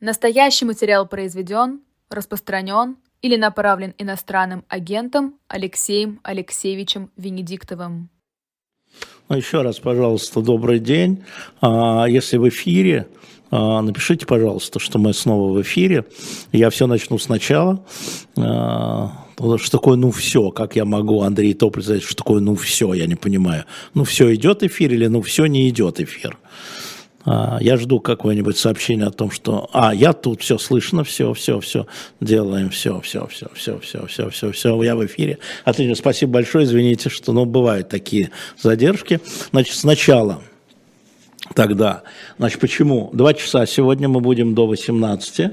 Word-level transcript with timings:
Настоящий 0.00 0.64
материал 0.64 1.06
произведен, 1.06 1.80
распространен 2.08 2.96
или 3.20 3.36
направлен 3.36 3.92
иностранным 3.98 4.64
агентом 4.68 5.34
Алексеем 5.46 6.20
Алексеевичем 6.22 7.10
Венедиктовым. 7.18 8.08
Ну, 9.28 9.36
еще 9.36 9.60
раз, 9.60 9.78
пожалуйста, 9.78 10.40
добрый 10.40 10.78
день. 10.78 11.22
А, 11.60 12.06
если 12.06 12.38
в 12.38 12.48
эфире, 12.48 13.08
а, 13.50 13.82
напишите, 13.82 14.24
пожалуйста, 14.24 14.78
что 14.78 14.98
мы 14.98 15.12
снова 15.12 15.52
в 15.52 15.60
эфире. 15.60 16.06
Я 16.50 16.70
все 16.70 16.86
начну 16.86 17.18
сначала. 17.18 17.84
А, 18.38 19.26
что 19.36 19.70
такое 19.70 19.96
«ну 19.96 20.10
все»? 20.12 20.50
Как 20.50 20.76
я 20.76 20.86
могу, 20.86 21.20
Андрей 21.20 21.52
Тополь, 21.52 21.82
сказать, 21.82 22.02
что 22.02 22.16
такое 22.16 22.40
«ну 22.40 22.54
все»? 22.54 22.94
Я 22.94 23.06
не 23.06 23.16
понимаю. 23.16 23.66
«Ну 23.92 24.04
все» 24.04 24.34
идет 24.34 24.62
эфир 24.62 24.94
или 24.94 25.08
«ну 25.08 25.20
все» 25.20 25.44
не 25.44 25.68
идет 25.68 26.00
эфир? 26.00 26.38
А, 27.24 27.58
я 27.60 27.76
жду 27.76 28.00
какое-нибудь 28.00 28.56
сообщение 28.56 29.06
о 29.06 29.10
том, 29.10 29.30
что, 29.30 29.68
а, 29.72 29.94
я 29.94 30.12
тут, 30.12 30.40
все 30.40 30.58
слышно, 30.58 31.04
все, 31.04 31.34
все, 31.34 31.60
все, 31.60 31.86
делаем, 32.20 32.70
все, 32.70 33.00
все, 33.00 33.26
все, 33.26 33.48
все, 33.54 33.78
все, 33.78 34.06
все, 34.06 34.30
все, 34.30 34.52
все, 34.52 34.82
я 34.82 34.96
в 34.96 35.04
эфире. 35.04 35.38
Отлично, 35.64 35.94
спасибо 35.94 36.32
большое, 36.32 36.64
извините, 36.64 37.10
что, 37.10 37.32
ну, 37.32 37.44
бывают 37.44 37.88
такие 37.88 38.30
задержки. 38.58 39.20
Значит, 39.50 39.76
сначала 39.76 40.42
тогда, 41.54 42.04
значит, 42.38 42.60
почему? 42.60 43.10
Два 43.12 43.34
часа 43.34 43.66
сегодня 43.66 44.08
мы 44.08 44.20
будем 44.20 44.54
до 44.54 44.66
18 44.66 45.52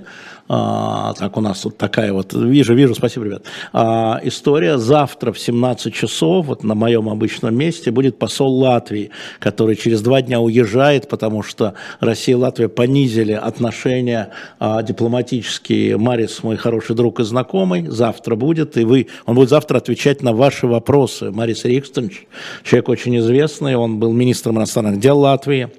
а, 0.49 1.13
так, 1.13 1.37
у 1.37 1.41
нас 1.41 1.65
вот 1.65 1.77
такая 1.77 2.13
вот, 2.13 2.33
вижу, 2.33 2.73
вижу, 2.73 2.95
спасибо, 2.95 3.25
ребят. 3.25 3.43
А, 3.73 4.19
история. 4.23 4.77
Завтра 4.77 5.33
в 5.33 5.39
17 5.39 5.93
часов, 5.93 6.45
вот 6.45 6.63
на 6.63 6.75
моем 6.75 7.09
обычном 7.09 7.55
месте, 7.55 7.91
будет 7.91 8.17
посол 8.17 8.57
Латвии, 8.59 9.11
который 9.39 9.75
через 9.75 10.01
два 10.01 10.21
дня 10.21 10.39
уезжает, 10.39 11.09
потому 11.09 11.43
что 11.43 11.73
Россия 11.99 12.35
и 12.35 12.37
Латвия 12.37 12.69
понизили 12.69 13.33
отношения 13.33 14.29
а, 14.59 14.81
дипломатические. 14.83 15.97
Марис, 15.97 16.43
мой 16.43 16.55
хороший 16.55 16.95
друг 16.95 17.19
и 17.19 17.23
знакомый, 17.23 17.87
завтра 17.87 18.35
будет, 18.35 18.77
и 18.77 18.85
вы, 18.85 19.07
он 19.25 19.35
будет 19.35 19.49
завтра 19.49 19.77
отвечать 19.77 20.21
на 20.21 20.33
ваши 20.33 20.67
вопросы. 20.67 21.31
Марис 21.31 21.65
Рикстович, 21.65 22.27
человек 22.63 22.89
очень 22.89 23.17
известный, 23.17 23.75
он 23.75 23.99
был 23.99 24.13
министром 24.13 24.57
иностранных 24.57 24.99
дел 24.99 25.19
Латвии. 25.19 25.69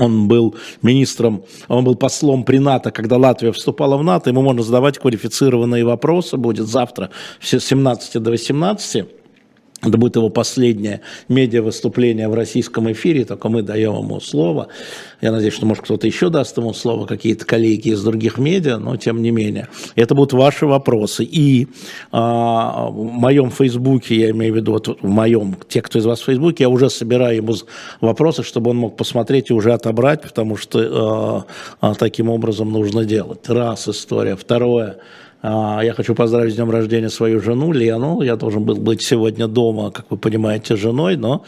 Он 0.00 0.28
был 0.28 0.54
министром, 0.82 1.44
он 1.68 1.84
был 1.84 1.94
послом 1.94 2.44
при 2.44 2.58
НАТО, 2.58 2.90
когда 2.90 3.16
Латвия 3.16 3.52
вступала 3.52 3.96
в 3.96 4.02
НАТО. 4.02 4.30
Ему 4.30 4.42
можно 4.42 4.62
задавать 4.62 4.98
квалифицированные 4.98 5.84
вопросы. 5.84 6.36
Будет 6.36 6.66
завтра 6.66 7.10
с 7.40 7.60
17 7.60 8.22
до 8.22 8.30
18. 8.30 9.19
Это 9.82 9.96
будет 9.96 10.16
его 10.16 10.28
последнее 10.28 11.00
медиа-выступление 11.28 12.28
в 12.28 12.34
российском 12.34 12.90
эфире, 12.92 13.24
только 13.24 13.48
мы 13.48 13.62
даем 13.62 13.96
ему 13.96 14.20
слово. 14.20 14.68
Я 15.22 15.32
надеюсь, 15.32 15.54
что, 15.54 15.64
может, 15.64 15.84
кто-то 15.84 16.06
еще 16.06 16.28
даст 16.28 16.56
ему 16.58 16.74
слово, 16.74 17.06
какие-то 17.06 17.46
коллеги 17.46 17.90
из 17.90 18.02
других 18.02 18.36
медиа, 18.36 18.76
но 18.76 18.96
тем 18.96 19.22
не 19.22 19.30
менее. 19.30 19.68
Это 19.94 20.14
будут 20.14 20.34
ваши 20.34 20.66
вопросы. 20.66 21.24
И 21.24 21.68
а, 22.12 22.88
в 22.90 22.94
моем 22.94 23.50
Фейсбуке, 23.50 24.16
я 24.16 24.30
имею 24.30 24.52
в 24.52 24.56
виду, 24.56 24.72
вот 24.72 25.00
в 25.00 25.08
моем, 25.08 25.56
те, 25.68 25.80
кто 25.80 25.98
из 25.98 26.04
вас 26.04 26.20
в 26.20 26.24
Фейсбуке, 26.24 26.64
я 26.64 26.68
уже 26.68 26.90
собираю 26.90 27.36
ему 27.36 27.54
вопросы, 28.02 28.42
чтобы 28.42 28.70
он 28.70 28.76
мог 28.76 28.96
посмотреть 28.96 29.48
и 29.50 29.54
уже 29.54 29.72
отобрать, 29.72 30.22
потому 30.22 30.56
что 30.56 31.46
а, 31.80 31.90
а, 31.90 31.94
таким 31.94 32.28
образом 32.28 32.70
нужно 32.70 33.06
делать. 33.06 33.48
Раз 33.48 33.88
история. 33.88 34.36
Второе– 34.36 34.98
я 35.42 35.92
хочу 35.96 36.14
поздравить 36.14 36.52
с 36.52 36.56
днем 36.56 36.70
рождения 36.70 37.08
свою 37.08 37.40
жену 37.40 37.72
Лену. 37.72 38.22
Я 38.22 38.36
должен 38.36 38.64
был 38.64 38.76
быть 38.76 39.02
сегодня 39.02 39.48
дома, 39.48 39.90
как 39.90 40.10
вы 40.10 40.16
понимаете, 40.16 40.76
женой, 40.76 41.16
но 41.16 41.44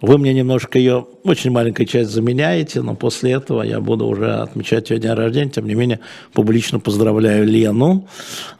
вы 0.00 0.16
мне 0.16 0.32
немножко 0.32 0.78
ее, 0.78 1.06
очень 1.24 1.50
маленькая 1.50 1.84
часть 1.84 2.10
заменяете, 2.10 2.80
но 2.80 2.94
после 2.94 3.32
этого 3.32 3.62
я 3.62 3.80
буду 3.80 4.06
уже 4.06 4.32
отмечать 4.32 4.88
ее 4.88 4.98
день 4.98 5.12
рождения. 5.12 5.50
Тем 5.50 5.66
не 5.66 5.74
менее, 5.74 6.00
публично 6.32 6.80
поздравляю 6.80 7.46
Лену. 7.46 8.08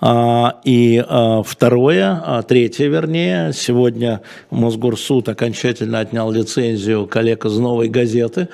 А, 0.00 0.60
и 0.64 1.02
а, 1.06 1.42
второе, 1.42 2.42
третье 2.46 2.88
вернее, 2.88 3.52
сегодня 3.54 4.20
Мосгорсуд 4.50 5.30
окончательно 5.30 6.00
отнял 6.00 6.30
лицензию 6.30 7.06
коллег 7.06 7.46
из 7.46 7.56
«Новой 7.56 7.88
газеты». 7.88 8.48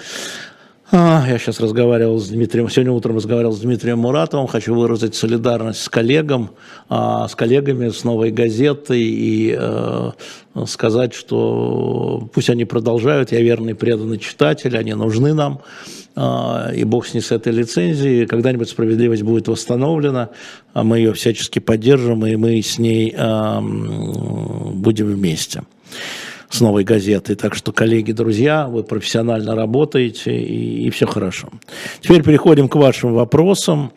А, 0.93 1.25
я 1.29 1.37
сейчас 1.39 1.59
разговаривал 1.59 2.21
с 2.21 2.29
Дмитрием, 2.29 2.71
сегодня 2.71 2.93
утром 2.93 3.17
разговаривал 3.17 3.53
с 3.53 3.59
Дмитрием 3.59 3.99
Муратовым, 3.99 4.47
хочу 4.47 4.73
выразить 4.73 5.17
солидарность 5.17 5.83
с 5.83 5.89
коллегом, 5.89 6.51
а, 6.89 7.27
с 7.27 7.35
коллегами 7.35 7.89
с 7.89 8.05
«Новой 8.05 8.31
газетой» 8.31 9.03
и 9.03 9.57
э, 9.59 10.11
сказать, 10.67 11.13
что 11.13 12.31
пусть 12.33 12.51
они 12.51 12.65
продолжают, 12.65 13.33
я 13.33 13.41
верный 13.41 13.75
преданный 13.75 14.19
читатель, 14.19 14.79
они 14.79 14.95
нужны 14.95 15.35
нам, 15.35 15.61
а, 16.15 16.71
и 16.73 16.85
бог 16.85 17.09
с 17.09 17.15
ней 17.15 17.21
с 17.21 17.33
этой 17.33 17.53
лицензией, 17.53 18.27
когда-нибудь 18.27 18.69
справедливость 18.69 19.25
будет 19.25 19.49
восстановлена, 19.49 20.29
мы 20.73 20.99
ее 20.99 21.13
всячески 21.15 21.59
поддержим, 21.59 22.25
и 22.27 22.37
мы 22.37 22.63
с 22.63 22.79
ней 22.79 23.11
будем 23.11 25.07
вместе 25.07 25.65
с 26.49 26.61
новой 26.61 26.85
газетой. 26.85 27.37
Так 27.37 27.55
что, 27.55 27.73
коллеги, 27.73 28.13
друзья, 28.13 28.67
вы 28.69 28.83
профессионально 28.83 29.55
работаете 29.55 30.37
и, 30.37 30.87
и 30.87 30.91
все 30.91 31.07
хорошо. 31.07 31.49
Теперь 32.01 32.23
переходим 32.23 32.69
к 32.69 32.77
вашим 32.77 33.15
вопросам. 33.15 33.93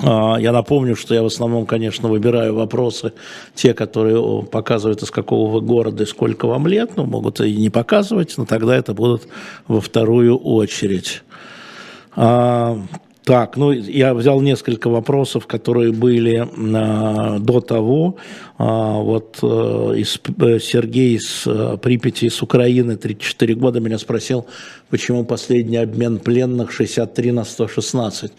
А, 0.00 0.36
я 0.36 0.52
напомню, 0.52 0.94
что 0.94 1.14
я 1.14 1.22
в 1.22 1.26
основном, 1.26 1.66
конечно, 1.66 2.08
выбираю 2.08 2.54
вопросы, 2.54 3.12
те, 3.54 3.74
которые 3.74 4.44
показывают, 4.44 5.02
из 5.02 5.10
какого 5.10 5.50
вы 5.50 5.60
города 5.60 6.04
и 6.04 6.06
сколько 6.06 6.46
вам 6.46 6.66
лет, 6.66 6.92
ну, 6.96 7.04
могут 7.04 7.40
и 7.40 7.54
не 7.56 7.70
показывать, 7.70 8.34
но 8.36 8.44
тогда 8.46 8.76
это 8.76 8.94
будут 8.94 9.28
во 9.66 9.80
вторую 9.80 10.36
очередь. 10.38 11.22
А, 12.14 12.78
так, 13.28 13.58
ну, 13.58 13.72
я 13.72 14.14
взял 14.14 14.40
несколько 14.40 14.88
вопросов, 14.88 15.46
которые 15.46 15.92
были 15.92 16.48
э, 16.48 17.38
до 17.40 17.60
того. 17.60 18.16
А, 18.60 18.98
вот 18.98 19.38
э, 19.40 19.46
из, 19.98 20.20
э, 20.40 20.58
Сергей 20.58 21.14
из 21.14 21.46
э, 21.46 21.76
Припяти, 21.80 22.24
из 22.24 22.42
Украины, 22.42 22.96
34 22.96 23.54
года, 23.54 23.78
меня 23.78 23.98
спросил, 23.98 24.46
почему 24.90 25.24
последний 25.24 25.76
обмен 25.76 26.18
пленных 26.18 26.72
63 26.72 27.30
на 27.30 27.44
116. 27.44 28.32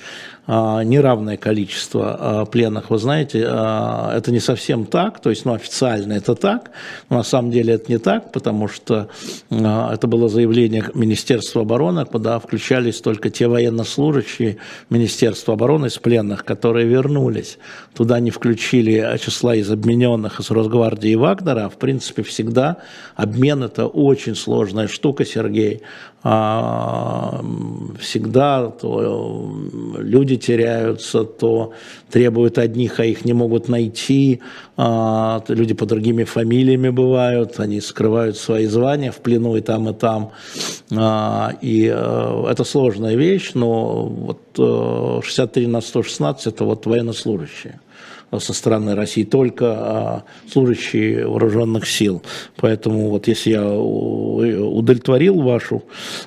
А, 0.51 0.83
неравное 0.83 1.37
количество 1.37 2.17
а, 2.19 2.45
пленных, 2.45 2.89
вы 2.89 2.97
знаете, 2.97 3.39
это 3.39 4.29
не 4.31 4.39
совсем 4.39 4.85
так, 4.85 5.21
то 5.21 5.29
есть, 5.29 5.45
ну, 5.45 5.53
официально 5.53 6.13
это 6.13 6.35
так, 6.35 6.71
но 7.09 7.17
на 7.17 7.23
самом 7.23 7.51
деле 7.51 7.75
это 7.75 7.89
не 7.89 7.99
так, 7.99 8.31
потому 8.31 8.67
что 8.67 9.09
это 9.49 10.07
было 10.07 10.27
заявление 10.27 10.83
Министерства 10.95 11.61
обороны, 11.61 12.05
куда 12.05 12.39
включались 12.39 12.99
только 12.99 13.29
те 13.29 13.47
военнослужащие 13.47 14.57
Министерства 14.89 15.53
обороны 15.53 15.85
из 15.85 15.97
пленных, 15.97 16.43
которые 16.43 16.87
вернулись. 16.87 17.57
Туда 17.93 18.19
не 18.19 18.31
включили 18.31 19.17
числа 19.19 19.55
из 19.55 19.69
обмененных 19.69 20.08
объединенных 20.09 20.39
из 20.39 20.51
Росгвардии 20.51 21.11
и 21.11 21.15
Вагнера, 21.15 21.69
в 21.69 21.77
принципе, 21.77 22.23
всегда 22.23 22.77
обмен– 23.15 23.63
это 23.63 23.87
очень 23.87 24.35
сложная 24.35 24.87
штука, 24.87 25.25
Сергей. 25.25 25.81
А, 26.21 27.41
всегда 27.99 28.69
то 28.69 29.53
люди 29.97 30.35
теряются, 30.35 31.23
то 31.23 31.71
требуют 32.11 32.57
одних, 32.57 32.99
а 32.99 33.05
их 33.05 33.25
не 33.25 33.33
могут 33.33 33.69
найти. 33.69 34.41
А, 34.75 35.41
люди 35.47 35.73
по 35.73 35.85
другими 35.85 36.25
фамилиями 36.25 36.89
бывают, 36.89 37.59
они 37.59 37.81
скрывают 37.81 38.37
свои 38.37 38.65
звания 38.65 39.11
в 39.11 39.17
плену 39.17 39.55
и 39.55 39.61
там, 39.61 39.89
и 39.89 39.93
там. 39.93 40.31
А, 40.91 41.53
и 41.61 41.89
э, 41.93 42.45
это 42.51 42.63
сложная 42.63 43.15
вещь, 43.15 43.51
но 43.53 44.05
вот 44.05 45.23
63 45.23 45.65
э, 45.65 45.67
на 45.67 45.81
116– 45.81 46.47
это 46.53 46.65
вот 46.65 46.85
военнослужащие 46.85 47.79
со 48.37 48.53
стороны 48.53 48.95
России, 48.95 49.23
только 49.23 49.65
а, 49.65 50.23
служащие 50.51 51.27
вооруженных 51.27 51.87
сил. 51.87 52.21
Поэтому 52.57 53.09
вот 53.09 53.27
если 53.27 53.51
я 53.51 53.67
удовлетворил 53.67 55.41
вашу, 55.41 55.83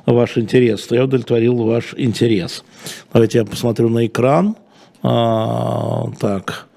ваш 0.06 0.38
интерес, 0.38 0.86
то 0.86 0.94
я 0.96 1.04
удовлетворил 1.04 1.56
ваш 1.56 1.94
интерес. 1.96 2.64
Давайте 3.12 3.38
я 3.38 3.44
посмотрю 3.44 3.88
на 3.88 4.06
экран. 4.06 4.56
А, 5.02 6.10
так. 6.18 6.68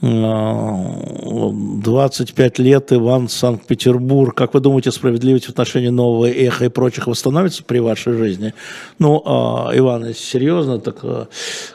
25 0.00 2.58
лет, 2.60 2.92
Иван, 2.92 3.28
Санкт-Петербург. 3.28 4.32
Как 4.36 4.54
вы 4.54 4.60
думаете, 4.60 4.92
справедливость 4.92 5.46
в 5.46 5.50
отношении 5.50 5.88
нового 5.88 6.30
эха 6.30 6.66
и 6.66 6.68
прочих 6.68 7.08
восстановится 7.08 7.64
при 7.64 7.80
вашей 7.80 8.12
жизни? 8.12 8.54
Ну, 9.00 9.20
а, 9.24 9.72
Иван, 9.74 10.14
серьезно, 10.14 10.78
так 10.78 10.98
а, 11.02 11.26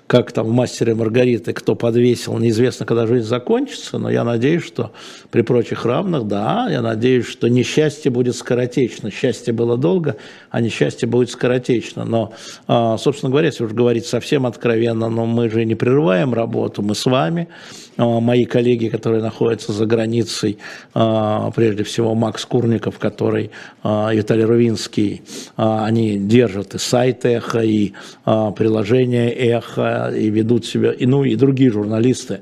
как 0.07 0.31
там 0.31 0.47
в 0.47 0.51
«Мастере 0.51 0.95
Маргариты» 0.95 1.51
кто 1.51 1.75
подвесил, 1.75 2.37
неизвестно, 2.37 2.85
когда 2.85 3.07
жизнь 3.07 3.27
закончится, 3.27 3.97
но 3.97 4.09
я 4.09 4.23
надеюсь, 4.23 4.63
что 4.63 4.93
при 5.29 5.41
прочих 5.41 5.85
равных, 5.85 6.25
да, 6.25 6.69
я 6.69 6.81
надеюсь, 6.81 7.25
что 7.25 7.49
несчастье 7.49 8.09
будет 8.09 8.37
скоротечно. 8.37 9.11
Счастье 9.11 9.53
было 9.53 9.77
долго, 9.77 10.15
а 10.49 10.61
несчастье 10.61 11.09
будет 11.09 11.29
скоротечно. 11.29 12.05
Но, 12.05 12.31
а, 12.67 12.97
собственно 12.97 13.31
говоря, 13.31 13.47
если 13.47 13.65
уж 13.65 13.73
говорить 13.73 14.05
совсем 14.05 14.45
откровенно, 14.45 15.09
но 15.09 15.25
мы 15.25 15.49
же 15.49 15.65
не 15.65 15.75
прерываем 15.75 16.33
работу, 16.33 16.81
мы 16.81 16.95
с 16.95 17.05
вами, 17.05 17.49
мои 18.19 18.45
коллеги, 18.45 18.87
которые 18.87 19.21
находятся 19.21 19.73
за 19.73 19.85
границей, 19.85 20.57
прежде 20.93 21.83
всего 21.83 22.15
Макс 22.15 22.45
Курников, 22.45 22.99
который 22.99 23.51
Виталий 23.83 24.43
Рувинский, 24.43 25.21
они 25.55 26.17
держат 26.17 26.75
и 26.75 26.77
сайт 26.77 27.25
«Эхо», 27.25 27.61
и 27.61 27.93
приложение 28.23 29.31
«Эхо», 29.33 30.11
и 30.15 30.29
ведут 30.29 30.65
себя, 30.65 30.91
и, 30.91 31.05
ну 31.05 31.23
и 31.23 31.35
другие 31.35 31.71
журналисты, 31.71 32.41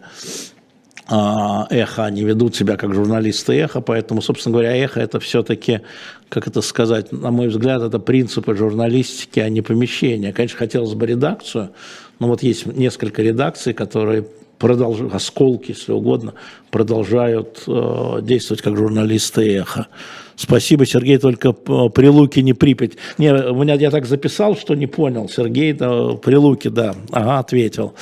эхо, 1.09 2.05
они 2.05 2.23
ведут 2.23 2.55
себя 2.55 2.77
как 2.77 2.93
журналисты 2.93 3.53
эхо, 3.53 3.81
поэтому, 3.81 4.21
собственно 4.21 4.53
говоря, 4.53 4.73
эхо 4.77 5.01
это 5.01 5.19
все-таки, 5.19 5.81
как 6.29 6.47
это 6.47 6.61
сказать, 6.61 7.11
на 7.11 7.31
мой 7.31 7.49
взгляд, 7.49 7.81
это 7.81 7.99
принципы 7.99 8.55
журналистики, 8.55 9.41
а 9.41 9.49
не 9.49 9.61
помещения. 9.61 10.31
Конечно, 10.31 10.57
хотелось 10.57 10.93
бы 10.93 11.05
редакцию, 11.05 11.71
но 12.19 12.27
вот 12.27 12.43
есть 12.43 12.65
несколько 12.65 13.21
редакций, 13.21 13.73
которые 13.73 14.25
продолжают, 14.61 15.13
осколки, 15.15 15.71
если 15.71 15.91
угодно, 15.91 16.33
продолжают 16.69 17.63
э, 17.67 18.19
действовать 18.21 18.61
как 18.61 18.77
журналисты 18.77 19.57
эхо. 19.57 19.87
Спасибо, 20.35 20.85
Сергей, 20.85 21.17
только 21.17 21.49
э, 21.49 21.89
при 21.89 22.07
Луке 22.07 22.43
не 22.43 22.53
Припять. 22.53 22.93
Не, 23.17 23.33
у 23.33 23.55
меня 23.55 23.73
я 23.73 23.89
так 23.89 24.05
записал, 24.05 24.55
что 24.55 24.75
не 24.75 24.85
понял. 24.85 25.27
Сергей, 25.29 25.73
да, 25.73 26.13
при 26.13 26.35
Луке, 26.35 26.69
да. 26.69 26.93
Ага, 27.11 27.39
ответил. 27.39 27.93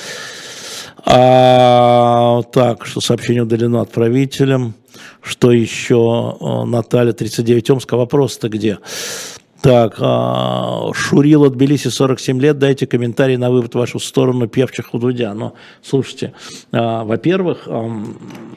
А, 1.06 2.42
так, 2.52 2.84
что 2.84 3.00
сообщение 3.00 3.44
удалено 3.44 3.80
отправителем. 3.80 4.74
Что 5.22 5.52
еще? 5.52 6.36
Наталья, 6.66 7.12
39 7.12 7.70
Омска. 7.70 7.96
Вопрос-то 7.96 8.50
где? 8.50 8.78
Так, 9.62 9.96
а, 10.00 10.90
Шурил 10.94 11.44
от 11.44 11.52
Тбилиси, 11.52 11.88
47 11.88 12.40
лет. 12.40 12.58
Дайте 12.58 12.86
комментарий 12.86 13.36
на 13.36 13.50
вывод 13.50 13.74
в 13.74 13.78
вашу 13.78 13.98
сторону 13.98 14.48
певчих 14.48 14.94
у 14.94 14.98
Дудя. 14.98 15.34
Ну, 15.34 15.52
слушайте, 15.82 16.32
а, 16.72 17.04
во-первых, 17.04 17.64
а, 17.66 17.90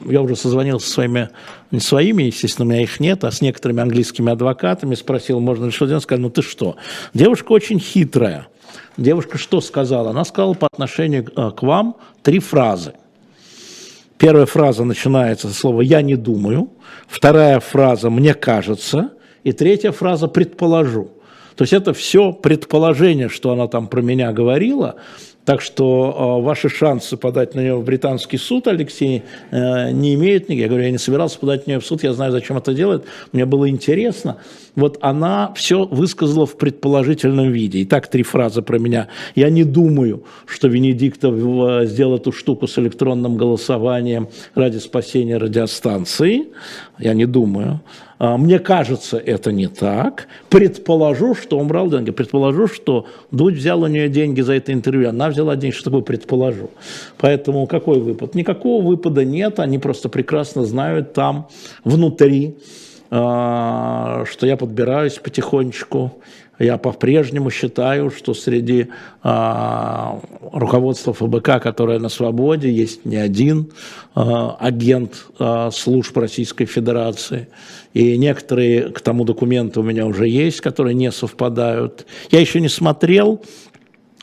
я 0.06 0.22
уже 0.22 0.34
созвонился 0.34 0.86
со 0.86 0.94
своими, 0.94 1.28
не 1.70 1.80
своими, 1.80 2.22
естественно, 2.22 2.66
у 2.66 2.70
меня 2.70 2.82
их 2.82 3.00
нет, 3.00 3.22
а 3.24 3.30
с 3.30 3.42
некоторыми 3.42 3.82
английскими 3.82 4.32
адвокатами, 4.32 4.94
спросил, 4.94 5.40
можно 5.40 5.66
ли 5.66 5.72
что 5.72 5.86
делать. 5.86 6.04
Сказали, 6.04 6.22
ну 6.22 6.30
ты 6.30 6.40
что? 6.40 6.76
Девушка 7.12 7.52
очень 7.52 7.80
хитрая. 7.80 8.46
Девушка 8.96 9.36
что 9.36 9.60
сказала? 9.60 10.10
Она 10.10 10.24
сказала 10.24 10.54
по 10.54 10.68
отношению 10.72 11.26
э, 11.36 11.50
к 11.50 11.62
вам 11.62 11.96
три 12.22 12.38
фразы. 12.38 12.94
Первая 14.16 14.46
фраза 14.46 14.84
начинается 14.84 15.48
со 15.48 15.54
слова 15.54 15.82
«я 15.82 16.00
не 16.00 16.16
думаю», 16.16 16.70
вторая 17.08 17.60
фраза 17.60 18.08
«мне 18.08 18.32
кажется», 18.32 19.10
и 19.44 19.52
третья 19.52 19.92
фраза 19.92 20.26
«предположу». 20.26 21.10
То 21.54 21.62
есть 21.62 21.72
это 21.72 21.92
все 21.92 22.32
предположение, 22.32 23.28
что 23.28 23.52
она 23.52 23.68
там 23.68 23.86
про 23.86 24.02
меня 24.02 24.32
говорила, 24.32 24.96
так 25.44 25.60
что 25.60 26.38
э, 26.40 26.44
ваши 26.44 26.68
шансы 26.68 27.16
подать 27.16 27.54
на 27.54 27.60
нее 27.60 27.76
в 27.76 27.84
британский 27.84 28.38
суд, 28.38 28.66
Алексей, 28.66 29.22
э, 29.50 29.90
не 29.90 30.14
имеют 30.14 30.44
никаких. 30.44 30.62
Я 30.62 30.68
говорю, 30.68 30.84
я 30.84 30.90
не 30.90 30.98
собирался 30.98 31.38
подать 31.38 31.66
на 31.66 31.72
нее 31.72 31.80
в 31.80 31.86
суд, 31.86 32.02
я 32.02 32.12
знаю, 32.12 32.32
зачем 32.32 32.56
это 32.56 32.72
делает. 32.72 33.04
Мне 33.32 33.44
было 33.44 33.68
интересно. 33.68 34.38
Вот 34.74 34.98
она 35.02 35.52
все 35.54 35.84
высказала 35.84 36.46
в 36.46 36.56
предположительном 36.56 37.52
виде. 37.52 37.82
Итак, 37.82 38.08
три 38.08 38.22
фразы 38.22 38.62
про 38.62 38.78
меня. 38.78 39.08
Я 39.34 39.50
не 39.50 39.64
думаю, 39.64 40.24
что 40.46 40.68
Венедиктов 40.68 41.34
э, 41.34 41.86
сделал 41.86 42.16
эту 42.16 42.32
штуку 42.32 42.66
с 42.66 42.78
электронным 42.78 43.36
голосованием 43.36 44.28
ради 44.54 44.78
спасения 44.78 45.36
радиостанции. 45.36 46.48
Я 46.98 47.12
не 47.12 47.26
думаю. 47.26 47.80
А, 48.18 48.36
мне 48.36 48.58
кажется, 48.58 49.18
это 49.18 49.52
не 49.52 49.66
так. 49.66 50.28
Предположу, 50.48 51.34
что 51.34 51.58
он 51.58 51.68
брал 51.68 51.90
деньги. 51.90 52.10
Предположу, 52.10 52.68
что 52.68 53.06
Дудь 53.30 53.54
взял 53.54 53.82
у 53.82 53.86
нее 53.86 54.08
деньги 54.08 54.40
за 54.40 54.54
это 54.54 54.72
интервью. 54.72 55.08
Она 55.08 55.28
взяла 55.34 55.56
деньги. 55.56 55.74
Что 55.74 55.84
такое 55.84 56.02
предположу? 56.02 56.70
Поэтому 57.18 57.66
какой 57.66 58.00
выпад? 58.00 58.34
Никакого 58.34 58.84
выпада 58.84 59.24
нет. 59.24 59.60
Они 59.60 59.78
просто 59.78 60.08
прекрасно 60.08 60.64
знают 60.64 61.12
там 61.12 61.48
внутри, 61.84 62.56
а, 63.10 64.24
что 64.26 64.46
я 64.46 64.56
подбираюсь 64.56 65.18
потихонечку 65.18 66.12
я 66.58 66.78
по-прежнему 66.78 67.50
считаю, 67.50 68.10
что 68.10 68.32
среди 68.32 68.86
а, 69.22 70.20
руководства 70.52 71.12
ФБК, 71.12 71.60
которое 71.60 71.98
на 71.98 72.08
свободе, 72.08 72.70
есть 72.70 73.04
не 73.04 73.16
один 73.16 73.72
а, 74.14 74.56
агент 74.60 75.26
а, 75.38 75.70
служб 75.72 76.16
Российской 76.16 76.66
Федерации. 76.66 77.48
И 77.92 78.16
некоторые 78.16 78.90
к 78.90 79.00
тому 79.00 79.24
документу 79.24 79.80
у 79.80 79.84
меня 79.84 80.06
уже 80.06 80.28
есть, 80.28 80.60
которые 80.60 80.94
не 80.94 81.10
совпадают. 81.10 82.06
Я 82.30 82.40
еще 82.40 82.60
не 82.60 82.68
смотрел 82.68 83.42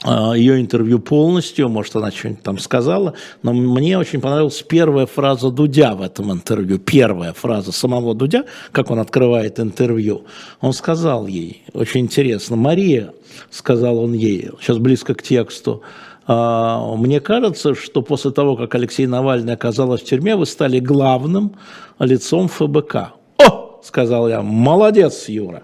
ее 0.04 0.60
интервью 0.60 0.98
полностью, 1.00 1.70
может, 1.70 1.96
она 1.96 2.12
что-нибудь 2.12 2.42
там 2.42 2.58
сказала, 2.58 3.14
но 3.44 3.54
мне 3.54 4.00
очень 4.00 4.20
понравилась 4.20 4.64
первая 4.64 5.06
фраза 5.06 5.52
Дудя 5.52 5.94
в 5.94 6.02
этом 6.02 6.32
интервью, 6.32 6.80
первая 6.80 7.34
фраза 7.34 7.72
самого 7.72 8.16
Дудя, 8.16 8.46
как 8.72 8.90
он 8.90 9.00
открывает 9.00 9.60
интервью. 9.60 10.24
Он 10.60 10.74
сказал 10.74 11.28
ей, 11.28 11.64
очень 11.74 12.02
интересно, 12.02 12.56
Мария, 12.56 13.14
сказал 13.52 14.00
он 14.00 14.14
ей, 14.14 14.50
сейчас 14.60 14.80
близко 14.80 15.14
к 15.14 15.22
тексту, 15.22 15.84
«А, 16.28 16.96
мне 16.96 17.20
кажется, 17.20 17.76
что 17.76 18.02
после 18.02 18.32
того, 18.32 18.56
как 18.56 18.74
Алексей 18.76 19.06
Навальный 19.06 19.54
оказался 19.54 20.04
в 20.04 20.08
тюрьме, 20.08 20.36
вы 20.36 20.46
стали 20.46 20.80
главным 20.80 21.56
лицом 22.00 22.48
ФБК. 22.48 23.14
О, 23.38 23.82
сказал 23.84 24.30
я, 24.30 24.42
молодец, 24.42 25.28
Юра, 25.28 25.64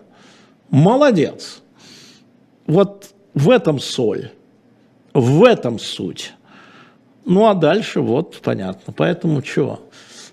молодец. 0.69 1.61
Вот 2.65 3.11
в 3.37 3.51
этом 3.51 3.79
соль, 3.79 4.31
в 5.13 5.43
этом 5.43 5.77
суть. 5.77 6.33
Ну 7.25 7.47
а 7.47 7.53
дальше 7.53 8.01
вот 8.01 8.39
понятно. 8.41 8.93
Поэтому 8.97 9.41
чего? 9.41 9.81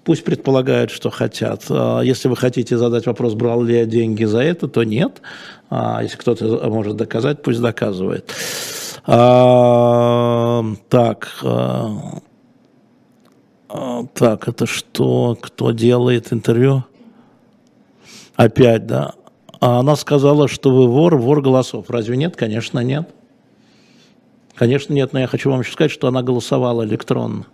Пусть 0.05 0.25
предполагают, 0.25 0.91
что 0.91 1.11
хотят. 1.11 1.65
А 1.69 2.01
если 2.01 2.29
вы 2.29 2.37
хотите 2.37 2.79
задать 2.79 3.07
вопрос, 3.07 3.35
брал 3.35 3.63
ли 3.63 3.77
я 3.77 3.85
деньги 3.85 4.25
за 4.25 4.41
это, 4.41 4.69
то 4.69 4.85
нет. 4.85 5.21
А 5.69 6.03
если 6.03 6.17
кто-то 6.17 6.71
может 6.71 6.97
доказать, 6.97 7.43
пусть 7.43 7.61
доказывает. 7.61 8.33
А, 9.07 10.65
так. 10.89 11.29
Так, 14.15 14.49
это 14.49 14.67
что? 14.67 15.37
Кто 15.41 15.73
делает 15.73 16.33
интервью? 16.33 16.85
Опять, 18.37 18.87
да. 18.87 19.15
А 19.65 19.79
она 19.79 19.97
сказала, 19.97 20.47
что 20.47 20.71
вы 20.71 20.87
вор, 20.87 21.17
вор 21.17 21.41
голосов. 21.41 21.89
Разве 21.89 22.19
нет? 22.19 22.37
Конечно, 22.37 22.81
нет. 22.81 23.09
Конечно, 24.55 24.93
нет, 24.93 25.15
но 25.15 25.21
я 25.21 25.27
хочу 25.27 25.51
вам 25.51 25.61
еще 25.61 25.73
сказать, 25.73 25.91
что 25.91 26.07
она 26.07 26.23
голосовала 26.23 26.85
электронно 26.85 27.47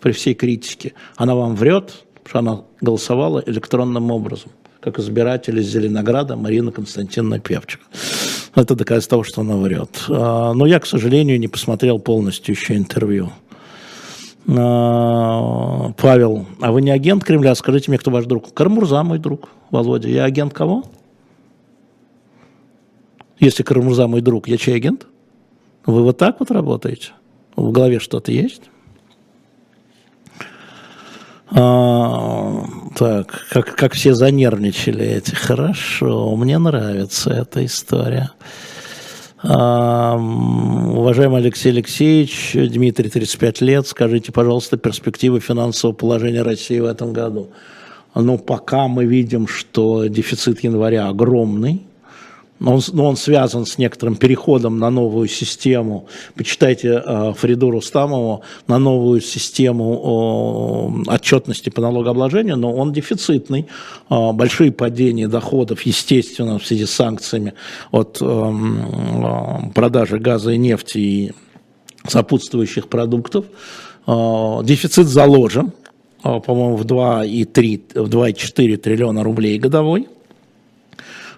при 0.00 0.12
всей 0.12 0.32
критике. 0.32 0.94
Она 1.14 1.34
вам 1.34 1.54
врет, 1.54 2.04
что 2.24 2.38
она 2.38 2.62
голосовала 2.80 3.42
электронным 3.44 4.10
образом, 4.10 4.50
как 4.80 4.98
избиратель 4.98 5.58
из 5.58 5.66
Зеленограда 5.66 6.36
Марина 6.36 6.72
Константиновна 6.72 7.38
Певчик. 7.38 7.80
Это 8.54 8.74
доказательство 8.74 9.16
того, 9.16 9.24
что 9.24 9.42
она 9.42 9.58
врет. 9.58 10.06
А, 10.08 10.54
но 10.54 10.64
я, 10.64 10.80
к 10.80 10.86
сожалению, 10.86 11.38
не 11.38 11.48
посмотрел 11.48 11.98
полностью 11.98 12.54
еще 12.54 12.78
интервью. 12.78 13.30
А, 14.48 15.92
Павел, 15.98 16.46
а 16.62 16.72
вы 16.72 16.80
не 16.80 16.92
агент 16.92 17.24
Кремля? 17.24 17.54
Скажите 17.54 17.90
мне, 17.90 17.98
кто 17.98 18.10
ваш 18.10 18.24
друг? 18.24 18.54
Кармурза 18.54 19.02
мой 19.02 19.18
друг, 19.18 19.50
Володя. 19.70 20.08
Я 20.08 20.24
агент 20.24 20.54
кого? 20.54 20.84
Если 23.42 23.64
Карамурза 23.64 24.06
мой 24.06 24.20
друг, 24.20 24.46
я 24.46 24.56
чей 24.56 24.76
агент? 24.76 25.08
Вы 25.84 26.04
вот 26.04 26.16
так 26.16 26.38
вот 26.38 26.52
работаете? 26.52 27.08
В 27.56 27.72
голове 27.72 27.98
что-то 27.98 28.30
есть? 28.30 28.62
А, 31.50 32.64
так, 32.94 33.46
как, 33.50 33.74
как 33.74 33.94
все 33.94 34.14
занервничали 34.14 35.04
эти. 35.04 35.34
Хорошо, 35.34 36.36
мне 36.36 36.56
нравится 36.58 37.30
эта 37.30 37.64
история. 37.64 38.30
А, 39.42 40.14
уважаемый 40.14 41.40
Алексей 41.40 41.72
Алексеевич, 41.72 42.52
Дмитрий, 42.54 43.10
35 43.10 43.60
лет, 43.60 43.88
скажите, 43.88 44.30
пожалуйста, 44.30 44.76
перспективы 44.76 45.40
финансового 45.40 45.96
положения 45.96 46.42
России 46.42 46.78
в 46.78 46.84
этом 46.84 47.12
году. 47.12 47.48
Ну, 48.14 48.38
пока 48.38 48.86
мы 48.86 49.04
видим, 49.04 49.48
что 49.48 50.06
дефицит 50.06 50.62
января 50.62 51.08
огромный, 51.08 51.82
но 52.62 52.74
он, 52.74 52.80
но 52.92 53.06
он 53.06 53.16
связан 53.16 53.66
с 53.66 53.76
некоторым 53.76 54.14
переходом 54.14 54.78
на 54.78 54.88
новую 54.90 55.28
систему. 55.28 56.06
Почитайте 56.36 57.02
э, 57.04 57.32
Фриду 57.36 57.70
Рустамову 57.72 58.42
на 58.68 58.78
новую 58.78 59.20
систему 59.20 61.02
э, 61.06 61.10
отчетности 61.10 61.70
по 61.70 61.80
налогообложению, 61.80 62.56
но 62.56 62.72
он 62.72 62.92
дефицитный. 62.92 63.66
Э, 64.08 64.32
большие 64.32 64.70
падения 64.70 65.26
доходов, 65.26 65.82
естественно, 65.82 66.60
в 66.60 66.66
связи 66.66 66.86
с 66.86 66.92
санкциями 66.92 67.54
от 67.90 68.18
э, 68.20 68.24
э, 68.24 69.70
продажи 69.74 70.18
газа 70.18 70.52
и 70.52 70.56
нефти 70.56 70.98
и 70.98 71.32
сопутствующих 72.06 72.88
продуктов. 72.88 73.44
Э, 74.06 74.60
дефицит 74.62 75.08
заложен, 75.08 75.72
э, 76.22 76.40
по-моему, 76.40 76.76
в 76.76 76.84
2,3, 76.84 78.04
в 78.04 78.08
2,4 78.08 78.76
триллиона 78.76 79.24
рублей 79.24 79.58
годовой. 79.58 80.06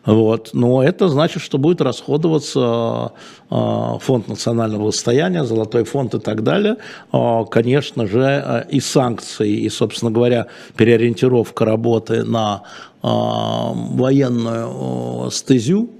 Вот. 0.07 0.51
Но 0.53 0.83
это 0.83 1.09
значит, 1.09 1.43
что 1.43 1.59
будет 1.59 1.81
расходоваться 1.81 3.13
а, 3.51 3.99
фонд 3.99 4.29
национального 4.29 4.91
состояния, 4.91 5.45
золотой 5.45 5.85
фонд 5.85 6.15
и 6.15 6.19
так 6.19 6.43
далее. 6.43 6.77
А, 7.13 7.45
конечно 7.45 8.07
же, 8.07 8.67
и 8.71 8.81
санкции, 8.81 9.51
и, 9.51 9.71
собственно 9.71 10.11
говоря, 10.11 10.49
переориентировка 10.77 11.65
работы 11.65 12.25
на 12.25 12.63
военную 13.03 15.31
стезю, 15.31 15.91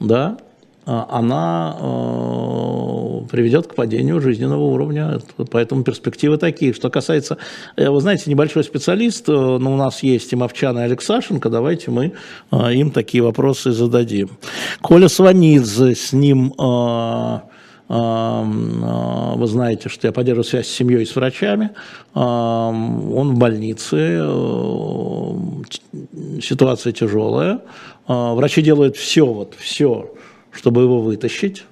да, 0.00 0.36
а, 0.36 0.38
она 0.90 1.76
э, 1.78 3.20
приведет 3.30 3.68
к 3.68 3.74
падению 3.76 4.20
жизненного 4.20 4.62
уровня. 4.62 5.20
Поэтому 5.50 5.84
перспективы 5.84 6.36
такие. 6.36 6.72
Что 6.72 6.90
касается, 6.90 7.36
э, 7.76 7.88
вы 7.88 8.00
знаете, 8.00 8.28
небольшой 8.28 8.64
специалист, 8.64 9.28
э, 9.28 9.32
но 9.32 9.72
у 9.72 9.76
нас 9.76 10.02
есть 10.02 10.32
и 10.32 10.36
Мовчан, 10.36 10.76
и 10.78 10.82
Алексашенко, 10.82 11.48
давайте 11.48 11.92
мы 11.92 12.14
им 12.50 12.90
такие 12.90 13.22
вопросы 13.22 13.70
зададим. 13.70 14.30
Коля 14.80 15.08
Сванидзе, 15.08 15.94
с 15.94 16.12
ним 16.12 16.54
вы 17.88 19.46
знаете, 19.46 19.88
что 19.88 20.06
я 20.06 20.12
поддерживаю 20.12 20.44
связь 20.44 20.68
с 20.68 20.70
семьей 20.70 21.02
и 21.02 21.06
с 21.06 21.16
врачами. 21.16 21.70
Он 22.14 23.34
в 23.34 23.36
больнице, 23.36 24.20
ситуация 26.40 26.92
тяжелая. 26.92 27.62
Врачи 28.06 28.62
делают 28.62 28.96
все, 28.96 29.26
вот 29.26 29.54
все, 29.58 30.12
чтобы 30.52 30.82
его 30.82 31.00
вытащить. 31.00 31.64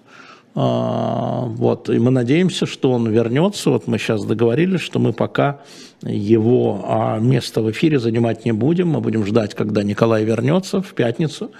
А, 0.54 1.44
вот, 1.46 1.88
и 1.88 1.98
мы 1.98 2.10
надеемся, 2.10 2.66
что 2.66 2.90
он 2.90 3.08
вернется. 3.08 3.70
Вот 3.70 3.86
мы 3.86 3.98
сейчас 3.98 4.24
договорились, 4.24 4.80
что 4.80 4.98
мы 4.98 5.12
пока 5.12 5.60
его 6.02 6.84
а, 6.84 7.18
место 7.18 7.62
в 7.62 7.70
эфире 7.70 7.98
занимать 7.98 8.44
не 8.44 8.52
будем. 8.52 8.88
Мы 8.88 9.00
будем 9.00 9.24
ждать, 9.24 9.54
когда 9.54 9.82
Николай 9.82 10.24
вернется 10.24 10.80
в 10.80 10.94
пятницу. 10.94 11.52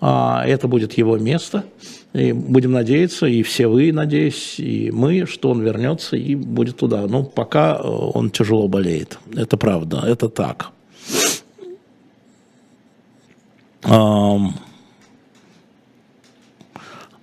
А, 0.00 0.44
это 0.46 0.66
будет 0.66 0.94
его 0.94 1.16
место. 1.16 1.64
И 2.12 2.32
будем 2.32 2.72
надеяться, 2.72 3.26
и 3.26 3.44
все 3.44 3.68
вы, 3.68 3.92
надеюсь, 3.92 4.58
и 4.58 4.90
мы, 4.90 5.26
что 5.26 5.50
он 5.50 5.62
вернется 5.62 6.16
и 6.16 6.34
будет 6.34 6.78
туда. 6.78 7.06
Но 7.06 7.22
пока 7.22 7.76
э, 7.76 7.86
он 7.86 8.30
тяжело 8.30 8.66
болеет. 8.66 9.18
Это 9.36 9.56
правда, 9.56 10.02
это 10.04 10.28
так. 10.28 10.72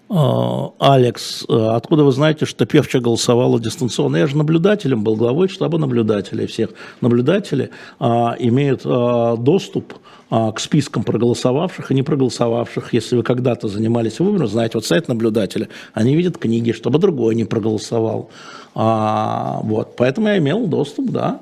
Алекс, 0.10 1.46
э, 1.50 1.54
откуда 1.54 2.06
вы 2.06 2.14
знаете, 2.14 2.46
что 2.46 2.66
Певча 2.66 3.00
голосовала 3.00 3.60
дистанционно? 3.60 4.16
Я 4.16 4.28
же 4.28 4.38
наблюдателем 4.38 5.04
был, 5.04 5.18
главой 5.18 5.50
штаба 5.50 5.78
наблюдателей 5.78 6.48
всех. 6.48 6.70
Наблюдатели 7.02 7.72
а, 8.00 8.36
имеют 8.40 8.82
а, 8.86 9.36
доступ 9.36 9.96
а, 10.30 10.54
к 10.54 10.62
спискам 10.62 11.04
проголосовавших 11.04 11.92
и 11.92 11.94
не 11.94 12.04
проголосовавших. 12.04 12.94
Если 12.94 13.18
вы 13.18 13.24
когда-то 13.24 13.68
занимались 13.68 14.20
выбором, 14.20 14.48
знаете, 14.48 14.74
вот 14.76 14.86
сайт 14.86 15.10
наблюдателя, 15.10 15.68
они 15.94 16.16
видят 16.16 16.38
книги, 16.38 16.72
чтобы 16.72 17.00
другой 17.00 17.36
не 17.36 17.44
проголосовал. 17.44 18.30
А, 18.76 19.60
вот, 19.64 19.98
поэтому 19.98 20.30
я 20.30 20.38
имел 20.38 20.68
доступ, 20.68 21.10
да, 21.10 21.42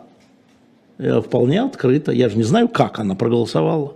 э, 0.98 1.22
вполне 1.22 1.62
открыто. 1.62 2.12
Я 2.12 2.30
же 2.30 2.38
не 2.38 2.44
знаю, 2.44 2.68
как 2.68 2.98
она 2.98 3.14
проголосовала. 3.14 3.94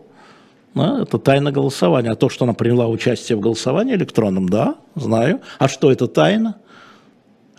Да, 0.75 1.01
это 1.01 1.17
тайна 1.17 1.51
голосования. 1.51 2.11
А 2.11 2.15
то, 2.15 2.29
что 2.29 2.45
она 2.45 2.53
приняла 2.53 2.87
участие 2.87 3.37
в 3.37 3.41
голосовании 3.41 3.95
электронном, 3.95 4.47
да, 4.49 4.75
знаю. 4.95 5.41
А 5.57 5.67
что 5.67 5.91
это 5.91 6.07
тайна? 6.07 6.55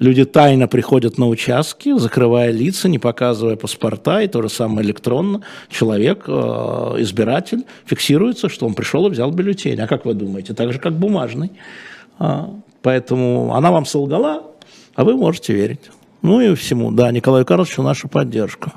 Люди 0.00 0.24
тайно 0.24 0.66
приходят 0.66 1.18
на 1.18 1.28
участки, 1.28 1.94
закрывая 1.98 2.50
лица, 2.50 2.88
не 2.88 2.98
показывая 2.98 3.56
паспорта, 3.56 4.22
и 4.22 4.28
то 4.28 4.40
же 4.40 4.48
самое 4.48 4.86
электронно. 4.86 5.42
Человек, 5.68 6.24
э, 6.26 6.32
избиратель, 7.00 7.66
фиксируется, 7.84 8.48
что 8.48 8.66
он 8.66 8.72
пришел 8.72 9.06
и 9.06 9.10
взял 9.10 9.30
бюллетень. 9.30 9.78
А 9.78 9.86
как 9.86 10.06
вы 10.06 10.14
думаете? 10.14 10.54
Так 10.54 10.72
же, 10.72 10.78
как 10.78 10.94
бумажный. 10.94 11.52
А, 12.18 12.48
поэтому 12.80 13.54
она 13.54 13.70
вам 13.70 13.84
солгала, 13.84 14.44
а 14.94 15.04
вы 15.04 15.16
можете 15.16 15.52
верить. 15.52 15.90
Ну 16.22 16.40
и 16.40 16.54
всему. 16.54 16.90
Да, 16.92 17.12
Николаю 17.12 17.44
Карловичу 17.44 17.82
нашу 17.82 18.08
поддержку. 18.08 18.72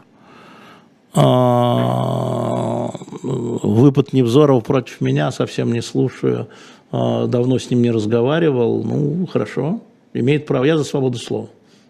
А, 1.16 2.90
выпад 3.22 4.14
Невзоров 4.14 4.64
против 4.64 5.00
меня 5.00 5.32
совсем 5.32 5.72
не 5.72 5.82
слушаю, 5.82 6.48
а, 6.92 7.28
давно 7.28 7.60
с 7.60 7.70
ним 7.70 7.84
не 7.84 7.92
разговаривал, 7.92 8.84
ну, 8.84 9.28
хорошо, 9.28 9.82
имеет 10.14 10.48
право, 10.48 10.64
я 10.64 10.78
за 10.78 10.84
свободу 10.84 11.20
слова. 11.20 11.50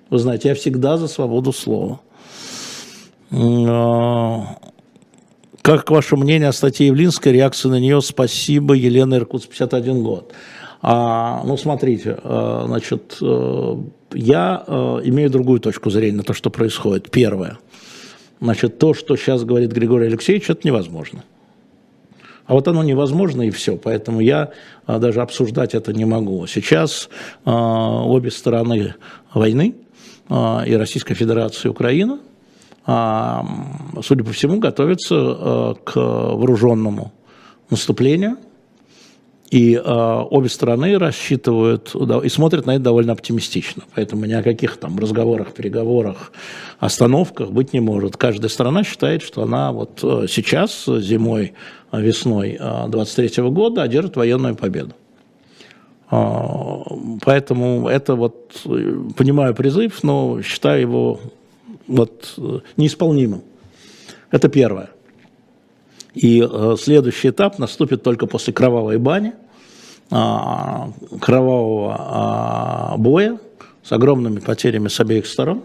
Вы 0.09 0.19
знаете, 0.19 0.49
я 0.49 0.55
всегда 0.55 0.97
за 0.97 1.07
свободу 1.07 1.53
слова. 1.53 2.01
А, 3.31 4.57
как 5.61 5.89
ваше 5.89 6.17
мнение 6.17 6.49
о 6.49 6.53
статье 6.53 6.87
Явлинской, 6.87 7.31
реакция 7.31 7.69
на 7.69 7.79
нее 7.79 8.01
«Спасибо, 8.01 8.73
Елена 8.73 9.15
Иркутс, 9.15 9.45
51 9.45 10.03
год». 10.03 10.33
А, 10.81 11.43
ну, 11.45 11.55
смотрите, 11.55 12.17
значит, 12.21 13.15
э, 13.21 13.77
я 14.13 14.63
э, 14.67 14.99
имею 15.05 15.29
другую 15.29 15.61
точку 15.61 15.89
зрения 15.89 16.17
на 16.17 16.23
то, 16.23 16.33
что 16.33 16.49
происходит. 16.49 17.09
Первое– 17.09 17.57
Значит, 18.43 18.77
то, 18.77 18.93
что 18.93 19.15
сейчас 19.15 19.45
говорит 19.45 19.71
Григорий 19.71 20.07
Алексеевич, 20.07 20.49
это 20.49 20.67
невозможно. 20.67 21.23
А 22.45 22.53
вот 22.53 22.67
оно 22.67 22.83
невозможно 22.83 23.43
и 23.43 23.51
все, 23.51 23.77
поэтому 23.77 24.19
я 24.19 24.51
а, 24.85 24.99
даже 24.99 25.21
обсуждать 25.21 25.73
это 25.73 25.93
не 25.93 26.03
могу. 26.03 26.45
Сейчас 26.45 27.07
а, 27.45 28.03
обе 28.05 28.31
стороны 28.31 28.95
войны, 29.33 29.75
а, 30.27 30.61
и 30.67 30.73
Российская 30.73 31.13
Федерация, 31.13 31.69
и 31.69 31.71
Украина, 31.71 32.19
а, 32.85 33.47
судя 34.03 34.25
по 34.25 34.33
всему, 34.33 34.59
готовятся 34.59 35.15
а, 35.15 35.75
к 35.75 35.95
вооруженному 35.95 37.13
наступлению– 37.69 38.35
и 39.53 39.75
э, 39.75 39.81
обе 39.85 40.49
стороны 40.49 40.97
рассчитывают 40.97 41.91
да, 41.93 42.17
и 42.17 42.27
смотрят 42.27 42.65
на 42.65 42.71
это 42.71 42.85
довольно 42.85 43.13
оптимистично. 43.13 43.83
Поэтому 43.93 44.25
ни 44.25 44.33
о 44.33 44.41
каких 44.41 44.77
там 44.77 44.97
разговорах, 44.97 45.53
переговорах, 45.53 46.31
остановках 46.79 47.51
быть 47.51 47.71
не 47.71 47.79
может. 47.79 48.17
Каждая 48.17 48.49
страна 48.49 48.83
считает, 48.83 49.21
что 49.21 49.43
она 49.43 49.71
вот 49.71 49.99
э, 50.01 50.25
сейчас, 50.27 50.85
зимой, 50.87 51.53
весной 51.91 52.57
23 52.59 53.31
э, 53.37 53.49
года 53.49 53.83
одержит 53.83 54.15
военную 54.15 54.55
победу. 54.55 54.93
Э, 56.09 56.17
поэтому 57.23 57.87
это 57.87 58.15
вот, 58.15 58.59
понимаю 59.15 59.53
призыв, 59.53 60.01
но 60.01 60.41
считаю 60.41 60.81
его 60.81 61.19
вот 61.85 62.39
неисполнимым. 62.75 63.43
Это 64.31 64.49
первое. 64.49 64.89
И 66.15 66.43
э, 66.43 66.75
следующий 66.79 67.29
этап 67.29 67.59
наступит 67.59 68.01
только 68.01 68.25
после 68.25 68.51
кровавой 68.51 68.97
бани, 68.97 69.33
а, 69.33 69.42
кровавого 70.09 71.95
а, 71.97 72.97
боя 72.97 73.39
с 73.83 73.91
огромными 73.91 74.39
потерями 74.39 74.87
с 74.87 74.99
обеих 74.99 75.25
сторон, 75.25 75.63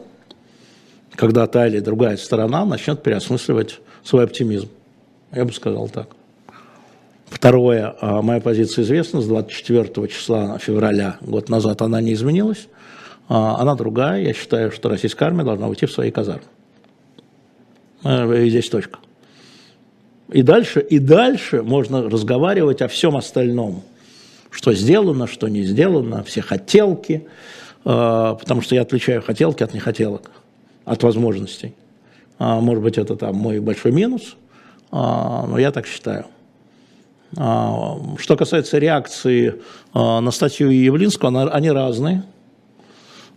когда 1.14 1.47
та 1.47 1.66
или 1.66 1.80
другая 1.80 2.16
сторона 2.16 2.64
начнет 2.64 3.02
переосмысливать 3.02 3.80
свой 4.02 4.25
оптимизм. 4.25 4.68
Я 5.33 5.45
бы 5.45 5.52
сказал 5.52 5.88
так. 5.88 6.09
Второе, 7.28 7.95
а, 8.00 8.23
моя 8.23 8.40
позиция 8.40 8.85
известна, 8.85 9.21
с 9.21 9.26
24 9.26 10.09
числа 10.09 10.59
февраля, 10.59 11.18
год 11.21 11.49
назад, 11.49 11.83
она 11.83 12.00
не 12.00 12.14
изменилась. 12.14 12.68
Она 13.28 13.75
другая. 13.75 14.23
Я 14.23 14.33
считаю, 14.33 14.73
что 14.73 14.88
российская 14.88 15.26
армия 15.26 15.45
должна 15.45 15.68
уйти 15.68 15.85
в 15.85 15.92
свои 15.92 16.11
казармы. 16.11 16.45
Э, 18.02 18.42
и 18.42 18.49
здесь 18.49 18.71
точка. 18.71 19.00
И 20.33 20.40
дальше, 20.40 20.80
и 20.80 20.99
дальше 20.99 21.62
можно 21.62 22.09
разговаривать 22.09 22.80
о 22.80 22.88
всем 22.88 23.18
остальном– 23.18 23.83
что 24.50 24.73
сделано, 24.73 25.26
что 25.26 25.49
не 25.49 25.62
сделано, 25.62 26.23
все 26.25 26.40
хотелки, 26.40 27.26
э, 27.85 28.37
потому 28.38 28.62
что 28.62 28.75
я 28.75 28.83
отличаю 28.83 29.23
хотелки 29.23 29.62
от 29.62 29.75
нехотелок, 29.75 30.31
от 30.85 31.02
возможностей. 31.02 31.75
А, 32.38 32.61
может 32.61 32.83
быть, 32.83 32.99
это 32.99 33.17
там 33.17 33.35
мой 33.37 33.61
большой 33.61 33.93
минус, 33.93 34.37
а, 34.90 35.47
но 35.47 35.59
я 35.59 35.73
так 35.73 35.87
считаю. 35.87 36.26
А, 37.37 37.99
что 38.19 38.37
касается 38.37 38.78
реакции 38.78 39.55
на 39.93 40.31
статью 40.31 40.71
Явлинского, 40.71 41.50
они 41.50 41.71
разные. 41.71 42.23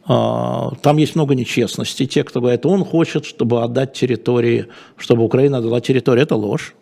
Там 0.06 0.98
есть 0.98 1.15
много 1.15 1.36
нечестности. 1.36 2.06
Те, 2.06 2.24
кто 2.24 2.41
говорит, 2.41 2.65
он 2.65 2.84
хочет, 2.84 3.24
чтобы 3.25 3.63
отдать 3.63 3.94
территории, 3.94 4.68
чтобы 4.98 5.24
Украина 5.24 5.60
отдала 5.60 5.80
территорию, 5.80 6.24
это 6.24 6.36
ложь. 6.36 6.75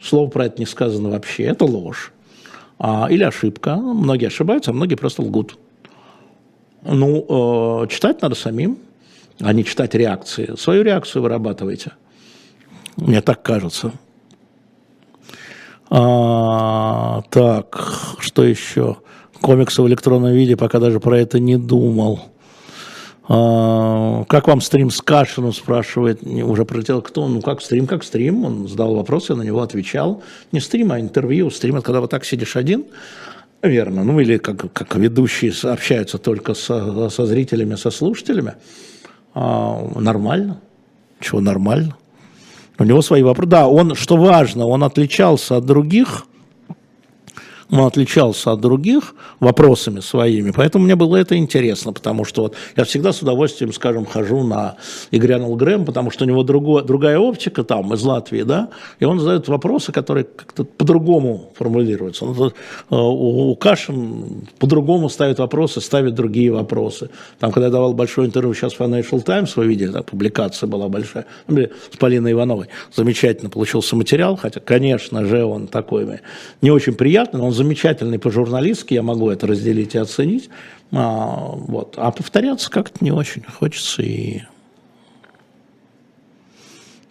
Слово 0.00 0.28
про 0.28 0.46
это 0.46 0.58
не 0.58 0.66
сказано 0.66 1.10
вообще, 1.10 1.44
это 1.44 1.64
ложь 1.64 2.12
или 3.10 3.22
ошибка. 3.24 3.76
Многие 3.76 4.26
ошибаются, 4.26 4.70
а 4.70 4.74
многие 4.74 4.94
просто 4.94 5.22
лгут. 5.22 5.58
Ну, 6.82 7.82
э, 7.84 7.88
читать 7.88 8.22
надо 8.22 8.34
самим, 8.34 8.78
а 9.40 9.52
не 9.52 9.64
читать 9.64 9.94
реакции. 9.94 10.54
Свою 10.56 10.82
реакцию 10.82 11.22
вырабатывайте. 11.22 11.92
Мне 12.96 13.20
так 13.20 13.42
кажется. 13.42 13.92
А, 15.90 17.22
так, 17.30 18.16
что 18.18 18.44
еще? 18.44 18.98
Комиксы 19.40 19.82
в 19.82 19.88
электронном 19.88 20.32
виде, 20.32 20.56
пока 20.56 20.78
даже 20.78 21.00
про 21.00 21.18
это 21.18 21.38
не 21.38 21.56
думал. 21.56 22.20
А, 23.32 24.24
как 24.24 24.48
вам 24.48 24.60
стрим 24.60 24.90
с 24.90 25.00
Кашиным, 25.00 25.52
спрашивает, 25.52 26.24
уже 26.24 26.64
пролетел 26.64 27.00
кто? 27.00 27.28
Ну, 27.28 27.40
как 27.40 27.62
стрим, 27.62 27.86
как 27.86 28.02
стрим. 28.02 28.44
Он 28.44 28.66
задал 28.66 28.96
вопрос, 28.96 29.30
я 29.30 29.36
на 29.36 29.42
него 29.42 29.62
отвечал. 29.62 30.24
Не 30.50 30.58
стрим, 30.58 30.90
а 30.90 30.98
интервью. 30.98 31.48
Стрим– 31.50 31.76
это 31.76 31.86
когда 31.86 32.00
вот 32.00 32.10
так 32.10 32.24
сидишь 32.24 32.56
один, 32.56 32.86
верно. 33.62 34.02
Ну, 34.02 34.18
или 34.18 34.38
как, 34.38 34.72
как 34.72 34.96
ведущие 34.96 35.52
общаются 35.62 36.18
только 36.18 36.54
со, 36.54 37.08
со 37.08 37.24
зрителями, 37.24 37.76
со 37.76 37.92
слушателями. 37.92 38.54
А, 39.32 39.80
нормально. 39.94 40.60
Чего 41.20 41.40
нормально? 41.40 41.96
У 42.80 42.84
него 42.84 43.00
свои 43.00 43.22
вопросы. 43.22 43.48
Да, 43.48 43.68
он, 43.68 43.94
что 43.94 44.16
важно, 44.16 44.66
он 44.66 44.82
отличался 44.82 45.58
от 45.58 45.66
других– 45.66 46.26
он 47.70 47.80
отличался 47.80 48.52
от 48.52 48.60
других 48.60 49.14
вопросами 49.38 50.00
своими, 50.00 50.50
поэтому 50.50 50.84
мне 50.84 50.96
было 50.96 51.16
это 51.16 51.36
интересно, 51.36 51.92
потому 51.92 52.24
что 52.24 52.42
вот 52.42 52.54
я 52.76 52.84
всегда 52.84 53.12
с 53.12 53.22
удовольствием, 53.22 53.72
скажем, 53.72 54.06
хожу 54.06 54.42
на 54.42 54.76
Игрянул 55.10 55.54
Грэм, 55.56 55.84
потому 55.84 56.10
что 56.10 56.24
у 56.24 56.28
него 56.28 56.42
другое, 56.42 56.82
другая 56.82 57.18
оптика 57.18 57.62
там, 57.64 57.92
из 57.94 58.02
Латвии, 58.02 58.42
да, 58.42 58.70
и 58.98 59.04
он 59.04 59.20
задает 59.20 59.48
вопросы, 59.48 59.92
которые 59.92 60.24
как-то 60.24 60.64
по-другому 60.64 61.52
формулируются. 61.56 62.24
Он, 62.24 62.48
э, 62.48 62.50
у, 62.90 63.50
у 63.50 63.56
Кашин 63.56 64.48
по-другому 64.58 65.08
ставит 65.08 65.38
вопросы, 65.38 65.80
ставит 65.80 66.14
другие 66.14 66.52
вопросы. 66.52 67.10
Там, 67.38 67.52
когда 67.52 67.66
я 67.66 67.72
давал 67.72 67.94
большое 67.94 68.26
интервью 68.26 68.54
сейчас 68.54 68.74
в 68.74 68.80
Financial 68.80 69.20
Times, 69.20 69.56
вы 69.56 69.66
видели, 69.66 69.92
там 69.92 70.02
публикация 70.02 70.66
была 70.66 70.88
большая, 70.88 71.26
с 71.48 71.96
Полиной 71.98 72.32
Ивановой, 72.32 72.68
замечательно 72.94 73.50
получился 73.50 73.96
материал, 73.96 74.36
хотя, 74.36 74.60
конечно 74.60 75.24
же, 75.24 75.44
он 75.44 75.66
такой 75.66 76.20
не 76.62 76.70
очень 76.70 76.94
приятный, 76.94 77.38
но 77.40 77.46
он 77.46 77.52
замечательный 77.60 78.18
по-журналистски, 78.18 78.94
я 78.94 79.02
могу 79.02 79.28
это 79.28 79.46
разделить 79.46 79.94
и 79.94 79.98
оценить. 79.98 80.48
А, 80.92 81.52
вот. 81.52 81.94
а 81.98 82.10
повторяться 82.10 82.70
как-то 82.70 83.04
не 83.04 83.12
очень 83.12 83.42
хочется. 83.42 84.02
И 84.02 84.40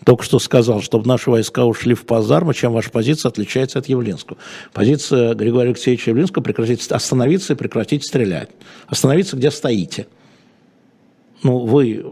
только 0.06 0.24
что 0.24 0.39
сказал, 0.39 0.82
чтобы 0.82 1.08
наши 1.08 1.29
войска 1.29 1.65
ушли 1.65 1.94
в 1.94 2.06
Пазарму, 2.06 2.53
чем 2.53 2.74
ваша 2.74 2.89
позиция 2.89 3.29
отличается 3.29 3.77
от 3.77 3.88
Явлинского. 3.88 4.39
Позиция 4.74 5.36
Григория 5.36 5.70
Алексеевича 5.70 6.10
Явлинского 6.10 6.41
прекратить, 6.41 6.91
остановиться 6.91 7.53
и 7.53 7.56
прекратить 7.56 8.08
стрелять. 8.08 8.50
Остановиться, 8.88 9.38
где 9.38 9.51
стоите. 9.51 10.08
Ну, 11.44 11.60
вы 11.60 12.03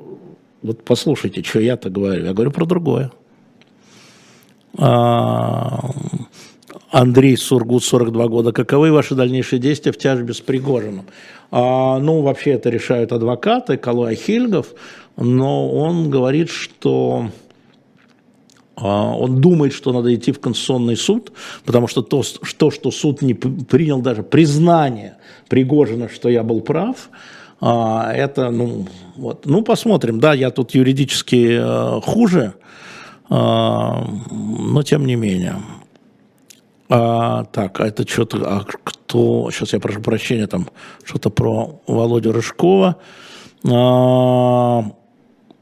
вот 0.62 0.84
послушайте, 0.84 1.42
что 1.44 1.60
я-то 1.60 1.90
говорю. 1.90 2.26
Я 2.26 2.34
говорю 2.34 2.52
про 2.52 2.66
другое. 2.66 3.12
А, 4.78 5.90
Андрей 6.90 7.38
Сургут, 7.38 7.84
42 7.84 8.28
года. 8.28 8.52
Каковы 8.52 8.92
ваши 8.92 9.16
дальнейшие 9.16 9.60
действия 9.60 9.92
в 9.92 9.98
тяжбе 9.98 10.34
с 10.34 10.40
Пригожиным? 10.40 11.06
А, 11.52 12.00
ну, 12.00 12.22
вообще 12.22 12.52
это 12.52 12.70
решают 12.70 13.12
адвокаты, 13.12 13.78
Калуя 13.78 14.16
Хильгов, 14.16 14.68
но 15.18 15.70
он 15.72 16.10
говорит, 16.10 16.50
что 16.50 17.30
а, 18.76 19.14
он 19.16 19.42
думает, 19.42 19.74
что 19.74 19.92
надо 19.92 20.14
идти 20.14 20.32
в 20.32 20.40
Конституционный 20.40 20.96
суд, 20.96 21.32
потому 21.66 21.88
что 21.88 22.02
то, 22.02 22.24
что, 22.24 22.72
что 22.72 22.92
суд 22.92 23.22
не 23.22 23.34
принял 23.34 24.02
даже 24.02 24.24
признание 24.24 25.18
Пригожина, 25.50 26.10
что 26.10 26.30
я 26.30 26.44
был 26.44 26.62
прав, 26.62 27.10
а, 27.60 28.12
это, 28.14 28.52
ну, 28.52 28.86
вот. 29.16 29.46
ну, 29.46 29.64
посмотрим. 29.64 30.20
Да, 30.20 30.34
я 30.34 30.52
тут 30.52 30.76
юридически 30.76 31.58
э, 31.60 32.02
хуже, 32.02 32.54
а, 33.30 34.08
но 34.30 34.84
тем 34.84 35.06
не 35.06 35.16
менее. 35.16 35.56
А, 36.90 37.44
так, 37.46 37.82
а 37.82 37.88
это 37.88 38.08
что-то, 38.08 38.38
а 38.46 38.64
кто, 38.64 39.50
сейчас 39.52 39.74
я 39.74 39.80
прошу 39.80 40.02
прощения, 40.02 40.48
там 40.48 40.68
что-то 41.04 41.30
про 41.30 41.82
Володю 41.86 42.32
Рыжкова. 42.32 42.96
А, 43.70 44.84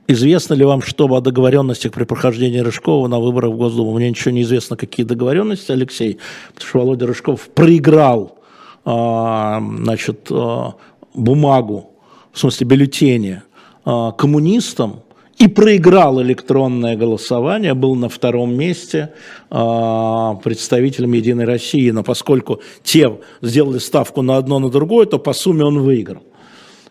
известно 0.07 0.53
ли 0.53 0.63
вам 0.63 0.81
что 0.81 1.07
о 1.07 1.21
договоренностях 1.21 1.93
при 1.93 2.03
прохождении 2.03 2.59
Рыжкова 2.59 3.07
на 3.07 3.19
выборах 3.19 3.53
в 3.53 3.57
Госдуму? 3.57 3.95
Мне 3.95 4.09
ничего 4.09 4.31
не 4.31 4.43
известно, 4.43 4.77
какие 4.77 5.05
договоренности, 5.05 5.71
Алексей, 5.71 6.19
потому 6.53 6.69
что 6.69 6.79
Володя 6.79 7.07
Рыжков 7.07 7.49
проиграл 7.49 8.37
а, 8.85 9.59
значит, 9.59 10.27
а, 10.29 10.75
бумагу, 11.15 11.91
в 12.33 12.39
смысле 12.39 12.67
бюллетени, 12.67 13.41
а, 13.83 14.11
коммунистам, 14.11 15.01
и 15.37 15.47
проиграл 15.47 16.21
электронное 16.21 16.95
голосование, 16.95 17.73
был 17.73 17.95
на 17.95 18.07
втором 18.07 18.55
месте 18.55 19.13
э, 19.51 20.35
представителем 20.43 21.13
«Единой 21.13 21.45
России», 21.45 21.91
но 21.91 22.03
поскольку 22.03 22.61
те 22.83 23.19
сделали 23.41 23.79
ставку 23.79 24.21
на 24.21 24.37
одно, 24.37 24.59
на 24.59 24.69
другое, 24.69 25.05
то 25.05 25.19
по 25.19 25.33
сумме 25.33 25.65
он 25.65 25.79
выиграл. 25.79 26.23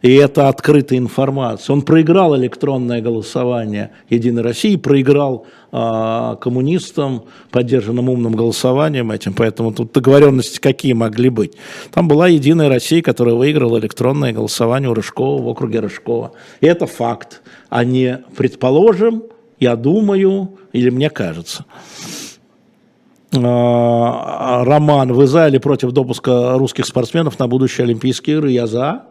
И 0.04 0.16
это 0.16 0.48
открытая 0.48 0.98
информация. 0.98 1.72
Он 1.72 1.80
проиграл 1.80 2.36
электронное 2.36 3.00
голосование 3.00 3.92
Единой 4.10 4.42
России, 4.42 4.76
проиграл 4.76 5.46
э, 5.72 6.36
коммунистам, 6.42 7.24
поддержанным 7.50 8.10
умным 8.10 8.34
голосованием 8.34 9.10
этим, 9.10 9.32
поэтому 9.32 9.72
тут 9.72 9.92
договоренности 9.92 10.60
какие 10.60 10.92
могли 10.92 11.30
быть. 11.30 11.56
Там 11.90 12.06
была 12.06 12.28
Единая 12.28 12.68
Россия, 12.68 13.00
которая 13.00 13.34
выиграла 13.34 13.78
электронное 13.78 14.34
голосование 14.34 14.90
у 14.90 14.94
Рыжкова 14.94 15.40
в 15.40 15.48
округе 15.48 15.80
Рыжкова. 15.80 16.32
И 16.60 16.66
это 16.66 16.86
факт, 16.86 17.40
а 17.70 17.82
не 17.82 18.22
предположим, 18.36 19.22
я 19.58 19.74
думаю 19.74 20.58
или 20.74 20.90
мне 20.90 21.08
кажется. 21.08 21.64
А, 23.36 24.64
Роман, 24.64 25.12
вы 25.12 25.26
за 25.26 25.48
или 25.48 25.58
против 25.58 25.92
допуска 25.92 26.56
русских 26.56 26.86
спортсменов 26.86 27.38
на 27.38 27.48
будущие 27.48 27.84
Олимпийские 27.84 28.36
игры? 28.36 28.50
Я 28.50 28.66
за. 28.66 29.02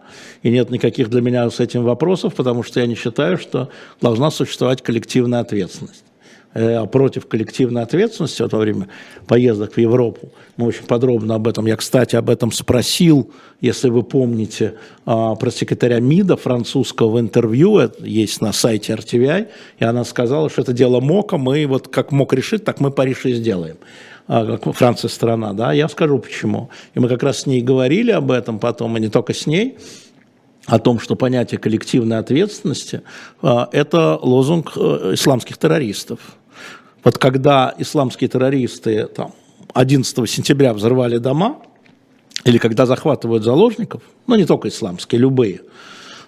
И 0.43 0.49
нет 0.49 0.69
никаких 0.69 1.09
для 1.09 1.21
меня 1.21 1.49
с 1.49 1.59
этим 1.59 1.83
вопросов, 1.83 2.35
потому 2.35 2.63
что 2.63 2.79
я 2.79 2.87
не 2.87 2.95
считаю, 2.95 3.37
что 3.37 3.69
должна 4.01 4.31
существовать 4.31 4.81
коллективная 4.81 5.41
ответственность. 5.41 6.03
Э, 6.55 6.85
против 6.85 7.25
коллективной 7.25 7.81
ответственности 7.81 8.43
вот 8.43 8.53
во 8.53 8.59
время 8.59 8.87
поездок 9.25 9.73
в 9.73 9.79
Европу. 9.79 10.29
Мы 10.55 10.67
очень 10.67 10.85
подробно 10.85 11.33
об 11.33 11.47
этом, 11.47 11.65
я, 11.65 11.75
кстати, 11.75 12.15
об 12.15 12.29
этом 12.29 12.51
спросил, 12.51 13.31
если 13.59 13.89
вы 13.89 14.03
помните, 14.03 14.75
а, 15.03 15.33
про 15.33 15.49
секретаря 15.49 15.99
МИДа 15.99 16.37
французского 16.37 17.09
в 17.09 17.19
интервью, 17.19 17.79
это 17.79 18.05
есть 18.05 18.39
на 18.39 18.53
сайте 18.53 18.93
RTVI, 18.93 19.47
и 19.79 19.83
она 19.83 20.03
сказала, 20.03 20.47
что 20.47 20.61
это 20.61 20.73
дело 20.73 20.99
МОКа, 20.99 21.37
мы 21.37 21.65
вот 21.65 21.87
как 21.87 22.11
МОК 22.11 22.33
решит, 22.33 22.63
так 22.63 22.79
мы 22.79 22.91
Париж 22.91 23.25
и 23.25 23.33
сделаем. 23.33 23.77
А, 24.27 24.57
Франция 24.57 25.09
страна, 25.09 25.53
да, 25.53 25.73
я 25.73 25.87
скажу 25.89 26.19
почему. 26.19 26.69
И 26.93 26.99
мы 26.99 27.09
как 27.09 27.23
раз 27.23 27.41
с 27.41 27.45
ней 27.45 27.61
говорили 27.61 28.11
об 28.11 28.31
этом 28.31 28.59
потом, 28.59 28.97
и 28.97 29.01
не 29.01 29.09
только 29.09 29.33
с 29.33 29.47
ней, 29.47 29.77
о 30.65 30.79
том, 30.79 30.99
что 30.99 31.15
понятие 31.15 31.59
коллективной 31.59 32.19
ответственности 32.19 33.01
а,– 33.41 33.67
это 33.71 34.17
лозунг 34.21 34.73
э, 34.77 35.11
исламских 35.13 35.57
террористов. 35.57 36.19
Вот 37.03 37.17
когда 37.17 37.73
исламские 37.77 38.29
террористы 38.29 39.07
там, 39.07 39.33
11 39.73 40.29
сентября 40.29 40.73
взорвали 40.73 41.17
дома, 41.17 41.57
или 42.45 42.57
когда 42.57 42.85
захватывают 42.85 43.43
заложников, 43.43 44.03
ну 44.25 44.35
не 44.35 44.45
только 44.45 44.69
исламские, 44.69 45.19
любые, 45.19 45.61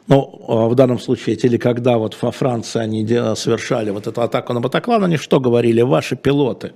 но 0.08 0.45
а, 0.49 0.67
в 0.67 0.75
данном 0.75 0.99
случае, 0.99 1.38
или 1.38 1.55
когда 1.55 1.97
вот 1.97 2.17
во 2.21 2.31
Франции 2.31 2.79
они 2.79 3.08
совершали 3.08 3.89
вот 3.91 4.05
эту 4.05 4.21
атаку 4.21 4.51
на 4.51 4.60
Батаклан, 4.60 5.05
они 5.05 5.15
что 5.15 5.39
говорили? 5.39 5.81
Ваши 5.81 6.17
пилоты 6.17 6.73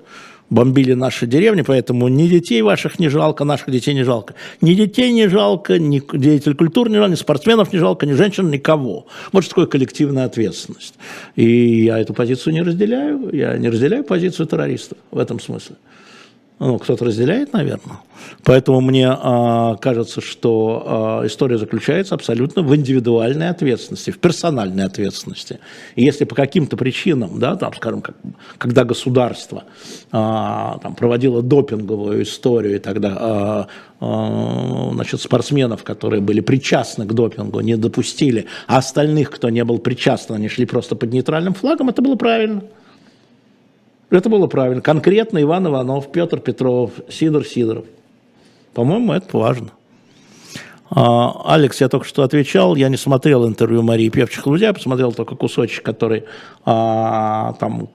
бомбили 0.50 0.94
наши 0.94 1.28
деревни, 1.28 1.62
поэтому 1.62 2.08
ни 2.08 2.28
детей 2.28 2.62
ваших 2.62 3.00
не 3.00 3.10
жалко, 3.10 3.44
наших 3.44 3.72
детей 3.72 3.94
не 3.94 4.04
жалко. 4.04 4.36
Ни 4.62 4.74
детей 4.74 5.12
не 5.12 5.28
жалко, 5.28 5.80
ни 5.80 6.02
деятелей 6.14 6.56
культуры 6.56 6.90
не 6.90 6.98
жалко, 6.98 7.12
ни 7.12 7.16
спортсменов 7.16 7.74
не 7.74 7.80
жалко, 7.80 8.06
ни 8.06 8.14
женщин, 8.14 8.50
никого. 8.50 9.08
Вот 9.32 9.44
что 9.44 9.52
такое 9.52 9.68
коллективная 9.68 10.26
ответственность. 10.26 10.96
И 11.36 11.84
я 11.86 12.00
эту 12.00 12.14
позицию 12.14 12.54
не 12.54 12.62
разделяю, 12.62 13.30
я 13.34 13.58
не 13.58 13.70
разделяю 13.70 14.04
позицию 14.04 14.48
террористов 14.48 14.98
в 15.12 15.20
этом 15.20 15.40
смысле. 15.40 15.76
Ну, 16.60 16.78
кто-то 16.78 17.06
разделяет, 17.06 17.54
наверное. 17.54 18.00
Поэтому 18.44 18.82
мне 18.82 19.06
э, 19.06 19.76
кажется, 19.80 20.20
что 20.20 21.22
э, 21.24 21.28
история 21.28 21.58
заключается 21.58 22.16
абсолютно 22.16 22.64
в 22.64 22.76
индивидуальной 22.76 23.48
ответственности, 23.48 24.12
в 24.12 24.20
персональной 24.20 24.84
ответственности. 24.84 25.60
И 25.96 26.04
если 26.04 26.26
по 26.26 26.36
каким-то 26.36 26.76
причинам, 26.76 27.40
да, 27.40 27.56
там, 27.56 27.74
скажем, 27.74 28.02
как, 28.02 28.16
когда 28.58 28.84
государство 28.84 29.64
э, 30.08 30.12
там, 30.12 30.96
проводило 30.98 31.42
допинговую 31.42 32.24
историю, 32.24 32.76
и 32.76 32.80
тогда 32.80 33.70
э, 34.02 34.06
э, 34.06 34.90
значит, 34.92 35.22
спортсменов, 35.22 35.84
которые 35.84 36.20
были 36.20 36.42
причастны 36.42 37.06
к 37.06 37.14
допингу, 37.14 37.62
не 37.62 37.78
допустили, 37.78 38.48
а 38.68 38.80
остальных, 38.80 39.32
кто 39.32 39.50
не 39.50 39.64
был 39.64 39.80
причастен, 39.80 40.36
они 40.36 40.50
шли 40.50 40.66
просто 40.66 40.98
под 40.98 41.14
нейтральным 41.14 41.54
флагом, 41.54 41.88
это 41.88 42.02
было 42.02 42.16
правильно. 42.16 42.64
Это 44.10 44.30
было 44.30 44.48
правильно. 44.48 44.82
Конкретно 44.82 45.42
Иван 45.42 45.68
Иванов, 45.68 46.12
Петр 46.12 46.40
Петров, 46.40 46.92
Сидор 47.10 47.46
Сидоров. 47.46 47.86
По-моему, 48.74 49.14
это 49.14 49.38
важно. 49.38 49.70
А, 50.90 51.54
Алекс, 51.54 51.80
я 51.82 51.90
только 51.90 52.08
что 52.08 52.24
отвечал, 52.24 52.76
я 52.76 52.90
не 52.90 52.98
смотрел 52.98 53.48
интервью 53.48 53.84
Марии 53.84 54.10
Певчих 54.10 54.46
Лудя, 54.48 54.74
посмотрел 54.74 55.12
только 55.12 55.36
кусочек, 55.36 55.84
который 55.84 56.24
а, 56.66 57.54
там 57.60 57.90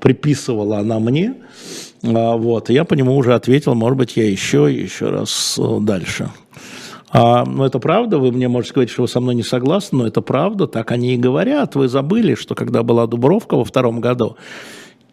приписывала 0.00 0.78
она 0.78 0.98
мне. 0.98 1.34
А, 2.02 2.36
вот, 2.36 2.68
я 2.68 2.84
по 2.84 2.94
нему 2.94 3.16
уже 3.16 3.34
ответил, 3.34 3.74
может 3.74 3.98
быть, 3.98 4.16
я 4.16 4.28
еще, 4.28 4.72
еще 4.72 5.10
раз 5.10 5.56
э, 5.58 5.78
дальше. 5.80 6.30
А, 7.10 7.44
ну, 7.44 7.64
это 7.64 7.78
правда, 7.78 8.18
вы 8.18 8.32
мне 8.32 8.48
можете 8.48 8.70
сказать, 8.70 8.90
что 8.90 9.02
вы 9.02 9.08
со 9.08 9.20
мной 9.20 9.36
не 9.36 9.44
согласны, 9.44 9.98
но 9.98 10.06
это 10.06 10.20
правда, 10.20 10.66
так 10.66 10.90
они 10.90 11.14
и 11.14 11.16
говорят. 11.16 11.76
Вы 11.76 11.88
забыли, 11.88 12.34
что 12.34 12.54
когда 12.54 12.82
была 12.82 13.06
Дубровка 13.06 13.56
во 13.56 13.64
втором 13.64 14.00
году, 14.00 14.36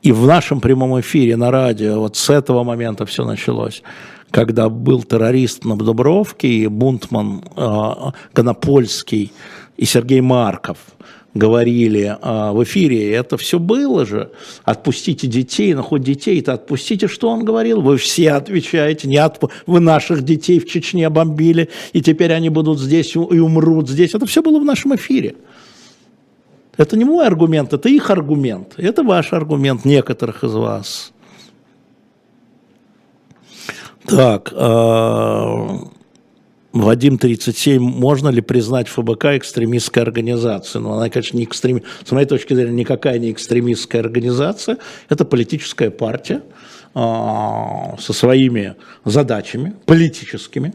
и 0.03 0.11
в 0.11 0.27
нашем 0.27 0.61
прямом 0.61 0.99
эфире 0.99 1.35
на 1.37 1.49
радио, 1.49 1.99
вот 1.99 2.15
с 2.15 2.29
этого 2.29 2.63
момента 2.63 3.05
все 3.05 3.25
началось, 3.25 3.81
когда 4.29 4.69
был 4.69 5.01
террорист 5.03 5.65
на 5.65 5.77
Дубровке, 5.77 6.47
и 6.47 6.67
Бунтман, 6.67 7.43
э, 7.55 8.11
Конопольский 8.33 9.31
и 9.77 9.85
Сергей 9.85 10.21
Марков– 10.21 10.77
говорили 11.33 12.15
а, 12.21 12.53
в 12.53 12.63
эфире, 12.63 13.11
это 13.11 13.37
все 13.37 13.59
было 13.59 14.05
же. 14.05 14.31
Отпустите 14.63 15.27
детей, 15.27 15.73
ну 15.73 15.81
хоть 15.81 16.03
детей-то 16.03 16.53
отпустите, 16.53 17.07
что 17.07 17.29
он 17.29 17.43
говорил? 17.43 17.81
Вы 17.81 17.97
все 17.97 18.31
отвечаете, 18.31 19.07
не 19.07 19.17
отпу... 19.17 19.49
вы 19.65 19.79
наших 19.79 20.23
детей 20.23 20.59
в 20.59 20.67
Чечне 20.67 21.09
бомбили, 21.09 21.69
и 21.93 22.01
теперь 22.01 22.33
они 22.33 22.49
будут 22.49 22.79
здесь 22.79 23.15
и 23.15 23.17
умрут 23.17 23.89
здесь. 23.89 24.13
Это 24.13 24.25
все 24.25 24.41
было 24.41 24.59
в 24.59 24.65
нашем 24.65 24.95
эфире. 24.95 25.35
Это 26.77 26.97
не 26.97 27.05
мой 27.05 27.25
аргумент, 27.25 27.73
это 27.73 27.89
их 27.89 28.09
аргумент. 28.09 28.73
Это 28.77 29.03
ваш 29.03 29.33
аргумент 29.33 29.85
некоторых 29.85 30.43
из 30.43 30.53
вас. 30.53 31.13
Так, 34.05 34.51
э, 34.51 35.77
Вадим 36.73 37.17
37, 37.19 37.79
можно 37.79 38.29
ли 38.29 38.41
признать 38.41 38.87
ФБК 38.87 39.25
экстремистской 39.37 40.01
организацией? 40.01 40.83
Ну, 40.83 40.93
она, 40.93 41.09
конечно, 41.09 41.37
не 41.37 41.43
экстрем... 41.43 41.83
с 42.03 42.11
моей 42.11 42.25
точки 42.25 42.53
зрения, 42.55 42.73
никакая 42.73 43.19
не 43.19 43.31
экстремистская 43.31 44.01
организация. 44.01 44.77
Это 45.07 45.23
политическая 45.23 45.91
партия 45.91 46.41
э, 46.95 46.99
со 47.99 48.13
своими 48.13 48.75
задачами 49.05 49.75
политическими. 49.85 50.73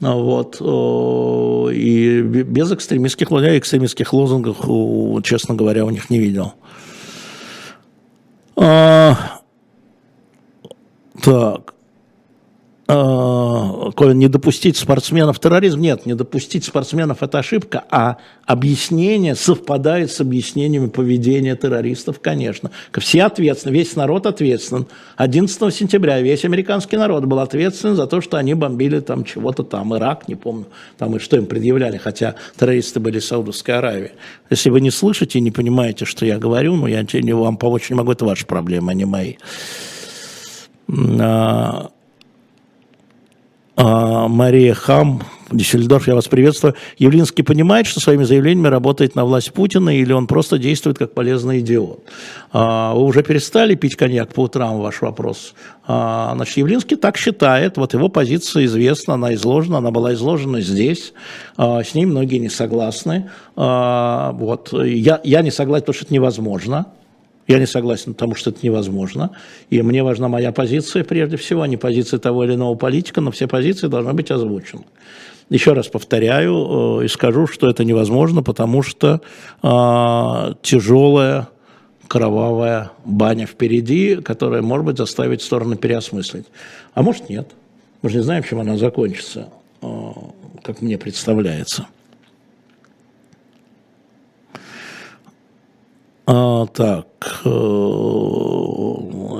Вот, 0.00 0.58
э, 0.60 1.74
и 1.74 2.22
без 2.22 2.70
экстремистских, 2.72 3.30
я 3.30 3.58
экстремистских 3.58 4.12
лозунгов, 4.12 4.58
честно 5.24 5.56
говоря, 5.56 5.84
у 5.84 5.90
них 5.90 6.08
не 6.08 6.20
видел. 6.20 6.54
А, 8.54 9.40
так. 11.20 11.74
Э, 12.90 14.12
не 14.14 14.28
допустить 14.28 14.78
спортсменов 14.78 15.38
терроризм. 15.40 15.80
Нет, 15.80 16.06
не 16.06 16.14
допустить 16.14 16.64
спортсменов– 16.64 17.18
это 17.22 17.38
ошибка, 17.38 17.84
а 17.90 18.16
объяснение 18.46 19.34
совпадает 19.34 20.10
с 20.10 20.22
объяснениями 20.22 20.88
поведения 20.88 21.54
террористов, 21.54 22.20
конечно. 22.20 22.70
Все 22.96 23.24
ответственны, 23.24 23.74
весь 23.74 23.94
народ 23.94 24.24
ответственен. 24.24 24.86
11 25.16 25.74
сентября 25.74 26.22
весь 26.22 26.46
американский 26.46 26.96
народ 26.96 27.26
был 27.26 27.40
ответственен 27.40 27.94
за 27.94 28.06
то, 28.06 28.22
что 28.22 28.38
они 28.38 28.54
бомбили 28.54 29.00
там 29.00 29.24
чего-то 29.24 29.64
там, 29.64 29.94
Ирак, 29.94 30.26
не 30.26 30.34
помню, 30.34 30.64
там 30.96 31.14
и 31.14 31.18
что 31.18 31.36
им 31.36 31.44
предъявляли, 31.44 31.98
хотя 31.98 32.36
террористы 32.58 33.00
были 33.00 33.18
из 33.18 33.26
Саудовской 33.26 33.74
Аравии. 33.74 34.12
Если 34.48 34.70
вы 34.70 34.80
не 34.80 34.90
слышите 34.90 35.38
и 35.38 35.42
не 35.42 35.50
понимаете, 35.50 36.06
что 36.06 36.24
я 36.24 36.38
говорю, 36.38 36.74
ну, 36.76 36.86
я 36.86 37.04
вам 37.36 37.58
помочь 37.58 37.90
не 37.90 37.96
могу, 37.96 38.12
это 38.12 38.24
ваша 38.24 38.46
проблема, 38.46 38.92
а 38.92 38.94
не 38.94 39.04
мои. 39.04 39.34
А, 43.78 44.24
а, 44.24 44.28
Мария 44.28 44.74
Хам, 44.74 45.22
Дюссельдорф, 45.52 46.08
я 46.08 46.16
вас 46.16 46.26
приветствую. 46.26 46.74
Явлинский 46.98 47.44
понимает, 47.44 47.86
что 47.86 48.00
своими 48.00 48.24
заявлениями 48.24 48.66
работает 48.66 49.14
на 49.14 49.24
власть 49.24 49.52
Путина, 49.52 49.96
или 49.96 50.12
он 50.12 50.26
просто 50.26 50.58
действует 50.58 50.98
как 50.98 51.14
полезный 51.14 51.60
идиот? 51.60 52.02
А, 52.52 52.92
вы 52.94 53.04
уже 53.04 53.22
перестали 53.22 53.76
пить 53.76 53.94
коньяк 53.94 54.34
по 54.34 54.40
утрам, 54.40 54.80
ваш 54.80 55.00
вопрос. 55.00 55.54
А, 55.86 56.32
значит, 56.34 56.56
Явлинский 56.56 56.96
так 56.96 57.16
считает, 57.16 57.76
вот 57.76 57.94
его 57.94 58.08
позиция 58.08 58.64
известна, 58.64 59.14
она 59.14 59.32
изложена, 59.34 59.78
она 59.78 59.92
была 59.92 60.12
изложена 60.12 60.60
здесь, 60.60 61.12
с 61.56 61.94
ней 61.94 62.04
многие 62.04 62.38
не 62.38 62.48
согласны. 62.48 63.30
Вот. 63.54 64.72
Я, 64.72 65.20
я 65.22 65.42
не 65.42 65.52
согласен, 65.52 65.82
потому 65.82 65.94
что 65.94 66.04
это 66.04 66.14
невозможно. 66.14 66.86
Я 67.48 67.58
не 67.58 67.66
согласен, 67.66 68.12
потому 68.12 68.34
что 68.34 68.50
это 68.50 68.60
невозможно. 68.62 69.30
И 69.70 69.80
мне 69.80 70.02
важна 70.04 70.28
моя 70.28 70.52
позиция, 70.52 71.02
прежде 71.02 71.38
всего, 71.38 71.62
а 71.62 71.66
не 71.66 71.78
позиция 71.78 72.18
того 72.18 72.44
или 72.44 72.54
иного 72.54 72.74
политика, 72.74 73.22
но 73.22 73.30
все 73.30 73.48
позиции 73.48 73.88
должны 73.88 74.12
быть 74.12 74.30
озвучены. 74.30 74.82
Еще 75.48 75.72
раз 75.72 75.88
повторяю 75.88 77.00
э, 77.00 77.06
и 77.06 77.08
скажу, 77.08 77.46
что 77.46 77.70
это 77.70 77.84
невозможно, 77.84 78.42
потому 78.42 78.82
что 78.82 79.22
э, 79.62 80.54
тяжелая 80.60 81.48
кровавая 82.06 82.90
баня 83.06 83.46
впереди, 83.46 84.16
которая, 84.16 84.60
может 84.60 84.84
быть, 84.84 84.98
заставит 84.98 85.40
стороны 85.40 85.76
переосмыслить. 85.76 86.46
А 86.92 87.02
может, 87.02 87.30
нет. 87.30 87.48
Мы 88.02 88.10
же 88.10 88.18
не 88.18 88.22
знаем, 88.22 88.42
чем 88.42 88.60
она 88.60 88.76
закончится, 88.76 89.48
э, 89.80 89.86
как 90.62 90.82
мне 90.82 90.98
представляется. 90.98 91.86
А, 96.30 96.66
так, 96.66 97.06
э, 97.46 97.48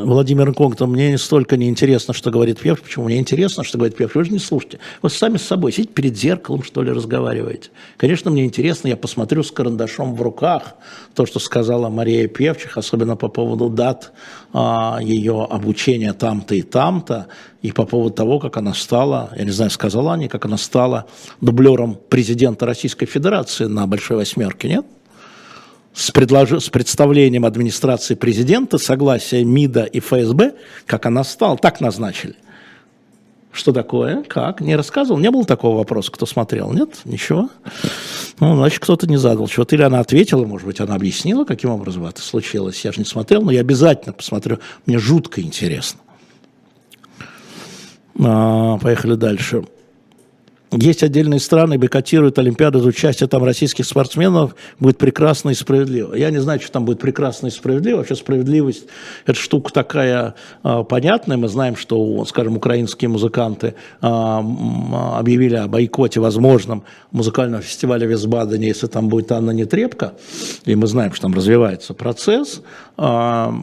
Владимир 0.08 0.54
Конгто, 0.54 0.86
мне 0.86 1.10
не 1.10 1.18
столько 1.18 1.58
не 1.58 1.68
интересно, 1.68 2.14
что 2.14 2.30
говорит 2.30 2.60
Певч. 2.60 2.80
Почему? 2.80 3.04
Мне 3.04 3.18
интересно, 3.18 3.62
что 3.62 3.76
говорит 3.76 3.94
Певч. 3.94 4.14
Вы 4.14 4.24
же 4.24 4.32
не 4.32 4.38
слушайте. 4.38 4.78
Вы 5.02 5.10
сами 5.10 5.36
с 5.36 5.42
собой 5.42 5.70
сидите 5.72 5.92
перед 5.92 6.16
зеркалом, 6.16 6.62
что 6.62 6.82
ли, 6.82 6.90
разговариваете. 6.90 7.68
Конечно, 7.98 8.30
мне 8.30 8.46
интересно, 8.46 8.88
я 8.88 8.96
посмотрю 8.96 9.42
с 9.42 9.50
карандашом 9.50 10.14
в 10.14 10.22
руках 10.22 10.76
то, 11.14 11.26
что 11.26 11.40
сказала 11.40 11.90
Мария 11.90 12.26
Певчих, 12.26 12.78
особенно 12.78 13.16
по 13.16 13.28
поводу 13.28 13.68
дат 13.68 14.12
а, 14.54 14.98
ее 15.02 15.44
обучения 15.44 16.14
там-то 16.14 16.54
и 16.54 16.62
там-то, 16.62 17.26
и 17.60 17.70
по 17.70 17.84
поводу 17.84 18.14
того, 18.14 18.38
как 18.38 18.56
она 18.56 18.72
стала, 18.72 19.28
я 19.36 19.44
не 19.44 19.50
знаю, 19.50 19.70
сказала 19.70 20.14
они, 20.14 20.28
как 20.28 20.46
она 20.46 20.56
стала 20.56 21.04
дублером 21.42 21.98
президента 22.08 22.64
Российской 22.64 23.04
Федерации 23.04 23.66
на 23.66 23.86
Большой 23.86 24.16
Восьмерке, 24.16 24.68
нет? 24.68 24.86
С, 25.98 26.12
предлож... 26.12 26.62
с 26.62 26.68
представлением 26.68 27.44
администрации 27.44 28.14
президента, 28.14 28.78
согласия 28.78 29.42
МИДа 29.42 29.82
и 29.82 29.98
ФСБ, 29.98 30.54
как 30.86 31.06
она 31.06 31.24
стала, 31.24 31.58
так 31.58 31.80
назначили. 31.80 32.36
Что 33.50 33.72
такое? 33.72 34.22
Как? 34.22 34.60
Не 34.60 34.76
рассказывал? 34.76 35.18
Не 35.18 35.32
было 35.32 35.44
такого 35.44 35.78
вопроса, 35.78 36.12
кто 36.12 36.24
смотрел? 36.24 36.72
Нет? 36.72 37.00
Ничего? 37.04 37.48
Ну, 38.38 38.54
значит, 38.54 38.78
кто-то 38.78 39.08
не 39.08 39.16
задал 39.16 39.48
чего-то. 39.48 39.74
Или 39.74 39.82
она 39.82 39.98
ответила, 39.98 40.44
может 40.44 40.68
быть, 40.68 40.78
она 40.78 40.94
объяснила, 40.94 41.44
каким 41.44 41.70
образом 41.70 42.06
это 42.06 42.22
случилось. 42.22 42.84
Я 42.84 42.92
же 42.92 43.00
не 43.00 43.04
смотрел, 43.04 43.42
но 43.42 43.50
я 43.50 43.60
обязательно 43.60 44.12
посмотрю. 44.12 44.60
Мне 44.86 44.98
жутко 44.98 45.40
интересно. 45.40 45.98
А, 48.20 48.78
поехали 48.78 49.16
дальше. 49.16 49.64
Есть 50.70 51.02
отдельные 51.02 51.40
страны, 51.40 51.78
бойкотируют 51.78 52.38
Олимпиаду 52.38 52.80
за 52.80 52.88
участие 52.88 53.26
там 53.26 53.42
российских 53.42 53.86
спортсменов, 53.86 54.54
будет 54.78 54.98
прекрасно 54.98 55.50
и 55.50 55.54
справедливо. 55.54 56.14
Я 56.14 56.30
не 56.30 56.38
знаю, 56.38 56.60
что 56.60 56.72
там 56.72 56.84
будет 56.84 57.00
прекрасно 57.00 57.46
и 57.46 57.50
справедливо. 57.50 57.98
Вообще 57.98 58.14
справедливость– 58.14 58.84
это 59.26 59.38
штука 59.38 59.72
такая 59.72 60.34
а, 60.62 60.84
понятная. 60.84 61.38
Мы 61.38 61.48
знаем, 61.48 61.74
что, 61.74 62.22
скажем, 62.26 62.56
украинские 62.56 63.08
музыканты 63.08 63.74
а, 64.02 64.44
объявили 65.18 65.56
о 65.56 65.68
бойкоте 65.68 66.20
возможном 66.20 66.84
музыкального 67.12 67.62
фестиваля 67.62 68.06
в 68.06 68.10
Висбадене, 68.10 68.68
если 68.68 68.88
там 68.88 69.08
будет 69.08 69.32
Анна 69.32 69.52
Нетребко. 69.52 70.14
И 70.66 70.74
мы 70.74 70.86
знаем, 70.86 71.14
что 71.14 71.22
там 71.22 71.34
развивается 71.34 71.94
процесс. 71.94 72.60
А, 72.98 73.54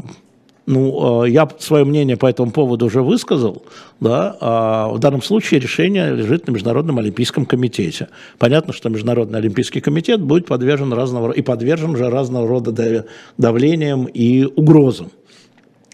ну, 0.65 1.25
э, 1.25 1.29
я 1.29 1.47
свое 1.59 1.85
мнение 1.85 2.17
по 2.17 2.25
этому 2.25 2.51
поводу 2.51 2.87
уже 2.87 3.01
высказал, 3.01 3.63
да, 3.99 4.35
а 4.41 4.89
в 4.89 4.99
данном 4.99 5.21
случае 5.21 5.59
решение 5.59 6.13
лежит 6.15 6.47
на 6.47 6.51
Международном 6.51 6.97
Олимпийском 6.97 7.45
комитете. 7.45 8.07
Понятно, 8.39 8.73
что 8.73 8.89
Международный 8.89 9.39
Олимпийский 9.39 9.79
комитет 9.79 10.21
будет 10.21 10.47
подвержен 10.47 10.91
разного, 10.91 11.31
и 11.31 11.41
подвержен 11.41 11.91
уже 11.91 12.09
разного 12.09 12.47
рода 12.47 13.05
давлениям 13.37 14.05
и 14.05 14.43
угрозам. 14.43 15.11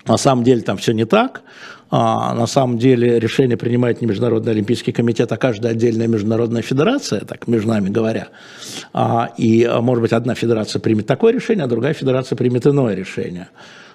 На 0.08 0.18
самом 0.18 0.44
деле 0.44 0.62
там 0.62 0.78
все 0.78 0.94
не 0.94 1.06
так. 1.06 1.44
А, 1.94 2.34
на 2.34 2.48
самом 2.48 2.78
деле 2.78 3.20
решение 3.20 3.58
принимает 3.58 4.00
не 4.00 4.08
Международный 4.08 4.54
Олимпийский 4.54 4.94
комитет, 4.94 5.30
а 5.34 5.38
каждая 5.38 5.74
отдельная 5.74 6.08
международная 6.08 6.62
федерация, 6.62 7.20
так 7.20 7.50
между 7.50 7.68
нами 7.68 7.90
говоря. 7.90 8.30
А, 8.94 9.30
и, 9.38 9.70
может 9.82 10.02
быть, 10.02 10.14
одна 10.14 10.34
федерация 10.34 10.80
примет 10.80 11.06
такое 11.06 11.34
решение, 11.34 11.66
а 11.66 11.68
другая 11.68 11.94
федерация 11.94 12.38
примет 12.38 12.66
иное 12.66 12.96
решение. 12.96 13.50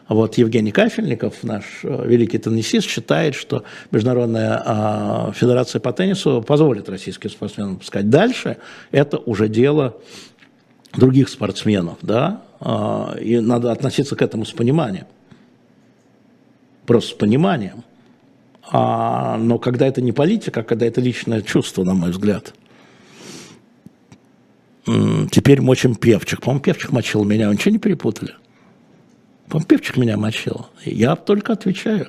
Вот 0.08 0.38
Евгений 0.38 0.70
Кафельников, 0.70 1.42
наш 1.42 1.64
э, 1.82 2.06
великий 2.06 2.38
теннисист, 2.38 2.88
считает, 2.88 3.34
что 3.34 3.64
Международная 3.90 4.62
э, 4.64 5.32
федерация 5.34 5.80
по 5.80 5.92
теннису 5.92 6.42
позволит 6.42 6.88
российским 6.88 7.28
спортсменам 7.28 7.76
пускать 7.78 8.08
дальше. 8.08 8.58
Это 8.92 9.18
уже 9.18 9.48
дело 9.48 9.96
других 10.92 11.28
спортсменов, 11.28 11.98
да, 12.02 12.42
э, 12.60 13.20
и 13.20 13.40
надо 13.40 13.72
относиться 13.72 14.14
к 14.14 14.22
этому 14.22 14.44
с 14.44 14.52
пониманием. 14.52 15.06
Просто 16.86 17.10
с 17.10 17.14
пониманием. 17.14 17.82
А, 18.70 19.36
но 19.38 19.58
когда 19.58 19.88
это 19.88 20.00
не 20.00 20.12
политика, 20.12 20.60
а 20.60 20.62
когда 20.62 20.86
это 20.86 21.00
личное 21.00 21.42
чувство, 21.42 21.82
на 21.82 21.94
мой 21.94 22.10
взгляд. 22.10 22.54
Теперь 24.84 25.60
мочим 25.60 25.96
Певчих. 25.96 26.40
По-моему, 26.40 26.62
Певчих 26.62 26.92
мочил 26.92 27.24
меня, 27.24 27.48
вы 27.48 27.54
ничего 27.54 27.72
не 27.72 27.78
перепутали? 27.78 28.34
Помпевчик 29.48 29.96
меня 29.96 30.16
мочил. 30.16 30.66
Я 30.84 31.16
только 31.16 31.52
отвечаю. 31.52 32.08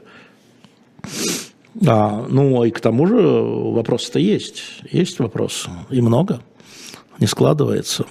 А, 1.86 2.26
ну 2.28 2.64
и 2.64 2.72
к 2.72 2.80
тому 2.80 3.06
же 3.06 3.16
вопрос-то 3.16 4.20
есть. 4.20 4.64
Есть 4.92 5.20
вопрос. 5.20 5.68
И 5.90 6.02
много. 6.02 6.42
Не 7.20 7.28
складывается. 7.28 8.06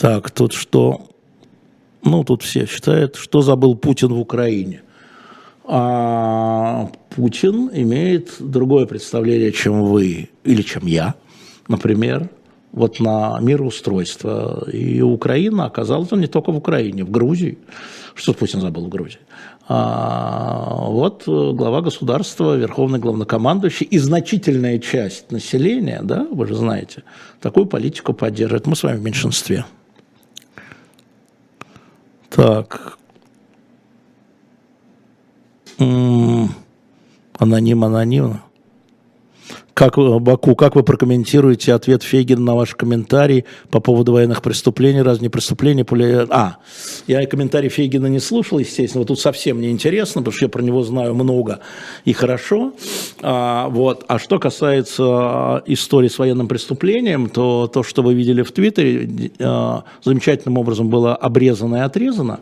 Так, 0.00 0.30
тут 0.30 0.52
что? 0.52 1.08
Ну, 2.02 2.24
тут 2.24 2.42
все 2.42 2.66
считают, 2.66 3.16
что 3.16 3.42
забыл 3.42 3.74
Путин 3.76 4.08
в 4.08 4.20
Украине. 4.20 4.82
А 5.64 6.90
Путин 7.10 7.70
имеет 7.72 8.36
другое 8.38 8.86
представление, 8.86 9.52
чем 9.52 9.82
вы 9.84 10.30
или 10.44 10.62
чем 10.62 10.86
я, 10.86 11.14
например, 11.66 12.30
вот 12.72 13.00
на 13.00 13.38
мироустройство. 13.40 14.68
И 14.70 15.00
Украина 15.00 15.66
оказалась 15.66 16.10
не 16.12 16.26
только 16.26 16.52
в 16.52 16.56
Украине, 16.56 17.04
в 17.04 17.10
Грузии. 17.10 17.58
Что 18.14 18.34
Путин 18.34 18.60
забыл 18.60 18.86
в 18.86 18.88
Грузии? 18.88 19.20
А, 19.68 20.86
вот 20.88 21.24
глава 21.26 21.82
государства, 21.82 22.56
верховный 22.56 22.98
главнокомандующий 22.98 23.86
и 23.86 23.98
значительная 23.98 24.78
часть 24.78 25.30
населения, 25.30 26.00
да, 26.02 26.26
вы 26.30 26.46
же 26.46 26.54
знаете, 26.54 27.04
такую 27.40 27.66
политику 27.66 28.14
поддерживает. 28.14 28.66
Мы 28.66 28.76
с 28.76 28.82
вами 28.82 28.96
в 28.96 29.02
меньшинстве. 29.02 29.66
Так. 32.30 32.98
Аноним, 37.38 37.84
анонимно. 37.84 38.42
Как, 39.78 39.96
Баку, 39.96 40.56
как 40.56 40.74
вы 40.74 40.82
прокомментируете 40.82 41.72
ответ 41.72 42.02
Фейгина 42.02 42.40
на 42.40 42.54
ваш 42.56 42.74
комментарий 42.74 43.44
по 43.70 43.78
поводу 43.78 44.10
военных 44.12 44.42
преступлений, 44.42 45.02
раз 45.02 45.20
не 45.20 45.28
преступления? 45.28 45.84
Поли... 45.84 46.26
А, 46.30 46.56
я 47.06 47.24
комментарий 47.26 47.68
Фейгина 47.68 48.08
не 48.08 48.18
слушал, 48.18 48.58
естественно, 48.58 49.02
вот 49.02 49.06
тут 49.06 49.20
совсем 49.20 49.60
не 49.60 49.70
интересно, 49.70 50.20
потому 50.20 50.32
что 50.34 50.46
я 50.46 50.48
про 50.48 50.62
него 50.62 50.82
знаю 50.82 51.14
много 51.14 51.60
и 52.04 52.12
хорошо. 52.12 52.72
А, 53.22 53.68
вот. 53.68 54.04
а 54.08 54.18
что 54.18 54.40
касается 54.40 55.62
истории 55.66 56.08
с 56.08 56.18
военным 56.18 56.48
преступлением, 56.48 57.28
то 57.28 57.70
то, 57.72 57.84
что 57.84 58.02
вы 58.02 58.14
видели 58.14 58.42
в 58.42 58.50
Твиттере, 58.50 59.30
а, 59.38 59.84
замечательным 60.02 60.58
образом 60.58 60.88
было 60.88 61.14
обрезано 61.14 61.76
и 61.76 61.80
отрезано. 61.82 62.40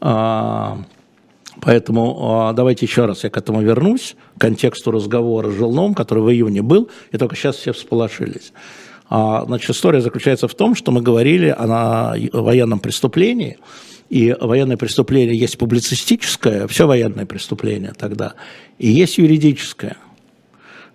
А, 0.00 0.78
Поэтому 1.62 2.48
а, 2.48 2.52
давайте 2.54 2.86
еще 2.86 3.06
раз 3.06 3.22
я 3.22 3.30
к 3.30 3.36
этому 3.36 3.62
вернусь, 3.62 4.16
к 4.36 4.40
контексту 4.40 4.90
разговора 4.90 5.48
с 5.48 5.54
Жилном, 5.54 5.94
который 5.94 6.24
в 6.24 6.30
июне 6.30 6.60
был, 6.60 6.90
и 7.12 7.18
только 7.18 7.36
сейчас 7.36 7.54
все 7.54 7.72
всполошились. 7.72 8.52
А, 9.08 9.44
значит, 9.46 9.70
история 9.70 10.00
заключается 10.00 10.48
в 10.48 10.54
том, 10.54 10.74
что 10.74 10.90
мы 10.90 11.02
говорили 11.02 11.54
о 11.56 12.16
военном 12.32 12.80
преступлении, 12.80 13.58
и 14.10 14.36
военное 14.40 14.76
преступление 14.76 15.38
есть 15.38 15.56
публицистическое, 15.56 16.66
все 16.66 16.88
военное 16.88 17.26
преступление 17.26 17.92
тогда, 17.96 18.34
и 18.78 18.90
есть 18.90 19.18
юридическое. 19.18 19.96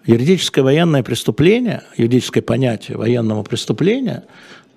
Юридическое 0.06 0.65
военное 0.65 1.01
преступление, 1.01 1.84
юридическое 1.95 2.43
понятие 2.43 2.97
военного 2.97 3.43
преступления, 3.43 4.25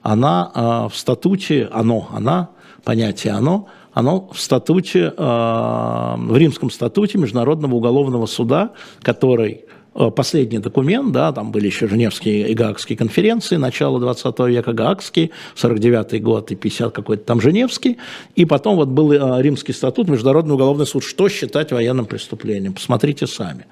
она 0.02 0.52
а, 0.54 0.88
в 0.88 0.96
статуте, 0.96 1.68
оно, 1.72 2.08
она, 2.12 2.50
понятие 2.84 3.32
оно– 3.32 3.66
оно 3.92 4.28
в 4.32 4.40
статуте, 4.40 5.12
э, 5.16 6.14
в 6.16 6.36
римском 6.36 6.70
статуте 6.70 7.18
Международного 7.18 7.74
уголовного 7.74 8.26
суда, 8.26 8.70
который 9.02 9.64
э, 9.94 10.10
последний 10.10 10.58
документ, 10.58 11.12
да, 11.12 11.32
там 11.32 11.50
были 11.50 11.66
еще 11.66 11.88
Женевские 11.88 12.48
и 12.48 12.54
Гаагские 12.54 12.96
конференции, 12.96 13.56
начало 13.56 13.98
20 13.98 14.38
века 14.40 14.72
Гаагский, 14.72 15.32
49 15.56 16.22
год 16.22 16.52
и 16.52 16.54
50 16.54 16.92
какой-то 16.92 17.24
там 17.24 17.40
Женевский, 17.40 17.98
и 18.36 18.44
потом 18.44 18.76
вот 18.76 18.88
был 18.88 19.10
э, 19.12 19.42
Римский 19.42 19.72
статут, 19.72 20.08
Международный 20.08 20.54
уголовный 20.54 20.86
суд, 20.86 21.02
что 21.02 21.28
считать 21.28 21.72
военным 21.72 22.06
преступлением, 22.06 22.74
посмотрите 22.74 23.26
сами. 23.26 23.66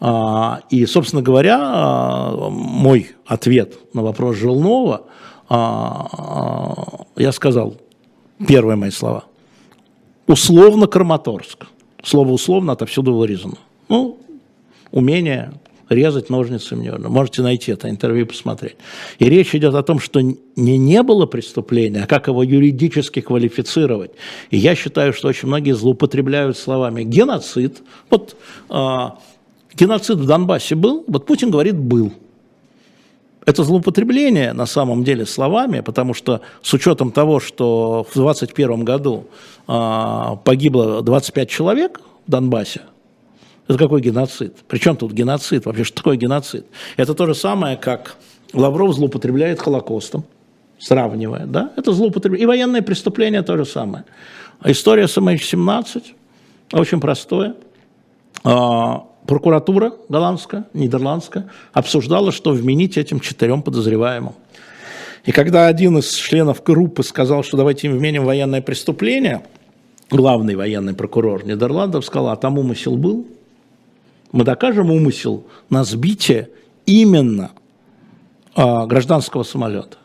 А, 0.00 0.62
и, 0.70 0.84
собственно 0.86 1.22
говоря, 1.22 2.30
мой 2.50 3.12
ответ 3.24 3.78
на 3.94 4.02
вопрос 4.02 4.36
Жилнова, 4.36 5.02
я 5.48 7.32
сказал, 7.32 7.76
первые 8.46 8.76
мои 8.76 8.90
слова– 8.90 9.24
условно 10.26 10.86
Краматорск. 10.86 11.66
Слово 12.02 12.32
условно 12.32 12.72
отовсюду 12.72 13.14
вырезано. 13.14 13.56
Ну, 13.88 14.18
умение 14.90 15.52
резать 15.88 16.30
ножницами. 16.30 16.90
Можете 17.08 17.42
найти 17.42 17.72
это 17.72 17.88
интервью 17.88 18.26
посмотреть. 18.26 18.76
И 19.18 19.28
речь 19.28 19.54
идет 19.54 19.74
о 19.74 19.82
том, 19.82 20.00
что 20.00 20.20
не 20.20 20.38
не 20.56 21.02
было 21.02 21.26
преступления, 21.26 22.04
а 22.04 22.06
как 22.06 22.28
его 22.28 22.42
юридически 22.42 23.20
квалифицировать. 23.20 24.12
И 24.50 24.56
я 24.56 24.74
считаю, 24.74 25.12
что 25.12 25.28
очень 25.28 25.48
многие 25.48 25.74
злоупотребляют 25.74 26.56
словами 26.56 27.02
геноцид. 27.04 27.82
Вот 28.10 28.36
э, 28.70 29.10
геноцид 29.74 30.16
в 30.16 30.26
Донбассе 30.26 30.74
был, 30.74 31.04
вот 31.06 31.26
Путин 31.26 31.50
говорит 31.50 31.76
был. 31.76 32.12
Это 33.46 33.62
злоупотребление 33.62 34.52
на 34.52 34.66
самом 34.66 35.04
деле 35.04 35.26
словами, 35.26 35.80
потому 35.80 36.14
что 36.14 36.40
с 36.62 36.72
учетом 36.72 37.12
того, 37.12 37.40
что 37.40 38.06
в 38.10 38.14
2021 38.14 38.84
году 38.84 39.26
а, 39.66 40.36
погибло 40.36 41.02
25 41.02 41.48
человек 41.48 42.00
в 42.26 42.30
Донбассе, 42.30 42.82
это 43.68 43.78
какой 43.78 44.00
геноцид? 44.00 44.56
Причем 44.68 44.96
тут 44.96 45.12
геноцид? 45.12 45.66
Вообще, 45.66 45.84
что 45.84 45.96
такое 45.96 46.16
геноцид? 46.16 46.66
Это 46.96 47.14
то 47.14 47.26
же 47.26 47.34
самое, 47.34 47.76
как 47.76 48.16
Лавров 48.52 48.94
злоупотребляет 48.94 49.60
Холокостом, 49.60 50.24
сравнивая, 50.78 51.46
да? 51.46 51.72
Это 51.76 51.92
злоупотребление. 51.92 52.44
И 52.44 52.46
военное 52.46 52.82
преступление 52.82 53.42
то 53.42 53.56
же 53.56 53.64
самое. 53.64 54.04
История 54.64 55.08
с 55.08 55.16
MH17 55.16 56.02
очень 56.72 57.00
простое. 57.00 57.54
Прокуратура 59.26 59.94
голландская, 60.08 60.66
нидерландская, 60.74 61.48
обсуждала, 61.72 62.30
что 62.30 62.50
вменить 62.50 62.98
этим 62.98 63.20
четырем 63.20 63.62
подозреваемым. 63.62 64.34
И 65.24 65.32
когда 65.32 65.66
один 65.66 65.98
из 65.98 66.12
членов 66.12 66.62
группы 66.62 67.02
сказал, 67.02 67.42
что 67.42 67.56
давайте 67.56 67.86
им 67.86 67.96
вменим 67.96 68.24
военное 68.24 68.60
преступление, 68.60 69.42
главный 70.10 70.54
военный 70.54 70.92
прокурор 70.92 71.46
Нидерландов 71.46 72.04
сказал, 72.04 72.28
а 72.28 72.36
там 72.36 72.58
умысел 72.58 72.96
был. 72.96 73.26
Мы 74.32 74.44
докажем 74.44 74.90
умысел 74.90 75.46
на 75.70 75.84
сбитие 75.84 76.50
именно 76.84 77.52
а, 78.54 78.86
гражданского 78.86 79.42
самолета. 79.42 79.96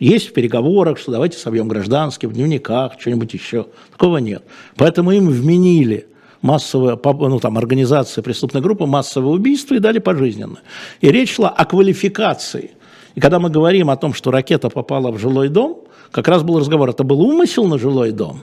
Есть 0.00 0.28
в 0.28 0.32
переговорах, 0.32 0.98
что 0.98 1.12
давайте 1.12 1.38
собьем 1.38 1.68
гражданский, 1.68 2.26
в 2.26 2.32
дневниках, 2.32 2.94
что-нибудь 2.98 3.32
еще. 3.32 3.68
Такого 3.92 4.18
нет. 4.18 4.42
Поэтому 4.76 5.12
им 5.12 5.28
вменили 5.28 6.08
массовая, 6.46 6.98
ну, 7.04 7.40
там, 7.40 7.58
организация 7.58 8.22
преступной 8.22 8.62
группы, 8.62 8.86
массовое 8.86 9.32
убийство 9.32 9.74
и 9.74 9.80
дали 9.80 9.98
пожизненно. 9.98 10.60
И 11.00 11.10
речь 11.10 11.34
шла 11.34 11.48
о 11.48 11.64
квалификации. 11.64 12.70
И 13.16 13.20
когда 13.20 13.40
мы 13.40 13.50
говорим 13.50 13.90
о 13.90 13.96
том, 13.96 14.14
что 14.14 14.30
ракета 14.30 14.70
попала 14.70 15.10
в 15.10 15.18
жилой 15.18 15.48
дом, 15.48 15.82
как 16.12 16.28
раз 16.28 16.42
был 16.42 16.58
разговор, 16.58 16.90
это 16.90 17.02
был 17.02 17.20
умысел 17.20 17.66
на 17.66 17.78
жилой 17.78 18.12
дом? 18.12 18.42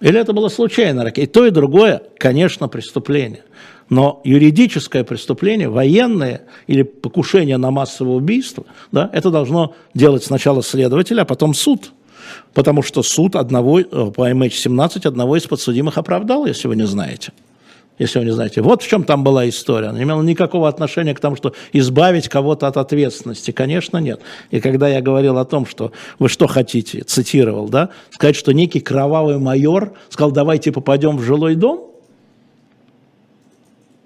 Или 0.00 0.18
это 0.18 0.32
было 0.32 0.48
случайно 0.48 1.04
ракета? 1.04 1.20
И 1.20 1.26
то, 1.26 1.46
и 1.46 1.50
другое, 1.50 2.02
конечно, 2.16 2.68
преступление. 2.68 3.44
Но 3.90 4.22
юридическое 4.24 5.04
преступление, 5.04 5.68
военное 5.68 6.42
или 6.66 6.82
покушение 6.82 7.58
на 7.58 7.70
массовое 7.70 8.14
убийство, 8.14 8.64
да, 8.92 9.10
это 9.12 9.30
должно 9.30 9.74
делать 9.92 10.24
сначала 10.24 10.62
следователь, 10.62 11.20
а 11.20 11.24
потом 11.26 11.52
суд. 11.52 11.92
Потому 12.54 12.82
что 12.82 13.02
суд 13.02 13.36
одного, 13.36 13.80
э, 13.80 13.84
по 13.84 14.30
MH17 14.30 15.06
одного 15.06 15.36
из 15.36 15.46
подсудимых 15.46 15.98
оправдал, 15.98 16.46
если 16.46 16.68
вы 16.68 16.76
не 16.76 16.86
знаете. 16.86 17.32
Если 17.98 18.18
вы 18.18 18.24
не 18.24 18.32
знаете. 18.32 18.62
Вот 18.62 18.82
в 18.82 18.88
чем 18.88 19.04
там 19.04 19.22
была 19.22 19.46
история. 19.48 19.88
Она 19.88 19.98
не 19.98 20.04
имела 20.04 20.22
никакого 20.22 20.68
отношения 20.68 21.14
к 21.14 21.20
тому, 21.20 21.36
что 21.36 21.52
избавить 21.74 22.28
кого-то 22.28 22.66
от 22.66 22.78
ответственности. 22.78 23.50
Конечно, 23.50 23.98
нет. 23.98 24.20
И 24.50 24.60
когда 24.60 24.88
я 24.88 25.02
говорил 25.02 25.36
о 25.36 25.44
том, 25.44 25.66
что 25.66 25.92
вы 26.18 26.30
что 26.30 26.46
хотите, 26.46 27.02
цитировал, 27.02 27.68
да, 27.68 27.90
сказать, 28.10 28.36
что 28.36 28.52
некий 28.52 28.80
кровавый 28.80 29.38
майор 29.38 29.92
сказал, 30.08 30.32
давайте 30.32 30.72
попадем 30.72 31.18
в 31.18 31.22
жилой 31.22 31.56
дом, 31.56 31.90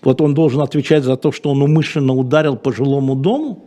вот 0.05 0.21
он 0.21 0.35
должен 0.35 0.61
отвечать 0.61 1.03
за 1.03 1.17
то, 1.17 1.33
что 1.33 1.51
он 1.51 1.63
умышленно 1.63 2.15
ударил 2.15 2.57
по 2.57 2.73
жилому 2.73 3.15
дому? 3.15 3.65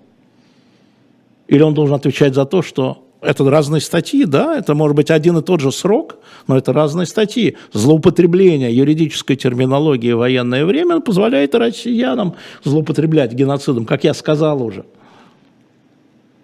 Или 1.47 1.61
он 1.61 1.73
должен 1.73 1.95
отвечать 1.95 2.35
за 2.35 2.45
то, 2.45 2.61
что 2.61 3.06
это 3.21 3.49
разные 3.49 3.81
статьи, 3.81 4.25
да, 4.25 4.57
это 4.57 4.75
может 4.75 4.95
быть 4.95 5.09
один 5.09 5.37
и 5.37 5.41
тот 5.41 5.59
же 5.59 5.71
срок, 5.71 6.17
но 6.45 6.57
это 6.57 6.71
разные 6.71 7.07
статьи. 7.07 7.57
Злоупотребление 7.73 8.75
юридической 8.75 9.35
терминологии 9.35 10.11
в 10.11 10.19
военное 10.19 10.65
время 10.65 10.99
позволяет 10.99 11.55
россиянам 11.55 12.35
злоупотреблять 12.63 13.33
геноцидом, 13.33 13.85
как 13.85 14.03
я 14.03 14.13
сказал 14.13 14.61
уже. 14.61 14.85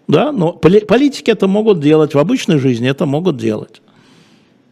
Да, 0.08 0.32
но 0.32 0.54
политики 0.54 1.32
это 1.32 1.48
могут 1.48 1.80
делать, 1.80 2.14
в 2.14 2.20
обычной 2.20 2.58
жизни 2.58 2.90
это 2.90 3.06
могут 3.06 3.38
делать. 3.38 3.82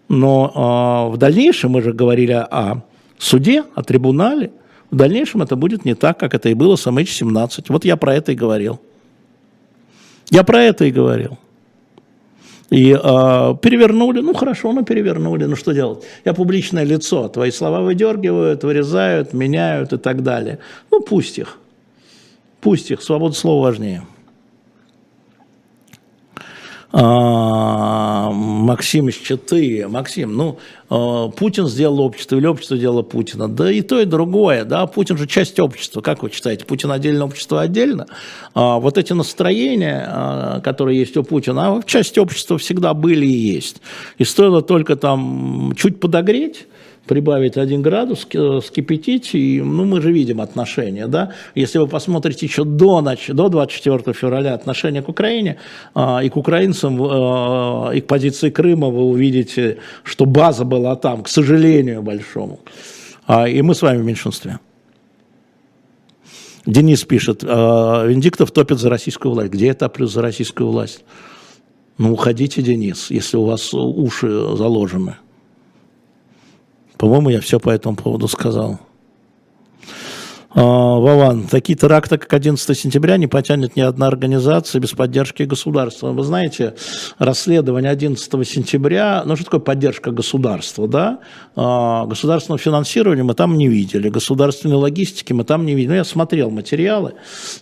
Но 0.09 1.07
э, 1.09 1.13
в 1.13 1.17
дальнейшем, 1.17 1.71
мы 1.71 1.81
же 1.81 1.93
говорили 1.93 2.33
о 2.33 2.83
суде, 3.17 3.63
о 3.75 3.83
трибунале, 3.83 4.51
в 4.89 4.95
дальнейшем 4.97 5.41
это 5.41 5.55
будет 5.55 5.85
не 5.85 5.95
так, 5.95 6.19
как 6.19 6.33
это 6.33 6.49
и 6.49 6.53
было 6.53 6.75
с 6.75 6.85
MH17. 6.85 7.65
Вот 7.69 7.85
я 7.85 7.95
про 7.95 8.15
это 8.15 8.33
и 8.33 8.35
говорил. 8.35 8.81
Я 10.29 10.43
про 10.43 10.63
это 10.63 10.83
и 10.83 10.91
говорил. 10.91 11.37
И 12.71 12.93
э, 12.93 13.55
перевернули, 13.61 14.21
ну 14.21 14.33
хорошо, 14.33 14.71
ну 14.71 14.85
перевернули, 14.85 15.43
ну 15.43 15.57
что 15.57 15.73
делать? 15.73 16.05
Я 16.23 16.33
публичное 16.33 16.85
лицо, 16.85 17.27
твои 17.27 17.51
слова 17.51 17.81
выдергивают, 17.81 18.63
вырезают, 18.63 19.33
меняют 19.33 19.91
и 19.91 19.97
так 19.97 20.23
далее. 20.23 20.59
Ну 20.89 21.01
пусть 21.01 21.37
их, 21.37 21.57
пусть 22.61 22.89
их, 22.89 23.01
свобода 23.01 23.35
слова 23.35 23.63
важнее. 23.63 24.03
А, 26.93 28.31
Максим 28.31 29.09
из 29.09 29.15
Читы. 29.15 29.87
Максим, 29.87 30.35
ну, 30.35 30.59
а, 30.89 31.29
Путин 31.29 31.67
сделал 31.67 32.01
общество 32.01 32.35
или 32.35 32.45
общество 32.45 32.75
сделало 32.75 33.01
Путина? 33.01 33.47
Да 33.47 33.71
и 33.71 33.81
то, 33.81 33.99
и 33.99 34.05
другое, 34.05 34.65
да, 34.65 34.85
Путин 34.87 35.17
же 35.17 35.25
часть 35.27 35.59
общества, 35.59 36.01
как 36.01 36.21
вы 36.21 36.31
считаете, 36.31 36.65
Путин 36.65 36.91
отдельно, 36.91 37.25
общество 37.25 37.61
отдельно? 37.61 38.07
А 38.53 38.79
вот 38.79 38.97
эти 38.97 39.13
настроения, 39.13 40.61
которые 40.63 40.99
есть 40.99 41.15
у 41.15 41.23
Путина, 41.23 41.79
в 41.81 41.85
части 41.85 42.19
общества 42.19 42.57
всегда 42.57 42.93
были 42.93 43.25
и 43.25 43.53
есть. 43.55 43.77
И 44.17 44.25
стоило 44.25 44.61
только 44.61 44.97
там 44.97 45.73
чуть 45.77 45.99
подогреть, 45.99 46.67
прибавить 47.11 47.57
1 47.57 47.81
градус, 47.81 48.25
скипятить, 48.65 49.35
и 49.35 49.61
ну, 49.61 49.83
мы 49.83 50.01
же 50.01 50.13
видим 50.13 50.39
отношения. 50.39 51.07
Да? 51.07 51.33
Если 51.55 51.77
вы 51.77 51.87
посмотрите 51.87 52.45
еще 52.45 52.63
до, 52.63 53.01
ночи, 53.01 53.33
до 53.33 53.49
24 53.49 54.13
февраля 54.13 54.53
отношения 54.53 55.01
к 55.01 55.09
Украине 55.09 55.57
а, 55.93 56.21
и 56.23 56.29
к 56.29 56.37
украинцам, 56.37 56.97
а, 57.01 57.91
и 57.91 57.99
к 57.99 58.07
позиции 58.07 58.49
Крыма, 58.49 58.87
вы 58.87 59.03
увидите, 59.03 59.79
что 60.03 60.25
база 60.25 60.63
была 60.63 60.95
там, 60.95 61.23
к 61.23 61.27
сожалению 61.27 62.01
большому. 62.01 62.61
А, 63.27 63.45
и 63.45 63.61
мы 63.61 63.75
с 63.75 63.81
вами 63.81 63.97
в 64.01 64.05
меньшинстве. 64.05 64.59
Денис 66.65 67.03
пишет, 67.03 67.43
а, 67.45 68.05
Венедиктов 68.05 68.51
топит 68.51 68.79
за 68.79 68.89
российскую 68.89 69.33
власть. 69.33 69.51
Где 69.51 69.71
это 69.71 69.89
плюс 69.89 70.13
за 70.13 70.21
российскую 70.21 70.69
власть? 70.69 71.03
Ну, 71.97 72.13
уходите, 72.13 72.61
Денис, 72.61 73.11
если 73.11 73.35
у 73.35 73.43
вас 73.43 73.73
уши 73.73 74.29
заложены. 74.55 75.17
По-моему, 77.01 77.29
я 77.29 77.41
все 77.41 77.59
по 77.59 77.71
этому 77.71 77.95
поводу 77.95 78.27
сказал. 78.27 78.79
А, 80.53 80.61
Вован, 80.99 81.47
такие 81.47 81.77
теракты, 81.77 82.17
как 82.17 82.33
11 82.33 82.77
сентября, 82.77 83.15
не 83.15 83.27
потянет 83.27 83.77
ни 83.77 83.81
одна 83.81 84.07
организация 84.07 84.81
без 84.81 84.91
поддержки 84.91 85.43
государства. 85.43 86.11
Вы 86.11 86.23
знаете, 86.23 86.75
расследование 87.19 87.89
11 87.89 88.47
сентября, 88.47 89.23
ну 89.25 89.37
что 89.37 89.45
такое 89.45 89.61
поддержка 89.61 90.11
государства, 90.11 90.89
да? 90.89 91.19
А, 91.55 92.05
государственного 92.05 92.59
финансирования 92.59 93.23
мы 93.23 93.33
там 93.33 93.57
не 93.57 93.69
видели, 93.69 94.09
государственной 94.09 94.75
логистики 94.75 95.31
мы 95.31 95.45
там 95.45 95.65
не 95.65 95.73
видели. 95.73 95.91
Ну, 95.91 95.95
я 95.95 96.03
смотрел 96.03 96.49
материалы, 96.49 97.13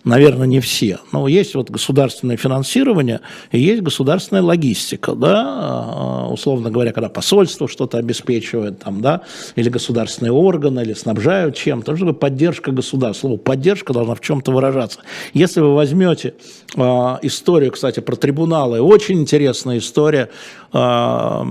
наверное, 0.03 0.47
не 0.47 0.59
все, 0.59 0.97
но 1.11 1.27
есть 1.27 1.53
вот 1.53 1.69
государственное 1.69 2.37
финансирование 2.37 3.21
и 3.51 3.59
есть 3.59 3.83
государственная 3.83 4.41
логистика, 4.41 5.13
да, 5.13 5.43
а, 5.45 6.27
условно 6.31 6.71
говоря, 6.71 6.91
когда 6.91 7.09
посольство 7.09 7.67
что-то 7.67 7.99
обеспечивает 7.99 8.79
там, 8.79 9.01
да, 9.01 9.21
или 9.55 9.69
государственные 9.69 10.31
органы, 10.31 10.79
или 10.81 10.93
снабжают 10.93 11.55
чем-то, 11.55 11.95
чтобы 11.95 12.13
поддержка 12.13 12.78
государства. 12.79 13.27
Слово 13.27 13.37
поддержка 13.37 13.93
должна 13.93 14.15
в 14.15 14.21
чем-то 14.21 14.51
выражаться. 14.51 14.99
Если 15.33 15.61
вы 15.61 15.75
возьмете 15.75 16.33
э, 16.75 16.81
историю, 17.21 17.71
кстати, 17.71 17.99
про 17.99 18.15
трибуналы, 18.15 18.81
очень 18.81 19.19
интересная 19.19 19.77
история 19.77 20.29
э, 20.73 21.43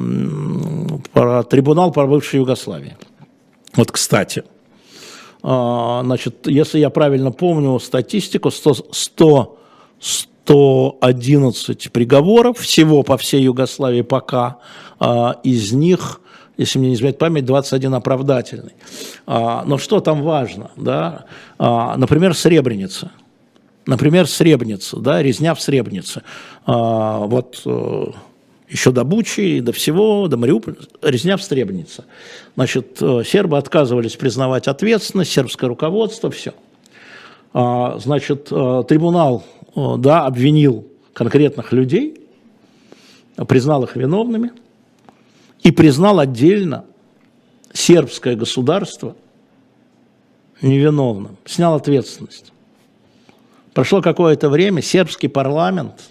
про 1.13 1.43
трибунал 1.45 1.93
по 1.93 2.07
бывшей 2.07 2.41
Югославии. 2.41 2.97
Вот, 3.77 3.93
кстати, 3.93 4.43
э, 5.43 6.01
значит, 6.05 6.47
если 6.47 6.79
я 6.79 6.91
правильно 6.91 7.31
помню 7.31 7.79
статистику, 7.79 8.51
100, 8.51 8.89
100, 8.93 9.59
111 10.45 11.93
приговоров 11.93 12.59
всего 12.59 13.03
по 13.03 13.19
всей 13.19 13.43
Югославии 13.43 14.01
пока, 14.01 14.57
из 15.45 15.73
них 15.73 16.23
если 16.59 16.81
мне 16.81 16.89
не 16.89 16.95
изменяет 16.97 17.19
память, 17.19 17.45
21 17.47 17.95
оправдательный. 17.95 18.73
А, 19.27 19.65
но 19.65 19.79
что 19.79 20.01
там 20.01 20.23
важно? 20.23 20.73
Да? 20.77 21.25
А, 21.57 21.97
например, 21.97 22.35
Сребреница. 22.35 23.13
Например, 23.87 24.27
Сребреница, 24.27 24.99
да, 24.99 25.23
резня 25.23 25.55
в 25.55 25.61
Сребренице. 25.63 26.23
А, 26.67 27.21
вот 27.21 27.63
э, 27.65 28.07
еще 28.69 28.91
до 28.91 29.05
Бучи, 29.05 29.61
до 29.61 29.73
всего, 29.73 30.27
до 30.27 30.37
Мариуполя, 30.37 30.77
резня 31.01 31.37
в 31.37 31.43
Сребренице. 31.43 32.05
Значит, 32.57 32.99
э, 33.01 33.23
сербы 33.25 33.57
отказывались 33.57 34.17
признавать 34.17 34.67
ответственность, 34.67 35.31
сербское 35.31 35.69
руководство, 35.69 36.29
все. 36.29 36.53
А, 37.55 37.99
значит, 38.01 38.49
э, 38.51 38.83
трибунал, 38.87 39.45
да, 39.77 40.27
обвинил 40.27 40.89
конкретных 41.13 41.73
людей, 41.73 42.21
признал 43.47 43.85
их 43.85 43.95
виновными– 43.95 44.51
и 45.63 45.71
признал 45.71 46.19
отдельно 46.19 46.85
сербское 47.73 48.37
государство 48.37 49.17
невиновным, 50.63 51.37
снял 51.45 51.75
ответственность. 51.75 52.53
Прошло 53.75 54.03
какое-то 54.03 54.49
время, 54.49 54.83
сербский 54.83 55.29
парламент, 55.29 56.11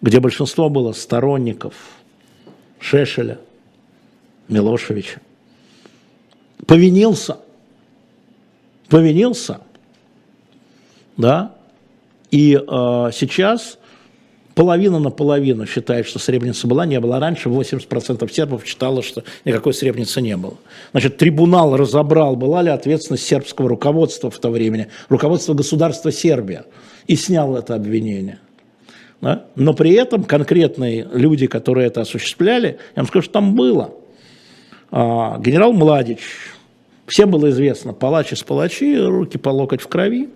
где 0.00 0.20
большинство 0.20 0.68
было 0.68 0.92
сторонников 0.92 1.74
Шешеля, 2.80 3.38
Милошевича, 4.48 5.20
повинился, 6.66 7.38
повинился, 8.88 9.60
да, 11.16 11.54
и 12.30 12.54
э, 12.54 13.10
сейчас 13.12 13.78
половина 14.56 14.98
на 14.98 15.10
половину 15.10 15.66
считает, 15.66 16.06
что 16.06 16.18
Сребреница 16.18 16.66
была, 16.66 16.86
не 16.86 16.98
было. 16.98 17.20
Раньше 17.20 17.50
80% 17.50 18.32
сербов 18.32 18.66
считало, 18.66 19.02
что 19.02 19.22
никакой 19.44 19.74
Сребреницы 19.74 20.22
не 20.22 20.34
было. 20.36 20.54
Значит, 20.92 21.18
трибунал 21.18 21.76
разобрал, 21.76 22.36
была 22.36 22.62
ли 22.62 22.70
ответственность 22.70 23.24
сербского 23.24 23.68
руководства 23.68 24.30
в 24.30 24.38
то 24.38 24.48
время, 24.48 24.88
руководство 25.10 25.52
государства 25.52 26.10
Сербия, 26.10 26.64
и 27.06 27.16
снял 27.16 27.54
это 27.54 27.74
обвинение. 27.74 28.38
Да? 29.20 29.44
Но 29.56 29.74
при 29.74 29.92
этом 29.92 30.24
конкретные 30.24 31.06
люди, 31.12 31.46
которые 31.46 31.88
это 31.88 32.00
осуществляли, 32.00 32.78
я 32.96 33.02
вам 33.02 33.06
скажу, 33.08 33.24
что 33.24 33.34
там 33.34 33.54
было. 33.54 33.92
А, 34.90 35.38
генерал 35.38 35.74
Младич, 35.74 36.20
всем 37.06 37.30
было 37.30 37.50
известно, 37.50 37.92
палач 37.92 38.32
из 38.32 38.42
палачи, 38.42 38.96
руки 38.96 39.36
по 39.36 39.50
локоть 39.50 39.82
в 39.82 39.88
крови, 39.88 40.30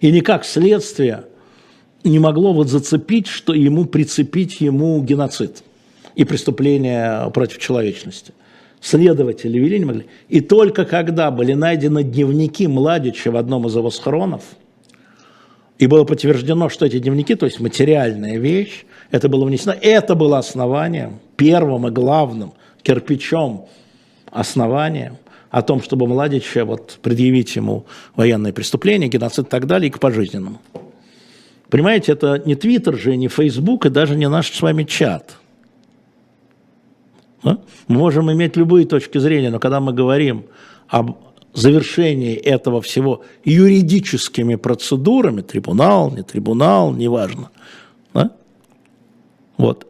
и 0.00 0.10
никак 0.10 0.44
следствие– 0.44 1.26
не 2.10 2.18
могло 2.18 2.52
вот 2.52 2.68
зацепить, 2.68 3.26
что 3.26 3.54
ему 3.54 3.86
прицепить 3.86 4.60
ему 4.60 5.02
геноцид 5.02 5.62
и 6.14 6.24
преступление 6.24 7.30
против 7.32 7.58
человечности. 7.58 8.32
Следователи 8.80 9.58
вели 9.58 9.78
не 9.78 9.84
могли. 9.86 10.06
И 10.28 10.40
только 10.40 10.84
когда 10.84 11.30
были 11.30 11.54
найдены 11.54 12.04
дневники 12.04 12.66
Младича 12.66 13.30
в 13.30 13.36
одном 13.36 13.66
из 13.66 13.74
его 13.74 13.90
схронов, 13.90 14.42
и 15.78 15.86
было 15.86 16.04
подтверждено, 16.04 16.68
что 16.68 16.86
эти 16.86 16.98
дневники, 16.98 17.34
то 17.34 17.46
есть 17.46 17.58
материальная 17.60 18.38
вещь, 18.38 18.84
это 19.10 19.28
было 19.28 19.44
внесено, 19.44 19.74
это 19.80 20.14
было 20.14 20.38
основанием, 20.38 21.18
первым 21.36 21.88
и 21.88 21.90
главным 21.90 22.52
кирпичом 22.82 23.66
основанием 24.30 25.16
о 25.50 25.62
том, 25.62 25.82
чтобы 25.82 26.06
Младича 26.06 26.64
вот, 26.64 26.98
предъявить 27.00 27.56
ему 27.56 27.86
военные 28.16 28.52
преступления, 28.52 29.08
геноцид 29.08 29.46
и 29.46 29.48
так 29.48 29.66
далее, 29.66 29.88
и 29.88 29.90
к 29.90 29.98
пожизненному. 29.98 30.60
Понимаете, 31.70 32.12
это 32.12 32.42
не 32.44 32.54
Твиттер 32.54 32.96
же, 32.96 33.16
не 33.16 33.28
Фейсбук 33.28 33.86
и 33.86 33.90
даже 33.90 34.16
не 34.16 34.28
наш 34.28 34.52
с 34.52 34.62
вами 34.62 34.84
чат. 34.84 35.36
Мы 37.42 37.58
можем 37.88 38.32
иметь 38.32 38.56
любые 38.56 38.86
точки 38.86 39.18
зрения, 39.18 39.50
но 39.50 39.58
когда 39.58 39.80
мы 39.80 39.92
говорим 39.92 40.44
об 40.88 41.16
завершении 41.52 42.34
этого 42.34 42.80
всего 42.80 43.22
юридическими 43.44 44.56
процедурами, 44.56 45.40
трибунал, 45.40 46.10
не 46.10 46.22
трибунал, 46.22 46.92
неважно, 46.92 47.50
да? 48.12 48.32
вот, 49.56 49.86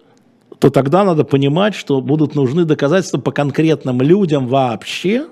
то 0.59 0.71
тогда 0.71 1.05
надо 1.05 1.25
понимать, 1.25 1.75
что 1.75 2.01
будут 2.01 2.35
нужны 2.35 2.65
доказательства 2.65 3.19
по 3.19 3.33
конкретным 3.33 4.03
людям 4.03 4.47
вообще, 4.47 5.27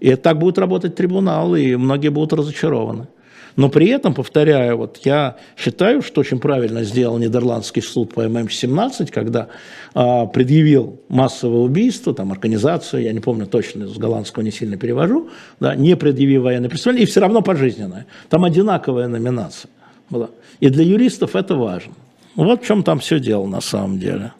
и 0.00 0.16
так 0.16 0.38
будет 0.38 0.58
работать 0.58 0.96
трибунал, 0.96 1.54
и 1.54 1.76
многие 1.76 2.08
будут 2.08 2.32
разочарованы. 2.32 3.06
Но 3.56 3.68
при 3.68 3.88
этом, 3.88 4.14
повторяю, 4.14 4.76
вот 4.78 5.00
я 5.04 5.36
считаю, 5.56 6.02
что 6.02 6.20
очень 6.20 6.38
правильно 6.38 6.84
сделал 6.84 7.18
Нидерландский 7.18 7.82
суд 7.82 8.14
по 8.14 8.20
ММ-17, 8.20 9.10
когда 9.10 9.48
а, 9.94 10.26
предъявил 10.26 11.00
массовое 11.08 11.60
убийство, 11.60 12.14
там, 12.14 12.32
организацию, 12.32 13.02
я 13.02 13.12
не 13.12 13.20
помню 13.20 13.46
точно, 13.46 13.86
с 13.86 13.98
голландского 13.98 14.42
не 14.42 14.50
сильно 14.50 14.76
перевожу, 14.76 15.28
да, 15.60 15.74
не 15.74 15.96
предъявив 15.96 16.42
военное 16.42 16.70
преступление, 16.70 17.04
и 17.04 17.06
все 17.06 17.20
равно 17.20 17.42
пожизненное. 17.42 18.06
Там 18.28 18.44
одинаковая 18.44 19.08
номинация 19.08 19.70
была. 20.08 20.30
И 20.60 20.68
для 20.68 20.84
юристов 20.84 21.36
это 21.36 21.54
важно. 21.54 21.92
Вот 22.34 22.62
в 22.62 22.66
чем 22.66 22.82
там 22.82 22.98
все 22.98 23.20
дело 23.20 23.46
на 23.46 23.60
самом 23.60 23.98
деле. 23.98 24.32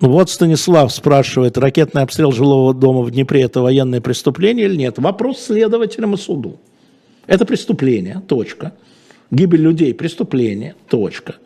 Вот 0.00 0.30
Станислав 0.30 0.90
спрашивает, 0.92 1.58
ракетный 1.58 2.02
обстрел 2.02 2.32
жилого 2.32 2.72
дома 2.72 3.02
в 3.02 3.10
Днепре– 3.10 3.42
это 3.44 3.60
военное 3.60 4.00
преступление 4.00 4.66
или 4.66 4.76
нет? 4.76 4.98
Вопрос 4.98 5.40
следователям 5.40 6.14
и 6.14 6.16
суду. 6.16 6.58
Это 7.26 7.44
преступление, 7.44 8.22
точка. 8.26 8.72
Гибель 9.30 9.60
людей– 9.60 9.92
преступление, 9.94 10.74
точка. 10.88 11.36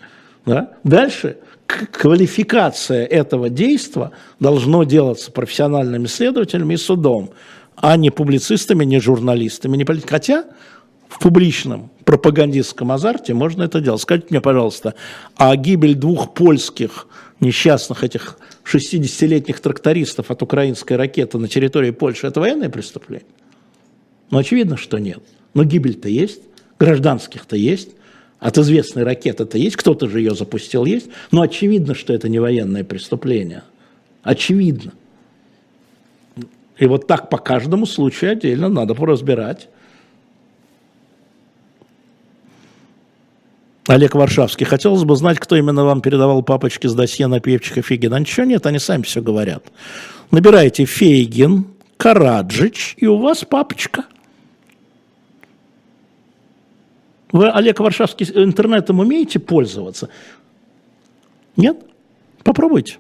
Да? 0.47 0.71
Дальше 0.85 1.39
квалификация 1.67 3.05
этого 3.05 3.49
действия 3.49 4.13
должно 4.39 4.85
делаться 4.85 5.33
профессиональными 5.33 6.07
следователями 6.07 6.75
и 6.75 6.77
судом, 6.77 7.31
а 7.75 7.97
не 7.97 8.11
публицистами, 8.11 8.85
не 8.85 9.01
журналистами, 9.01 9.77
не 9.77 9.85
полит... 9.85 10.09
Хотя 10.09 10.45
в 11.09 11.19
публичном 11.19 11.91
пропагандистском 12.05 12.93
азарте 12.93 13.35
можно 13.35 13.65
это 13.65 13.81
делать. 13.81 14.01
Скажите 14.01 14.29
мне, 14.31 14.41
пожалуйста, 14.41 14.95
а 15.37 15.57
гибель 15.57 15.95
двух 15.97 16.35
польских 16.35 17.09
несчастных 17.41 18.05
этих 18.05 18.39
60-летних 18.65 19.61
трактористов 19.61 20.31
от 20.31 20.43
украинской 20.43 20.95
ракеты 20.95 21.39
на 21.39 21.49
территории 21.49 21.91
Польши– 21.91 22.27
это 22.29 22.41
военное 22.41 22.71
преступление? 22.71 23.27
Ну, 24.31 24.39
очевидно, 24.39 24.77
что 24.77 24.99
нет. 24.99 25.23
Но 25.53 25.65
гибель-то 25.65 26.09
есть, 26.09 26.41
гражданских-то 26.79 27.57
есть, 27.57 27.91
от 28.41 28.59
известной 28.59 29.05
ракеты-то 29.05 29.57
есть, 29.57 29.77
кто-то 29.77 30.09
же 30.09 30.19
ее 30.19 30.35
запустил, 30.35 30.85
есть. 30.85 31.09
Но 31.31 31.43
очевидно, 31.43 31.95
что 31.95 32.13
это 32.13 32.29
не 32.29 32.39
военное 32.39 32.85
преступление. 32.85 33.63
Очевидно. 34.23 34.93
И 36.79 36.87
вот 36.87 37.07
так 37.07 37.31
по 37.31 37.39
каждому 37.39 37.87
случаю 37.87 38.33
отдельно 38.33 38.69
надо 38.69 38.95
поразбирать. 38.95 39.69
Олег 43.87 44.15
Варшавский. 44.15 44.65
Хотелось 44.65 45.05
бы 45.05 45.15
знать, 45.17 45.39
кто 45.39 45.57
именно 45.57 45.85
вам 45.85 46.01
передавал 46.01 46.43
папочки 46.43 46.87
с 46.87 46.95
досье 46.95 47.27
на 47.27 47.41
Певчиха 47.41 47.83
Фейгина. 47.83 48.19
Ничего 48.19 48.47
нет, 48.47 48.65
они 48.67 48.79
сами 48.79 49.03
все 49.03 49.21
говорят. 49.21 49.65
Набирайте 50.31 50.85
Фейгин, 50.85 51.67
Караджич, 51.97 52.95
и 52.97 53.07
у 53.07 53.19
вас 53.19 53.45
папочка. 53.45 54.07
Вы, 57.31 57.51
Олег 57.51 57.81
Варшавский, 57.81 58.27
интернетом 58.35 59.01
умеете 59.01 59.39
пользоваться? 59.39 60.09
Нет? 61.57 61.77
Попробуйте. 62.43 62.99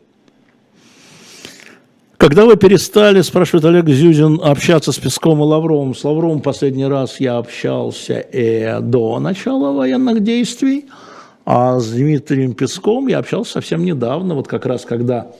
Когда 2.25 2.47
вы 2.47 2.57
перестали, 2.57 3.20
спрашивает 3.20 3.66
Олег 3.66 3.87
Зюзин, 3.87 4.41
общаться 4.43 4.93
с 4.93 4.99
Песком 4.99 5.41
и 5.41 5.43
Лавровым? 5.43 5.95
С 5.95 6.05
Лавровым 6.05 6.41
последний 6.41 6.87
раз 6.87 7.20
я 7.20 7.37
общался 7.37 8.14
э, 8.14 8.81
до 8.81 9.20
начала 9.20 9.77
военных 9.77 10.22
действий, 10.22 10.87
а 11.45 11.79
с 11.79 11.91
Дмитрием 11.91 12.55
Песком 12.55 13.09
я 13.09 13.18
общался 13.18 13.53
совсем 13.53 13.85
недавно, 13.85 14.35
вот 14.35 14.49
как 14.49 14.64
раз 14.64 14.87
когда 14.87 15.33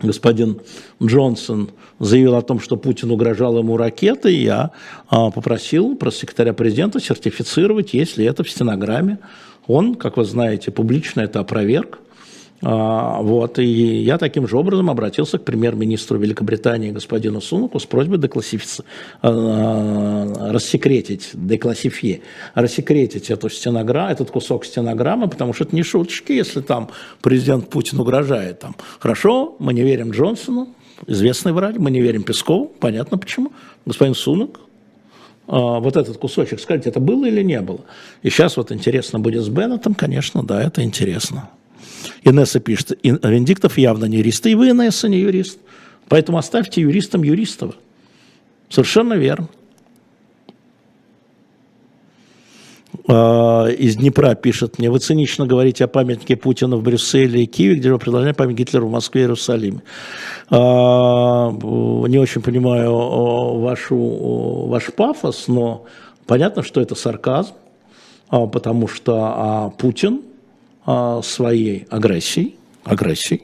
господин 0.00 0.60
Джонсон 1.02 1.70
заявил 1.98 2.36
о 2.36 2.42
том, 2.42 2.60
что 2.60 2.76
Путин 2.76 3.10
угрожал 3.10 3.58
ему 3.58 3.76
ракетой, 3.76 4.36
я 4.36 4.70
а, 5.08 5.32
попросил 5.32 5.96
пресс-секретаря 5.96 6.52
президента 6.52 7.00
сертифицировать, 7.00 7.94
если 7.94 8.24
это 8.24 8.44
в 8.44 8.48
стенограмме. 8.48 9.18
Он, 9.66 9.96
как 9.96 10.18
вы 10.18 10.24
знаете, 10.24 10.70
публично 10.70 11.22
это 11.22 11.40
опроверг. 11.40 11.98
А, 12.64 13.20
вот, 13.20 13.58
и 13.58 13.64
я 13.64 14.18
таким 14.18 14.46
же 14.46 14.56
образом 14.56 14.88
обратился 14.88 15.38
к 15.38 15.44
премьер-министру 15.44 16.16
Великобритании 16.18 16.92
господину 16.92 17.40
Сунуку 17.40 17.80
с 17.80 17.86
просьбой 17.86 18.18
деклассифици... 18.18 18.84
А, 19.20 20.52
рассекретить, 20.52 21.30
деклассифе, 21.34 22.20
рассекретить 22.54 23.30
эту 23.30 23.50
стенограмму, 23.50 24.12
этот 24.12 24.30
кусок 24.30 24.64
стенограммы, 24.64 25.28
потому 25.28 25.52
что 25.52 25.64
это 25.64 25.74
не 25.74 25.82
шуточки, 25.82 26.32
если 26.32 26.60
там 26.60 26.90
президент 27.20 27.68
Путин 27.68 27.98
угрожает. 27.98 28.60
Там. 28.60 28.76
Хорошо, 29.00 29.56
мы 29.58 29.74
не 29.74 29.82
верим 29.82 30.12
Джонсону, 30.12 30.68
известный 31.08 31.52
врач, 31.52 31.76
мы 31.78 31.90
не 31.90 32.00
верим 32.00 32.22
Пескову, 32.22 32.72
понятно 32.78 33.18
почему. 33.18 33.52
Господин 33.86 34.14
Сунок, 34.14 34.60
а, 35.48 35.80
вот 35.80 35.96
этот 35.96 36.16
кусочек, 36.16 36.60
скажите, 36.60 36.90
это 36.90 37.00
было 37.00 37.26
или 37.26 37.42
не 37.42 37.60
было? 37.60 37.80
И 38.22 38.30
сейчас 38.30 38.56
вот 38.56 38.70
интересно 38.70 39.18
будет 39.18 39.42
с 39.42 39.48
Беннетом, 39.48 39.94
конечно, 39.94 40.44
да, 40.44 40.62
это 40.62 40.82
интересно. 40.84 41.50
Инесса 42.24 42.60
пишет, 42.60 42.98
Венедиктов 43.02 43.78
явно 43.78 44.06
не 44.06 44.18
юрист, 44.18 44.46
и 44.46 44.54
вы, 44.54 44.70
Инесса, 44.70 45.08
не 45.08 45.18
юрист. 45.18 45.58
Поэтому 46.08 46.38
оставьте 46.38 46.80
юристам 46.80 47.22
юристов. 47.22 47.74
Совершенно 48.68 49.14
верно. 49.14 49.48
А, 53.08 53.66
из 53.66 53.96
Днепра 53.96 54.34
пишет 54.34 54.78
мне, 54.78 54.90
вы 54.90 54.98
цинично 54.98 55.46
говорите 55.46 55.84
о 55.84 55.88
памятнике 55.88 56.36
Путина 56.36 56.76
в 56.76 56.82
Брюсселе 56.82 57.42
и 57.42 57.46
Киеве, 57.46 57.76
где 57.76 57.92
вы 57.92 57.98
предложили 57.98 58.32
памятник 58.32 58.66
Гитлера 58.66 58.84
в 58.84 58.90
Москве 58.90 59.22
и 59.22 59.24
Иерусалиме. 59.24 59.82
А, 60.50 61.50
не 61.50 62.18
очень 62.18 62.42
понимаю 62.42 62.94
вашу, 63.60 63.96
ваш 63.96 64.92
пафос, 64.94 65.48
но 65.48 65.84
понятно, 66.26 66.62
что 66.62 66.80
это 66.80 66.94
сарказм, 66.94 67.54
а, 68.28 68.46
потому 68.46 68.88
что 68.88 69.72
Путин 69.78 70.22
своей 71.22 71.86
агрессией, 71.90 72.56
агрессией, 72.84 73.42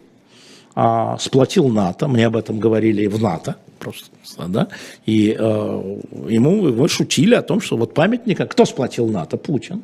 а, 0.80 1.18
сплотил 1.18 1.68
НАТО, 1.68 2.06
мне 2.06 2.26
об 2.26 2.36
этом 2.36 2.60
говорили 2.60 3.02
и 3.02 3.08
в 3.08 3.20
НАТО, 3.20 3.56
просто, 3.80 4.10
да, 4.46 4.68
и 5.06 5.36
э, 5.36 5.98
ему 6.28 6.60
вы 6.60 6.88
шутили 6.88 7.34
о 7.34 7.42
том, 7.42 7.60
что 7.60 7.76
вот 7.76 7.94
памятник, 7.94 8.48
кто 8.48 8.64
сплотил 8.64 9.08
НАТО? 9.08 9.36
Путин. 9.36 9.82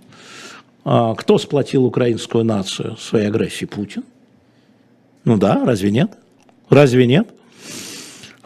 А, 0.84 1.16
кто 1.16 1.38
сплотил 1.38 1.84
украинскую 1.84 2.44
нацию 2.44 2.96
своей 2.96 3.26
агрессией? 3.26 3.66
Путин. 3.66 4.04
Ну 5.24 5.36
да, 5.36 5.64
разве 5.64 5.90
нет? 5.90 6.12
Разве 6.68 7.06
нет? 7.06 7.28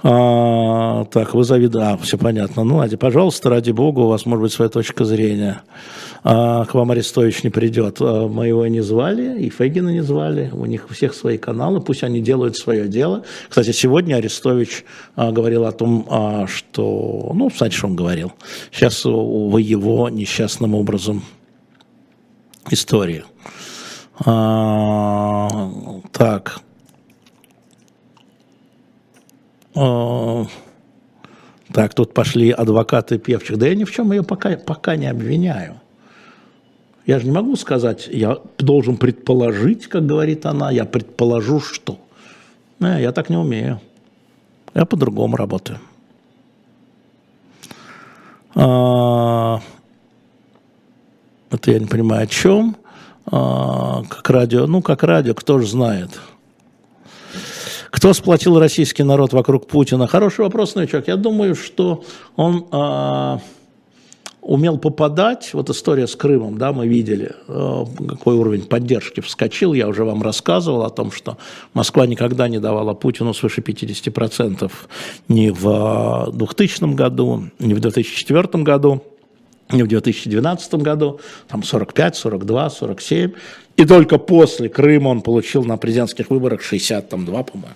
А, 0.02 1.04
так, 1.06 1.34
вы 1.34 1.44
завидуете. 1.44 1.88
А, 1.88 1.96
все 1.96 2.18
понятно. 2.18 2.62
Ну, 2.64 2.78
Надя, 2.78 2.96
пожалуйста, 2.96 3.50
ради 3.50 3.72
бога, 3.72 4.00
у 4.00 4.08
вас 4.08 4.26
может 4.26 4.42
быть 4.42 4.52
своя 4.52 4.68
точка 4.68 5.04
зрения 5.04 5.62
а, 6.22 6.64
к 6.66 6.74
вам 6.74 6.90
Арестович 6.92 7.42
не 7.42 7.50
придет. 7.50 7.98
А, 8.00 8.28
мы 8.28 8.46
его 8.46 8.66
не 8.68 8.80
звали, 8.80 9.40
и 9.40 9.50
Фегина 9.50 9.88
не 9.88 10.02
звали, 10.02 10.50
у 10.52 10.66
них 10.66 10.86
у 10.88 10.94
всех 10.94 11.14
свои 11.14 11.36
каналы, 11.36 11.80
пусть 11.80 12.04
они 12.04 12.20
делают 12.20 12.56
свое 12.56 12.86
дело. 12.86 13.24
Кстати, 13.48 13.72
сегодня 13.72 14.16
Арестович 14.16 14.84
а, 15.16 15.32
говорил 15.32 15.64
о 15.64 15.72
том, 15.72 16.06
а, 16.08 16.46
что, 16.46 17.32
ну, 17.34 17.50
знаете, 17.50 17.76
что 17.76 17.88
он 17.88 17.96
говорил, 17.96 18.32
сейчас 18.70 19.04
вы 19.04 19.62
его 19.62 20.08
несчастным 20.08 20.74
образом 20.74 21.24
история. 22.70 23.24
А, 24.24 25.48
так. 26.12 26.60
А, 29.67 29.67
так, 31.72 31.94
тут 31.94 32.14
пошли 32.14 32.50
адвокаты 32.50 33.18
певчих. 33.18 33.58
Да 33.58 33.66
я 33.66 33.74
ни 33.74 33.84
в 33.84 33.90
чем 33.90 34.12
ее 34.12 34.22
пока, 34.22 34.56
пока 34.56 34.96
не 34.96 35.06
обвиняю. 35.06 35.80
Я 37.06 37.18
же 37.18 37.26
не 37.26 37.32
могу 37.32 37.56
сказать, 37.56 38.08
я 38.10 38.38
должен 38.58 38.96
предположить, 38.96 39.86
как 39.86 40.04
говорит 40.04 40.44
она, 40.44 40.70
я 40.70 40.84
предположу, 40.84 41.60
что. 41.60 41.98
Не, 42.80 43.00
я 43.00 43.12
так 43.12 43.30
не 43.30 43.36
умею. 43.36 43.80
Я 44.74 44.84
по-другому 44.84 45.36
работаю. 45.36 45.78
А, 48.54 49.60
это 51.50 51.70
я 51.70 51.78
не 51.78 51.86
понимаю, 51.86 52.24
о 52.24 52.26
чем. 52.26 52.76
А, 53.26 54.02
как 54.08 54.28
радио, 54.30 54.66
ну, 54.66 54.82
как 54.82 55.02
радио, 55.02 55.34
кто 55.34 55.58
же 55.58 55.66
знает. 55.66 56.10
Кто 57.90 58.12
сплотил 58.12 58.58
российский 58.58 59.02
народ 59.02 59.32
вокруг 59.32 59.66
Путина? 59.66 60.06
Хороший 60.06 60.42
вопрос, 60.42 60.74
новичок. 60.74 61.08
Я 61.08 61.16
думаю, 61.16 61.54
что 61.54 62.04
он... 62.36 62.66
А, 62.70 63.40
умел 64.48 64.78
попадать, 64.78 65.50
вот 65.52 65.68
история 65.68 66.06
с 66.06 66.16
Крымом, 66.16 66.56
да, 66.56 66.72
мы 66.72 66.88
видели, 66.88 67.32
э, 67.48 67.84
какой 68.08 68.34
уровень 68.34 68.64
поддержки 68.64 69.20
вскочил, 69.20 69.74
я 69.74 69.86
уже 69.86 70.04
вам 70.04 70.22
рассказывал 70.22 70.84
о 70.84 70.90
том, 70.90 71.12
что 71.12 71.36
Москва 71.74 72.06
никогда 72.06 72.48
не 72.48 72.58
давала 72.58 72.94
Путину 72.94 73.34
свыше 73.34 73.60
50% 73.60 74.72
ни 75.28 75.50
в 75.50 76.30
2000 76.32 76.94
году, 76.94 77.50
ни 77.58 77.74
в 77.74 77.80
2004 77.80 78.64
году, 78.64 79.02
ни 79.70 79.82
в 79.82 79.86
2012 79.86 80.74
году, 80.76 81.20
там 81.46 81.62
45, 81.62 82.16
42, 82.16 82.70
47, 82.70 83.32
и 83.78 83.84
только 83.84 84.18
после 84.18 84.68
Крыма 84.68 85.10
он 85.10 85.22
получил 85.22 85.64
на 85.64 85.76
президентских 85.76 86.30
выборах 86.30 86.62
62, 86.62 87.42
по-моему, 87.44 87.74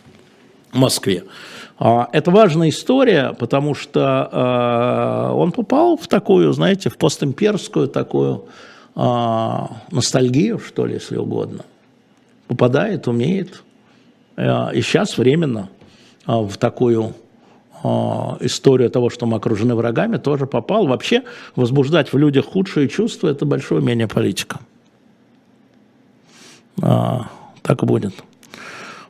в 0.72 0.76
Москве. 0.76 1.22
А, 1.78 2.08
это 2.12 2.32
важная 2.32 2.70
история, 2.70 3.36
потому 3.38 3.76
что 3.76 4.28
а, 4.32 5.32
он 5.32 5.52
попал 5.52 5.96
в 5.96 6.08
такую, 6.08 6.52
знаете, 6.52 6.90
в 6.90 6.98
постимперскую 6.98 7.86
такую 7.86 8.46
а, 8.96 9.76
ностальгию, 9.92 10.58
что 10.58 10.86
ли, 10.86 10.94
если 10.94 11.16
угодно. 11.16 11.64
Попадает, 12.48 13.06
умеет. 13.06 13.62
И 14.36 14.82
сейчас 14.82 15.18
временно 15.18 15.68
в 16.26 16.56
такую 16.56 17.14
историю 18.40 18.90
того, 18.90 19.08
что 19.08 19.26
мы 19.26 19.36
окружены 19.36 19.76
врагами, 19.76 20.16
тоже 20.16 20.46
попал. 20.46 20.86
Вообще 20.86 21.22
возбуждать 21.54 22.12
в 22.12 22.18
людях 22.18 22.46
худшие 22.46 22.88
чувства– 22.88 23.28
это 23.28 23.44
большое 23.44 23.80
умение 23.80 24.08
политика. 24.08 24.58
Так 26.76 27.82
и 27.82 27.86
будет. 27.86 28.14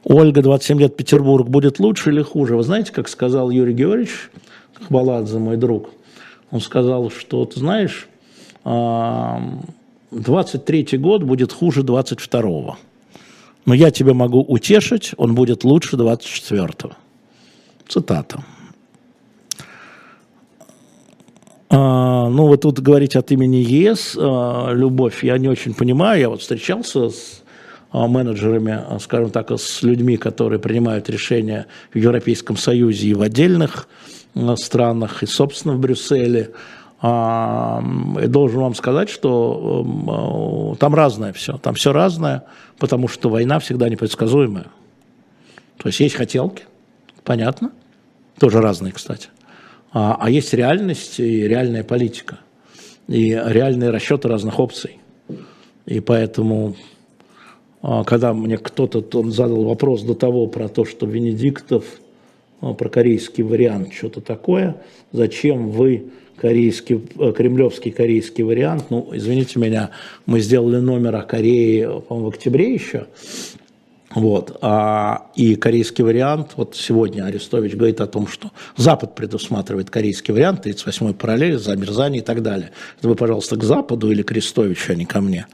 Ольга, 0.04 0.42
27 0.42 0.80
лет, 0.80 0.96
Петербург, 0.96 1.48
будет 1.48 1.78
лучше 1.78 2.10
или 2.10 2.22
хуже? 2.22 2.56
Вы 2.56 2.64
знаете, 2.64 2.92
как 2.92 3.08
сказал 3.08 3.50
Юрий 3.50 3.72
Георгиевич 3.72 4.30
Хабаладзе, 4.74 5.38
мой 5.38 5.56
друг? 5.56 5.90
Он 6.50 6.60
сказал, 6.60 7.10
что, 7.10 7.44
ты 7.44 7.60
знаешь, 7.60 8.08
23 8.64 10.98
год 10.98 11.22
будет 11.22 11.52
хуже 11.52 11.82
22-го. 11.82 12.76
Но 13.64 13.74
я 13.74 13.90
тебе 13.90 14.12
могу 14.12 14.40
утешить, 14.40 15.12
он 15.16 15.34
будет 15.34 15.64
лучше 15.64 15.96
24-го. 15.96 16.92
Цитата. 17.88 18.44
А, 21.70 22.28
ну, 22.28 22.48
вот 22.48 22.62
тут 22.62 22.80
говорить 22.80 23.16
от 23.16 23.30
имени 23.30 23.56
ЕС, 23.56 24.16
а, 24.18 24.72
любовь, 24.72 25.24
я 25.24 25.38
не 25.38 25.48
очень 25.48 25.74
понимаю. 25.74 26.20
Я 26.20 26.28
вот 26.28 26.40
встречался 26.40 27.08
с 27.08 27.38
а, 27.38 27.41
менеджерами, 27.92 28.72
а, 28.72 28.98
скажем 28.98 29.30
так, 29.30 29.50
с 29.50 29.82
людьми, 29.82 30.16
которые 30.16 30.58
принимают 30.58 31.08
решения 31.10 31.66
в 31.92 31.98
Европейском 31.98 32.56
Союзе 32.56 33.08
и 33.08 33.14
в 33.14 33.22
отдельных 33.22 33.88
а, 34.34 34.56
странах, 34.56 35.22
и, 35.22 35.26
собственно, 35.26 35.74
в 35.74 35.80
Брюсселе. 35.80 36.50
И 37.04 38.26
должен 38.28 38.60
вам 38.60 38.76
сказать, 38.76 39.10
что 39.10 40.76
там 40.78 40.94
разное 40.94 41.32
все. 41.32 41.58
Там 41.58 41.74
все 41.74 41.92
разное, 41.92 42.44
потому 42.78 43.08
что 43.08 43.28
война 43.28 43.58
всегда 43.58 43.88
непредсказуемая. 43.88 44.66
То 45.78 45.88
есть 45.88 45.98
есть 45.98 46.14
хотелки, 46.14 46.62
понятно, 47.24 47.72
тоже 48.38 48.60
разные, 48.60 48.92
кстати. 48.92 49.30
А, 49.92 50.16
а 50.18 50.30
есть 50.30 50.54
реальность 50.54 51.20
и 51.20 51.46
реальная 51.46 51.84
политика, 51.84 52.38
и 53.08 53.30
реальные 53.30 53.90
расчеты 53.90 54.28
разных 54.28 54.58
опций. 54.58 54.98
И 55.86 56.00
поэтому, 56.00 56.74
а, 56.74 56.91
когда 57.82 58.32
мне 58.32 58.58
кто-то 58.58 59.02
задал 59.30 59.64
вопрос 59.64 60.02
до 60.02 60.14
того 60.14 60.46
про 60.46 60.68
то, 60.68 60.84
что 60.84 61.06
Венедиктов, 61.06 61.84
а, 62.60 62.74
про 62.74 62.88
корейский 62.88 63.42
вариант, 63.42 63.92
что-то 63.92 64.20
такое, 64.20 64.76
зачем 65.10 65.70
вы 65.70 66.04
корейский, 66.36 67.00
э, 67.18 67.32
кремлевский 67.36 67.90
корейский 67.90 68.44
вариант, 68.44 68.84
ну, 68.90 69.10
извините 69.12 69.58
меня, 69.58 69.90
мы 70.26 70.40
сделали 70.40 70.76
номер 70.76 71.16
о 71.16 71.22
Корее, 71.22 72.02
по-моему, 72.08 72.30
в 72.30 72.34
октябре 72.34 72.72
еще, 72.72 73.06
вот. 74.14 74.58
А, 74.60 75.30
и 75.34 75.56
корейский 75.56 76.04
вариант, 76.04 76.52
вот 76.56 76.76
сегодня 76.76 77.24
Арестович 77.24 77.74
говорит 77.74 78.00
о 78.00 78.06
том, 78.06 78.26
что 78.26 78.50
Запад 78.76 79.14
предусматривает 79.14 79.90
корейский 79.90 80.34
вариант, 80.34 80.66
38-й 80.66 81.14
параллель, 81.14 81.58
замерзание 81.58 82.20
и 82.20 82.24
так 82.24 82.42
далее. 82.42 82.70
Это 82.98 83.08
вы, 83.08 83.14
пожалуйста, 83.14 83.56
к 83.56 83.64
Западу 83.64 84.10
или 84.10 84.22
к 84.22 84.30
Арестовичу, 84.30 84.92
а 84.92 84.94
не 84.94 85.06
ко 85.06 85.20
мне. 85.20 85.46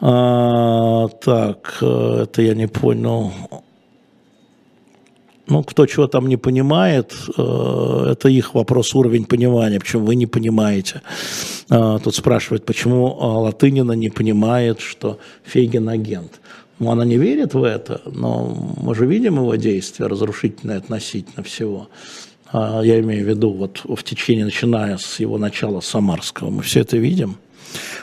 А, 0.00 1.08
так, 1.08 1.78
э, 1.80 2.20
это 2.22 2.42
я 2.42 2.54
не 2.54 2.68
понял. 2.68 3.32
Ну, 5.48 5.62
кто 5.62 5.86
чего 5.86 6.06
там 6.06 6.28
не 6.28 6.36
понимает, 6.36 7.14
э, 7.36 8.12
это 8.12 8.28
их 8.28 8.54
вопрос, 8.54 8.94
уровень 8.94 9.24
понимания, 9.24 9.80
почему 9.80 10.06
вы 10.06 10.14
не 10.14 10.26
понимаете. 10.26 11.00
А, 11.70 11.98
тут 11.98 12.14
спрашивают, 12.14 12.64
почему 12.64 13.06
Латынина 13.06 13.92
не 13.92 14.10
понимает, 14.10 14.80
что 14.80 15.18
Фейгин 15.44 15.88
агент. 15.88 16.40
Ну, 16.78 16.90
она 16.90 17.04
не 17.04 17.16
верит 17.16 17.54
в 17.54 17.64
это, 17.64 18.02
но 18.04 18.76
мы 18.80 18.94
же 18.94 19.06
видим 19.06 19.36
его 19.36 19.56
действия 19.56 20.06
разрушительные 20.06 20.78
относительно 20.78 21.42
всего. 21.42 21.88
А, 22.52 22.82
я 22.82 23.00
имею 23.00 23.24
в 23.24 23.28
виду, 23.28 23.50
вот 23.50 23.82
в 23.84 24.02
течение, 24.04 24.44
начиная 24.44 24.96
с 24.96 25.18
его 25.18 25.38
начала 25.38 25.80
Самарского, 25.80 26.50
мы 26.50 26.62
все 26.62 26.80
это 26.80 26.98
видим. 26.98 27.36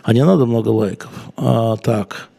А 0.04 0.14
не 0.14 0.24
надо 0.24 0.46
много 0.46 0.70
лайков. 0.70 1.12
А, 1.38 1.78
так. 1.78 2.30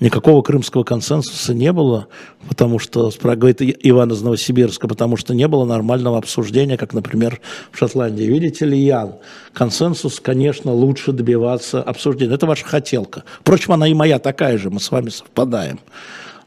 Никакого 0.00 0.42
крымского 0.42 0.84
консенсуса 0.84 1.52
не 1.54 1.72
было, 1.72 2.06
потому 2.48 2.78
что, 2.78 3.10
говорит 3.20 3.60
Иван 3.60 4.12
из 4.12 4.22
Новосибирска, 4.22 4.86
потому 4.86 5.16
что 5.16 5.34
не 5.34 5.48
было 5.48 5.64
нормального 5.64 6.18
обсуждения, 6.18 6.76
как, 6.76 6.94
например, 6.94 7.40
в 7.72 7.78
Шотландии. 7.78 8.22
Видите 8.22 8.64
ли, 8.64 8.78
Ян, 8.78 9.14
консенсус, 9.52 10.20
конечно, 10.20 10.72
лучше 10.72 11.10
добиваться 11.10 11.82
обсуждения. 11.82 12.34
Это 12.34 12.46
ваша 12.46 12.64
хотелка. 12.64 13.24
Впрочем, 13.40 13.72
она 13.72 13.88
и 13.88 13.94
моя 13.94 14.20
такая 14.20 14.56
же, 14.56 14.70
мы 14.70 14.78
с 14.78 14.88
вами 14.92 15.08
совпадаем. 15.08 15.80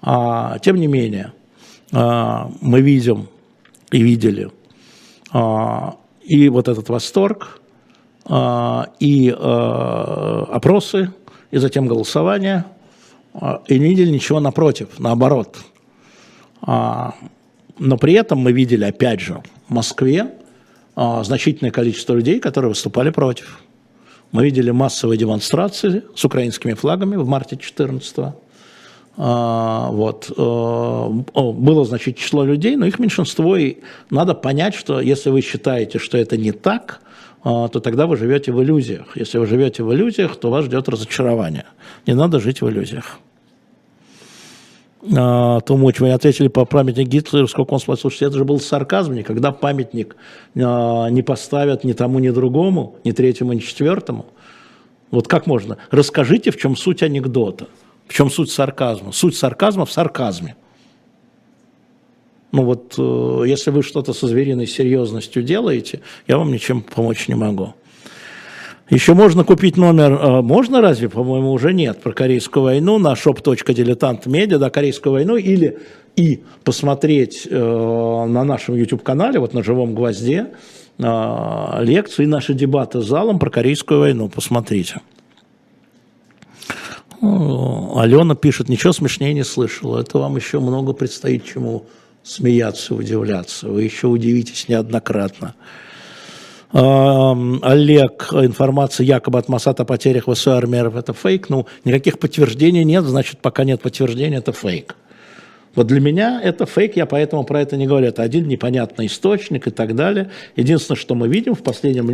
А, 0.01 0.57
тем 0.59 0.77
не 0.77 0.88
менее, 0.88 1.34
а, 1.91 2.49
мы 2.61 2.79
видим 2.79 3.27
и 3.91 4.01
видели 4.01 4.49
а, 5.34 5.97
и 6.23 6.47
вот 6.47 6.69
этот 6.69 6.88
восторг, 6.88 7.61
и 8.28 9.36
а, 9.38 10.47
опросы, 10.51 11.11
и 11.51 11.57
затем 11.57 11.88
голосование– 11.88 12.65
а, 13.34 13.61
и 13.67 13.80
не 13.80 13.89
видели 13.89 14.09
ничего 14.09 14.39
напротив, 14.39 14.88
наоборот. 14.99 15.57
А, 16.61 17.15
но 17.80 17.97
при 17.97 18.13
этом 18.13 18.39
мы 18.39 18.51
видели, 18.51 18.84
опять 18.86 19.22
же, 19.22 19.41
в 19.67 19.74
Москве 19.74 20.32
а, 20.95 21.24
значительное 21.24 21.72
количество 21.72 22.13
людей, 22.13 22.39
которые 22.39 22.69
выступали 22.69 23.09
против. 23.09 23.61
Мы 24.32 24.45
видели 24.45 24.72
массовые 24.72 25.17
демонстрации 25.17 26.03
с 26.15 26.24
украинскими 26.24 26.74
флагами 26.74 27.15
в 27.15 27.28
марте 27.28 27.55
2014 27.55 28.36
вот. 29.17 30.32
Было, 30.38 31.86
значит, 31.86 32.17
число 32.17 32.45
людей, 32.45 32.78
но 32.78 32.86
их 32.86 32.97
меньшинство, 32.97 33.57
и 33.57 33.80
надо 34.09 34.34
понять, 34.34 34.74
что 34.74 35.01
если 35.01 35.30
вы 35.30 35.41
считаете, 35.41 35.99
что 35.99 36.17
это 36.17 36.38
не 36.38 36.53
так, 36.53 37.01
то 37.43 37.79
тогда 37.79 38.07
вы 38.07 38.17
живете 38.17 38.51
в 38.51 38.61
иллюзиях. 38.61 39.17
Если 39.17 39.37
вы 39.37 39.47
живете 39.47 39.83
в 39.83 39.93
иллюзиях, 39.93 40.35
то 40.35 40.49
вас 40.49 40.65
ждет 40.65 40.87
разочарование. 40.87 41.65
Не 42.05 42.13
надо 42.13 42.39
жить 42.39 42.61
в 42.61 42.69
иллюзиях. 42.69 43.19
А, 45.17 45.59
Тумуч, 45.61 45.99
вы 45.99 46.11
ответили 46.11 46.47
по 46.47 46.65
памятнику 46.65 47.09
Гитлера, 47.09 47.47
сколько 47.47 47.73
он 47.73 47.79
спросил, 47.79 48.01
слушайте, 48.01 48.25
это 48.25 48.37
же 48.37 48.45
был 48.45 48.59
сарказм, 48.59 49.13
никогда 49.13 49.51
памятник 49.51 50.15
а, 50.55 51.07
не 51.07 51.23
поставят 51.23 51.83
ни 51.83 51.93
тому, 51.93 52.19
ни 52.19 52.29
другому, 52.29 52.97
ни 53.03 53.11
третьему, 53.11 53.53
ни 53.53 53.59
четвертому. 53.59 54.27
Вот 55.09 55.27
как 55.27 55.47
можно? 55.47 55.77
Расскажите, 55.89 56.51
в 56.51 56.57
чем 56.57 56.75
суть 56.75 57.01
анекдота, 57.01 57.67
в 58.07 58.13
чем 58.13 58.29
суть 58.29 58.51
сарказма. 58.51 59.11
Суть 59.11 59.35
сарказма 59.35 59.85
в 59.85 59.91
сарказме. 59.91 60.55
Ну 62.52 62.64
вот, 62.64 62.95
э, 62.97 63.43
если 63.47 63.72
вы 63.72 63.84
что-то 63.84 64.14
со 64.14 64.28
звериной 64.28 64.68
серьезностью 64.68 65.43
делаете, 65.43 66.02
я 66.28 66.38
вам 66.38 66.52
ничем 66.52 66.82
помочь 66.82 67.28
не 67.28 67.36
могу. 67.36 67.74
Еще 68.91 69.14
можно 69.14 69.45
купить 69.45 69.78
номер, 69.78 70.12
э, 70.12 70.41
можно 70.41 70.82
разве, 70.82 71.08
по-моему, 71.08 71.54
уже 71.54 71.74
нет, 71.74 72.02
про 72.02 72.12
Корейскую 72.12 72.64
войну 72.64 72.97
на 72.97 73.14
shop.diletant.media, 73.14 74.58
да, 74.58 74.70
Корейскую 74.70 75.14
войну, 75.14 75.38
или 75.38 75.80
и 76.18 76.43
посмотреть 76.66 77.47
э, 77.49 77.56
на 77.58 78.43
нашем 78.43 78.76
YouTube-канале, 78.76 79.39
вот 79.39 79.54
на 79.54 79.64
«Живом 79.64 79.95
гвозде», 79.95 80.47
э, 80.97 81.84
лекции, 81.84 82.26
наши 82.26 82.54
дебаты 82.54 83.02
с 83.02 83.06
залом 83.06 83.39
про 83.39 83.49
Корейскую 83.49 84.02
войну, 84.02 84.28
посмотрите. 84.28 84.99
Алена 87.22 88.36
пишет, 88.36 88.68
ничего 88.68 88.91
смешнее 88.91 89.34
не 89.34 89.45
слышала, 89.45 90.02
это 90.02 90.18
вам 90.18 90.36
еще 90.36 90.60
много 90.60 90.91
предстоит 90.91 91.45
чему 91.45 91.86
смеяться, 92.24 92.95
удивляться, 92.95 93.67
вы 93.67 93.84
еще 93.84 94.07
удивитесь 94.07 94.67
неоднократно. 94.67 95.55
Олег, 96.74 98.30
информация 98.32 99.03
якобы 99.03 99.39
от 99.39 99.49
Масад 99.49 99.82
о 99.82 99.86
потерях 99.86 100.28
ВСУ 100.28 100.53
армеров, 100.53 100.95
это 100.95 101.13
фейк. 101.13 101.49
Ну, 101.49 101.67
никаких 101.84 102.17
подтверждений 102.17 102.86
нет, 102.86 103.03
значит, 103.03 103.39
пока 103.39 103.65
нет 103.65 103.82
подтверждения, 103.82 104.38
это 104.38 104.53
фейк. 104.53 104.95
Вот 105.76 105.88
для 105.88 105.99
меня 105.99 106.41
это 106.41 106.65
фейк, 106.65 106.95
я 106.95 107.05
поэтому 107.05 107.43
про 107.43 107.61
это 107.61 107.76
не 107.76 107.88
говорю. 107.88 108.07
Это 108.07 108.24
один 108.24 108.47
непонятный 108.47 109.07
источник 109.07 109.67
и 109.67 109.72
так 109.72 109.95
далее. 109.95 110.32
Единственное, 110.55 110.97
что 110.97 111.15
мы 111.15 111.28
видим 111.28 111.55
в 111.55 111.63
последнем 111.63 112.07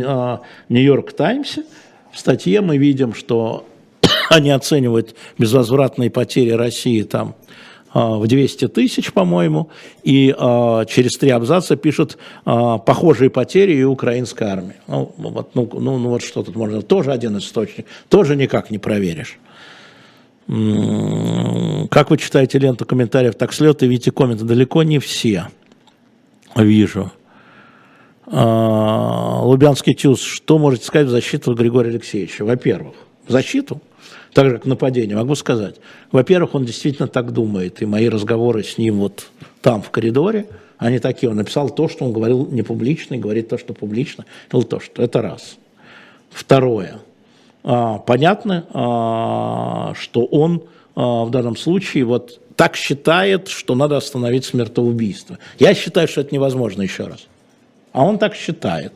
Нью-Йорк 0.68 1.12
Таймсе, 1.12 1.64
в 2.12 2.18
статье 2.18 2.60
мы 2.60 2.78
видим, 2.78 3.14
что 3.14 3.64
они 4.30 4.50
оценивают 4.50 5.14
безвозвратные 5.38 6.10
потери 6.10 6.50
России 6.50 7.02
там 7.02 7.34
а, 7.36 7.47
в 7.94 8.26
200 8.26 8.68
тысяч, 8.68 9.12
по-моему, 9.12 9.70
и 10.02 10.34
а, 10.36 10.84
через 10.84 11.16
три 11.16 11.30
абзаца 11.30 11.76
пишут 11.76 12.18
а, 12.44 12.78
похожие 12.78 13.30
потери 13.30 13.74
и 13.74 13.84
украинской 13.84 14.44
армии. 14.44 14.76
Ну, 14.86 15.12
вот, 15.16 15.54
ну, 15.54 15.68
ну, 15.72 15.98
ну 15.98 16.08
вот 16.08 16.22
что 16.22 16.42
тут 16.42 16.54
можно, 16.54 16.82
тоже 16.82 17.12
один 17.12 17.38
источник, 17.38 17.86
тоже 18.08 18.36
никак 18.36 18.70
не 18.70 18.78
проверишь. 18.78 19.38
Как 20.46 22.10
вы 22.10 22.16
читаете 22.16 22.58
ленту 22.58 22.86
комментариев 22.86 23.34
так 23.34 23.52
слет 23.52 23.82
и 23.82 23.86
видите 23.86 24.10
комменты? 24.12 24.44
Далеко 24.44 24.82
не 24.82 24.98
все 24.98 25.48
вижу. 26.56 27.12
Лубянский 28.26 29.94
ТЮЗ, 29.94 30.22
что 30.22 30.58
можете 30.58 30.86
сказать 30.86 31.08
в 31.08 31.10
защиту 31.10 31.54
Григория 31.54 31.90
Алексеевича? 31.90 32.44
Во-первых, 32.44 32.94
в 33.26 33.32
защиту 33.32 33.82
так 34.32 34.46
же, 34.46 34.52
как 34.56 34.66
нападение, 34.66 35.16
могу 35.16 35.34
сказать. 35.34 35.76
Во-первых, 36.12 36.54
он 36.54 36.64
действительно 36.64 37.08
так 37.08 37.32
думает, 37.32 37.82
и 37.82 37.86
мои 37.86 38.08
разговоры 38.08 38.62
с 38.62 38.78
ним 38.78 38.98
вот 38.98 39.28
там, 39.62 39.82
в 39.82 39.90
коридоре, 39.90 40.46
они 40.78 40.98
такие. 40.98 41.30
Он 41.30 41.36
написал 41.36 41.70
то, 41.70 41.88
что 41.88 42.04
он 42.04 42.12
говорил 42.12 42.46
не 42.46 42.62
публично, 42.62 43.14
и 43.14 43.18
говорит 43.18 43.48
то, 43.48 43.58
что 43.58 43.74
публично, 43.74 44.24
или 44.52 44.62
то, 44.62 44.80
что 44.80 45.02
это 45.02 45.22
раз. 45.22 45.56
Второе. 46.30 46.98
А, 47.64 47.98
понятно, 47.98 48.66
а, 48.72 49.92
что 49.94 50.24
он 50.24 50.62
а, 50.94 51.24
в 51.24 51.30
данном 51.30 51.56
случае 51.56 52.04
вот 52.04 52.40
так 52.56 52.76
считает, 52.76 53.48
что 53.48 53.74
надо 53.74 53.96
остановить 53.96 54.44
смертоубийство. 54.44 55.38
Я 55.58 55.74
считаю, 55.74 56.08
что 56.08 56.20
это 56.20 56.34
невозможно 56.34 56.82
еще 56.82 57.06
раз. 57.06 57.26
А 57.92 58.04
он 58.04 58.18
так 58.18 58.34
считает. 58.34 58.92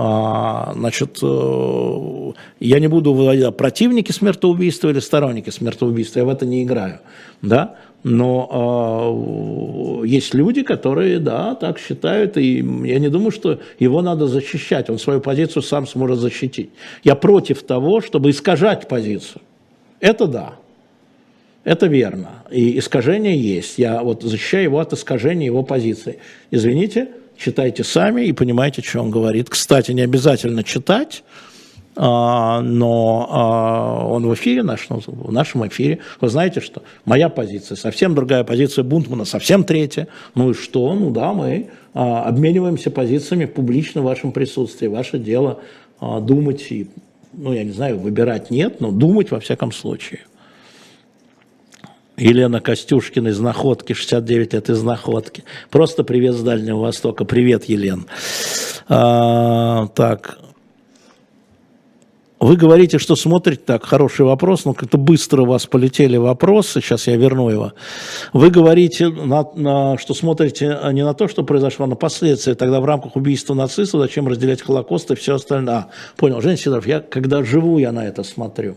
А, 0.00 0.74
значит, 0.76 1.18
э, 1.24 2.32
я 2.60 2.78
не 2.78 2.86
буду 2.86 3.14
выводить 3.14 3.56
противники 3.56 4.12
смертоубийства 4.12 4.90
или 4.90 5.00
сторонники 5.00 5.50
смертоубийства, 5.50 6.20
я 6.20 6.24
в 6.24 6.28
это 6.28 6.46
не 6.46 6.62
играю, 6.62 7.00
да, 7.42 7.74
но 8.04 10.00
э, 10.04 10.06
есть 10.06 10.34
люди, 10.34 10.62
которые, 10.62 11.18
да, 11.18 11.56
так 11.56 11.80
считают, 11.80 12.36
и 12.36 12.64
я 12.84 13.00
не 13.00 13.08
думаю, 13.08 13.32
что 13.32 13.58
его 13.80 14.00
надо 14.00 14.28
защищать, 14.28 14.88
он 14.88 15.00
свою 15.00 15.20
позицию 15.20 15.64
сам 15.64 15.84
сможет 15.84 16.20
защитить. 16.20 16.70
Я 17.02 17.16
против 17.16 17.64
того, 17.64 18.00
чтобы 18.00 18.30
искажать 18.30 18.86
позицию. 18.86 19.42
Это 19.98 20.28
да. 20.28 20.52
Это 21.64 21.88
верно. 21.88 22.44
И 22.52 22.78
искажение 22.78 23.36
есть. 23.36 23.78
Я 23.78 24.04
вот 24.04 24.22
защищаю 24.22 24.62
его 24.62 24.78
от 24.78 24.92
искажения 24.92 25.46
его 25.46 25.64
позиции. 25.64 26.20
Извините, 26.52 27.08
читайте 27.38 27.84
сами 27.84 28.22
и 28.26 28.32
понимаете, 28.32 28.82
что 28.82 29.00
он 29.00 29.10
говорит. 29.10 29.48
Кстати, 29.48 29.92
не 29.92 30.02
обязательно 30.02 30.64
читать, 30.64 31.22
а, 31.96 32.60
но 32.60 33.28
а, 33.30 34.06
он 34.06 34.26
в 34.26 34.34
эфире, 34.34 34.62
наш, 34.62 34.88
ну, 34.88 35.00
в 35.04 35.32
нашем 35.32 35.66
эфире. 35.66 36.00
Вы 36.20 36.28
знаете, 36.28 36.60
что 36.60 36.82
моя 37.04 37.28
позиция 37.28 37.76
совсем 37.76 38.14
другая, 38.14 38.44
позиция 38.44 38.84
Бунтмана 38.84 39.24
совсем 39.24 39.64
третья. 39.64 40.08
Ну 40.34 40.50
и 40.50 40.54
что? 40.54 40.94
Ну 40.94 41.10
да, 41.10 41.32
мы 41.32 41.70
а, 41.94 42.24
обмениваемся 42.24 42.90
позициями 42.90 43.46
публично 43.46 44.02
в 44.02 44.04
вашем 44.04 44.32
присутствии. 44.32 44.86
Ваше 44.86 45.18
дело 45.18 45.60
думать 46.00 46.70
и, 46.70 46.88
ну 47.32 47.52
я 47.52 47.64
не 47.64 47.72
знаю, 47.72 47.98
выбирать 47.98 48.50
нет, 48.50 48.80
но 48.80 48.92
думать 48.92 49.32
во 49.32 49.40
всяком 49.40 49.72
случае. 49.72 50.20
Елена 52.18 52.60
Костюшкина 52.60 53.28
из 53.28 53.38
Находки, 53.38 53.92
69 53.92 54.52
лет 54.52 54.70
из 54.70 54.82
Находки. 54.82 55.44
Просто 55.70 56.02
привет 56.04 56.34
с 56.34 56.42
Дальнего 56.42 56.80
Востока. 56.80 57.24
Привет, 57.24 57.64
Елен. 57.64 58.06
А, 58.88 59.86
так. 59.88 60.38
Вы 62.40 62.56
говорите, 62.56 62.98
что 62.98 63.16
смотрите, 63.16 63.62
так, 63.66 63.84
хороший 63.84 64.24
вопрос, 64.24 64.64
но 64.64 64.72
как-то 64.72 64.96
быстро 64.96 65.42
у 65.42 65.46
вас 65.46 65.66
полетели 65.66 66.16
вопросы, 66.16 66.80
сейчас 66.80 67.08
я 67.08 67.16
верну 67.16 67.50
его. 67.50 67.72
Вы 68.32 68.50
говорите, 68.50 69.08
на, 69.08 69.44
на, 69.54 69.98
что 69.98 70.14
смотрите 70.14 70.78
не 70.92 71.04
на 71.04 71.14
то, 71.14 71.26
что 71.26 71.42
произошло, 71.42 71.86
а 71.86 71.88
на 71.88 71.96
последствия. 71.96 72.54
Тогда 72.54 72.80
в 72.80 72.84
рамках 72.84 73.16
убийства 73.16 73.54
нацистов 73.54 74.00
зачем 74.00 74.28
разделять 74.28 74.62
Холокост 74.62 75.10
и 75.10 75.16
все 75.16 75.34
остальное? 75.34 75.74
А, 75.74 75.88
понял, 76.16 76.40
Женя 76.40 76.56
Сидоров, 76.56 76.86
я, 76.86 77.00
когда 77.00 77.42
живу, 77.42 77.78
я 77.78 77.90
на 77.90 78.06
это 78.06 78.22
смотрю. 78.22 78.76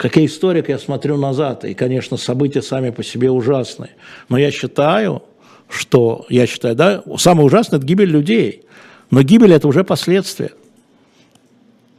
Как 0.00 0.16
я 0.16 0.24
историк, 0.24 0.70
я 0.70 0.78
смотрю 0.78 1.18
назад, 1.18 1.66
и, 1.66 1.74
конечно, 1.74 2.16
события 2.16 2.62
сами 2.62 2.88
по 2.88 3.04
себе 3.04 3.30
ужасные. 3.30 3.90
Но 4.30 4.38
я 4.38 4.50
считаю, 4.50 5.24
что, 5.68 6.24
я 6.30 6.46
считаю, 6.46 6.74
да, 6.74 7.02
самое 7.18 7.44
ужасное– 7.44 7.76
это 7.80 7.86
гибель 7.86 8.08
людей. 8.08 8.64
Но 9.10 9.20
гибель– 9.20 9.52
это 9.54 9.68
уже 9.68 9.84
последствия. 9.84 10.52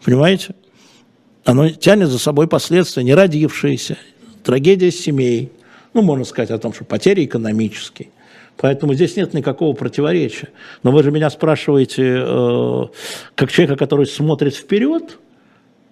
Понимаете? 0.04 0.56
Оно 1.45 1.70
тянет 1.70 2.10
за 2.10 2.18
собой 2.18 2.47
последствия, 2.47 3.04
не 3.04 3.14
родившиеся, 3.14 3.99
трагедия 4.43 4.89
семей. 4.89 5.52
Ну, 5.93 6.02
можно 6.02 6.26
сказать 6.26 6.49
о 6.49 6.58
том, 6.58 6.74
что 6.74 6.86
потери 6.86 7.26
экономические. 7.26 8.10
Поэтому 8.58 8.95
здесь 8.95 9.16
нет 9.16 9.36
никакого 9.36 9.76
противоречия. 9.76 10.49
Но 10.82 10.89
вы 10.89 11.04
же 11.04 11.12
меня 11.12 11.30
спрашиваете, 11.30 12.16
э, 12.18 12.86
как 13.36 13.52
человека, 13.52 13.76
который 13.76 14.08
смотрит 14.08 14.56
вперед– 14.56 15.20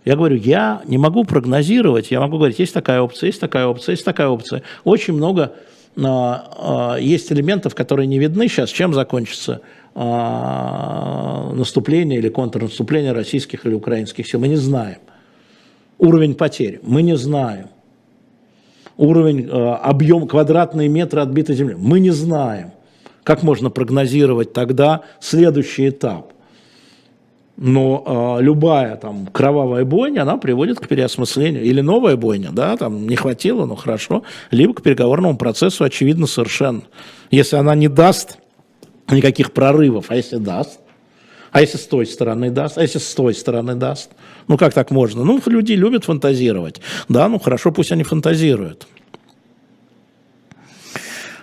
я 0.06 0.16
говорю, 0.16 0.38
я 0.38 0.82
не 0.86 0.98
могу 0.98 1.24
прогнозировать, 1.24 2.12
я 2.12 2.20
могу 2.20 2.38
говорить, 2.38 2.60
есть 2.60 2.74
такая 2.74 3.02
опция, 3.02 3.28
есть 3.28 3.40
такая 3.40 3.68
опция, 3.68 3.94
есть 3.94 4.06
такая 4.06 4.28
опция. 4.28 4.64
Очень 4.84 5.14
много 5.14 5.54
а, 5.98 6.94
а, 6.96 6.98
есть 6.98 7.32
элементов, 7.32 7.76
которые 7.76 8.08
не 8.08 8.20
видны 8.20 8.48
сейчас, 8.48 8.70
чем 8.70 8.94
закончится 8.94 9.62
а, 9.96 11.52
наступление 11.54 12.20
или 12.20 12.30
контрнаступление 12.30 13.12
российских 13.12 13.66
или 13.66 13.74
украинских 13.74 14.28
сил. 14.28 14.40
Мы 14.40 14.48
не 14.48 14.56
знаем. 14.56 15.00
Уровень 15.98 16.36
потерь 16.36 16.80
мы 16.82 17.02
не 17.02 17.18
знаем. 17.18 17.68
Уровень, 18.96 19.50
объем, 19.50 20.28
квадратные 20.28 20.90
метры 20.90 21.22
отбитой 21.22 21.56
земли 21.56 21.76
мы 21.78 22.00
не 22.00 22.12
знаем. 22.12 22.72
Как 23.24 23.44
можно 23.44 23.70
прогнозировать 23.70 24.52
тогда 24.54 25.02
следующий 25.22 25.90
этап? 25.90 26.34
Но 27.62 28.38
э, 28.40 28.44
любая 28.44 28.96
там 28.96 29.28
кровавая 29.28 29.84
бойня, 29.84 30.22
она 30.22 30.38
приводит 30.38 30.80
к 30.80 30.88
переосмыслению. 30.88 31.62
Или 31.62 31.82
новая 31.82 32.16
бойня, 32.16 32.52
да, 32.52 32.78
там 32.78 33.06
не 33.06 33.18
хватило, 33.18 33.66
ну 33.66 33.76
хорошо, 33.76 34.24
либо 34.50 34.74
к 34.74 34.82
переговорному 34.82 35.38
процессу, 35.38 35.84
очевидно, 35.84 36.26
совершенно. 36.26 36.84
Если 37.32 37.58
она 37.58 37.76
не 37.76 37.90
даст 37.90 38.38
никаких 39.12 39.52
прорывов, 39.52 40.06
а 40.08 40.16
если 40.16 40.38
даст, 40.38 40.80
а 41.52 41.60
если 41.60 41.78
с 41.78 41.86
той 41.86 42.06
стороны 42.06 42.50
даст, 42.50 42.78
а 42.78 42.82
если 42.82 43.00
с 43.00 43.14
той 43.14 43.34
стороны 43.34 43.76
даст, 43.76 44.12
ну 44.48 44.58
как 44.58 44.74
так 44.74 44.90
можно? 44.90 45.26
Ну, 45.26 45.42
люди 45.46 45.74
любят 45.74 46.06
фантазировать, 46.06 46.80
да, 47.10 47.28
ну 47.28 47.40
хорошо, 47.40 47.74
пусть 47.74 47.92
они 47.92 48.04
фантазируют. 48.04 48.88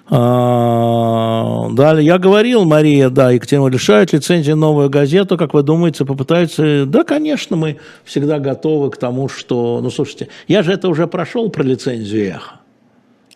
А, 0.09 1.69
далее, 1.73 2.07
я 2.07 2.19
говорил, 2.19 2.65
Мария, 2.65 3.11
да, 3.11 3.33
Екатерина, 3.33 3.67
лишают 3.67 4.13
лицензии 4.13 4.53
новую 4.53 4.89
газету, 4.89 5.37
как 5.37 5.53
вы 5.53 5.65
думаете, 5.65 6.05
попытаются? 6.05 6.87
Да, 6.87 7.03
конечно, 7.03 7.57
мы 7.57 7.79
всегда 8.05 8.39
готовы 8.39 8.91
к 8.91 8.99
тому, 8.99 9.29
что... 9.29 9.81
Ну, 9.83 9.91
слушайте, 9.91 10.29
я 10.47 10.63
же 10.63 10.73
это 10.73 10.89
уже 10.89 11.09
прошел 11.09 11.51
про 11.51 11.65
лицензию 11.65 12.37
«Эхо». 12.37 12.61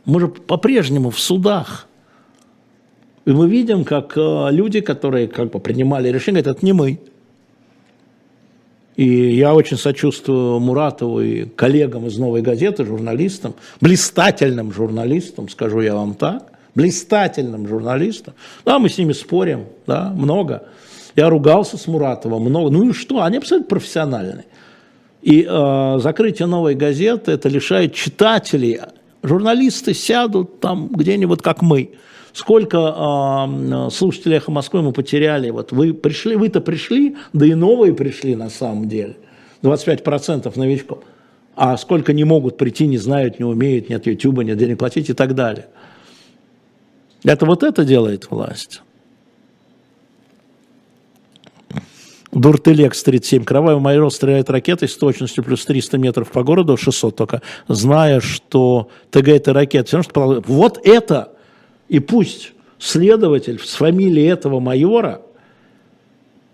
Мы 0.04 0.20
же 0.20 0.28
по-прежнему 0.28 1.10
в 1.10 1.18
судах. 1.18 1.86
И 3.24 3.32
мы 3.32 3.48
видим, 3.48 3.84
как 3.84 4.16
э, 4.16 4.48
люди, 4.50 4.80
которые 4.80 5.28
как 5.28 5.50
бы 5.50 5.58
принимали 5.58 6.08
решение, 6.08 6.42
говорят, 6.42 6.58
это 6.58 6.66
не 6.66 6.72
мы. 6.72 7.00
И 8.96 9.34
я 9.34 9.54
очень 9.54 9.76
сочувствую 9.76 10.60
Муратову 10.60 11.20
и 11.20 11.44
коллегам 11.44 12.06
из 12.06 12.16
«Новой 12.16 12.42
газеты», 12.42 12.84
журналистам, 12.84 13.54
блистательным 13.80 14.72
журналистам, 14.72 15.48
скажу 15.48 15.80
я 15.80 15.94
вам 15.94 16.14
так, 16.14 16.50
блистательным 16.74 17.66
журналистом. 17.66 18.34
Да, 18.64 18.78
мы 18.78 18.88
с 18.88 18.98
ними 18.98 19.12
спорим, 19.12 19.66
да, 19.86 20.10
много. 20.10 20.64
Я 21.16 21.28
ругался 21.28 21.76
с 21.76 21.86
Муратовым 21.86 22.42
много. 22.42 22.70
Ну 22.70 22.90
и 22.90 22.92
что? 22.92 23.22
Они 23.22 23.38
абсолютно 23.38 23.68
профессиональные. 23.68 24.44
И 25.22 25.46
э, 25.48 25.98
закрытие 26.00 26.46
новой 26.46 26.74
газеты 26.74 27.32
это 27.32 27.48
лишает 27.48 27.94
читателей. 27.94 28.80
Журналисты 29.22 29.92
сядут 29.92 30.60
там 30.60 30.88
где-нибудь, 30.88 31.42
как 31.42 31.62
мы. 31.62 31.90
Сколько 32.32 32.78
э, 32.78 33.90
слушателей 33.90 34.36
«Эхо 34.36 34.50
Москвы» 34.50 34.82
мы 34.82 34.92
потеряли. 34.92 35.50
Вот 35.50 35.72
вы 35.72 35.92
пришли, 35.92 36.36
вы-то 36.36 36.60
пришли, 36.60 37.16
да 37.32 37.44
и 37.44 37.54
новые 37.54 37.92
пришли 37.92 38.36
на 38.36 38.48
самом 38.48 38.88
деле. 38.88 39.16
25% 39.62 40.58
новичков. 40.58 41.00
А 41.54 41.76
сколько 41.76 42.12
не 42.12 42.24
могут 42.24 42.56
прийти, 42.56 42.86
не 42.86 42.96
знают, 42.96 43.38
не 43.38 43.44
умеют, 43.44 43.90
нет 43.90 44.06
Ютуба, 44.06 44.44
нет 44.44 44.56
денег 44.56 44.78
платить 44.78 45.10
и 45.10 45.12
так 45.12 45.34
далее. 45.34 45.66
Это 47.24 47.46
вот 47.46 47.62
это 47.62 47.84
делает 47.84 48.30
власть. 48.30 48.82
Дуртелекс 52.32 53.02
37. 53.02 53.44
Кровавый 53.44 53.80
майор 53.80 54.10
стреляет 54.12 54.50
ракетой 54.50 54.88
с 54.88 54.96
точностью 54.96 55.42
плюс 55.42 55.64
300 55.64 55.98
метров 55.98 56.30
по 56.30 56.44
городу, 56.44 56.76
600 56.76 57.16
только, 57.16 57.42
зная, 57.66 58.20
что 58.20 58.88
ТГ 59.10 59.28
это 59.28 59.52
ракета. 59.52 60.02
Что 60.02 60.42
вот 60.46 60.80
это, 60.84 61.32
и 61.88 61.98
пусть 61.98 62.52
следователь 62.78 63.58
с 63.58 63.74
фамилией 63.74 64.28
этого 64.28 64.60
майора, 64.60 65.22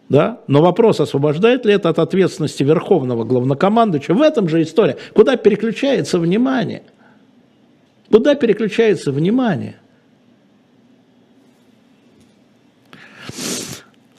да, 0.08 0.40
но 0.46 0.62
вопрос, 0.62 1.00
освобождает 1.00 1.66
ли 1.66 1.74
это 1.74 1.88
от 1.88 1.98
ответственности 1.98 2.62
верховного 2.62 3.24
главнокомандующего, 3.24 4.14
в 4.14 4.22
этом 4.22 4.48
же 4.48 4.62
история. 4.62 4.96
Куда 5.14 5.36
переключается 5.36 6.18
внимание? 6.18 6.84
Куда 8.10 8.34
переключается 8.34 9.10
внимание? 9.10 9.76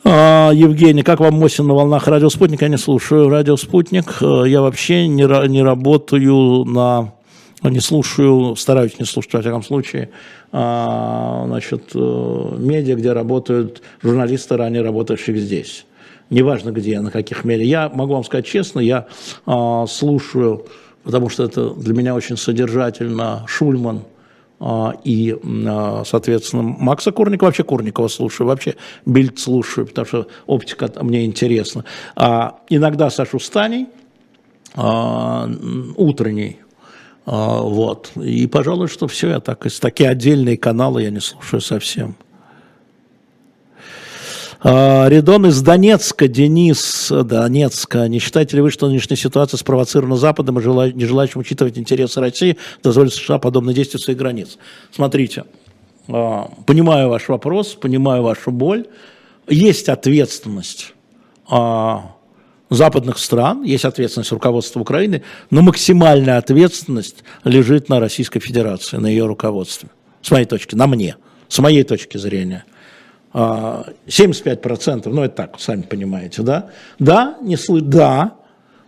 Евгений, 0.08 1.04
как 1.04 1.20
вам 1.20 1.34
Мосин 1.34 1.68
на 1.68 1.74
волнах 1.74 2.08
радио 2.08 2.30
«Спутник»? 2.30 2.62
Я 2.62 2.70
не 2.70 2.78
слушаю 2.78 3.28
радио 3.28 3.58
«Спутник». 3.58 4.22
Э, 4.22 4.44
я 4.48 4.62
вообще 4.62 5.06
не, 5.06 5.24
не 5.50 5.62
работаю 5.62 6.64
на... 6.64 7.14
Не 7.62 7.82
слушаю, 7.82 8.56
стараюсь 8.56 8.98
не 9.00 9.06
слушать, 9.06 9.34
во 9.34 9.42
всяком 9.42 9.64
случае, 9.64 10.12
а, 10.54 11.44
значит, 11.48 11.92
э, 11.94 12.56
медиа, 12.58 12.96
где 12.96 13.12
работают 13.12 13.82
журналисты, 14.02 14.56
ранее 14.56 14.82
работавших 14.82 15.36
здесь. 15.36 15.86
Неважно 16.30 16.72
где, 16.72 17.02
на 17.02 17.12
каких 17.12 17.44
медиа. 17.44 17.66
Я 17.66 17.90
могу 17.90 18.14
вам 18.14 18.24
сказать 18.24 18.46
честно, 18.46 18.80
я 18.80 19.08
а, 19.46 19.86
слушаю, 19.88 20.68
потому 21.04 21.28
что 21.28 21.44
это 21.44 21.72
для 21.72 21.94
меня 21.94 22.16
очень 22.16 22.38
содержательно, 22.38 23.44
Шульман– 23.48 24.04
а, 24.14 24.17
и, 25.04 25.36
а, 25.68 26.04
соответственно, 26.06 26.64
Макса 26.64 27.12
Курникова, 27.12 27.48
вообще 27.48 27.64
Курникова 27.64 28.08
слушаю, 28.08 28.48
вообще 28.48 28.76
Бильд 29.06 29.40
слушаю, 29.40 29.86
потому 29.86 30.08
что 30.08 30.28
оптика 30.48 30.92
мне 31.02 31.26
интересна. 31.26 31.86
А 32.16 32.60
иногда 32.70 33.10
Сашу 33.10 33.40
Станей, 33.40 33.88
а, 34.76 35.50
утренний, 35.96 36.60
вот. 37.26 38.12
И, 38.16 38.48
пожалуй, 38.48 38.88
что 38.88 39.08
все, 39.08 39.30
я 39.30 39.40
так, 39.42 39.68
такие 39.82 40.10
отдельные 40.10 40.58
каналы 40.58 41.04
я 41.04 41.10
не 41.10 41.20
слушаю 41.20 41.62
совсем. 41.62 42.16
А, 44.60 45.08
Редон 45.08 45.46
из 45.46 45.62
Донецка, 45.62 46.28
Денис, 46.28 47.12
Донецка. 47.12 48.08
Не 48.08 48.20
считаете 48.20 48.56
ли 48.56 48.62
вы, 48.62 48.72
что 48.72 48.88
нынешняя 48.88 49.18
ситуация 49.18 49.58
спровоцирована 49.58 50.16
Западом 50.16 50.60
и 50.60 50.62
желаю, 50.62 50.96
не 50.96 51.06
желающим 51.06 51.42
учитывать 51.42 51.78
интересы 51.78 52.20
России, 52.20 52.58
дозволит 52.82 53.14
США 53.14 53.38
подобные 53.38 53.76
действия 53.76 54.00
своих 54.00 54.18
границ? 54.18 54.58
Смотрите, 54.92 55.46
а, 56.08 56.50
понимаю 56.66 57.10
ваш 57.10 57.28
вопрос, 57.30 57.76
понимаю 57.76 58.24
вашу 58.24 58.52
боль. 58.52 58.88
Есть 59.48 59.90
ответственность 59.90 60.94
а, 61.50 62.16
западных 62.72 63.20
стран, 63.20 63.64
есть 63.64 63.86
ответственность 63.86 64.32
руководства 64.32 64.80
Украины, 64.80 65.22
но 65.52 65.62
максимальная 65.62 66.38
ответственность 66.38 67.24
лежит 67.44 67.90
на 67.90 68.00
Российской 68.00 68.40
Федерации, 68.40 68.98
на 68.98 69.08
ее 69.08 69.28
руководстве. 69.28 69.90
С 70.24 70.32
моей 70.32 70.46
точки, 70.46 70.74
на 70.74 70.88
мне, 70.88 71.16
с 71.48 71.60
моей 71.60 71.84
точки 71.84 72.18
зрения. 72.18 72.66
75%, 73.38 75.02
а, 75.06 75.10
ну 75.10 75.24
это 75.24 75.36
так, 75.36 75.60
сами 75.60 75.84
понимаете, 75.84 76.42
да? 76.42 76.70
Да, 76.98 77.38
не 77.42 77.56
слы, 77.56 77.82
да, 77.82 78.36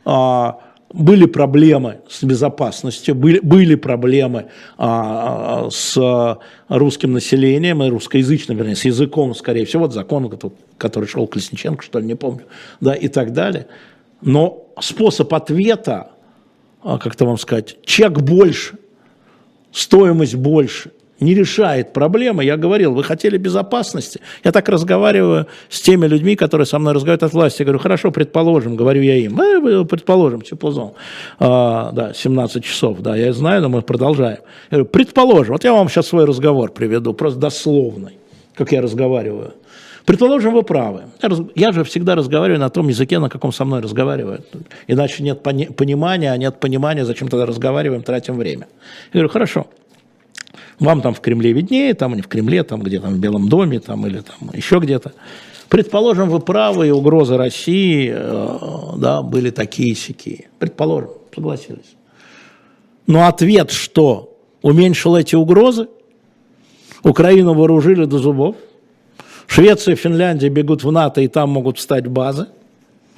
а, 0.06 0.60
были 0.92 1.26
проблемы 1.26 2.00
с 2.10 2.24
безопасностью, 2.24 3.14
были, 3.14 3.40
были 3.40 3.76
проблемы 3.76 4.48
а, 4.78 5.70
с 5.70 6.40
русским 6.68 7.14
населением 7.14 7.84
и 7.84 7.90
русскоязычным, 7.90 8.58
вернее, 8.58 8.76
с 8.76 8.86
языком, 8.86 9.36
скорее 9.36 9.66
всего, 9.66 9.84
вот 9.84 9.94
закон, 9.94 10.32
который 10.80 11.08
шел 11.08 11.28
Колесниченко, 11.28 11.84
что 11.84 12.00
ли, 12.00 12.08
не 12.08 12.16
помню, 12.16 12.46
да, 12.82 12.96
и 12.96 13.08
так 13.08 13.34
далее. 13.34 13.68
Но 14.22 14.68
способ 14.82 15.32
ответа, 15.32 16.10
а, 16.82 16.98
как-то 16.98 17.26
вам 17.26 17.38
сказать, 17.38 17.78
чек 17.86 18.20
больше, 18.20 18.80
стоимость 19.72 20.36
больше, 20.36 20.92
не 21.20 21.36
решает 21.36 21.94
проблемы. 21.94 22.44
Я 22.44 22.58
говорил, 22.58 22.94
вы 22.94 23.04
хотели 23.04 23.38
безопасности. 23.38 24.20
Я 24.44 24.52
так 24.52 24.70
разговариваю 24.70 25.48
с 25.70 25.82
теми 25.82 26.08
людьми, 26.08 26.36
которые 26.36 26.66
со 26.66 26.80
мной 26.80 26.94
разговаривают 26.94 27.24
от 27.24 27.34
власти. 27.34 27.62
Я 27.62 27.66
говорю, 27.66 27.80
хорошо, 27.80 28.12
предположим, 28.12 28.76
говорю 28.76 29.02
я 29.02 29.16
им, 29.16 29.40
э, 29.40 29.86
предположим, 29.86 30.42
теплозон, 30.42 30.94
а, 31.40 31.92
да, 31.92 32.14
17 32.14 32.64
часов, 32.64 33.00
да, 33.02 33.16
я 33.16 33.34
знаю, 33.34 33.62
но 33.62 33.70
мы 33.70 33.82
продолжаем. 33.82 34.40
Я 34.72 34.78
говорю, 34.78 34.86
предположим, 34.86 35.54
вот 35.54 35.64
я 35.64 35.74
вам 35.74 35.90
сейчас 35.90 36.08
свой 36.08 36.26
разговор 36.26 36.72
приведу, 36.72 37.14
просто 37.14 37.40
дословный, 37.40 38.18
как 38.56 38.72
я 38.72 38.82
разговариваю. 38.82 39.54
Предположим, 40.06 40.54
вы 40.54 40.64
правы. 40.64 41.02
Я 41.56 41.72
же 41.72 41.84
всегда 41.84 42.16
разговариваю 42.16 42.60
на 42.60 42.70
том 42.70 42.88
языке, 42.88 43.20
на 43.20 43.30
каком 43.30 43.52
со 43.52 43.64
мной 43.64 43.82
разговаривают. 43.82 44.42
Иначе 44.88 45.22
нет 45.22 45.44
понимания, 45.44 46.32
а 46.32 46.38
нет 46.38 46.60
понимания, 46.60 47.06
зачем 47.06 47.28
тогда 47.28 47.46
разговариваем, 47.46 48.02
тратим 48.02 48.38
время. 48.38 48.68
Я 49.14 49.20
говорю, 49.20 49.30
хорошо. 49.30 49.68
Вам 50.80 51.02
там 51.02 51.14
в 51.14 51.20
Кремле 51.20 51.52
виднее, 51.52 51.94
там 51.94 52.16
не 52.16 52.22
в 52.22 52.28
Кремле, 52.28 52.64
там 52.64 52.82
где 52.82 53.00
там 53.00 53.14
в 53.14 53.20
Белом 53.20 53.50
доме, 53.50 53.80
там 53.80 54.08
или 54.08 54.22
там 54.22 54.50
еще 54.54 54.80
где-то. 54.80 55.14
Предположим, 55.68 56.30
вы 56.30 56.40
правы, 56.40 56.88
и 56.88 56.92
угрозы 56.92 57.38
России 57.38 58.12
э, 58.12 58.98
да, 58.98 59.22
были 59.22 59.52
такие 59.52 59.94
сякие. 59.94 60.48
Предположим, 60.58 61.12
согласились. 61.34 61.96
Но 63.06 63.28
ответ 63.28 63.72
что? 63.72 64.38
Уменьшил 64.62 65.16
эти 65.16 65.36
угрозы? 65.36 65.88
Украину 67.04 67.54
вооружили 67.54 68.06
до 68.06 68.18
зубов? 68.18 68.56
Швеция 69.48 69.94
и 69.94 69.98
Финляндия 69.98 70.50
бегут 70.50 70.84
в 70.84 70.92
НАТО, 70.92 71.22
и 71.22 71.28
там 71.28 71.50
могут 71.50 71.78
встать 71.78 72.08
базы? 72.08 72.48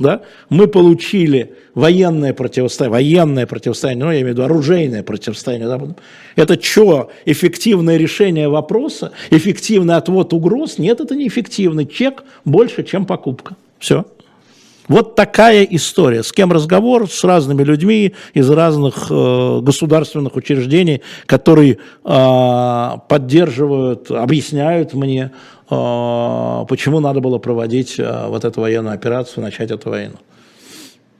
Да, 0.02 0.22
мы 0.50 0.68
получили 0.68 1.54
военное 1.74 2.34
противостояние, 2.34 2.92
военное 2.92 3.46
противостояние, 3.46 4.06
ну, 4.06 4.12
я 4.12 4.18
имею 4.22 4.28
в 4.28 4.38
виду 4.38 4.44
оружейное 4.44 5.04
противостояние, 5.04 5.68
да, 5.68 5.80
это 6.36 6.62
что, 6.62 7.10
эффективное 7.26 7.98
решение 7.98 8.50
вопроса, 8.50 9.12
эффективный 9.30 9.96
отвод 9.96 10.34
угроз? 10.34 10.78
Нет, 10.78 11.00
это 11.00 11.16
не 11.16 11.28
эффективный 11.28 11.86
чек 11.86 12.24
больше, 12.44 12.84
чем 12.84 13.06
покупка. 13.06 13.56
Все. 13.80 14.06
Вот 14.88 15.16
такая 15.16 15.64
история. 15.64 16.22
С 16.22 16.34
кем 16.34 16.52
разговор? 16.52 17.10
С 17.10 17.24
разными 17.24 17.64
людьми 17.64 18.14
из 18.34 18.50
разных 18.50 19.08
э, 19.10 19.60
государственных 19.62 20.36
учреждений, 20.36 21.02
которые 21.28 21.78
э, 22.04 22.90
поддерживают, 23.08 24.12
объясняют 24.12 24.94
мне, 24.94 25.32
почему 25.72 27.00
надо 27.00 27.22
было 27.22 27.38
проводить 27.38 27.98
э, 27.98 28.28
вот 28.28 28.44
эту 28.44 28.60
военную 28.60 28.94
операцию, 28.94 29.42
начать 29.42 29.72
эту 29.72 29.90
войну. 29.90 30.18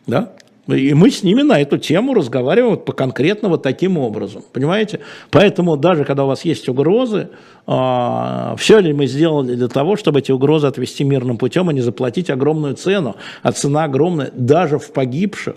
Да? 0.08 0.34
И 0.68 0.94
мы 0.94 1.10
с 1.10 1.24
ними 1.24 1.42
на 1.42 1.62
эту 1.62 1.78
тему 1.78 2.14
разговариваем 2.14 2.72
вот 2.72 2.84
по 2.84 2.92
конкретно 2.92 3.48
вот 3.48 3.64
таким 3.64 3.98
образом, 3.98 4.44
понимаете? 4.52 5.00
Поэтому 5.30 5.78
даже 5.78 6.04
когда 6.04 6.26
у 6.26 6.28
вас 6.28 6.44
есть 6.44 6.68
угрозы, 6.68 7.30
а, 7.66 8.56
все 8.58 8.80
ли 8.80 8.92
мы 8.92 9.08
сделали 9.08 9.56
для 9.56 9.70
того, 9.70 9.96
чтобы 9.96 10.20
эти 10.20 10.34
угрозы 10.34 10.68
отвести 10.68 11.06
мирным 11.06 11.38
путем, 11.38 11.70
а 11.70 11.74
не 11.74 11.82
заплатить 11.82 12.30
огромную 12.30 12.76
цену, 12.76 13.16
а 13.42 13.54
цена 13.54 13.86
огромная 13.86 14.32
даже 14.34 14.80
в 14.80 14.92
погибших 14.92 15.56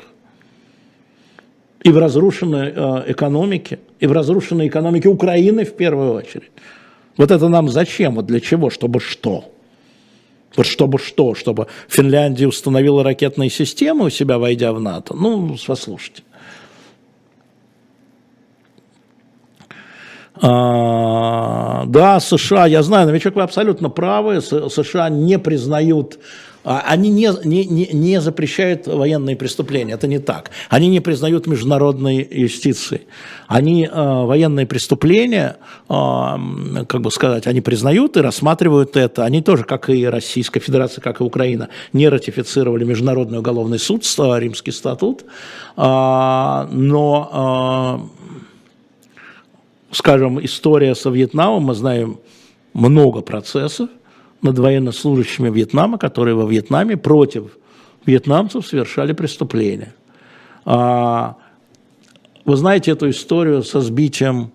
и 1.83 1.91
в 1.91 1.99
разрушенной 1.99 2.71
экономике, 3.09 3.81
и 3.99 4.07
в 4.07 4.13
разрушенной 4.13 4.69
экономике 4.69 5.09
Украины 5.09 5.65
в 5.65 5.75
первую 5.75 6.15
очередь. 6.15 6.53
Вот 7.17 7.31
это 7.31 7.49
нам 7.49 7.69
зачем, 7.69 8.17
вот 8.17 8.27
для 8.27 8.41
чего, 8.41 8.71
чтобы 8.71 9.01
что? 9.01 9.53
Вот 10.57 10.67
чтобы 10.67 10.99
что? 10.99 11.35
Чтобы 11.35 11.67
Финляндия 11.89 12.47
установила 12.47 13.03
ракетные 13.03 13.51
системы 13.51 14.07
у 14.07 14.11
себя, 14.11 14.39
войдя 14.39 14.73
в 14.73 14.81
НАТО? 14.81 15.15
Ну, 15.15 15.57
послушайте. 15.67 16.23
А, 20.41 21.85
да, 21.87 22.21
США, 22.21 22.67
я 22.67 22.83
знаю, 22.83 23.07
новичок, 23.07 23.37
вы 23.37 23.43
абсолютно 23.43 23.89
правы, 23.89 24.41
США 24.41 25.09
не 25.09 25.39
признают 25.39 26.19
а 26.65 26.83
они 26.89 27.11
не, 27.11 27.31
не, 27.45 27.67
не, 27.67 27.87
не 27.93 28.21
запрещают 28.23 28.87
военные 28.87 29.37
преступления, 29.37 29.93
это 29.93 30.07
не 30.07 30.19
так. 30.19 30.51
Они 30.71 30.89
не 30.89 31.01
признают 31.01 31.47
международной 31.47 32.27
юстиции. 32.31 33.03
Они 33.47 33.85
э, 33.85 33.91
военные 33.93 34.67
преступления, 34.67 35.59
э, 35.91 35.95
как 36.89 37.03
бы 37.03 37.11
сказать, 37.11 37.47
они 37.47 37.61
признают 37.61 38.17
и 38.17 38.21
рассматривают 38.21 38.97
это. 38.97 39.25
Они 39.25 39.43
тоже, 39.43 39.65
как 39.65 39.91
и 39.91 40.07
Российская 40.07 40.61
Федерация, 40.61 41.03
как 41.03 41.21
и 41.21 41.25
Украина, 41.25 41.69
не 41.93 42.09
ратифицировали 42.09 42.85
Международный 42.85 43.41
уголовный 43.41 43.79
суд, 43.79 44.03
Римский 44.19 44.73
статут. 44.73 45.27
Э, 45.77 46.67
но, 46.71 48.09
скажем, 49.95 50.45
история 50.45 50.95
со 50.95 51.11
Вьетнамом, 51.11 51.65
мы 51.65 51.75
знаем 51.75 52.19
много 52.73 53.21
процессов, 53.21 53.91
над 54.43 54.59
военнослужащими 54.59 55.49
Вьетнама, 55.49 55.99
которые 55.99 56.35
во 56.35 56.47
Вьетнаме 56.47 56.97
против 56.99 57.57
вьетнамцев 58.05 58.67
совершали 58.67 59.15
преступления. 59.15 59.95
А, 60.67 61.37
вы 62.45 62.57
знаете 62.57 62.91
эту 62.91 63.09
историю 63.09 63.63
со 63.63 63.81
сбитием 63.81 64.51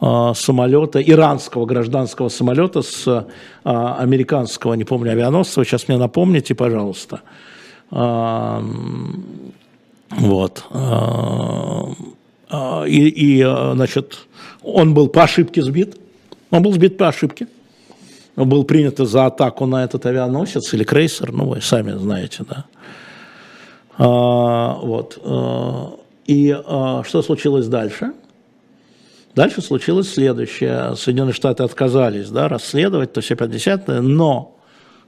а, 0.00 0.32
самолета, 0.32 0.98
иранского 1.00 1.66
гражданского 1.66 2.30
самолета 2.30 2.80
с 2.80 3.26
а, 3.64 3.96
американского, 3.98 4.72
не 4.74 4.84
помню, 4.84 5.12
авианосца, 5.12 5.62
сейчас 5.64 5.88
мне 5.88 5.98
напомните, 5.98 6.54
пожалуйста. 6.54 7.20
Вот. 7.90 10.64
И, 12.86 13.08
и, 13.08 13.42
значит, 13.42 14.26
он 14.62 14.94
был 14.94 15.08
по 15.08 15.24
ошибке 15.24 15.62
сбит. 15.62 15.96
Он 16.50 16.62
был 16.62 16.72
сбит 16.72 16.96
по 16.96 17.08
ошибке 17.08 17.48
был 18.36 18.64
принят 18.64 18.98
за 18.98 19.26
атаку 19.26 19.66
на 19.66 19.84
этот 19.84 20.04
авианосец 20.06 20.74
или 20.74 20.84
крейсер, 20.84 21.32
ну 21.32 21.46
вы 21.46 21.60
сами 21.60 21.92
знаете, 21.92 22.44
да. 22.48 22.64
А, 23.96 24.74
вот. 24.74 25.18
А, 25.22 25.96
и 26.26 26.56
а, 26.66 27.02
что 27.04 27.22
случилось 27.22 27.66
дальше? 27.68 28.12
Дальше 29.34 29.62
случилось 29.62 30.12
следующее. 30.12 30.96
Соединенные 30.96 31.32
Штаты 31.32 31.62
отказались 31.62 32.28
да, 32.30 32.48
расследовать, 32.48 33.12
то 33.12 33.20
все 33.20 33.36
50 33.36 33.88
но 34.02 34.56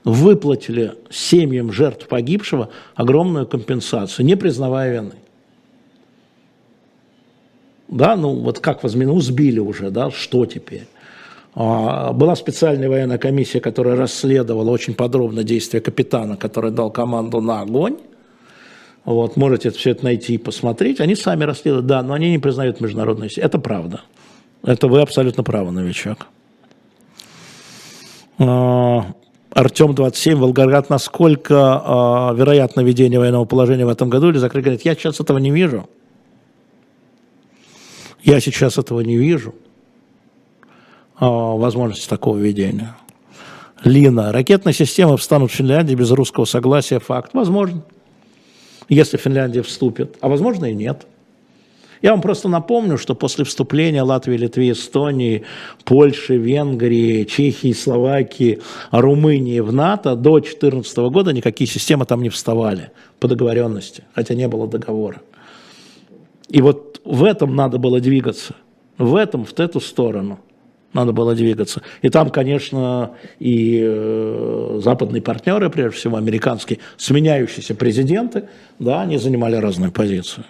выплатили 0.03 0.93
семьям 1.09 1.73
жертв 1.73 2.07
погибшего 2.07 2.69
огромную 2.95 3.45
компенсацию, 3.45 4.25
не 4.25 4.35
признавая 4.35 4.93
вины. 4.93 5.15
Да, 7.87 8.15
ну 8.15 8.33
вот 8.33 8.59
как 8.59 8.83
возьми, 8.83 9.05
ну 9.05 9.19
сбили 9.21 9.59
уже, 9.59 9.89
да, 9.91 10.11
что 10.11 10.45
теперь? 10.45 10.87
А, 11.55 12.13
была 12.13 12.35
специальная 12.35 12.89
военная 12.89 13.17
комиссия, 13.17 13.59
которая 13.59 13.95
расследовала 13.95 14.69
очень 14.69 14.93
подробно 14.93 15.43
действия 15.43 15.79
капитана, 15.79 16.37
который 16.37 16.71
дал 16.71 16.91
команду 16.91 17.41
на 17.41 17.61
огонь. 17.61 17.97
Вот, 19.05 19.37
можете 19.37 19.71
все 19.71 19.91
это 19.91 20.03
найти 20.03 20.35
и 20.35 20.37
посмотреть. 20.37 20.99
Они 20.99 21.15
сами 21.15 21.45
расследуют, 21.45 21.85
да, 21.85 22.03
но 22.03 22.13
они 22.13 22.29
не 22.29 22.39
признают 22.39 22.81
международную 22.81 23.29
сеть. 23.29 23.43
Это 23.43 23.57
правда. 23.57 24.01
Это 24.63 24.87
вы 24.87 25.01
абсолютно 25.01 25.43
правы, 25.43 25.71
новичок. 25.71 26.27
А, 28.37 29.05
Артем 29.51 29.95
27, 29.95 30.37
Волгоград, 30.37 30.91
насколько 30.91 31.53
э, 31.53 32.37
вероятно 32.37 32.81
введение 32.81 33.19
военного 33.19 33.45
положения 33.45 33.87
в 33.87 33.89
этом 33.89 34.07
году 34.07 34.29
или 34.29 34.37
закрыть 34.37 34.63
говорит, 34.63 34.83
я 34.83 34.93
сейчас 34.93 35.19
этого 35.19 35.39
не 35.39 35.49
вижу. 35.49 35.89
Я 38.27 38.41
сейчас 38.41 38.77
этого 38.77 38.99
не 38.99 39.15
вижу. 39.15 39.55
А, 41.15 41.55
возможности 41.55 42.09
такого 42.09 42.37
ведения. 42.37 42.97
Лина. 43.85 44.33
Ракетные 44.33 44.73
системы 44.73 45.15
встанут 45.15 45.49
в 45.49 45.53
Финляндии 45.53 45.95
без 45.95 46.11
русского 46.11 46.43
согласия. 46.43 46.99
Факт. 46.99 47.29
Возможно. 47.33 47.85
Если 48.89 49.15
Финляндия 49.15 49.61
вступит. 49.61 50.17
А 50.19 50.27
возможно 50.27 50.65
и 50.65 50.73
нет. 50.73 51.07
Я 52.01 52.11
вам 52.11 52.21
просто 52.21 52.49
напомню, 52.49 52.97
что 52.97 53.15
после 53.15 53.45
вступления 53.45 54.03
Латвии, 54.03 54.35
Литвы, 54.35 54.71
Эстонии, 54.71 55.45
Польши, 55.85 56.35
Венгрии, 56.35 57.23
Чехии, 57.23 57.71
Словакии, 57.71 58.59
Румынии 58.91 59.61
в 59.61 59.71
НАТО 59.71 60.17
до 60.17 60.39
2014 60.39 60.97
года 60.97 61.31
никакие 61.31 61.69
системы 61.69 62.05
там 62.05 62.21
не 62.21 62.29
вставали 62.29 62.91
по 63.21 63.29
договоренности, 63.29 64.03
хотя 64.13 64.35
не 64.35 64.49
было 64.49 64.67
договора. 64.67 65.21
И 66.49 66.61
вот 66.61 66.86
в 67.07 67.23
этом 67.23 67.55
надо 67.55 67.77
было 67.77 67.99
двигаться, 67.99 68.55
в 68.97 69.15
этом, 69.15 69.45
в 69.45 69.59
эту 69.59 69.79
сторону 69.79 70.39
надо 70.93 71.11
было 71.11 71.35
двигаться. 71.35 71.81
И 72.01 72.09
там, 72.09 72.29
конечно, 72.29 73.11
и 73.39 73.81
э, 73.83 74.79
западные 74.83 75.21
партнеры, 75.21 75.69
прежде 75.69 75.97
всего 75.97 76.17
американские, 76.17 76.79
сменяющиеся 76.97 77.75
президенты, 77.75 78.49
да, 78.79 79.01
они 79.01 79.17
занимали 79.17 79.55
разную 79.55 79.91
позицию. 79.91 80.45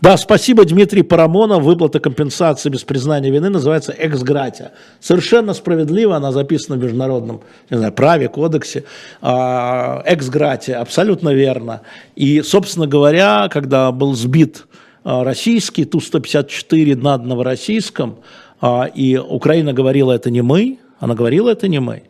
Да, 0.00 0.16
спасибо, 0.16 0.64
Дмитрий 0.64 1.02
Парамонов. 1.02 1.62
Выплата 1.62 2.00
компенсации 2.00 2.68
без 2.68 2.84
признания 2.84 3.30
вины 3.30 3.50
называется 3.50 3.94
эксгратия. 3.96 4.72
Совершенно 5.00 5.54
справедливо, 5.54 6.16
она 6.16 6.32
записана 6.32 6.76
в 6.76 6.82
международном 6.82 7.42
не 7.70 7.76
знаю, 7.76 7.92
праве, 7.92 8.28
кодексе. 8.28 8.84
А, 9.20 10.02
эксгратия, 10.06 10.76
абсолютно 10.76 11.34
верно. 11.34 11.82
И, 12.16 12.42
собственно 12.42 12.86
говоря, 12.86 13.48
когда 13.50 13.90
был 13.92 14.14
сбит 14.14 14.66
а, 15.04 15.24
российский 15.24 15.84
Ту-154 15.84 16.96
над 16.96 17.24
Новороссийском, 17.24 18.16
а, 18.60 18.84
и 18.84 19.16
Украина 19.16 19.72
говорила, 19.72 20.12
это 20.12 20.30
не 20.30 20.42
мы, 20.42 20.78
она 20.98 21.14
говорила, 21.14 21.50
это 21.50 21.68
не 21.68 21.80
мы, 21.80 22.04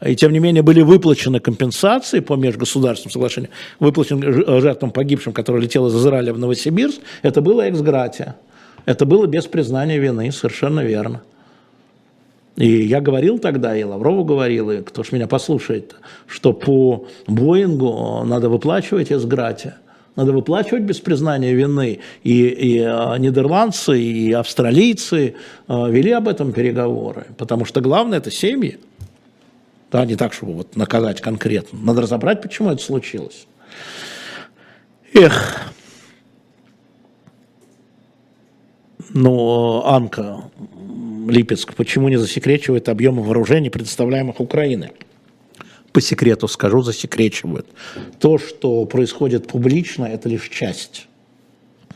и 0.00 0.14
тем 0.14 0.32
не 0.32 0.38
менее 0.38 0.62
были 0.62 0.82
выплачены 0.82 1.40
компенсации 1.40 2.20
по 2.20 2.36
межгосударственному 2.36 3.12
соглашению, 3.12 3.50
выплачены 3.80 4.60
жертвам 4.60 4.90
погибшим, 4.90 5.32
которые 5.32 5.62
летел 5.62 5.86
из 5.88 5.96
Израиля 5.96 6.32
в 6.32 6.38
Новосибирск, 6.38 7.00
это 7.22 7.40
было 7.40 7.68
эксгратия. 7.68 8.36
Это 8.86 9.04
было 9.04 9.26
без 9.26 9.46
признания 9.46 9.98
вины, 9.98 10.30
совершенно 10.32 10.80
верно. 10.80 11.22
И 12.56 12.82
я 12.82 13.00
говорил 13.00 13.38
тогда, 13.38 13.76
и 13.76 13.84
Лаврову 13.84 14.24
говорил, 14.24 14.70
и 14.70 14.82
кто 14.82 15.04
ж 15.04 15.12
меня 15.12 15.26
послушает, 15.26 15.94
что 16.26 16.52
по 16.52 17.06
Боингу 17.26 18.24
надо 18.24 18.48
выплачивать 18.48 19.12
изгратия. 19.12 19.76
Надо 20.16 20.32
выплачивать 20.32 20.82
без 20.82 20.98
признания 20.98 21.52
вины. 21.54 22.00
И, 22.24 22.48
и 22.48 22.80
а, 22.80 23.16
нидерландцы, 23.16 24.00
и 24.00 24.32
австралийцы 24.32 25.36
а, 25.68 25.88
вели 25.88 26.10
об 26.10 26.26
этом 26.26 26.52
переговоры. 26.52 27.26
Потому 27.36 27.64
что 27.64 27.80
главное– 27.80 28.18
это 28.18 28.32
семьи. 28.32 28.78
Да, 29.90 30.04
не 30.04 30.16
так, 30.16 30.32
чтобы 30.32 30.52
вот 30.52 30.76
наказать 30.76 31.20
конкретно. 31.20 31.78
Надо 31.78 32.02
разобрать, 32.02 32.42
почему 32.42 32.70
это 32.70 32.82
случилось. 32.82 33.46
Эх. 35.14 35.72
Ну, 39.10 39.82
Анка 39.86 40.50
Липецк, 41.28 41.74
почему 41.74 42.08
не 42.08 42.18
засекречивает 42.18 42.90
объемы 42.90 43.22
вооружений, 43.22 43.70
предоставляемых 43.70 44.40
Украиной? 44.40 44.92
По 45.92 46.02
секрету 46.02 46.48
скажу, 46.48 46.82
засекречивают. 46.82 47.66
То, 48.20 48.38
что 48.38 48.84
происходит 48.84 49.48
публично, 49.48 50.04
это 50.04 50.28
лишь 50.28 50.50
часть 50.50 51.08
а, 51.88 51.92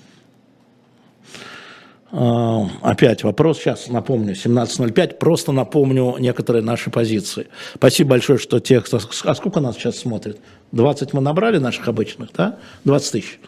опять 2.12 3.24
вопрос, 3.24 3.58
сейчас 3.58 3.88
напомню, 3.88 4.34
17.05, 4.34 5.14
просто 5.16 5.52
напомню 5.52 6.16
некоторые 6.18 6.62
наши 6.62 6.90
позиции. 6.90 7.48
Спасибо 7.74 8.10
большое, 8.10 8.38
что 8.38 8.60
те, 8.60 8.80
кто... 8.82 9.00
А 9.24 9.34
сколько 9.34 9.60
нас 9.60 9.76
сейчас 9.76 9.96
смотрит? 9.96 10.38
20 10.72 11.14
мы 11.14 11.22
набрали 11.22 11.56
наших 11.56 11.88
обычных, 11.88 12.30
да? 12.36 12.58
20 12.84 13.12
тысяч. 13.12 13.40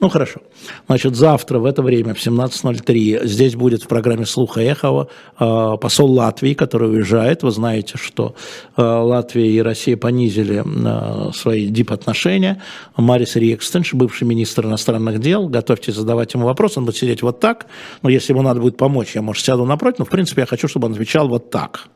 Ну, 0.00 0.08
хорошо. 0.08 0.40
Значит, 0.86 1.14
завтра 1.14 1.58
в 1.58 1.66
это 1.66 1.82
время, 1.82 2.14
в 2.14 2.26
17.03, 2.26 3.26
здесь 3.26 3.54
будет 3.54 3.82
в 3.82 3.86
программе 3.86 4.24
«Слуха 4.24 4.62
Эхова» 4.62 5.08
э, 5.38 5.76
посол 5.78 6.12
Латвии, 6.12 6.54
который 6.54 6.90
уезжает. 6.90 7.42
Вы 7.42 7.50
знаете, 7.50 7.98
что 7.98 8.34
э, 8.78 8.82
Латвия 8.82 9.50
и 9.50 9.60
Россия 9.60 9.98
понизили 9.98 10.64
э, 10.64 11.32
свои 11.34 11.66
дип-отношения. 11.66 12.62
Марис 12.96 13.36
Риекстиньш, 13.36 13.92
бывший 13.92 14.26
министр 14.26 14.64
иностранных 14.64 15.20
дел, 15.20 15.48
готовьте 15.48 15.92
задавать 15.92 16.32
ему 16.32 16.46
вопрос, 16.46 16.78
он 16.78 16.86
будет 16.86 16.96
сидеть 16.96 17.20
вот 17.22 17.38
так. 17.38 17.66
Но 18.00 18.08
если 18.08 18.32
ему 18.32 18.40
надо 18.40 18.60
будет 18.60 18.78
помочь, 18.78 19.14
я, 19.14 19.20
может, 19.20 19.44
сяду 19.44 19.66
напротив, 19.66 19.98
но, 19.98 20.04
в 20.06 20.10
принципе, 20.10 20.42
я 20.42 20.46
хочу, 20.46 20.66
чтобы 20.66 20.86
он 20.86 20.92
отвечал 20.92 21.28
вот 21.28 21.50
так 21.50 21.88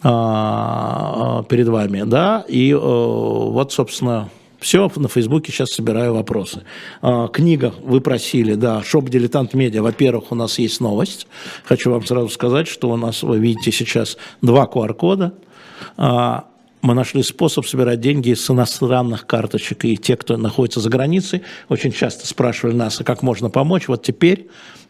перед 0.00 1.66
вами, 1.66 2.04
да, 2.06 2.44
и 2.46 2.72
вот, 2.72 3.72
собственно, 3.72 4.30
все, 4.58 4.90
на 4.96 5.08
Фейсбуке 5.08 5.52
сейчас 5.52 5.70
собираю 5.70 6.14
вопросы. 6.14 6.64
А, 7.00 7.28
книга, 7.28 7.74
вы 7.82 8.00
просили, 8.00 8.54
да, 8.54 8.82
Shop 8.82 9.08
Дилетант 9.08 9.54
Медиа. 9.54 9.82
Во-первых, 9.82 10.32
у 10.32 10.34
нас 10.34 10.58
есть 10.58 10.80
новость. 10.80 11.26
Хочу 11.64 11.90
вам 11.90 12.04
сразу 12.04 12.28
сказать, 12.28 12.66
что 12.66 12.90
у 12.90 12.96
нас, 12.96 13.22
вы 13.22 13.38
видите 13.38 13.70
сейчас 13.70 14.16
два 14.42 14.64
QR-кода. 14.66 15.34
Мы 16.82 16.94
нашли 16.94 17.22
способ 17.22 17.66
собирать 17.66 18.00
деньги 18.00 18.34
с 18.34 18.50
иностранных 18.50 19.26
карточек. 19.26 19.84
И 19.84 19.96
те, 19.96 20.16
кто 20.16 20.36
находится 20.36 20.80
за 20.80 20.90
границей, 20.90 21.42
очень 21.68 21.92
часто 21.92 22.26
спрашивали 22.26 22.74
нас, 22.74 23.00
а 23.00 23.04
как 23.04 23.22
можно 23.22 23.50
помочь. 23.50 23.88
Вот 23.88 24.02
теперь 24.02 24.48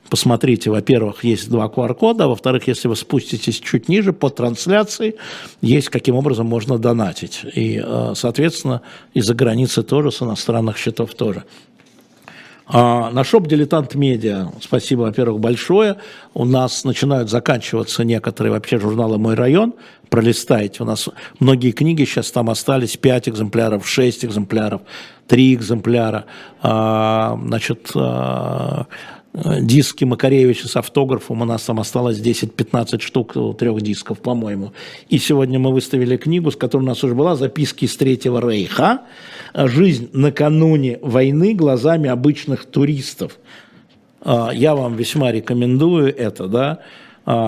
Посмотрите, 0.08 0.70
во-первых, 0.70 1.22
есть 1.22 1.50
два 1.50 1.66
QR-кода, 1.66 2.24
а 2.24 2.28
во-вторых, 2.28 2.66
если 2.66 2.88
вы 2.88 2.96
спуститесь 2.96 3.60
чуть 3.60 3.88
ниже 3.88 4.12
по 4.12 4.30
трансляции, 4.30 5.16
есть 5.60 5.90
каким 5.90 6.14
образом 6.14 6.46
можно 6.46 6.78
донатить. 6.78 7.42
И, 7.54 7.82
э, 7.84 8.12
соответственно, 8.14 8.80
из-за 9.12 9.34
границы 9.34 9.82
тоже, 9.82 10.10
с 10.10 10.22
иностранных 10.22 10.78
счетов 10.78 11.14
тоже. 11.14 11.44
А 12.70 13.10
на 13.10 13.24
шоп 13.24 13.46
«Дилетант 13.46 13.94
Медиа» 13.94 14.52
спасибо, 14.60 15.02
во-первых, 15.02 15.40
большое. 15.40 15.96
У 16.34 16.44
нас 16.44 16.84
начинают 16.84 17.30
заканчиваться 17.30 18.04
некоторые 18.04 18.52
вообще 18.52 18.78
журналы 18.78 19.16
«Мой 19.18 19.34
район». 19.34 19.72
Пролистайте. 20.10 20.82
У 20.82 20.86
нас 20.86 21.08
многие 21.40 21.70
книги 21.72 22.04
сейчас 22.04 22.30
там 22.30 22.50
остались, 22.50 22.96
5 22.98 23.30
экземпляров, 23.30 23.88
6 23.88 24.26
экземпляров, 24.26 24.82
3 25.28 25.54
экземпляра. 25.54 26.26
А, 26.62 27.38
значит, 27.42 27.90
а, 27.94 28.86
диски 29.34 30.04
Макаревича 30.04 30.68
с 30.68 30.76
автографом, 30.76 31.42
у 31.42 31.44
нас 31.44 31.62
там 31.62 31.80
осталось 31.80 32.18
10-15 32.18 33.00
штук, 33.00 33.32
э, 33.36 33.54
трех 33.58 33.80
дисков, 33.82 34.20
по-моему. 34.20 34.72
И 35.08 35.18
сегодня 35.18 35.58
мы 35.58 35.72
выставили 35.72 36.16
книгу, 36.16 36.50
с 36.50 36.56
которой 36.56 36.82
у 36.82 36.86
нас 36.86 37.04
уже 37.04 37.14
была 37.14 37.36
«Записки 37.36 37.84
из 37.84 37.96
Третьего 37.96 38.40
Рейха. 38.40 39.02
Жизнь 39.54 40.10
накануне 40.12 40.98
войны 41.02 41.54
глазами 41.54 42.08
обычных 42.08 42.64
туристов». 42.64 43.38
Я 44.24 44.74
вам 44.74 44.96
весьма 44.96 45.30
рекомендую 45.30 46.14
это, 46.14 46.48
да, 46.48 46.80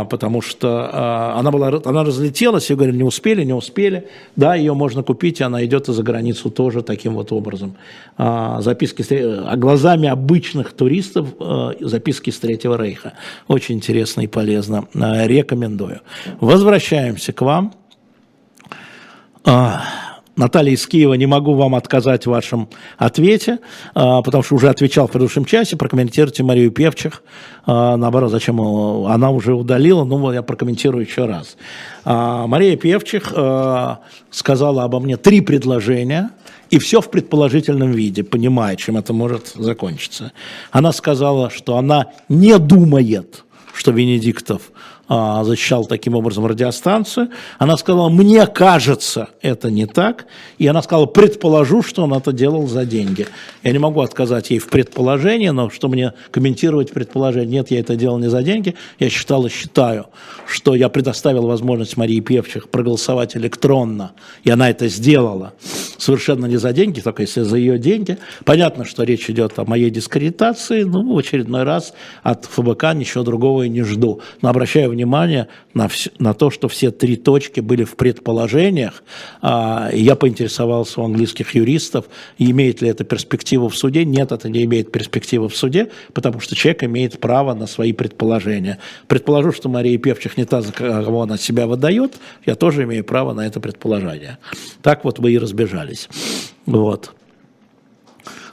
потому 0.05 0.43
что 0.43 0.91
а, 0.93 1.39
она, 1.39 1.51
была, 1.51 1.81
она 1.87 2.05
разлетелась, 2.05 2.69
я 2.69 2.77
говорю, 2.77 2.93
не 2.93 3.03
успели, 3.03 3.45
не 3.45 3.55
успели. 3.55 4.09
Да, 4.37 4.55
ее 4.55 4.75
можно 4.75 5.03
купить, 5.03 5.41
и 5.41 5.43
она 5.43 5.65
идет 5.65 5.87
за 5.87 6.03
границу 6.03 6.51
тоже 6.51 6.83
таким 6.83 7.15
вот 7.15 7.33
образом. 7.33 7.77
А, 8.19 8.61
записки 8.61 9.03
а 9.11 9.57
глазами 9.57 10.07
обычных 10.07 10.73
туристов 10.73 11.29
записки 11.81 12.29
с 12.29 12.39
Третьего 12.39 12.77
Рейха. 12.77 13.15
Очень 13.49 13.77
интересно 13.77 14.21
и 14.21 14.27
полезно. 14.27 14.87
Рекомендую. 14.93 16.01
Возвращаемся 16.41 17.33
к 17.33 17.41
вам. 17.41 17.73
Наталья 20.41 20.73
из 20.73 20.87
Киева, 20.87 21.13
не 21.15 21.27
могу 21.27 21.55
вам 21.55 21.75
отказать 21.75 22.25
в 22.25 22.31
вашем 22.31 22.71
ответе, 22.97 23.59
а, 23.95 24.23
потому 24.23 24.43
что 24.43 24.55
уже 24.55 24.71
отвечал 24.71 25.07
в 25.07 25.11
предыдущем 25.11 25.45
часе, 25.45 25.77
прокомментируйте 25.77 26.43
Марию 26.43 26.71
Певчих, 26.71 27.23
а, 27.67 27.99
наоборот, 27.99 28.31
зачем 28.31 28.59
она 28.59 29.31
уже 29.31 29.55
удалила, 29.55 30.05
ну, 30.05 30.33
я 30.33 30.43
прокомментирую 30.43 31.05
еще 31.05 31.27
раз. 31.27 31.59
А, 32.07 32.47
Мария 32.47 32.77
Певчих 32.77 33.35
сказала 34.31 34.85
обо 34.85 34.99
мне 34.99 35.19
три 35.19 35.43
предложения, 35.43 36.31
и 36.71 36.79
все 36.79 37.03
в 37.03 37.11
предположительном 37.11 37.93
виде, 37.93 38.25
понимая, 38.25 38.77
чем 38.77 38.97
это 38.97 39.13
может 39.13 39.49
закончиться. 39.55 40.33
Она 40.71 40.93
сказала, 40.93 41.51
что 41.51 41.77
она 41.77 42.07
не 42.31 42.59
думает, 42.59 43.45
что 43.75 43.91
Венедиктов 43.91 44.71
защищал 45.11 45.87
таким 45.87 46.15
образом 46.15 46.47
радиостанцию. 46.47 47.31
Она 47.59 47.77
сказала, 47.77 48.09
мне 48.09 48.47
кажется, 48.47 49.31
это 49.43 49.69
не 49.69 49.87
так. 49.87 50.27
И 50.59 50.69
она 50.69 50.83
сказала, 50.83 51.07
предположу, 51.07 51.83
что 51.83 52.05
он 52.05 52.15
это 52.15 52.33
делал 52.33 52.69
за 52.69 52.85
деньги. 52.85 53.27
Я 53.65 53.73
не 53.73 53.79
могу 53.79 54.03
отказать 54.03 54.51
ей 54.51 54.61
в 54.61 54.69
предположении, 54.69 55.49
но 55.49 55.69
что 55.69 55.89
мне 55.89 56.13
комментировать 56.31 56.93
предположение? 56.93 57.59
Нет, 57.59 57.73
я 57.73 57.81
это 57.81 57.97
делал 57.97 58.19
не 58.19 58.31
за 58.31 58.45
деньги. 58.45 58.77
Я 59.01 59.11
считал 59.11 59.45
и 59.47 59.49
считаю, 59.49 60.07
что 60.47 60.77
я 60.77 60.89
предоставил 60.89 61.47
возможность 61.49 61.97
Марии 61.97 62.21
Певчих 62.21 62.69
проголосовать 62.69 63.37
электронно, 63.37 64.13
и 64.45 64.51
она 64.51 64.71
это 64.71 64.87
сделала 64.87 65.55
совершенно 65.99 66.47
не 66.47 66.57
за 66.57 66.73
деньги, 66.73 67.01
только 67.01 67.23
если 67.23 67.43
за 67.43 67.57
ее 67.57 67.79
деньги. 67.79 68.17
Понятно, 68.45 68.85
что 68.85 69.03
речь 69.03 69.29
идет 69.29 69.59
о 69.59 69.65
моей 69.65 69.91
дискредитации, 69.91 70.85
ну, 70.85 71.15
в 71.15 71.19
очередной 71.19 71.65
раз 71.65 71.95
от 72.23 72.45
ФБК 72.45 72.95
ничего 72.95 73.25
другого 73.25 73.65
и 73.65 73.69
не 73.69 73.83
жду. 73.83 74.21
Но 74.41 74.49
обращаю 74.49 74.91
внимание, 74.91 75.00
внимание 75.01 75.49
на, 75.73 75.87
вс- 75.87 76.13
на 76.19 76.35
то, 76.35 76.51
что 76.51 76.69
все 76.69 76.91
три 76.91 77.17
точки 77.17 77.61
были 77.61 77.85
в 77.85 77.97
предположениях. 77.97 79.03
А, 79.41 79.89
я 79.93 80.15
поинтересовался 80.15 81.01
у 81.01 81.05
английских 81.05 81.55
юристов, 81.55 82.05
имеет 82.39 82.83
ли 82.83 82.89
это 82.89 83.05
перспективу 83.05 83.69
в 83.69 83.77
суде. 83.77 84.05
Нет, 84.05 84.33
это 84.33 84.49
не 84.51 84.65
имеет 84.65 84.93
перспективы 84.93 85.49
в 85.49 85.57
суде, 85.57 85.91
потому 86.13 86.41
что 86.41 86.55
человек 86.55 86.85
имеет 86.85 87.19
право 87.19 87.55
на 87.55 87.67
свои 87.67 87.93
предположения. 87.93 88.79
Предположу, 89.09 89.53
что 89.53 89.69
Мария 89.69 89.99
Певчих 89.99 90.37
не 90.37 90.45
та, 90.45 90.61
за 90.61 90.73
кого 90.73 91.23
она 91.23 91.39
себя 91.39 91.67
выдает, 91.67 92.19
я 92.45 92.55
тоже 92.55 92.85
имею 92.85 93.05
право 93.05 93.33
на 93.33 93.47
это 93.47 93.61
предположение. 93.61 94.39
Так 94.83 95.05
вот 95.05 95.19
вы 95.19 95.33
и 95.33 95.39
разбежались. 95.39 96.09
Вот. 96.67 97.15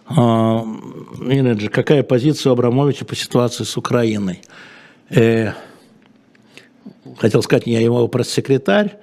Инеджи, 0.09 1.67
какая 1.67 2.03
позиция 2.03 2.51
у 2.51 2.53
Абрамовича 2.53 3.03
по 3.03 3.15
ситуации 3.15 3.65
с 3.65 3.75
Украиной? 3.75 4.39
Э, 5.09 5.51
хотел 7.17 7.41
сказать, 7.41 7.67
я 7.67 7.81
его 7.81 8.07
пресс-секретарь, 8.07 8.97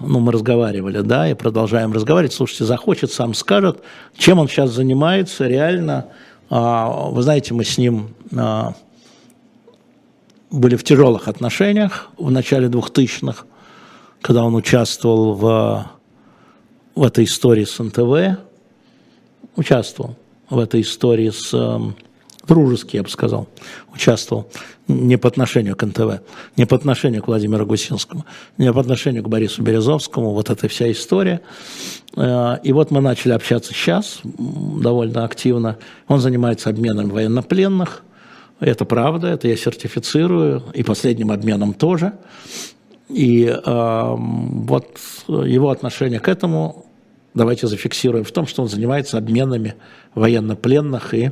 ну, 0.00 0.20
мы 0.20 0.32
разговаривали, 0.32 1.00
да, 1.00 1.28
и 1.28 1.34
продолжаем 1.34 1.92
разговаривать. 1.92 2.34
Слушайте, 2.34 2.64
захочет, 2.64 3.12
сам 3.12 3.32
скажет, 3.34 3.80
чем 4.16 4.38
он 4.38 4.48
сейчас 4.48 4.70
занимается, 4.70 5.46
реально. 5.46 6.08
А, 6.50 7.08
вы 7.10 7.22
знаете, 7.22 7.54
мы 7.54 7.64
с 7.64 7.78
ним 7.78 8.14
а, 8.36 8.74
были 10.50 10.76
в 10.76 10.84
тяжелых 10.84 11.28
отношениях 11.28 12.10
в 12.18 12.30
начале 12.30 12.68
2000-х, 12.68 13.44
когда 14.20 14.44
он 14.44 14.54
участвовал 14.54 15.32
в, 15.32 15.90
в 16.94 17.02
этой 17.02 17.24
истории 17.24 17.64
с 17.64 17.82
НТВ, 17.82 18.38
участвовал 19.56 20.16
в 20.50 20.58
этой 20.58 20.82
истории 20.82 21.30
с 21.30 21.52
эм, 21.54 21.96
дружески, 22.46 22.96
я 22.96 23.02
бы 23.02 23.08
сказал, 23.08 23.48
участвовал 23.92 24.48
не 24.88 25.18
по 25.18 25.28
отношению 25.28 25.76
к 25.76 25.84
НТВ, 25.84 26.20
не 26.56 26.64
по 26.64 26.76
отношению 26.76 27.22
к 27.22 27.28
Владимиру 27.28 27.66
Гусинскому, 27.66 28.24
не 28.56 28.72
по 28.72 28.80
отношению 28.80 29.22
к 29.24 29.28
Борису 29.28 29.62
Березовскому, 29.62 30.32
вот 30.32 30.50
эта 30.50 30.68
вся 30.68 30.90
история. 30.90 31.40
Э, 32.16 32.58
и 32.62 32.72
вот 32.72 32.90
мы 32.90 33.00
начали 33.00 33.32
общаться 33.32 33.74
сейчас 33.74 34.20
довольно 34.24 35.24
активно. 35.24 35.78
Он 36.08 36.20
занимается 36.20 36.70
обменом 36.70 37.10
военнопленных, 37.10 38.04
это 38.60 38.84
правда, 38.84 39.28
это 39.28 39.48
я 39.48 39.56
сертифицирую, 39.56 40.62
и 40.72 40.82
последним 40.82 41.30
обменом 41.30 41.74
тоже. 41.74 42.12
И 43.08 43.44
э, 43.44 44.14
вот 44.16 44.98
его 45.28 45.70
отношение 45.70 46.20
к 46.20 46.28
этому 46.28 46.86
давайте 47.34 47.66
зафиксируем 47.66 48.24
в 48.24 48.32
том, 48.32 48.46
что 48.46 48.62
он 48.62 48.68
занимается 48.68 49.18
обменами 49.18 49.74
военнопленных 50.14 51.14
и 51.14 51.30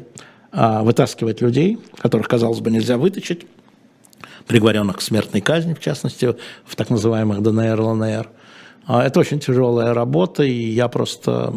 а, 0.57 0.84
вытаскивает 0.84 1.40
людей, 1.40 1.78
которых, 1.98 2.28
казалось 2.28 2.61
бы, 2.61 2.70
нельзя 2.70 2.96
вытащить, 2.96 3.44
приговоренных 4.46 4.98
к 4.98 5.00
смертной 5.00 5.40
казни, 5.40 5.74
в 5.74 5.80
частности, 5.80 6.36
в 6.64 6.76
так 6.76 6.90
называемых 6.90 7.42
ДНР, 7.42 7.80
ЛНР. 7.80 8.30
А, 8.86 9.05
это 9.05 9.18
очень 9.18 9.40
тяжелая 9.40 9.94
работа, 9.94 10.44
и 10.44 10.52
я 10.52 10.86
просто 10.86 11.52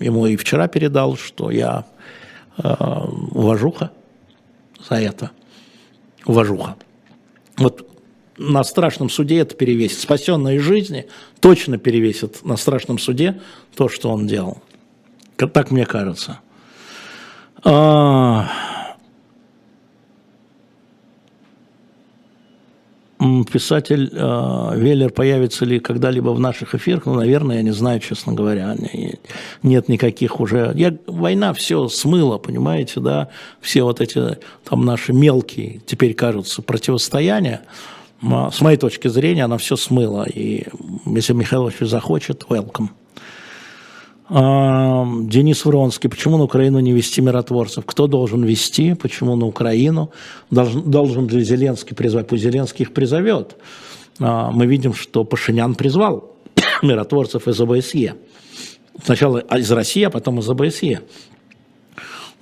ему 0.00 0.26
и 0.26 0.36
вчера 0.36 0.66
передал, 0.66 1.16
что 1.16 1.52
я 1.52 1.84
э, 2.58 2.74
уважуха 3.30 3.92
за 4.88 4.96
это. 4.96 5.30
Уважуха. 6.24 6.74
Вот 7.58 7.88
на 8.38 8.64
страшном 8.64 9.08
суде 9.08 9.38
это 9.38 9.54
перевесит. 9.54 10.00
Спасенные 10.00 10.58
жизни 10.58 11.06
точно 11.40 11.78
перевесит 11.78 12.44
на 12.44 12.56
страшном 12.56 12.98
суде 12.98 13.40
то, 13.76 13.88
что 13.88 14.10
он 14.10 14.26
делал. 14.26 14.58
Так 15.36 15.70
мне 15.70 15.86
кажется. 15.86 16.40
А... 17.64 18.48
Писатель 23.50 24.10
э, 24.12 24.72
Веллер 24.76 25.10
появится 25.10 25.64
ли 25.64 25.80
когда-либо 25.80 26.30
в 26.30 26.40
наших 26.40 26.74
эфирах? 26.74 27.06
Ну, 27.06 27.14
наверное, 27.14 27.56
я 27.56 27.62
не 27.62 27.72
знаю, 27.72 28.00
честно 28.00 28.34
говоря. 28.34 28.76
Нет 29.62 29.88
никаких 29.88 30.38
уже... 30.38 30.72
Я, 30.74 30.96
война 31.06 31.52
все 31.54 31.88
смыла, 31.88 32.38
понимаете, 32.38 33.00
да? 33.00 33.28
Все 33.60 33.84
вот 33.84 34.00
эти 34.00 34.38
там 34.64 34.84
наши 34.84 35.12
мелкие 35.12 35.80
теперь 35.86 36.14
кажутся 36.14 36.60
противостояния 36.60 37.62
с 38.22 38.60
моей 38.60 38.76
точки 38.76 39.08
зрения, 39.08 39.44
она 39.44 39.58
все 39.58 39.76
смыла. 39.76 40.26
И 40.26 40.64
если 41.06 41.32
Михаил 41.32 41.70
захочет, 41.80 42.44
welcome. 42.48 42.88
Денис 44.28 45.64
Вронский, 45.64 46.10
почему 46.10 46.36
на 46.36 46.44
Украину 46.44 46.80
не 46.80 46.92
вести 46.92 47.20
миротворцев? 47.20 47.84
Кто 47.86 48.08
должен 48.08 48.42
вести? 48.42 48.94
Почему 48.94 49.36
на 49.36 49.46
Украину? 49.46 50.10
Должен, 50.50 50.90
должен 50.90 51.28
ли 51.28 51.44
Зеленский 51.44 51.94
призвать? 51.94 52.26
Пусть 52.26 52.42
Зеленский 52.42 52.84
их 52.84 52.92
призовет. 52.92 53.56
А, 54.18 54.50
мы 54.50 54.66
видим, 54.66 54.94
что 54.94 55.22
Пашинян 55.22 55.76
призвал 55.76 56.34
миротворцев 56.82 57.46
из 57.46 57.60
ОБСЕ. 57.60 58.14
Сначала 59.04 59.38
из 59.38 59.70
России, 59.70 60.02
а 60.02 60.10
потом 60.10 60.40
из 60.40 60.50
ОБСЕ. 60.50 61.02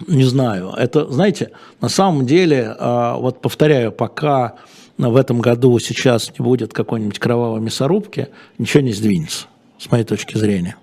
Не 0.07 0.24
знаю. 0.24 0.70
Это, 0.70 1.07
знаете, 1.11 1.51
на 1.82 1.91
самом 1.91 2.24
деле, 2.24 2.74
а, 2.78 3.16
вот 3.16 3.43
повторяю, 3.43 3.93
пока 3.93 4.55
в 4.97 5.16
этом 5.16 5.41
году 5.41 5.78
сейчас 5.80 6.32
не 6.39 6.43
будет 6.43 6.72
какой-нибудь 6.72 7.18
кровавой 7.18 7.61
мясорубки, 7.61 8.28
ничего 8.57 8.82
не 8.82 8.93
сдвинется, 8.95 9.49
с 9.78 9.91
моей 9.91 10.05
точки 10.05 10.39
зрения. 10.39 10.76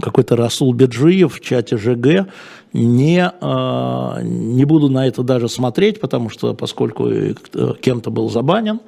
Какой-то 0.00 0.36
Расул 0.36 0.72
Беджиев 0.72 1.34
в 1.34 1.40
чате 1.40 1.76
ЖГ, 1.76 2.28
не, 2.72 3.32
а, 3.40 4.20
не 4.22 4.64
буду 4.64 4.88
на 4.90 5.06
это 5.06 5.22
даже 5.22 5.48
смотреть, 5.48 6.00
потому 6.00 6.28
что 6.28 6.54
поскольку 6.54 7.08
кем-то 7.80 8.10
был 8.10 8.28
забанен, 8.28 8.80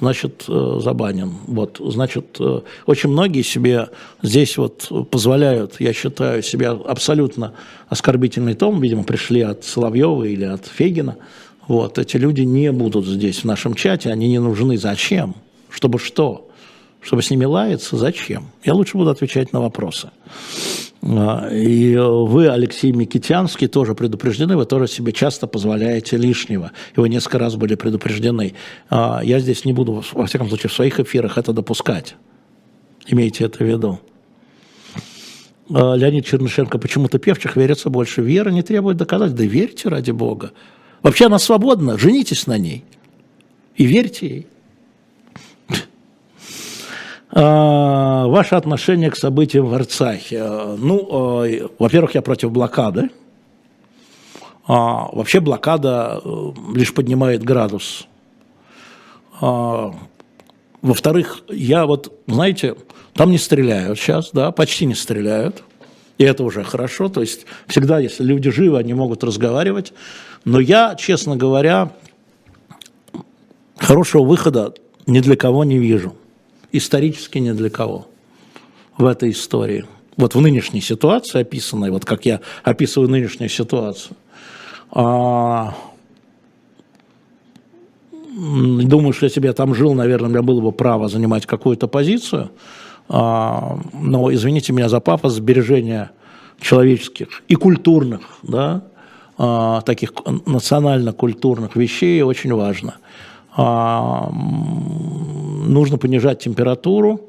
значит, 0.00 0.44
э, 0.48 0.80
забанен. 0.82 1.32
Вот, 1.46 1.80
значит, 1.80 2.36
э, 2.38 2.60
очень 2.86 3.10
многие 3.10 3.42
себе 3.42 3.88
здесь 4.22 4.56
вот 4.58 4.90
позволяют, 5.10 5.76
я 5.80 5.92
считаю, 5.92 6.42
себя 6.42 6.72
абсолютно 6.72 7.52
оскорбительный 7.88 8.54
том, 8.54 8.80
видимо, 8.80 9.04
пришли 9.04 9.40
от 9.40 9.64
Соловьева 9.64 10.24
или 10.24 10.44
от 10.44 10.66
Фегина, 10.66 11.16
вот, 11.66 11.98
эти 11.98 12.16
люди 12.16 12.42
не 12.42 12.70
будут 12.70 13.06
здесь 13.06 13.40
в 13.40 13.44
нашем 13.44 13.74
чате, 13.74 14.10
они 14.10 14.28
не 14.28 14.38
нужны. 14.38 14.78
Зачем? 14.78 15.34
Чтобы 15.68 15.98
что? 15.98 16.45
Чтобы 17.00 17.22
с 17.22 17.30
ними 17.30 17.44
лаяться? 17.44 17.96
Зачем? 17.96 18.46
Я 18.64 18.74
лучше 18.74 18.96
буду 18.96 19.10
отвечать 19.10 19.52
на 19.52 19.60
вопросы. 19.60 20.10
А, 21.02 21.48
и 21.52 21.96
вы, 21.96 22.48
Алексей 22.48 22.90
Микитянский, 22.92 23.68
тоже 23.68 23.94
предупреждены, 23.94 24.56
вы 24.56 24.64
тоже 24.66 24.88
себе 24.88 25.12
часто 25.12 25.46
позволяете 25.46 26.16
лишнего. 26.16 26.72
И 26.96 27.00
вы 27.00 27.08
несколько 27.08 27.38
раз 27.38 27.56
были 27.56 27.74
предупреждены. 27.74 28.54
А, 28.90 29.20
я 29.22 29.38
здесь 29.38 29.64
не 29.64 29.72
буду, 29.72 30.02
во 30.12 30.26
всяком 30.26 30.48
случае, 30.48 30.70
в 30.70 30.72
своих 30.72 30.98
эфирах 30.98 31.38
это 31.38 31.52
допускать. 31.52 32.16
Имейте 33.06 33.44
это 33.44 33.58
в 33.58 33.66
виду. 33.66 34.00
А, 35.70 35.94
Леонид 35.94 36.26
Чернышенко, 36.26 36.78
почему-то 36.78 37.18
певчих 37.18 37.56
верится 37.56 37.88
больше. 37.88 38.22
Вера 38.22 38.50
не 38.50 38.62
требует 38.62 38.96
доказать. 38.96 39.34
Да 39.34 39.44
верьте, 39.44 39.88
ради 39.88 40.10
Бога. 40.10 40.52
Вообще 41.02 41.26
она 41.26 41.38
свободна, 41.38 41.98
женитесь 41.98 42.46
на 42.48 42.58
ней 42.58 42.84
и 43.76 43.84
верьте 43.84 44.26
ей. 44.26 44.46
А, 47.38 48.26
ваше 48.28 48.54
отношение 48.54 49.10
к 49.10 49.16
событиям 49.16 49.66
в 49.66 49.74
Арцахе. 49.74 50.42
Ну, 50.78 51.44
э, 51.44 51.68
во-первых, 51.78 52.14
я 52.14 52.22
против 52.22 52.50
блокады. 52.50 53.10
А, 54.66 55.10
вообще 55.12 55.40
блокада 55.40 56.18
э, 56.24 56.52
лишь 56.74 56.94
поднимает 56.94 57.44
градус. 57.44 58.06
А, 59.42 59.94
во-вторых, 60.80 61.42
я 61.50 61.84
вот, 61.84 62.10
знаете, 62.26 62.74
там 63.12 63.30
не 63.30 63.38
стреляют 63.38 63.98
сейчас, 63.98 64.30
да, 64.32 64.50
почти 64.50 64.86
не 64.86 64.94
стреляют. 64.94 65.62
И 66.16 66.24
это 66.24 66.42
уже 66.42 66.64
хорошо. 66.64 67.10
То 67.10 67.20
есть 67.20 67.44
всегда, 67.66 67.98
если 67.98 68.24
люди 68.24 68.50
живы, 68.50 68.78
они 68.78 68.94
могут 68.94 69.22
разговаривать. 69.22 69.92
Но 70.46 70.58
я, 70.58 70.94
честно 70.94 71.36
говоря, 71.36 71.92
хорошего 73.76 74.24
выхода 74.24 74.72
ни 75.06 75.20
для 75.20 75.36
кого 75.36 75.64
не 75.64 75.76
вижу. 75.76 76.14
Исторически 76.76 77.38
ни 77.38 77.52
для 77.52 77.70
кого 77.70 78.06
в 78.98 79.06
этой 79.06 79.30
истории. 79.30 79.84
Вот 80.16 80.34
в 80.34 80.40
нынешней 80.40 80.80
ситуации 80.80 81.40
описанной, 81.40 81.90
вот 81.90 82.04
как 82.04 82.24
я 82.24 82.40
описываю 82.64 83.10
нынешнюю 83.10 83.50
ситуацию. 83.50 84.16
А, 84.90 85.74
думаю, 88.34 89.12
что 89.12 89.24
если 89.24 89.40
бы 89.40 89.46
я 89.46 89.52
там 89.52 89.74
жил, 89.74 89.94
наверное, 89.94 90.28
у 90.28 90.32
меня 90.32 90.42
было 90.42 90.60
бы 90.60 90.72
право 90.72 91.08
занимать 91.08 91.46
какую-то 91.46 91.88
позицию– 91.88 92.50
а, 93.08 93.78
но, 93.92 94.32
извините 94.32 94.72
меня 94.72 94.88
за 94.88 95.00
пафос, 95.00 95.34
сбережения 95.34 96.10
человеческих 96.60 97.42
и 97.48 97.54
культурных, 97.54 98.22
да, 98.42 98.84
а, 99.38 99.82
таких 99.82 100.12
национально-культурных 100.46 101.76
вещей 101.76 102.22
очень 102.22 102.52
важно. 102.52 102.96
А, 103.56 104.30
нужно 104.32 105.98
понижать 105.98 106.40
температуру, 106.40 107.20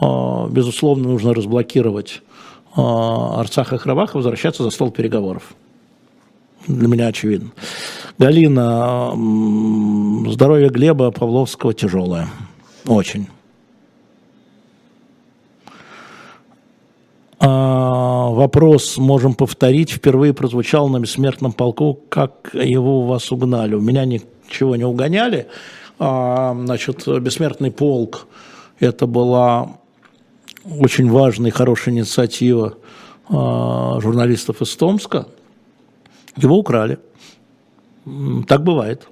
безусловно, 0.00 1.08
нужно 1.08 1.32
разблокировать 1.34 2.22
Арцах 2.74 3.72
и 3.72 3.78
Храбах 3.78 4.14
и 4.14 4.16
возвращаться 4.16 4.62
за 4.62 4.70
стол 4.70 4.90
переговоров. 4.90 5.54
Для 6.66 6.88
меня 6.88 7.08
очевидно. 7.08 7.50
Галина, 8.18 9.12
здоровье 10.30 10.68
Глеба 10.68 11.10
Павловского 11.10 11.74
тяжелое. 11.74 12.28
Очень. 12.86 13.26
А, 17.40 18.28
вопрос 18.30 18.96
можем 18.98 19.34
повторить. 19.34 19.90
Впервые 19.90 20.32
прозвучал 20.34 20.88
на 20.88 21.00
бессмертном 21.00 21.52
полку, 21.52 21.98
как 22.08 22.50
его 22.54 23.00
у 23.00 23.06
вас 23.06 23.32
угнали. 23.32 23.74
У 23.74 23.80
меня 23.80 24.04
ничего 24.52 24.76
не 24.76 24.84
угоняли. 24.84 25.48
А, 25.98 26.54
значит, 26.54 27.06
бессмертный 27.06 27.70
полк– 27.70 28.26
это 28.80 29.06
была 29.06 29.78
очень 30.64 31.10
важная 31.10 31.50
и 31.50 31.52
хорошая 31.52 31.94
инициатива 31.94 32.76
а, 33.28 33.98
журналистов 34.00 34.60
из 34.60 34.76
Томска. 34.76 35.26
Его 36.36 36.58
украли. 36.58 36.98
Так 38.46 38.62
бывает. 38.62 39.08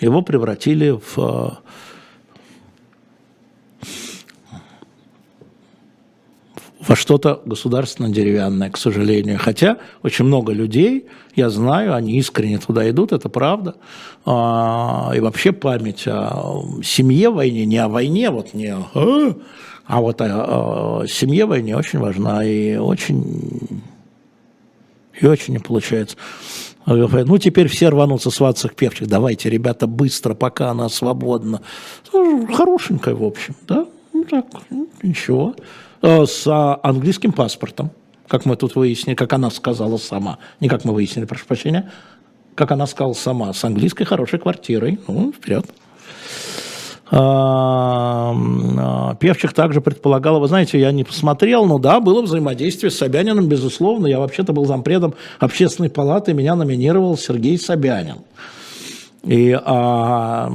Его 0.00 0.22
превратили 0.22 0.90
в 0.90 1.58
во 6.86 6.96
что-то 6.96 7.40
государственно-деревянное, 7.44 8.70
к 8.70 8.76
сожалению. 8.76 9.38
Хотя 9.38 9.78
очень 10.02 10.24
много 10.24 10.52
людей, 10.52 11.06
я 11.34 11.50
знаю, 11.50 11.94
они 11.94 12.18
искренне 12.18 12.58
туда 12.58 12.88
идут, 12.90 13.12
это 13.12 13.28
правда. 13.28 13.76
А, 14.24 15.12
и 15.14 15.20
вообще 15.20 15.52
память 15.52 16.04
о 16.06 16.62
семье 16.82 17.30
войне, 17.30 17.64
не 17.66 17.78
о 17.78 17.88
войне, 17.88 18.30
вот 18.30 18.54
не 18.54 18.74
о, 18.74 19.36
а 19.86 20.00
вот 20.00 20.20
о, 20.20 21.04
семье 21.08 21.46
войне 21.46 21.76
очень 21.76 21.98
важна 21.98 22.44
и 22.44 22.76
очень, 22.76 23.82
и 25.20 25.26
очень 25.26 25.54
не 25.54 25.60
получается. 25.60 26.16
Ну, 26.86 27.38
теперь 27.38 27.68
все 27.68 27.88
рванутся 27.88 28.30
свататься 28.30 28.68
к 28.68 28.74
певчих. 28.74 29.08
Давайте, 29.08 29.48
ребята, 29.48 29.86
быстро, 29.86 30.34
пока 30.34 30.70
она 30.70 30.90
свободна. 30.90 31.62
Хорошенькая, 32.12 33.14
в 33.14 33.24
общем, 33.24 33.54
да? 33.66 33.86
Ну, 34.12 34.24
так, 34.24 34.46
ну, 34.68 34.88
ничего. 35.02 35.54
Э, 36.04 36.26
с 36.26 36.46
а, 36.46 36.78
английским 36.82 37.32
паспортом, 37.32 37.90
как 38.28 38.44
мы 38.44 38.56
тут 38.56 38.76
выяснили, 38.76 39.14
как 39.14 39.32
она 39.32 39.48
сказала 39.48 39.96
сама, 39.96 40.36
не 40.60 40.68
как 40.68 40.84
мы 40.84 40.92
выяснили, 40.92 41.24
прошу 41.24 41.46
прощения, 41.46 41.90
как 42.54 42.72
она 42.72 42.86
сказала 42.86 43.14
сама, 43.14 43.54
с 43.54 43.64
английской 43.64 44.04
хорошей 44.04 44.38
квартирой. 44.38 45.00
Ну, 45.08 45.32
вперед. 45.32 45.64
А, 47.10 48.34
а, 48.36 49.14
Певчих 49.14 49.54
также 49.54 49.80
предполагала, 49.80 50.38
вы 50.40 50.48
знаете, 50.48 50.78
я 50.78 50.92
не 50.92 51.04
посмотрел, 51.04 51.64
но 51.64 51.78
да, 51.78 52.00
было 52.00 52.20
взаимодействие 52.20 52.90
с 52.90 52.98
Собяниным, 52.98 53.48
безусловно. 53.48 54.06
Я 54.06 54.18
вообще-то 54.18 54.52
был 54.52 54.66
зампредом 54.66 55.14
общественной 55.40 55.88
палаты, 55.88 56.34
меня 56.34 56.54
номинировал 56.54 57.16
Сергей 57.16 57.58
Собянин. 57.58 58.18
И 59.22 59.58
а, 59.58 60.52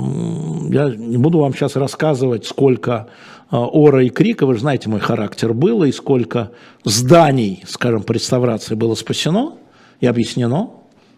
я 0.70 0.90
не 0.96 1.18
буду 1.18 1.40
вам 1.40 1.56
сейчас 1.56 1.76
рассказывать, 1.76 2.46
сколько 2.46 3.08
ора 3.58 4.04
и 4.04 4.10
крика, 4.10 4.46
вы 4.46 4.56
же 4.56 4.62
знаете 4.62 4.90
мой 4.90 5.00
характер, 5.00 5.54
было, 5.54 5.86
и 5.86 5.92
сколько 5.92 6.52
зданий, 6.84 7.64
скажем, 7.68 8.04
по 8.04 8.12
реставрации 8.12 8.76
было 8.76 8.96
спасено 8.96 9.56
и 10.00 10.08
объяснено. 10.08 10.72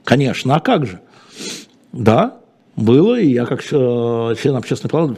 Конечно, 0.03 0.55
а 0.55 0.59
как 0.59 0.85
же? 0.85 1.01
Да, 1.91 2.40
было, 2.75 3.19
и 3.19 3.27
я 3.33 3.45
как 3.45 3.61
э, 3.61 4.35
член 4.41 4.55
общественной 4.55 4.89
палаты 4.89 5.15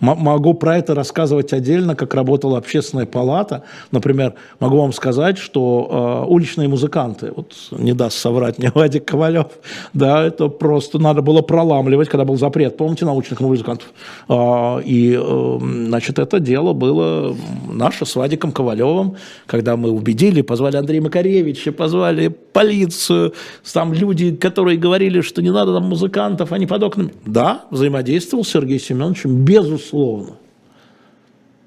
могу 0.00 0.54
про 0.54 0.78
это 0.78 0.94
рассказывать 0.94 1.52
отдельно, 1.52 1.94
как 1.94 2.14
работала 2.14 2.56
общественная 2.56 3.04
палата. 3.04 3.62
Например, 3.90 4.34
могу 4.58 4.78
вам 4.78 4.92
сказать, 4.92 5.36
что 5.36 6.24
э, 6.24 6.30
уличные 6.30 6.68
музыканты, 6.68 7.32
вот 7.36 7.52
не 7.72 7.92
даст 7.92 8.18
соврать 8.18 8.58
мне 8.58 8.70
Вадик 8.74 9.04
Ковалев, 9.04 9.48
да, 9.92 10.24
это 10.24 10.48
просто 10.48 10.98
надо 10.98 11.20
было 11.20 11.42
проламливать, 11.42 12.08
когда 12.08 12.24
был 12.24 12.36
запрет, 12.36 12.76
помните, 12.76 13.04
научных 13.04 13.40
музыкантов. 13.40 13.92
Э, 14.28 14.80
и, 14.82 15.18
э, 15.20 15.58
значит, 15.60 16.18
это 16.18 16.40
дело 16.40 16.72
было 16.72 17.36
наше 17.70 18.06
с 18.06 18.16
Вадиком 18.16 18.50
Ковалевым, 18.50 19.16
когда 19.46 19.76
мы 19.76 19.90
убедили, 19.90 20.40
позвали 20.40 20.76
Андрея 20.76 21.02
Макаревича, 21.02 21.72
позвали 21.72 22.28
полицию, 22.28 23.34
там 23.74 23.92
люди, 23.92 24.34
которые 24.34 24.78
говорили, 24.78 25.20
что 25.20 25.42
не 25.42 25.50
надо 25.50 25.74
там 25.74 25.84
музыкантов, 25.84 26.52
они 26.52 26.66
под 26.66 26.93
окнами. 26.94 27.12
Да, 27.26 27.64
взаимодействовал 27.70 28.44
с 28.44 28.48
Сергеем 28.48 28.80
Семеновичем, 28.80 29.44
безусловно. 29.44 30.36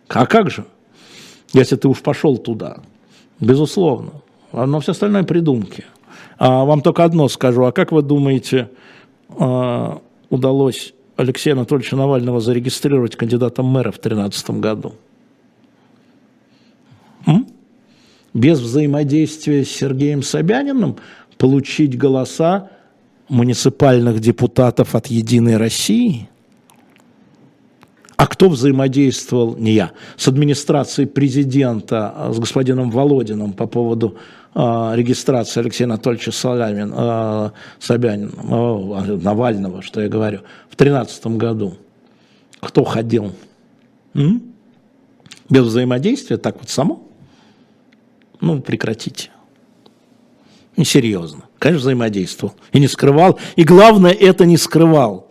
А 0.08 0.26
как 0.26 0.50
же, 0.50 0.66
если 1.54 1.76
ты 1.76 1.88
уж 1.88 2.02
пошел 2.02 2.38
туда? 2.38 2.78
Безусловно. 3.40 4.14
Но 4.54 4.80
все 4.80 4.94
остальное 4.94 5.24
придумки. 5.24 5.86
А 6.38 6.64
вам 6.64 6.82
только 6.82 7.04
одно 7.04 7.28
скажу. 7.28 7.66
А 7.66 7.72
как 7.72 7.92
вы 7.92 8.02
думаете, 8.02 8.70
а, 9.38 10.02
удалось 10.30 10.94
Алексея 11.18 11.54
Анатольевича 11.54 11.96
Навального 11.96 12.40
зарегистрировать 12.40 13.16
кандидатом 13.16 13.66
мэра 13.66 13.92
в 13.92 14.00
2013 14.00 14.62
году? 14.62 14.96
М? 17.26 17.48
Без 18.34 18.60
взаимодействия 18.60 19.66
с 19.66 19.70
Сергеем 19.70 20.24
Собяниным 20.24 20.98
получить 21.38 21.98
голоса 21.98 22.70
муниципальных 23.30 24.20
депутатов 24.20 24.96
от 24.96 25.08
«Единой 25.08 25.58
России», 25.58 26.30
а 28.18 28.26
кто 28.26 28.50
взаимодействовал, 28.50 29.56
не 29.58 29.74
я, 29.74 29.92
с 30.18 30.28
администрацией 30.28 31.08
президента, 31.08 32.12
а, 32.16 32.34
с 32.34 32.40
господином 32.40 32.90
Володиным 32.90 33.54
по 33.54 33.68
поводу 33.68 34.18
э, 34.56 34.92
регистрации 34.96 35.60
Алексея 35.60 35.86
Анатольевича 35.86 36.32
Солямин, 36.32 36.92
э, 36.96 37.52
Собянина, 37.80 38.32
э, 38.32 39.18
Навального, 39.18 39.84
что 39.84 40.02
я 40.02 40.10
говорю, 40.10 40.40
в 40.68 40.76
2013 40.76 41.38
году? 41.38 41.76
Кто 42.60 42.84
ходил? 42.84 43.34
М? 44.16 44.42
Без 45.48 45.66
взаимодействия, 45.66 46.38
так 46.38 46.58
вот 46.58 46.70
само? 46.70 47.04
Ну, 48.42 48.62
прекратите. 48.62 49.30
Несерьезно. 50.76 51.47
Конечно, 51.60 51.82
взаимодействовал. 51.82 52.56
И 52.72 52.80
не 52.80 52.88
скрывал. 52.88 53.40
И 53.56 53.64
главное, 53.64 54.12
это 54.12 54.46
не 54.46 54.58
скрывал. 54.58 55.28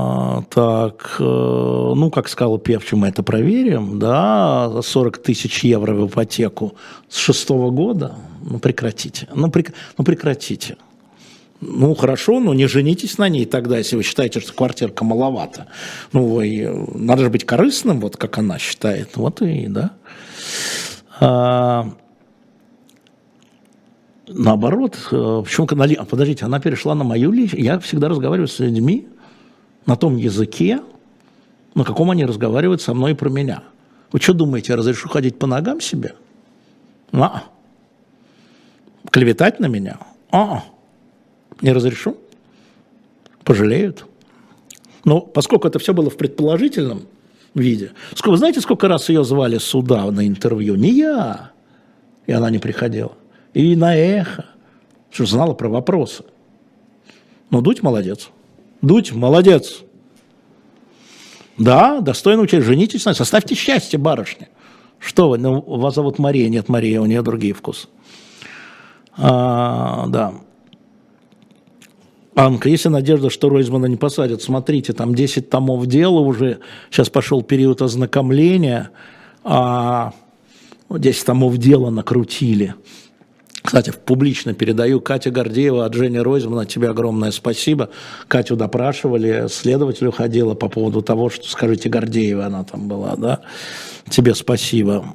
так, 0.50 1.18
э, 1.20 1.24
ну, 1.24 2.10
как 2.10 2.28
сказал 2.28 2.58
Певчу, 2.58 2.98
мы 2.98 3.10
это 3.10 3.22
проверим, 3.22 4.00
да, 4.00 4.82
40 4.82 5.20
тысяч 5.20 5.64
евро 5.64 5.94
в 5.94 6.08
ипотеку 6.08 6.74
с 7.08 7.18
шестого 7.18 7.70
года, 7.70 8.16
ну, 8.44 8.58
прекратите, 8.58 9.28
ну, 9.36 9.52
прек, 9.52 9.74
ну, 10.00 10.04
прекратите. 10.04 10.78
Ну, 11.62 11.96
хорошо, 11.96 12.40
но 12.40 12.54
не 12.54 12.68
женитесь 12.68 13.18
на 13.18 13.30
ней 13.30 13.46
тогда, 13.46 13.78
если 13.78 13.96
вы 13.96 14.04
считаете, 14.04 14.40
что 14.40 14.54
квартирка 14.54 15.06
маловато. 15.06 15.68
Ну, 16.12 16.28
вы, 16.28 16.88
надо 16.94 17.24
же 17.24 17.30
быть 17.30 17.46
корыстным, 17.46 18.00
вот 18.02 18.18
как 18.18 18.38
она 18.38 18.60
считает. 18.60 19.16
Вот 19.16 19.42
и, 19.42 19.68
да. 19.68 19.92
А, 21.20 21.90
наоборот, 24.28 24.98
э, 25.12 25.42
почему 25.44 25.68
канали... 25.68 26.00
Подождите, 26.10 26.46
она 26.46 26.60
перешла 26.60 26.96
на 26.96 27.04
мою 27.04 27.32
личность. 27.32 27.64
Я 27.64 27.80
всегда 27.80 28.10
разговариваю 28.10 28.48
с 28.48 28.60
людьми 28.60 29.08
на 29.86 29.96
том 29.96 30.18
языке, 30.18 30.82
на 31.74 31.84
каком 31.84 32.12
они 32.12 32.26
разговаривают 32.26 32.82
со 32.82 32.94
мной 32.94 33.16
про 33.16 33.30
меня. 33.30 33.64
Вы 34.12 34.20
что 34.20 34.34
думаете, 34.34 34.74
я 34.74 34.78
разрешу 34.78 35.10
ходить 35.10 35.38
по 35.40 35.48
ногам 35.48 35.82
себе? 35.82 36.16
А. 37.12 37.44
Клеветать 39.12 39.60
на 39.60 39.68
меня? 39.68 40.00
А. 40.32 40.64
Не 41.62 41.72
разрешу. 41.72 42.18
Пожалеют. 43.44 44.06
Но 45.06 45.22
поскольку 45.22 45.68
это 45.68 45.80
все 45.80 45.94
было 45.94 46.10
в 46.10 46.18
предположительном, 46.18 47.04
виде. 47.60 47.92
Сколько, 48.14 48.38
знаете, 48.38 48.62
сколько 48.62 48.88
раз 48.88 49.10
ее 49.10 49.24
звали 49.24 49.58
сюда 49.58 50.10
на 50.12 50.28
интервью? 50.28 50.76
Не 50.76 50.92
я. 50.92 51.52
И 52.28 52.32
она 52.32 52.50
не 52.50 52.60
приходила. 52.60 53.14
И 53.54 53.76
на 53.76 53.96
эхо. 53.96 54.46
Что 55.10 55.26
знала 55.26 55.54
про 55.54 55.70
вопросы. 55.70 56.26
Но 57.50 57.62
Дудь 57.62 57.82
молодец. 57.82 58.30
Дудь 58.82 59.14
молодец. 59.14 59.82
Да, 61.58 62.02
достойно 62.02 62.42
учить. 62.42 62.64
Женитесь, 62.64 63.04
составьте 63.04 63.56
счастье, 63.56 63.98
барышня. 63.98 64.50
Что 65.00 65.30
вы, 65.30 65.38
ну, 65.38 65.62
вас 65.62 65.96
зовут 65.96 66.20
Мария, 66.20 66.50
нет 66.50 66.68
Мария, 66.68 67.00
у 67.02 67.06
нее 67.06 67.22
другие 67.22 67.54
вкусы. 67.54 67.88
А, 69.18 70.08
да. 70.08 70.34
Анка, 72.36 72.68
есть 72.68 72.86
надежда, 72.86 73.30
что 73.30 73.48
Ройзмана 73.50 73.86
не 73.86 73.96
посадят? 73.96 74.42
Смотрите, 74.42 74.92
там 74.92 75.16
10 75.16 75.50
томов 75.50 75.88
дела 75.88 76.20
уже, 76.20 76.60
сейчас 76.92 77.10
пошел 77.10 77.42
период 77.42 77.82
ознакомления, 77.82 78.92
а 79.46 80.12
10 80.90 81.22
ну, 81.22 81.26
томов 81.26 81.58
дела 81.58 81.90
накрутили. 81.90 82.76
Кстати, 83.64 83.92
публично 84.06 84.54
передаю 84.54 85.00
Катя 85.02 85.32
Гордеева 85.32 85.86
от 85.86 85.94
Жени 85.94 86.20
Ройзмана, 86.20 86.66
тебе 86.66 86.90
огромное 86.90 87.32
спасибо. 87.32 87.90
Катю 88.28 88.58
допрашивали, 88.58 89.48
следователь 89.50 90.08
уходила 90.08 90.54
по 90.56 90.68
поводу 90.68 91.02
того, 91.02 91.30
что, 91.30 91.48
скажите, 91.48 91.90
Гордеева 91.90 92.46
она 92.46 92.64
там 92.64 92.88
была, 92.90 93.16
да? 93.16 93.40
Тебе 94.10 94.36
спасибо. 94.36 95.06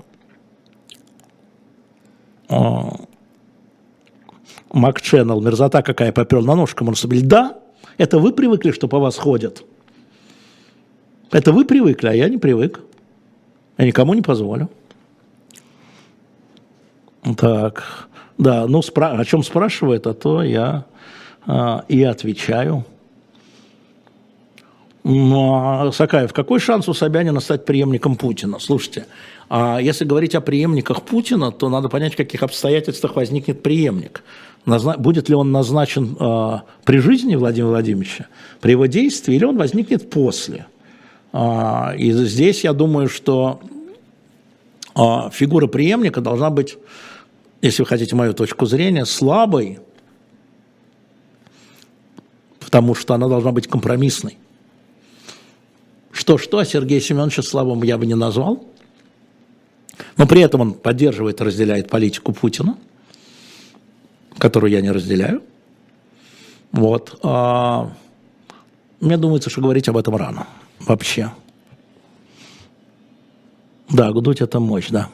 Мак 4.72 5.00
мерзота 5.12 5.82
какая 5.82 6.12
попер 6.12 6.42
на 6.42 6.54
ножку 6.54 6.84
монстабиль. 6.84 7.22
Да, 7.22 7.58
это 7.98 8.18
вы 8.18 8.32
привыкли, 8.32 8.70
что 8.70 8.88
по 8.88 8.98
вас 8.98 9.16
ходят. 9.16 9.64
Это 11.30 11.52
вы 11.52 11.64
привыкли, 11.64 12.08
а 12.08 12.12
я 12.12 12.28
не 12.28 12.38
привык. 12.38 12.80
Я 13.78 13.86
никому 13.86 14.14
не 14.14 14.22
позволю. 14.22 14.68
Так, 17.36 18.08
да, 18.38 18.66
ну 18.66 18.80
спра- 18.80 19.18
о 19.18 19.24
чем 19.24 19.42
спрашивает, 19.42 20.06
а 20.06 20.14
то 20.14 20.42
я 20.42 20.84
а, 21.46 21.84
и 21.88 22.02
отвечаю. 22.02 22.84
Ну, 25.02 25.54
а, 25.54 25.92
Сакаев, 25.92 26.32
какой 26.32 26.60
шанс 26.60 26.88
у 26.88 26.94
Собянина 26.94 27.40
стать 27.40 27.64
преемником 27.64 28.16
Путина? 28.16 28.58
Слушайте, 28.58 29.06
а 29.50 29.80
если 29.80 30.04
говорить 30.04 30.36
о 30.36 30.40
преемниках 30.40 31.02
Путина, 31.02 31.50
то 31.50 31.68
надо 31.68 31.88
понять, 31.88 32.14
в 32.14 32.16
каких 32.16 32.44
обстоятельствах 32.44 33.16
возникнет 33.16 33.64
преемник. 33.64 34.22
Назна... 34.64 34.96
Будет 34.96 35.28
ли 35.28 35.34
он 35.34 35.50
назначен 35.50 36.16
э, 36.20 36.60
при 36.84 36.98
жизни 36.98 37.34
Владимира 37.34 37.70
Владимировича, 37.70 38.28
при 38.60 38.70
его 38.70 38.86
действии, 38.86 39.34
или 39.34 39.44
он 39.44 39.56
возникнет 39.56 40.08
после? 40.08 40.66
Э, 41.32 41.96
и 41.98 42.12
здесь 42.12 42.62
я 42.62 42.72
думаю, 42.72 43.08
что 43.08 43.60
э, 44.94 45.30
фигура 45.32 45.66
преемника 45.66 46.20
должна 46.20 46.50
быть, 46.50 46.78
если 47.60 47.82
вы 47.82 47.86
хотите 47.86 48.14
мою 48.14 48.34
точку 48.34 48.66
зрения, 48.66 49.04
слабой, 49.04 49.80
потому 52.60 52.94
что 52.94 53.14
она 53.14 53.26
должна 53.26 53.50
быть 53.50 53.66
компромиссной. 53.66 54.38
Что-что, 56.12 56.62
Сергея 56.62 57.00
Семеновича 57.00 57.42
слабым 57.42 57.82
я 57.82 57.98
бы 57.98 58.06
не 58.06 58.14
назвал. 58.14 58.69
Но 60.16 60.26
при 60.26 60.42
этом 60.42 60.60
он 60.60 60.74
поддерживает 60.74 61.40
и 61.40 61.44
разделяет 61.44 61.88
политику 61.88 62.32
Путина, 62.32 62.76
которую 64.38 64.70
я 64.70 64.80
не 64.80 64.90
разделяю. 64.90 65.42
Вот. 66.72 67.18
А, 67.22 67.90
мне 69.00 69.16
думается, 69.16 69.50
что 69.50 69.60
говорить 69.60 69.88
об 69.88 69.96
этом 69.96 70.16
рано. 70.16 70.46
Вообще. 70.80 71.32
Да, 73.88 74.12
гудуть 74.12 74.40
это 74.40 74.60
мощь, 74.60 74.88
да. 74.88 75.08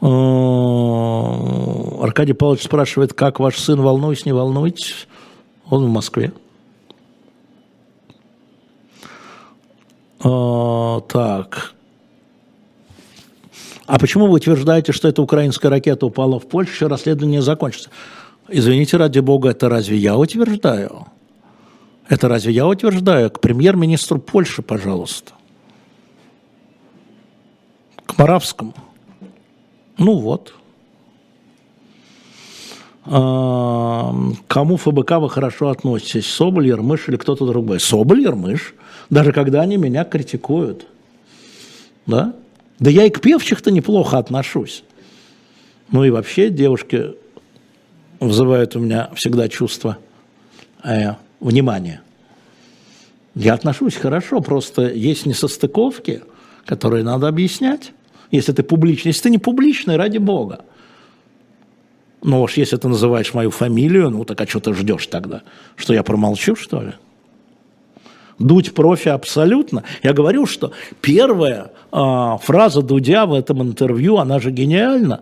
А, 0.00 2.02
Аркадий 2.02 2.34
Павлович 2.34 2.64
спрашивает, 2.64 3.14
как 3.14 3.40
ваш 3.40 3.58
сын, 3.58 3.80
волнуюсь, 3.80 4.26
не 4.26 4.32
волнуйтесь. 4.32 5.08
Он 5.68 5.86
в 5.86 5.88
Москве. 5.88 6.32
А, 10.20 11.00
так. 11.02 11.75
А 13.86 13.98
почему 13.98 14.26
вы 14.26 14.34
утверждаете, 14.34 14.92
что 14.92 15.08
эта 15.08 15.22
украинская 15.22 15.70
ракета 15.70 16.06
упала 16.06 16.40
в 16.40 16.46
Польшу, 16.48 16.72
еще 16.72 16.86
расследование 16.88 17.40
закончится? 17.40 17.90
Извините, 18.48 18.96
ради 18.96 19.20
бога, 19.20 19.50
это 19.50 19.68
разве 19.68 19.96
я 19.96 20.16
утверждаю? 20.16 21.06
Это 22.08 22.28
разве 22.28 22.52
я 22.52 22.66
утверждаю? 22.66 23.30
К 23.30 23.40
премьер-министру 23.40 24.18
Польши, 24.18 24.62
пожалуйста. 24.62 25.32
К 28.06 28.18
Моравскому. 28.18 28.74
Ну 29.98 30.18
вот. 30.18 30.54
А, 33.04 34.14
кому 34.48 34.76
ФБК 34.76 35.12
вы 35.12 35.30
хорошо 35.30 35.68
относитесь? 35.68 36.26
Соболь, 36.26 36.68
Ермыш 36.68 37.08
или 37.08 37.16
кто-то 37.16 37.46
другой? 37.46 37.80
Соболь, 37.80 38.22
Ермыш. 38.22 38.74
Даже 39.10 39.32
когда 39.32 39.60
они 39.62 39.76
меня 39.76 40.04
критикуют. 40.04 40.86
Да? 42.06 42.34
Да 42.78 42.90
я 42.90 43.04
и 43.04 43.10
к 43.10 43.20
певчих-то 43.20 43.70
неплохо 43.70 44.18
отношусь. 44.18 44.84
Ну 45.90 46.04
и 46.04 46.10
вообще 46.10 46.50
девушки 46.50 47.14
вызывают 48.20 48.76
у 48.76 48.80
меня 48.80 49.10
всегда 49.14 49.48
чувство 49.48 49.98
э, 50.84 51.14
внимания. 51.40 52.02
Я 53.34 53.54
отношусь 53.54 53.94
хорошо, 53.94 54.40
просто 54.40 54.88
есть 54.88 55.26
несостыковки, 55.26 56.22
которые 56.64 57.04
надо 57.04 57.28
объяснять. 57.28 57.92
Если 58.30 58.52
ты 58.52 58.62
публичный, 58.62 59.10
если 59.10 59.24
ты 59.24 59.30
не 59.30 59.38
публичный, 59.38 59.96
ради 59.96 60.18
бога. 60.18 60.64
Ну 62.22 62.42
уж 62.42 62.54
если 62.54 62.76
ты 62.76 62.88
называешь 62.88 63.34
мою 63.34 63.50
фамилию, 63.50 64.10
ну 64.10 64.24
так 64.24 64.40
а 64.40 64.46
что 64.46 64.60
ты 64.60 64.74
ждешь 64.74 65.06
тогда? 65.06 65.42
Что 65.76 65.94
я 65.94 66.02
промолчу, 66.02 66.56
что 66.56 66.82
ли? 66.82 66.92
Дудь 68.38 68.74
профи 68.74 69.08
абсолютно. 69.08 69.84
Я 70.02 70.12
говорю, 70.12 70.46
что 70.46 70.72
первая 71.00 71.70
э, 71.90 72.36
фраза 72.42 72.82
Дудя 72.82 73.26
в 73.26 73.32
этом 73.32 73.62
интервью, 73.62 74.18
она 74.18 74.38
же 74.40 74.50
гениальна. 74.50 75.20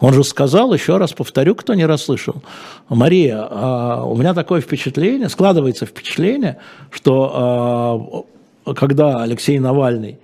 Он 0.00 0.14
же 0.14 0.24
сказал, 0.24 0.72
еще 0.72 0.96
раз 0.96 1.12
повторю, 1.12 1.54
кто 1.54 1.74
не 1.74 1.84
расслышал, 1.84 2.42
Мария, 2.88 3.36
э, 3.38 4.02
у 4.04 4.16
меня 4.16 4.34
такое 4.34 4.60
впечатление, 4.62 5.28
складывается 5.28 5.86
впечатление, 5.86 6.56
что 6.90 8.24
э, 8.66 8.74
когда 8.74 9.22
Алексей 9.22 9.58
Навальный 9.58 10.18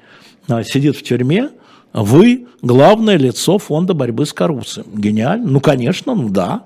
э, 0.48 0.64
сидит 0.64 0.96
в 0.96 1.02
тюрьме, 1.02 1.50
вы 1.92 2.46
главное 2.60 3.16
лицо 3.16 3.58
фонда 3.58 3.94
борьбы 3.94 4.26
с 4.26 4.32
коррупцией. 4.32 4.86
Гениально? 4.92 5.46
Ну, 5.46 5.60
конечно, 5.60 6.14
ну 6.14 6.28
да. 6.28 6.64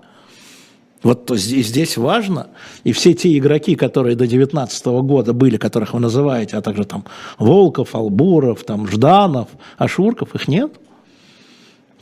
Вот 1.03 1.31
здесь, 1.31 1.97
важно, 1.97 2.49
и 2.85 2.93
все 2.93 3.15
те 3.15 3.37
игроки, 3.39 3.75
которые 3.75 4.17
до 4.17 4.27
2019 4.27 4.87
года 5.03 5.33
были, 5.33 5.57
которых 5.57 5.95
вы 5.95 6.01
называете, 6.01 6.59
а 6.59 6.61
также 6.61 6.85
там 6.85 7.05
Волков, 7.39 7.95
Албуров, 7.95 8.65
там 8.65 8.87
Жданов, 8.87 9.49
Ашурков, 9.79 10.35
их 10.35 10.47
нет. 10.47 10.79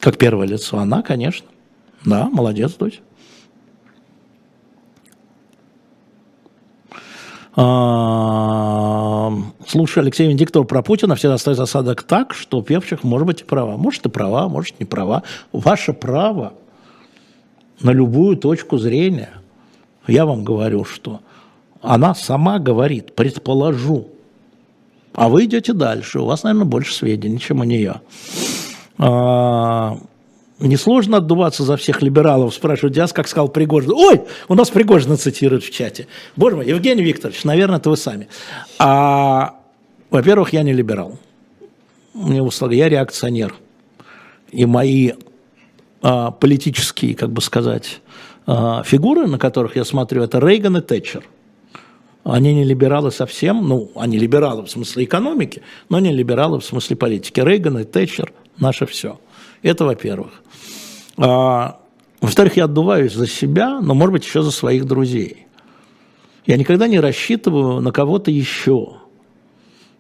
Как 0.01 0.17
первое 0.19 0.49
лицо, 0.49 0.79
она, 0.79 1.03
конечно. 1.03 1.47
Да, 2.05 2.29
молодец, 2.29 2.73
дочь. 2.75 3.01
А, 7.55 9.33
слушай, 9.67 10.01
Алексей 10.01 10.27
Венедиктов 10.27 10.67
про 10.67 10.83
Путина 10.83 11.15
всегда 11.15 11.39
ставит 11.39 11.61
осадок 11.61 12.03
так, 12.03 12.35
что 12.35 12.63
Певчих 12.63 13.05
может 13.05 13.27
быть 13.27 13.43
и 13.43 13.45
права. 13.45 13.77
Может 13.77 14.07
и 14.07 14.09
права, 14.09 14.49
может 14.49 14.81
не 14.81 14.87
права. 14.87 15.23
Ваше 15.53 15.93
право– 15.93 16.55
на 17.81 17.93
любую 17.93 18.37
точку 18.37 18.79
зрения. 18.79 19.31
Я 20.07 20.27
вам 20.27 20.45
говорю, 20.45 20.85
что 20.85 21.21
она 21.83 22.15
сама 22.15 22.59
говорит, 22.59 23.15
предположу. 23.15 24.09
А 25.15 25.29
вы 25.29 25.45
идете 25.45 25.73
дальше, 25.73 26.21
у 26.21 26.25
вас, 26.25 26.43
наверное, 26.45 26.67
больше 26.67 26.95
сведений, 26.95 27.39
чем 27.39 27.61
у 27.61 27.65
нее. 27.65 28.01
А, 28.99 29.99
несложно 30.61 31.19
отдуваться 31.19 31.65
за 31.65 31.77
всех 31.77 32.03
либералов, 32.03 32.55
спрашивают 32.55 32.95
Диас, 32.95 33.13
как 33.13 33.29
сказал 33.29 33.49
Пригожин. 33.49 33.93
Ой, 33.93 34.23
у 34.49 34.55
нас 34.55 34.71
Пригожина 34.71 35.17
цитируют 35.17 35.65
в 35.65 35.71
чате. 35.71 36.07
Боже 36.37 36.57
мой, 36.57 36.67
Евгений 36.67 37.03
Викторович, 37.03 37.45
наверное, 37.45 37.79
это 37.79 37.91
вы 37.91 37.97
сами. 37.97 38.29
А, 38.79 39.57
во-первых, 40.11 40.53
я 40.53 40.63
не 40.63 40.73
либерал. 40.73 41.19
Мне 42.15 42.43
услуга, 42.43 42.75
я 42.75 42.89
реакционер. 42.89 43.55
И 44.51 44.67
мои 44.67 45.13
политические, 46.01 47.15
как 47.15 47.33
бы 47.33 47.41
сказать, 47.41 48.01
а, 48.47 48.83
фигуры, 48.83 49.27
на 49.27 49.39
которых 49.39 49.77
я 49.77 49.85
смотрю, 49.85 50.23
это 50.23 50.39
Рейган 50.39 50.79
и 50.79 50.81
Тэтчер. 50.81 51.25
Они 52.25 52.55
не 52.55 52.65
либералы 52.65 53.11
совсем, 53.11 53.69
ну, 53.69 53.91
они 53.95 54.19
либералы 54.19 54.65
в 54.65 54.71
смысле 54.71 55.05
экономики, 55.05 55.63
но 55.89 55.99
не 55.99 56.13
либералы 56.13 56.61
в 56.61 56.65
смысле 56.65 56.97
политики. 56.97 57.41
Рейган 57.41 57.79
и 57.79 57.85
Тэтчер– 57.85 58.33
наше 58.59 58.87
все. 58.87 59.21
Это 59.63 59.85
во-первых. 59.85 60.43
А, 61.19 61.81
во-вторых, 62.21 62.57
я 62.57 62.65
отдуваюсь 62.65 63.13
за 63.13 63.27
себя, 63.27 63.81
но, 63.81 63.95
может 63.95 64.13
быть, 64.13 64.25
еще 64.25 64.43
за 64.43 64.51
своих 64.51 64.87
друзей. 64.87 65.47
Я 66.47 66.57
никогда 66.57 66.89
не 66.89 67.01
рассчитываю 67.01 67.81
на 67.81 67.93
кого-то 67.93 68.31
еще. 68.31 68.95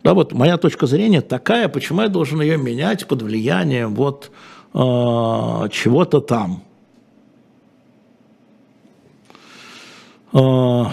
Да, 0.02 0.14
вот 0.14 0.32
моя 0.32 0.56
точка 0.56 0.86
зрения 0.86 1.20
такая, 1.20 1.68
почему 1.68 2.02
я 2.02 2.08
должен 2.08 2.40
ее 2.40 2.56
менять 2.56 3.06
под 3.06 3.22
влиянием 3.22 3.94
вот 3.94 4.30
э, 4.74 5.68
чего-то 5.70 6.20
там. 6.20 6.62
Э, 10.32 10.84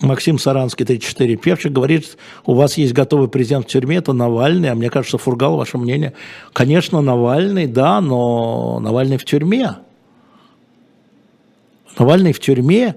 Максим 0.00 0.38
Саранский, 0.38 0.86
34 0.86 1.36
Певчик, 1.36 1.72
говорит, 1.72 2.16
у 2.46 2.54
вас 2.54 2.78
есть 2.78 2.92
готовый 2.92 3.28
президент 3.28 3.66
в 3.66 3.68
тюрьме, 3.68 3.96
это 3.96 4.12
Навальный, 4.12 4.70
а 4.70 4.74
мне 4.74 4.90
кажется, 4.90 5.18
Фургал, 5.18 5.56
ваше 5.56 5.76
мнение. 5.76 6.12
Конечно, 6.52 7.00
Навальный, 7.00 7.66
да, 7.66 8.00
но 8.00 8.78
Навальный 8.80 9.16
в 9.16 9.24
тюрьме. 9.24 9.76
Навальный 11.98 12.32
в 12.32 12.38
тюрьме, 12.38 12.94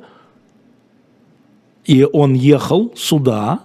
и 1.86 2.04
он 2.04 2.34
ехал 2.36 2.94
сюда, 2.96 3.62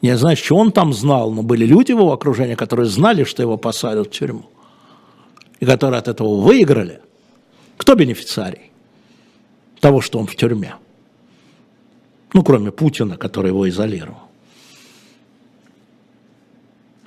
я 0.00 0.16
знаю, 0.16 0.36
что 0.36 0.56
он 0.56 0.70
там 0.70 0.92
знал, 0.92 1.32
но 1.32 1.42
были 1.42 1.66
люди 1.66 1.92
в 1.92 1.98
его 1.98 2.12
окружении, 2.12 2.54
которые 2.54 2.86
знали, 2.86 3.24
что 3.24 3.42
его 3.42 3.56
посадят 3.56 4.06
в 4.06 4.10
тюрьму 4.10 4.51
и 5.62 5.64
которые 5.64 6.00
от 6.00 6.08
этого 6.08 6.40
выиграли, 6.40 7.00
кто 7.76 7.94
бенефициарий 7.94 8.72
того, 9.78 10.00
что 10.00 10.18
он 10.18 10.26
в 10.26 10.34
тюрьме? 10.34 10.74
Ну, 12.32 12.42
кроме 12.42 12.72
Путина, 12.72 13.16
который 13.16 13.50
его 13.50 13.68
изолировал. 13.68 14.22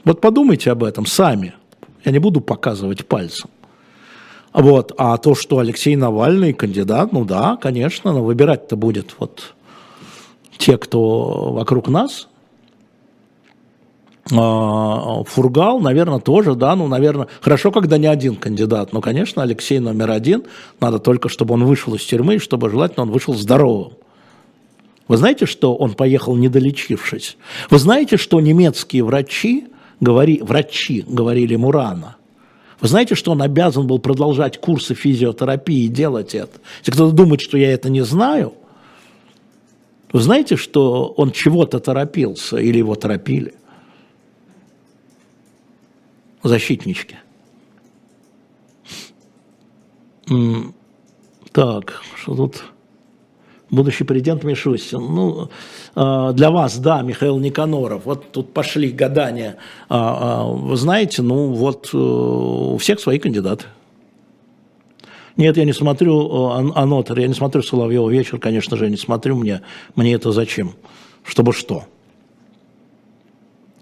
Вот 0.05 0.21
подумайте 0.21 0.71
об 0.71 0.85
этом 0.85 1.05
сами. 1.05 1.53
Я 2.05 2.13
не 2.13 2.19
буду 2.19 2.39
показывать 2.39 3.05
пальцем. 3.05 3.49
Вот. 4.53 4.93
А 4.97 5.17
то, 5.17 5.35
что 5.35 5.59
Алексей 5.59 5.97
Навальный 5.97 6.53
кандидат, 6.53 7.11
ну 7.11 7.25
да, 7.25 7.57
конечно, 7.57 8.13
но 8.13 8.23
выбирать-то 8.23 8.77
будет 8.77 9.15
вот 9.19 9.53
те, 10.57 10.77
кто 10.77 11.51
вокруг 11.51 11.89
нас. 11.89 12.29
А, 14.33 15.23
Фургал, 15.23 15.79
наверное, 15.79 16.19
тоже, 16.19 16.55
да, 16.55 16.75
ну, 16.75 16.87
наверное, 16.87 17.27
хорошо, 17.41 17.71
когда 17.71 17.97
не 17.99 18.07
один 18.07 18.35
кандидат, 18.35 18.91
но, 18.91 18.99
конечно, 18.99 19.43
Алексей 19.43 19.77
номер 19.79 20.09
один, 20.11 20.45
надо 20.79 20.97
только, 20.97 21.29
чтобы 21.29 21.53
он 21.53 21.65
вышел 21.65 21.93
из 21.93 22.03
тюрьмы, 22.03 22.35
и 22.35 22.39
чтобы 22.39 22.71
желательно 22.71 23.03
он 23.03 23.11
вышел 23.11 23.35
здоровым. 23.35 23.93
Вы 25.07 25.17
знаете, 25.17 25.45
что 25.45 25.75
он 25.75 25.93
поехал 25.93 26.35
недолечившись? 26.35 27.37
Вы 27.69 27.77
знаете, 27.77 28.17
что 28.17 28.41
немецкие 28.41 29.03
врачи, 29.03 29.67
говори, 29.99 30.41
врачи 30.41 31.05
говорили 31.07 31.55
Мурана, 31.55 32.15
вы 32.81 32.87
знаете, 32.87 33.15
что 33.15 33.31
он 33.31 33.41
обязан 33.41 33.85
был 33.85 33.99
продолжать 33.99 34.59
курсы 34.59 34.95
физиотерапии 34.95 35.85
и 35.85 35.87
делать 35.87 36.33
это? 36.33 36.59
Если 36.79 36.91
кто-то 36.91 37.15
думает, 37.15 37.41
что 37.41 37.57
я 37.57 37.71
это 37.71 37.89
не 37.89 38.01
знаю, 38.01 38.53
вы 40.11 40.19
знаете, 40.19 40.55
что 40.55 41.13
он 41.15 41.31
чего-то 41.31 41.79
торопился 41.79 42.57
или 42.57 42.79
его 42.79 42.95
торопили? 42.95 43.53
Защитнички. 46.45 47.17
Так, 51.51 52.01
что 52.15 52.35
тут? 52.35 52.63
будущий 53.71 54.03
президент 54.03 54.43
Мишустин. 54.43 54.99
Ну, 54.99 55.49
а, 55.95 56.31
для 56.33 56.51
вас, 56.51 56.77
да, 56.77 57.01
Михаил 57.01 57.39
Никаноров. 57.39 58.05
Вот 58.05 58.31
тут 58.31 58.53
пошли 58.53 58.91
гадания. 58.91 59.57
А, 59.89 60.43
а, 60.43 60.45
вы 60.45 60.75
знаете, 60.77 61.21
ну 61.21 61.51
вот 61.51 61.89
э, 61.93 61.97
у 61.97 62.77
всех 62.77 62.99
свои 62.99 63.19
кандидаты. 63.19 63.65
Нет, 65.37 65.57
я 65.57 65.65
не 65.65 65.73
смотрю 65.73 66.47
Анотер, 66.75 67.19
я 67.19 67.27
не 67.27 67.33
смотрю 67.33 67.61
Соловьева 67.61 68.09
вечер, 68.09 68.39
конечно 68.39 68.77
же, 68.77 68.85
я 68.85 68.89
не 68.89 68.95
смотрю, 68.95 69.35
мне, 69.35 69.63
мне 69.95 70.13
это 70.13 70.31
зачем? 70.31 70.75
Чтобы 71.25 71.51
что? 71.51 71.83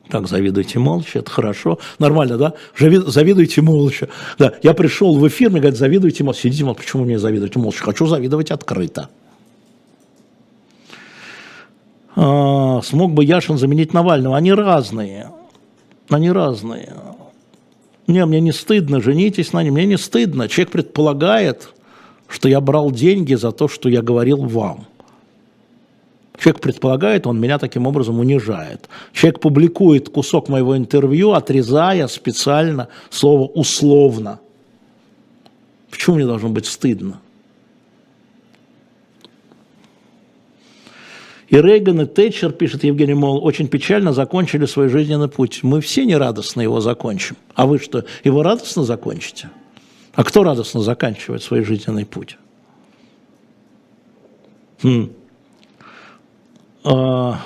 Так, 0.09 0.27
завидуйте 0.27 0.79
молча, 0.79 1.19
это 1.19 1.31
хорошо. 1.31 1.79
Нормально, 1.97 2.37
да? 2.37 2.53
Завидуйте 2.77 3.61
молча. 3.61 4.09
Да, 4.37 4.53
я 4.61 4.73
пришел 4.73 5.17
в 5.17 5.27
эфир, 5.27 5.49
мне 5.49 5.59
говорят, 5.59 5.79
завидуйте 5.79 6.23
молча. 6.23 6.41
Сидите 6.41 6.65
молча, 6.65 6.81
почему 6.81 7.05
мне 7.05 7.17
завидуете 7.17 7.59
молча? 7.59 7.83
Хочу 7.83 8.05
завидовать 8.05 8.51
открыто. 8.51 9.09
А, 12.15 12.81
смог 12.81 13.13
бы 13.13 13.23
Яшин 13.23 13.57
заменить 13.57 13.93
Навального. 13.93 14.37
Они 14.37 14.53
разные. 14.53 15.31
Они 16.09 16.31
разные. 16.31 16.93
Не, 18.07 18.25
мне 18.25 18.41
не 18.41 18.51
стыдно, 18.51 19.01
женитесь 19.01 19.53
на 19.53 19.63
нем, 19.63 19.75
мне 19.75 19.85
не 19.85 19.97
стыдно. 19.97 20.49
Человек 20.49 20.71
предполагает, 20.71 21.69
что 22.27 22.49
я 22.49 22.59
брал 22.59 22.91
деньги 22.91 23.33
за 23.35 23.51
то, 23.51 23.69
что 23.69 23.87
я 23.87 24.01
говорил 24.01 24.43
вам. 24.45 24.87
Человек 26.37 26.61
предполагает, 26.61 27.27
он 27.27 27.39
меня 27.39 27.59
таким 27.59 27.87
образом 27.87 28.19
унижает. 28.19 28.89
Человек 29.13 29.39
публикует 29.39 30.09
кусок 30.09 30.49
моего 30.49 30.75
интервью, 30.75 31.31
отрезая 31.31 32.07
специально 32.07 32.87
слово 33.09 33.47
«условно». 33.47 34.39
Почему 35.89 36.15
мне 36.15 36.25
должно 36.25 36.49
быть 36.49 36.65
стыдно? 36.65 37.19
И 41.49 41.55
Рейган, 41.55 42.01
и 42.01 42.05
Тэтчер, 42.05 42.51
пишет 42.51 42.83
Евгений 42.83 43.13
Мол, 43.13 43.45
очень 43.45 43.67
печально 43.67 44.11
закончили 44.11 44.65
свой 44.65 44.89
жизненный 44.89 45.27
путь. 45.27 45.59
Мы 45.61 45.81
все 45.81 46.03
нерадостно 46.03 46.61
его 46.61 46.81
закончим. 46.81 47.35
А 47.53 47.67
вы 47.67 47.77
что, 47.77 48.05
его 48.23 48.41
радостно 48.41 48.83
закончите? 48.83 49.51
А 50.15 50.23
кто 50.23 50.43
радостно 50.43 50.81
заканчивает 50.81 51.43
свой 51.43 51.63
жизненный 51.63 52.07
путь? 52.07 52.37
Хм. 54.81 55.11
А, 56.83 57.39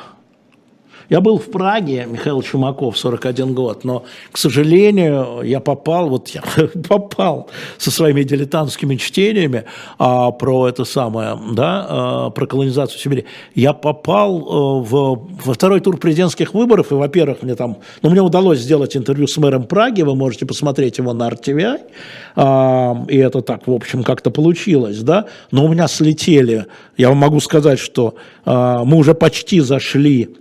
я 1.09 1.21
был 1.21 1.38
в 1.38 1.49
Праге, 1.51 2.07
Михаил 2.09 2.41
Чумаков, 2.41 2.97
41 2.97 3.53
год, 3.53 3.84
но, 3.84 4.03
к 4.31 4.38
сожалению, 4.38 5.41
я 5.43 5.59
попал, 5.59 6.09
вот 6.09 6.29
я 6.29 6.43
попал 6.89 7.49
со 7.77 7.91
своими 7.91 8.23
дилетантскими 8.23 8.95
чтениями 8.95 9.63
а, 9.97 10.31
про 10.31 10.67
это 10.67 10.85
самое, 10.85 11.38
да, 11.53 11.85
а, 11.89 12.29
про 12.29 12.45
колонизацию 12.45 12.99
Сибири. 12.99 13.25
Я 13.55 13.73
попал 13.73 14.38
а, 14.38 14.81
в, 14.81 15.27
во 15.45 15.53
второй 15.53 15.79
тур 15.79 15.97
президентских 15.97 16.53
выборов, 16.53 16.91
и, 16.91 16.95
во-первых, 16.95 17.41
мне 17.41 17.55
там, 17.55 17.77
ну, 18.01 18.09
мне 18.09 18.21
удалось 18.21 18.59
сделать 18.59 18.97
интервью 18.97 19.27
с 19.27 19.38
мэром 19.38 19.63
Праги, 19.63 20.01
вы 20.01 20.15
можете 20.15 20.45
посмотреть 20.45 20.97
его 20.97 21.13
на 21.13 21.29
RTVI, 21.29 21.79
а, 22.35 23.05
и 23.07 23.17
это 23.17 23.41
так, 23.41 23.67
в 23.67 23.71
общем, 23.71 24.03
как-то 24.03 24.29
получилось, 24.29 24.99
да, 24.99 25.25
но 25.51 25.65
у 25.65 25.69
меня 25.69 25.88
слетели, 25.88 26.65
я 26.97 27.09
вам 27.09 27.17
могу 27.17 27.39
сказать, 27.39 27.79
что 27.79 28.15
а, 28.45 28.84
мы 28.84 28.97
уже 28.97 29.13
почти 29.13 29.61
зашли 29.61 30.35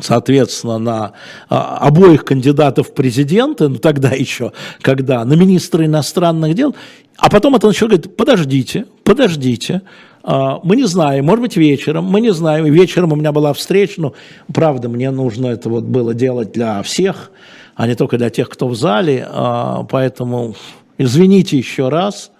соответственно, 0.00 0.78
на 0.78 1.12
а, 1.48 1.78
обоих 1.78 2.24
кандидатов 2.24 2.88
в 2.88 2.94
президенты, 2.94 3.68
ну 3.68 3.76
тогда 3.76 4.10
еще, 4.10 4.52
когда, 4.80 5.24
на 5.24 5.34
министра 5.34 5.84
иностранных 5.84 6.54
дел, 6.54 6.74
а 7.18 7.28
потом 7.28 7.54
это 7.54 7.66
начало 7.66 7.88
говорить, 7.88 8.16
подождите, 8.16 8.86
подождите, 9.04 9.82
а, 10.22 10.60
мы 10.62 10.76
не 10.76 10.84
знаем, 10.84 11.26
может 11.26 11.42
быть, 11.42 11.56
вечером, 11.56 12.04
мы 12.06 12.20
не 12.20 12.32
знаем, 12.32 12.64
вечером 12.64 13.12
у 13.12 13.16
меня 13.16 13.32
была 13.32 13.52
встреча, 13.52 14.00
ну, 14.00 14.14
правда, 14.52 14.88
мне 14.88 15.10
нужно 15.10 15.48
это 15.48 15.68
вот 15.68 15.84
было 15.84 16.14
делать 16.14 16.52
для 16.52 16.82
всех, 16.82 17.30
а 17.74 17.86
не 17.86 17.94
только 17.94 18.18
для 18.18 18.30
тех, 18.30 18.48
кто 18.48 18.68
в 18.68 18.74
зале, 18.74 19.26
а, 19.28 19.84
поэтому 19.84 20.54
извините 20.98 21.58
еще 21.58 21.88
раз, 21.88 22.30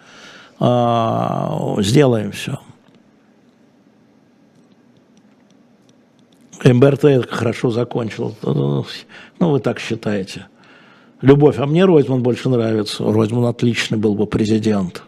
сделаем 0.61 2.31
все. 2.31 2.61
МБРТ 6.65 7.29
хорошо 7.31 7.71
закончил. 7.71 8.37
Ну, 8.43 8.85
вы 9.39 9.61
так 9.61 9.81
считаете. 9.81 10.47
Любовь, 11.21 11.59
а 11.59 11.67
мне 11.67 11.85
Ройзман 11.85 12.23
больше 12.23 12.49
нравится. 12.49 13.05
Ройзман 13.05 13.47
отличный 13.47 13.99
был 13.99 14.15
бы 14.15 14.27
президент. 14.27 15.03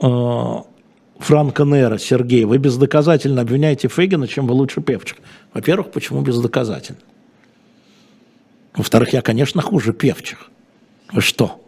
А, 0.00 0.64
Франко 1.18 1.64
Нера, 1.64 1.98
Сергей, 1.98 2.44
вы 2.44 2.58
бездоказательно 2.58 3.42
обвиняете 3.42 3.88
Фейгина, 3.88 4.28
чем 4.28 4.46
вы 4.46 4.54
лучше 4.54 4.80
Певчик. 4.80 5.18
Во-первых, 5.52 5.90
почему 5.90 6.20
бездоказательно? 6.20 7.00
Во-вторых, 8.74 9.12
я, 9.12 9.22
конечно, 9.22 9.60
хуже 9.60 9.92
Певчих. 9.92 10.50
Вы 11.12 11.20
что? 11.20 11.60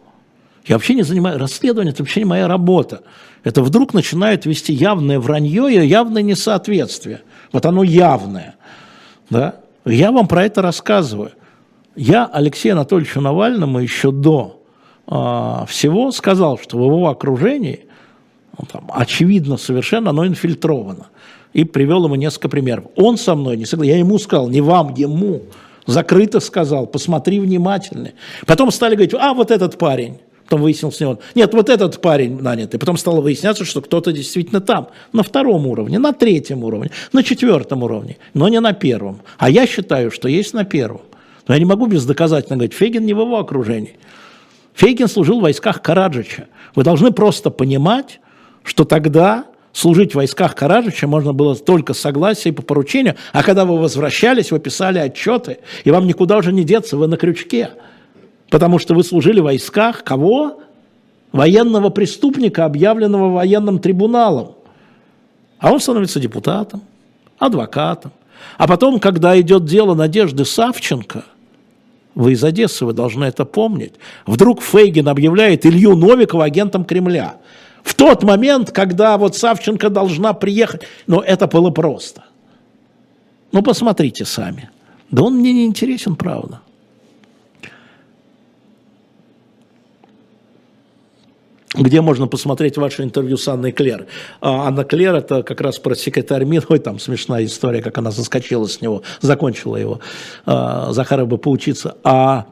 Я 0.65 0.75
вообще 0.75 0.93
не 0.93 1.03
занимаюсь 1.03 1.39
расследованием, 1.39 1.93
это 1.93 2.03
вообще 2.03 2.21
не 2.21 2.25
моя 2.25 2.47
работа. 2.47 3.01
Это 3.43 3.63
вдруг 3.63 3.93
начинает 3.93 4.45
вести 4.45 4.73
явное 4.73 5.19
вранье 5.19 5.71
и 5.71 5.87
явное 5.87 6.21
несоответствие. 6.21 7.21
Вот 7.51 7.65
оно 7.65 7.83
явное. 7.83 8.55
Да? 9.29 9.55
Я 9.85 10.11
вам 10.11 10.27
про 10.27 10.45
это 10.45 10.61
рассказываю. 10.61 11.31
Я 11.95 12.25
Алексею 12.25 12.73
Анатольевичу 12.73 13.19
Навальному 13.19 13.79
еще 13.79 14.11
до 14.11 14.61
э, 15.07 15.65
всего 15.67 16.11
сказал, 16.11 16.59
что 16.59 16.77
в 16.77 16.81
его 16.81 17.09
окружении 17.09 17.85
ну, 18.57 18.65
там, 18.71 18.89
очевидно 18.93 19.57
совершенно 19.57 20.11
оно 20.11 20.27
инфильтровано. 20.27 21.07
И 21.53 21.65
привел 21.65 22.05
ему 22.05 22.15
несколько 22.15 22.47
примеров. 22.47 22.85
Он 22.95 23.17
со 23.17 23.35
мной 23.35 23.57
не 23.57 23.65
согласен. 23.65 23.93
Я 23.93 23.99
ему 23.99 24.17
сказал, 24.19 24.47
не 24.49 24.61
вам, 24.61 24.93
ему. 24.93 25.41
Закрыто 25.85 26.39
сказал, 26.39 26.85
посмотри 26.85 27.39
внимательно. 27.39 28.11
Потом 28.45 28.71
стали 28.71 28.93
говорить, 28.93 29.13
а 29.15 29.33
вот 29.33 29.51
этот 29.51 29.77
парень. 29.77 30.19
Потом 30.51 30.63
выяснилось, 30.63 30.99
не 30.99 31.05
он. 31.05 31.17
Нет, 31.33 31.53
вот 31.53 31.69
этот 31.69 32.01
парень 32.01 32.41
нанятый. 32.41 32.77
Потом 32.77 32.97
стало 32.97 33.21
выясняться, 33.21 33.63
что 33.63 33.79
кто-то 33.79 34.11
действительно 34.11 34.59
там. 34.59 34.89
На 35.13 35.23
втором 35.23 35.65
уровне, 35.65 35.97
на 35.97 36.11
третьем 36.11 36.65
уровне, 36.65 36.91
на 37.13 37.23
четвертом 37.23 37.83
уровне, 37.83 38.17
но 38.33 38.49
не 38.49 38.59
на 38.59 38.73
первом. 38.73 39.21
А 39.37 39.49
я 39.49 39.65
считаю, 39.65 40.11
что 40.11 40.27
есть 40.27 40.53
на 40.53 40.65
первом. 40.65 41.03
Но 41.47 41.53
я 41.53 41.59
не 41.61 41.65
могу 41.65 41.85
бездоказательно 41.85 42.57
говорить, 42.57 42.73
Фегин 42.73 43.05
не 43.05 43.13
в 43.13 43.21
его 43.21 43.39
окружении. 43.39 43.95
Фейгин 44.73 45.07
служил 45.07 45.39
в 45.39 45.43
войсках 45.43 45.81
Караджича. 45.81 46.49
Вы 46.75 46.83
должны 46.83 47.13
просто 47.13 47.49
понимать, 47.49 48.19
что 48.65 48.83
тогда 48.83 49.45
служить 49.71 50.11
в 50.11 50.15
войсках 50.15 50.53
Караджича 50.55 51.07
можно 51.07 51.31
было 51.31 51.55
только 51.55 51.93
с 51.93 51.99
согласия 51.99 52.49
и 52.49 52.51
по 52.51 52.61
поручению, 52.61 53.15
а 53.31 53.41
когда 53.41 53.63
вы 53.63 53.79
возвращались, 53.79 54.51
вы 54.51 54.59
писали 54.59 54.99
отчеты, 54.99 55.59
и 55.85 55.91
вам 55.91 56.07
никуда 56.07 56.35
уже 56.35 56.51
не 56.51 56.65
деться, 56.65 56.97
вы 56.97 57.07
на 57.07 57.15
крючке. 57.15 57.69
Потому 58.51 58.79
что 58.79 58.93
вы 58.93 59.03
служили 59.03 59.39
в 59.39 59.45
войсках 59.45 60.03
кого? 60.03 60.59
Военного 61.31 61.89
преступника, 61.89 62.65
объявленного 62.65 63.33
военным 63.33 63.79
трибуналом. 63.79 64.55
А 65.57 65.71
он 65.71 65.79
становится 65.79 66.19
депутатом, 66.19 66.81
адвокатом. 67.39 68.11
А 68.57 68.67
потом, 68.67 68.99
когда 68.99 69.39
идет 69.39 69.63
дело 69.63 69.95
Надежды 69.95 70.43
Савченко, 70.43 71.23
вы 72.13 72.33
из 72.33 72.43
Одессы, 72.43 72.85
вы 72.85 72.91
должны 72.91 73.23
это 73.23 73.45
помнить, 73.45 73.93
вдруг 74.25 74.61
Фейгин 74.61 75.07
объявляет 75.07 75.65
Илью 75.65 75.95
Новикова 75.95 76.43
агентом 76.43 76.83
Кремля. 76.83 77.35
В 77.83 77.93
тот 77.93 78.23
момент, 78.23 78.71
когда 78.71 79.17
вот 79.17 79.37
Савченко 79.37 79.89
должна 79.89 80.33
приехать, 80.33 80.81
но 81.07 81.21
это 81.21 81.47
было 81.47 81.69
просто. 81.69 82.25
Ну, 83.53 83.61
посмотрите 83.61 84.25
сами. 84.25 84.69
Да 85.09 85.23
он 85.23 85.37
мне 85.37 85.53
не 85.53 85.65
интересен, 85.65 86.17
правда. 86.17 86.59
Где 91.73 92.01
можно 92.01 92.27
посмотреть 92.27 92.77
ваше 92.77 93.03
интервью 93.03 93.37
с 93.37 93.47
Анной 93.47 93.71
Клер. 93.71 94.07
А 94.41 94.67
Анна 94.67 94.83
Клер 94.83 95.15
это 95.15 95.43
как 95.43 95.61
раз 95.61 95.79
про 95.79 95.95
секретарь 95.95 96.43
МИД, 96.43 96.65
ой, 96.69 96.79
там 96.79 96.99
смешная 96.99 97.45
история, 97.45 97.81
как 97.81 97.97
она 97.97 98.11
заскочила 98.11 98.67
с 98.67 98.81
него, 98.81 99.03
закончила 99.21 99.77
его, 99.77 99.99
а, 100.45 100.91
Захарова 100.91 101.27
бы 101.27 101.37
поучиться. 101.37 101.95
А 102.03 102.47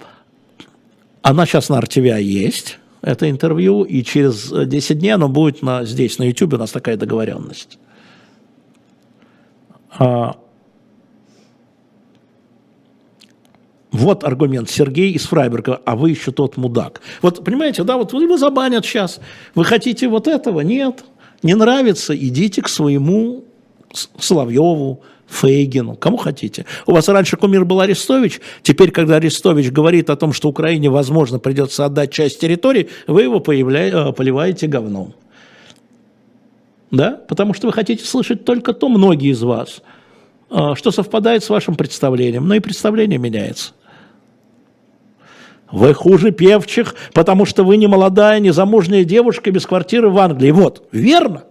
она 1.22 1.46
сейчас 1.46 1.70
на 1.70 1.80
RTVI 1.80 2.22
есть, 2.22 2.80
это 3.02 3.30
интервью, 3.30 3.84
и 3.84 4.04
через 4.04 4.52
10 4.52 5.00
дней 5.00 5.12
оно 5.12 5.28
будет 5.28 5.62
на, 5.62 5.86
здесь, 5.86 6.18
на 6.18 6.24
YouTube, 6.24 6.54
у 6.54 6.58
нас 6.58 6.72
такая 6.72 6.96
договоренность. 6.96 7.78
А, 9.98 10.36
Вот 13.92 14.24
аргумент 14.24 14.70
Сергей 14.70 15.14
из 15.14 15.26
Фрайберга, 15.26 15.82
а 15.84 15.96
вы 15.96 16.12
еще 16.12 16.32
тот 16.32 16.58
мудак. 16.58 17.02
Вот 17.22 17.44
понимаете, 17.44 17.84
да, 17.84 17.98
вот 17.98 18.14
вы 18.14 18.38
забанят 18.38 18.86
сейчас. 18.86 19.20
Вы 19.56 19.66
хотите 19.66 20.08
вот 20.08 20.28
этого? 20.28 20.62
Нет. 20.62 21.04
Не 21.42 21.56
нравится, 21.56 22.16
идите 22.16 22.62
к 22.62 22.68
своему 22.68 23.46
Соловьеву, 24.20 25.02
Фейгину, 25.30 25.96
кому 25.96 26.18
хотите. 26.18 26.66
У 26.86 26.92
вас 26.92 27.08
раньше 27.08 27.38
кумир 27.38 27.64
был 27.64 27.80
Арестович, 27.80 28.42
теперь, 28.64 28.92
когда 28.92 29.18
Арестович 29.18 29.72
говорит 29.72 30.10
о 30.10 30.16
том, 30.16 30.34
что 30.34 30.50
Украине, 30.50 30.90
возможно, 30.90 31.40
придется 31.40 31.86
отдать 31.86 32.12
часть 32.12 32.40
территории, 32.40 32.90
вы 33.08 33.24
его 33.24 33.40
появля... 33.40 34.10
Э, 34.10 34.12
поливаете 34.12 34.68
говном. 34.68 35.14
Да? 36.92 37.22
Потому 37.28 37.54
что 37.54 37.68
вы 37.68 37.74
хотите 37.74 38.04
слышать 38.06 38.44
только 38.44 38.74
то, 38.74 38.90
многие 38.90 39.32
из 39.32 39.42
вас, 39.44 39.82
что 40.50 40.92
совпадает 40.92 41.44
с 41.44 41.50
вашим 41.50 41.76
представлением. 41.76 42.48
Но 42.48 42.56
и 42.56 42.60
представление 42.60 43.20
меняется. 43.20 43.74
Вы 45.72 45.94
хуже 45.94 46.32
певчих, 46.32 46.96
потому 47.14 47.46
что 47.46 47.64
вы 47.64 47.78
не 47.78 47.88
молодая, 47.88 48.40
не 48.40 48.52
замужняя 48.52 49.04
девушка 49.04 49.52
без 49.52 49.66
квартиры 49.66 50.10
в 50.10 50.18
Англии. 50.18 50.52
Вот, 50.52 50.88
верно. 50.92 51.44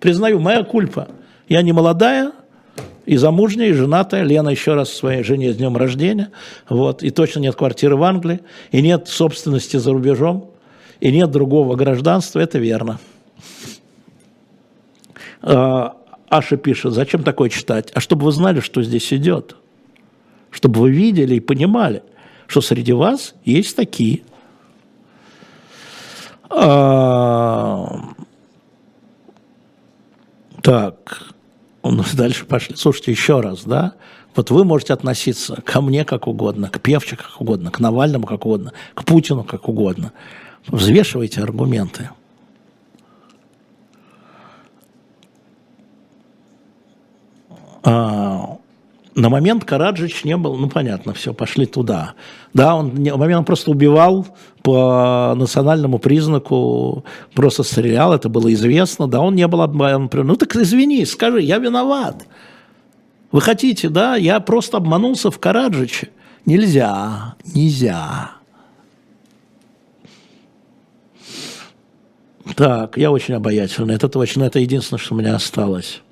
Признаю, 0.00 0.40
моя 0.40 0.64
кульпа. 0.64 1.08
Я 1.48 1.62
не 1.62 1.72
молодая, 1.72 2.32
и 3.06 3.16
замужняя, 3.16 3.68
и 3.68 3.72
женатая. 3.72 4.22
Лена 4.22 4.48
еще 4.48 4.74
раз 4.74 4.90
своей 4.90 5.22
жене 5.22 5.52
с 5.52 5.56
днем 5.56 5.76
рождения. 5.76 6.30
Вот, 6.68 7.02
и 7.02 7.10
точно 7.10 7.40
нет 7.40 7.54
квартиры 7.54 7.96
в 7.96 8.02
Англии, 8.02 8.40
и 8.72 8.82
нет 8.82 9.08
собственности 9.08 9.76
за 9.76 9.92
рубежом, 9.92 10.50
и 11.00 11.12
нет 11.12 11.30
другого 11.30 11.76
гражданства. 11.76 12.40
Это 12.40 12.58
верно. 12.58 12.98
А, 15.42 15.96
Аша 16.28 16.56
пишет, 16.56 16.92
зачем 16.92 17.22
такое 17.22 17.48
читать? 17.48 17.90
А 17.94 18.00
чтобы 18.00 18.24
вы 18.24 18.32
знали, 18.32 18.60
что 18.60 18.82
здесь 18.82 19.12
идет. 19.12 19.56
Чтобы 20.50 20.80
вы 20.80 20.90
видели 20.90 21.36
и 21.36 21.40
понимали– 21.40 22.02
что 22.46 22.60
среди 22.60 22.92
вас 22.92 23.34
есть 23.44 23.76
такие. 23.76 24.22
А... 26.50 28.00
Так, 30.62 31.34
дальше 32.14 32.46
пошли. 32.46 32.76
Слушайте, 32.76 33.10
еще 33.10 33.40
раз, 33.40 33.64
да? 33.64 33.94
Вот 34.34 34.50
вы 34.50 34.64
можете 34.64 34.94
относиться 34.94 35.60
ко 35.62 35.80
мне 35.80 36.04
как 36.04 36.26
угодно, 36.26 36.68
к 36.70 36.80
Певче 36.80 37.16
как 37.16 37.40
угодно, 37.40 37.70
к 37.70 37.80
Навальному 37.80 38.26
как 38.26 38.46
угодно, 38.46 38.72
к 38.94 39.04
Путину 39.04 39.44
как 39.44 39.68
угодно. 39.68 40.12
Взвешивайте 40.66 41.42
аргументы. 41.42 42.10
А, 47.84 48.56
на 49.14 49.28
момент 49.28 49.64
Караджич 49.64 50.24
не 50.24 50.36
был, 50.36 50.56
ну 50.56 50.68
понятно, 50.68 51.12
все, 51.12 51.32
пошли 51.34 51.66
туда. 51.66 52.14
Да, 52.52 52.74
он, 52.74 52.94
на 52.94 53.16
момент 53.16 53.46
просто 53.46 53.70
убивал 53.70 54.26
по 54.62 55.34
национальному 55.36 55.98
признаку, 55.98 57.04
просто 57.34 57.62
стрелял, 57.62 58.12
это 58.12 58.28
было 58.28 58.52
известно, 58.54 59.06
да, 59.06 59.20
он 59.20 59.34
не 59.34 59.46
был 59.46 59.62
обманут. 59.62 60.14
Ну 60.14 60.36
так 60.36 60.56
извини, 60.56 61.04
скажи, 61.04 61.42
я 61.42 61.58
виноват. 61.58 62.26
Вы 63.30 63.40
хотите, 63.40 63.88
да, 63.88 64.16
я 64.16 64.40
просто 64.40 64.78
обманулся 64.78 65.30
в 65.30 65.38
Караджиче. 65.38 66.08
Нельзя, 66.46 67.34
нельзя. 67.54 68.32
Так, 72.56 72.96
я 72.96 73.10
очень 73.10 73.34
обаятельный, 73.34 73.94
это 73.94 74.08
точно, 74.08 74.44
это 74.44 74.58
единственное, 74.58 75.00
что 75.00 75.14
у 75.14 75.18
меня 75.18 75.34
осталось. 75.34 76.02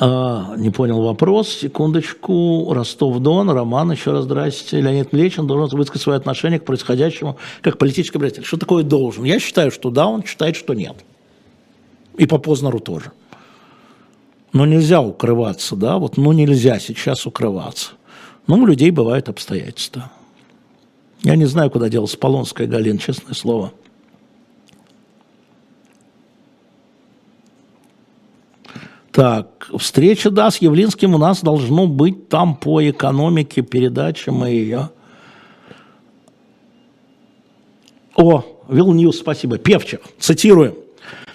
А, 0.00 0.54
не 0.56 0.70
понял 0.70 1.02
вопрос. 1.02 1.48
Секундочку. 1.48 2.72
Ростов-Дон. 2.72 3.50
Роман, 3.50 3.90
еще 3.92 4.12
раз 4.12 4.24
здрасте. 4.24 4.80
Леонид 4.80 5.12
Млечин 5.12 5.46
должен 5.46 5.76
высказать 5.76 6.02
свое 6.02 6.16
отношение 6.16 6.60
к 6.60 6.64
происходящему 6.64 7.36
как 7.62 7.78
политический 7.78 8.18
образец. 8.18 8.44
Что 8.44 8.58
такое 8.58 8.84
должен? 8.84 9.24
Я 9.24 9.40
считаю, 9.40 9.70
что 9.72 9.90
да, 9.90 10.06
он 10.06 10.22
считает, 10.24 10.56
что 10.56 10.74
нет. 10.74 10.96
И 12.16 12.26
по 12.26 12.38
Познеру 12.38 12.78
тоже. 12.78 13.12
Но 14.52 14.66
нельзя 14.66 15.00
укрываться, 15.00 15.76
да, 15.76 15.98
вот, 15.98 16.16
ну 16.16 16.32
нельзя 16.32 16.78
сейчас 16.78 17.26
укрываться. 17.26 17.90
Ну, 18.46 18.56
у 18.56 18.66
людей 18.66 18.90
бывают 18.90 19.28
обстоятельства. 19.28 20.10
Я 21.22 21.36
не 21.36 21.44
знаю, 21.44 21.70
куда 21.70 21.88
делась 21.88 22.16
Полонская 22.16 22.66
Галина, 22.66 22.98
честное 22.98 23.34
слово. 23.34 23.72
Так, 29.12 29.70
встреча, 29.78 30.30
да, 30.30 30.50
с 30.50 30.58
Явлинским 30.58 31.14
у 31.14 31.18
нас 31.18 31.42
должно 31.42 31.86
быть 31.86 32.28
там 32.28 32.56
по 32.56 32.86
экономике 32.88 33.62
передачи 33.62 34.30
мы 34.30 34.50
ее. 34.50 34.90
О, 38.14 38.44
Вилньюз, 38.68 39.18
спасибо. 39.18 39.58
Певчих, 39.58 40.00
цитируем. 40.18 40.74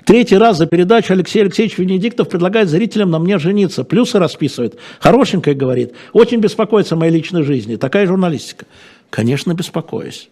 Третий 0.05 0.37
раз 0.37 0.57
за 0.57 0.65
передачу 0.65 1.13
Алексей 1.13 1.41
Алексеевич 1.41 1.77
Венедиктов 1.77 2.27
предлагает 2.27 2.67
зрителям 2.67 3.09
на 3.09 3.19
мне 3.19 3.39
жениться. 3.39 3.85
Плюсы 3.85 4.19
расписывает. 4.19 4.77
Хорошенькая 4.99 5.55
говорит. 5.55 5.93
Очень 6.11 6.39
беспокоится 6.39 6.95
о 6.95 6.97
моей 6.97 7.11
личной 7.11 7.43
жизни. 7.43 7.77
Такая 7.77 8.05
журналистика. 8.05 8.65
Конечно, 9.09 9.53
беспокоюсь. 9.53 10.29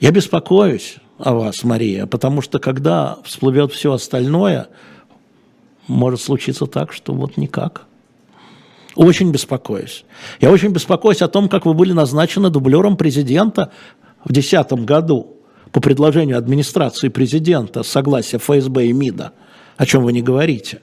Я 0.00 0.10
беспокоюсь 0.10 0.96
о 1.18 1.32
вас, 1.32 1.64
Мария, 1.64 2.04
потому 2.06 2.42
что 2.42 2.58
когда 2.58 3.18
всплывет 3.24 3.72
все 3.72 3.92
остальное, 3.92 4.68
может 5.86 6.20
случиться 6.20 6.66
так, 6.66 6.92
что 6.92 7.12
вот 7.12 7.36
никак. 7.36 7.86
Очень 8.94 9.32
беспокоюсь. 9.32 10.04
Я 10.40 10.50
очень 10.50 10.70
беспокоюсь 10.70 11.22
о 11.22 11.28
том, 11.28 11.48
как 11.48 11.66
вы 11.66 11.74
были 11.74 11.92
назначены 11.92 12.50
дублером 12.50 12.96
президента 12.96 13.72
в 14.24 14.32
2010 14.32 14.84
году 14.84 15.36
по 15.72 15.80
предложению 15.80 16.38
администрации 16.38 17.08
президента, 17.08 17.82
согласия 17.82 18.38
ФСБ 18.38 18.86
и 18.86 18.92
МИДа, 18.92 19.32
о 19.76 19.86
чем 19.86 20.04
вы 20.04 20.12
не 20.12 20.22
говорите. 20.22 20.80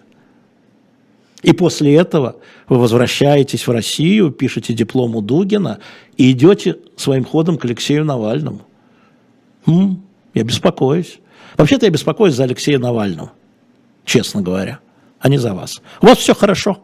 И 1.42 1.54
после 1.54 1.96
этого 1.96 2.36
вы 2.68 2.78
возвращаетесь 2.78 3.66
в 3.66 3.72
Россию, 3.72 4.32
пишете 4.32 4.74
диплом 4.74 5.16
у 5.16 5.22
Дугина 5.22 5.80
и 6.18 6.32
идете 6.32 6.78
своим 6.98 7.24
ходом 7.24 7.58
к 7.58 7.66
Алексею 7.66 8.06
Навальному. 8.06 8.62
М-м, 9.66 10.04
я 10.34 10.44
беспокоюсь. 10.44 11.20
Вообще-то 11.58 11.86
я 11.86 11.92
беспокоюсь 11.92 12.36
за 12.36 12.44
Алексея 12.44 12.78
Навального, 12.78 13.32
честно 14.04 14.42
говоря 14.42 14.82
а 15.22 15.30
не 15.30 15.38
за 15.38 15.54
вас. 15.54 15.82
Вас 16.02 16.18
все 16.18 16.34
хорошо. 16.34 16.84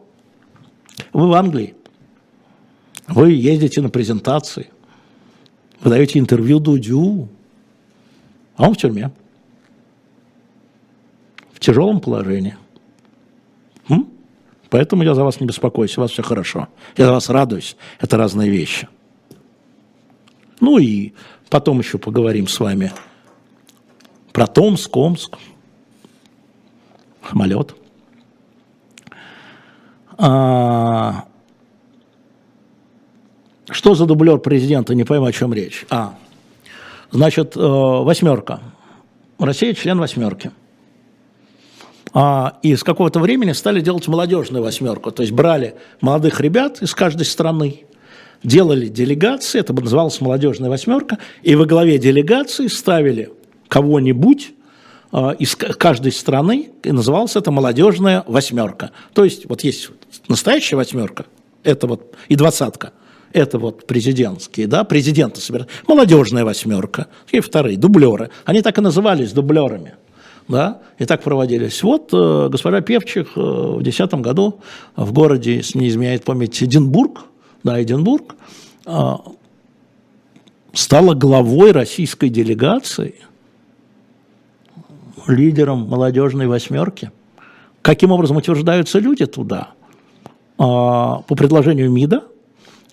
Вы 1.12 1.28
в 1.28 1.32
Англии. 1.34 1.74
Вы 3.08 3.32
ездите 3.32 3.82
на 3.82 3.90
презентации. 3.90 4.70
Вы 5.80 5.90
даете 5.90 6.18
интервью 6.18 6.60
Дудю. 6.60 7.28
А 8.56 8.68
он 8.68 8.74
в 8.74 8.76
тюрьме. 8.76 9.10
В 11.52 11.60
тяжелом 11.60 12.00
положении. 12.00 12.56
М? 13.88 14.08
Поэтому 14.70 15.02
я 15.02 15.14
за 15.14 15.24
вас 15.24 15.40
не 15.40 15.46
беспокоюсь, 15.46 15.98
у 15.98 16.00
вас 16.00 16.12
все 16.12 16.22
хорошо. 16.22 16.68
Я 16.96 17.06
за 17.06 17.12
вас 17.12 17.28
радуюсь. 17.28 17.76
Это 17.98 18.16
разные 18.16 18.50
вещи. 18.50 18.88
Ну 20.60 20.78
и 20.78 21.12
потом 21.48 21.80
еще 21.80 21.98
поговорим 21.98 22.46
с 22.46 22.60
вами 22.60 22.92
про 24.32 24.46
Томск, 24.46 24.96
Омск, 24.96 25.36
самолет. 27.28 27.74
А, 30.18 31.24
что 33.70 33.94
за 33.94 34.04
дублер 34.04 34.38
президента? 34.38 34.94
Не 34.94 35.04
пойму, 35.04 35.26
о 35.26 35.32
чем 35.32 35.54
речь. 35.54 35.86
А, 35.90 36.14
значит, 37.12 37.56
э, 37.56 37.60
восьмерка. 37.60 38.60
Россия 39.38 39.72
член 39.74 39.98
восьмерки. 39.98 40.50
А, 42.12 42.58
и 42.62 42.74
с 42.74 42.82
какого-то 42.82 43.20
времени 43.20 43.52
стали 43.52 43.80
делать 43.80 44.08
молодежную 44.08 44.64
восьмерку. 44.64 45.12
То 45.12 45.22
есть 45.22 45.32
брали 45.32 45.76
молодых 46.00 46.40
ребят 46.40 46.82
из 46.82 46.94
каждой 46.94 47.24
страны, 47.24 47.84
делали 48.42 48.88
делегации, 48.88 49.60
это 49.60 49.72
называлось 49.72 50.20
молодежная 50.20 50.70
восьмерка, 50.70 51.18
и 51.42 51.54
во 51.54 51.64
главе 51.64 51.98
делегации 51.98 52.66
ставили 52.66 53.30
кого-нибудь 53.68 54.52
а, 55.12 55.30
из 55.32 55.54
каждой 55.54 56.12
страны, 56.12 56.70
и 56.82 56.90
называлась 56.90 57.36
это 57.36 57.50
молодежная 57.50 58.24
восьмерка. 58.26 58.90
То 59.12 59.24
есть 59.24 59.48
вот 59.48 59.62
есть 59.62 59.90
настоящая 60.28 60.76
восьмерка, 60.76 61.26
это 61.62 61.86
вот 61.86 62.14
и 62.28 62.36
двадцатка, 62.36 62.92
это 63.32 63.58
вот 63.58 63.86
президентские, 63.86 64.66
да, 64.66 64.84
президенты 64.84 65.40
собирают, 65.40 65.70
молодежная 65.86 66.44
восьмерка, 66.44 67.08
и 67.30 67.40
вторые, 67.40 67.76
дублеры. 67.76 68.30
Они 68.44 68.62
так 68.62 68.78
и 68.78 68.80
назывались 68.80 69.32
дублерами, 69.32 69.94
да, 70.48 70.80
и 70.98 71.04
так 71.04 71.22
проводились. 71.22 71.82
Вот 71.82 72.10
э, 72.12 72.48
госпожа 72.50 72.80
Певчих 72.80 73.32
э, 73.36 73.40
в 73.40 73.82
2010 73.82 74.14
году 74.14 74.60
в 74.96 75.12
городе, 75.12 75.62
не 75.74 75.88
изменяет 75.88 76.24
память, 76.24 76.62
Эдинбург, 76.62 77.24
да, 77.62 77.82
Эдинбург, 77.82 78.34
э, 78.86 79.12
стала 80.72 81.14
главой 81.14 81.72
российской 81.72 82.28
делегации, 82.28 83.16
лидером 85.26 85.80
молодежной 85.80 86.46
восьмерки. 86.46 87.10
Каким 87.82 88.12
образом 88.12 88.36
утверждаются 88.36 88.98
люди 88.98 89.26
туда? 89.26 89.72
А, 90.58 91.22
по 91.26 91.36
предложению 91.36 91.90
МИДа 91.90 92.24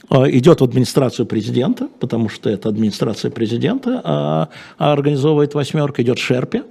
а, 0.09 0.29
идет 0.29 0.61
в 0.61 0.63
администрацию 0.63 1.25
президента, 1.25 1.89
потому 1.99 2.29
что 2.29 2.49
это 2.49 2.69
администрация 2.69 3.31
президента 3.31 4.01
а, 4.03 4.49
организовывает 4.77 5.55
восьмерка, 5.55 6.03
идет 6.03 6.19
Шерпе, 6.19 6.63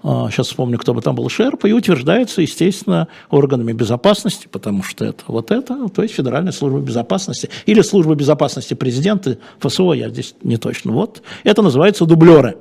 сейчас 0.00 0.46
вспомню, 0.46 0.78
кто 0.78 0.94
бы 0.94 1.02
там 1.02 1.16
был 1.16 1.28
Шерпа, 1.28 1.66
и 1.66 1.72
утверждается, 1.72 2.40
естественно, 2.40 3.08
органами 3.30 3.72
безопасности, 3.72 4.46
потому 4.50 4.84
что 4.84 5.04
это 5.04 5.24
вот 5.26 5.50
это, 5.50 5.88
то 5.88 6.02
есть 6.02 6.14
Федеральная 6.14 6.52
служба 6.52 6.78
безопасности, 6.78 7.50
или 7.66 7.80
служба 7.80 8.14
безопасности 8.14 8.74
президента, 8.74 9.38
ФСО, 9.58 9.94
я 9.94 10.08
здесь 10.08 10.36
не 10.44 10.56
точно, 10.56 10.92
вот, 10.92 11.22
это 11.42 11.62
называется 11.62 12.06
дублеры. 12.06 12.58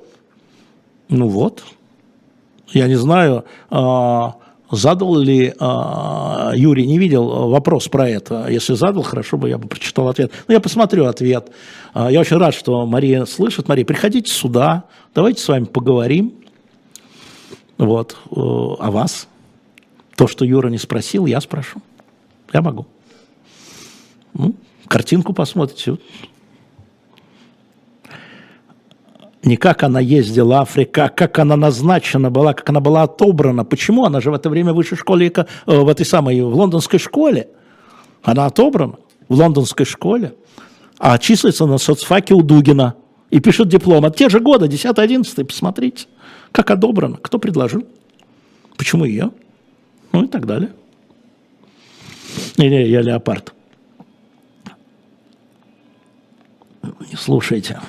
Ну 1.09 1.27
вот, 1.27 1.63
я 2.73 2.87
не 2.87 2.95
знаю, 2.95 3.45
Задал 4.69 5.15
ли 5.17 5.53
э, 5.57 6.51
Юрий, 6.55 6.85
не 6.85 6.97
видел 6.97 7.49
вопрос 7.49 7.87
про 7.87 8.09
это? 8.09 8.47
Если 8.49 8.73
задал, 8.73 9.01
хорошо 9.01 9.37
бы 9.37 9.47
я 9.47 9.57
бы 9.57 9.67
прочитал 9.67 10.09
ответ. 10.09 10.31
Но 10.47 10.53
я 10.53 10.59
посмотрю 10.59 11.05
ответ. 11.05 11.49
Э, 11.93 12.07
я 12.11 12.19
очень 12.19 12.37
рад, 12.37 12.53
что 12.53 12.85
Мария 12.85 13.23
слышит. 13.25 13.69
Мария, 13.69 13.85
приходите 13.85 14.29
сюда, 14.31 14.83
давайте 15.15 15.41
с 15.41 15.47
вами 15.47 15.65
поговорим. 15.65 16.33
Вот, 17.77 18.17
э, 18.25 18.35
о 18.35 18.91
вас. 18.91 19.27
То, 20.17 20.27
что 20.27 20.43
Юра 20.43 20.69
не 20.69 20.79
спросил, 20.79 21.27
я 21.27 21.39
спрошу. 21.39 21.81
Я 22.51 22.61
могу. 22.61 22.87
Ну, 24.33 24.53
картинку 24.87 25.33
посмотрите 25.33 25.97
не 29.43 29.57
как 29.57 29.83
она 29.83 29.99
ездила 29.99 30.61
Африка, 30.61 31.11
как 31.15 31.39
она 31.39 31.55
назначена 31.55 32.31
была, 32.31 32.53
как 32.53 32.69
она 32.69 32.79
была 32.79 33.03
отобрана. 33.03 33.63
Почему? 33.63 34.05
Она 34.05 34.19
же 34.21 34.31
в 34.31 34.33
это 34.33 34.49
время 34.49 34.73
в 34.73 34.75
высшей 34.75 34.97
школе, 34.97 35.27
э, 35.27 35.43
в 35.65 35.87
этой 35.87 36.05
самой, 36.05 36.41
в 36.41 36.55
лондонской 36.55 36.99
школе. 36.99 37.49
Она 38.23 38.45
отобрана 38.45 38.95
в 39.29 39.35
лондонской 39.35 39.85
школе, 39.85 40.33
а 40.97 41.17
числится 41.17 41.65
на 41.65 41.77
соцфаке 41.77 42.33
у 42.33 42.41
Дугина 42.41 42.95
и 43.29 43.39
пишет 43.39 43.67
диплом. 43.67 44.05
От 44.05 44.15
те 44.15 44.29
же 44.29 44.39
года, 44.39 44.67
10-11, 44.67 45.45
посмотрите, 45.45 46.07
как 46.51 46.71
одобрано, 46.71 47.17
кто 47.17 47.37
предложил, 47.37 47.85
почему 48.75 49.05
ее, 49.05 49.31
ну 50.11 50.23
и 50.23 50.27
так 50.27 50.45
далее. 50.45 50.71
Или 52.57 52.87
я 52.87 53.01
леопард. 53.01 53.53
Слушайте. 57.15 57.79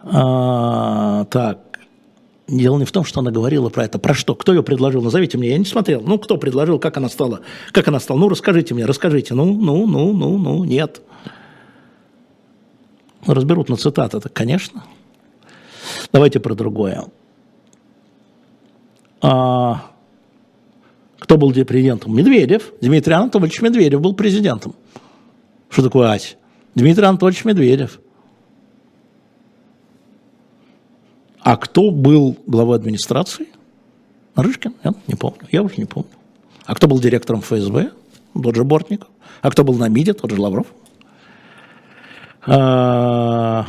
А, 0.00 1.24
так, 1.26 1.68
Дело 2.48 2.78
не 2.78 2.86
в 2.86 2.92
том, 2.92 3.04
что 3.04 3.20
она 3.20 3.30
говорила 3.30 3.68
про 3.68 3.84
это. 3.84 3.98
Про 3.98 4.14
что? 4.14 4.34
Кто 4.34 4.54
ее 4.54 4.62
предложил? 4.62 5.02
Назовите 5.02 5.36
мне. 5.36 5.50
Я 5.50 5.58
не 5.58 5.66
смотрел. 5.66 6.00
Ну, 6.00 6.18
кто 6.18 6.38
предложил? 6.38 6.78
Как 6.78 6.96
она 6.96 7.10
стала? 7.10 7.42
Как 7.72 7.86
она 7.88 8.00
стала? 8.00 8.18
Ну, 8.18 8.30
расскажите 8.30 8.72
мне, 8.72 8.86
расскажите. 8.86 9.34
Ну, 9.34 9.52
ну, 9.52 9.86
ну, 9.86 10.14
ну, 10.14 10.38
ну, 10.38 10.64
нет. 10.64 11.02
Разберут 13.26 13.68
на 13.68 13.76
цитаты-то, 13.76 14.30
конечно. 14.30 14.82
Давайте 16.10 16.40
про 16.40 16.54
другое. 16.54 17.04
А, 19.20 19.90
кто 21.18 21.36
был 21.36 21.52
президентом? 21.52 22.16
Медведев. 22.16 22.72
Дмитрий 22.80 23.12
Анатольевич 23.12 23.60
Медведев 23.60 24.00
был 24.00 24.14
президентом. 24.14 24.74
Что 25.68 25.82
такое 25.82 26.08
Ась? 26.08 26.38
Дмитрий 26.74 27.04
Анатольевич 27.04 27.44
Медведев. 27.44 28.00
А 31.48 31.56
кто 31.56 31.90
был 31.90 32.36
главой 32.46 32.76
администрации? 32.76 33.48
Нарышкин? 34.36 34.74
Я 34.84 34.92
не 35.06 35.14
помню. 35.14 35.38
Я 35.50 35.62
уже 35.62 35.76
не 35.78 35.86
помню. 35.86 36.10
А 36.66 36.74
кто 36.74 36.86
был 36.86 36.98
директором 37.00 37.40
ФСБ? 37.40 37.90
Тот 38.34 38.54
же 38.54 38.64
Бортников. 38.64 39.08
А 39.40 39.50
кто 39.50 39.64
был 39.64 39.72
на 39.72 39.88
МИДе? 39.88 40.12
Тот 40.12 40.30
же 40.30 40.38
Лавров. 40.38 40.66
А, 42.44 43.64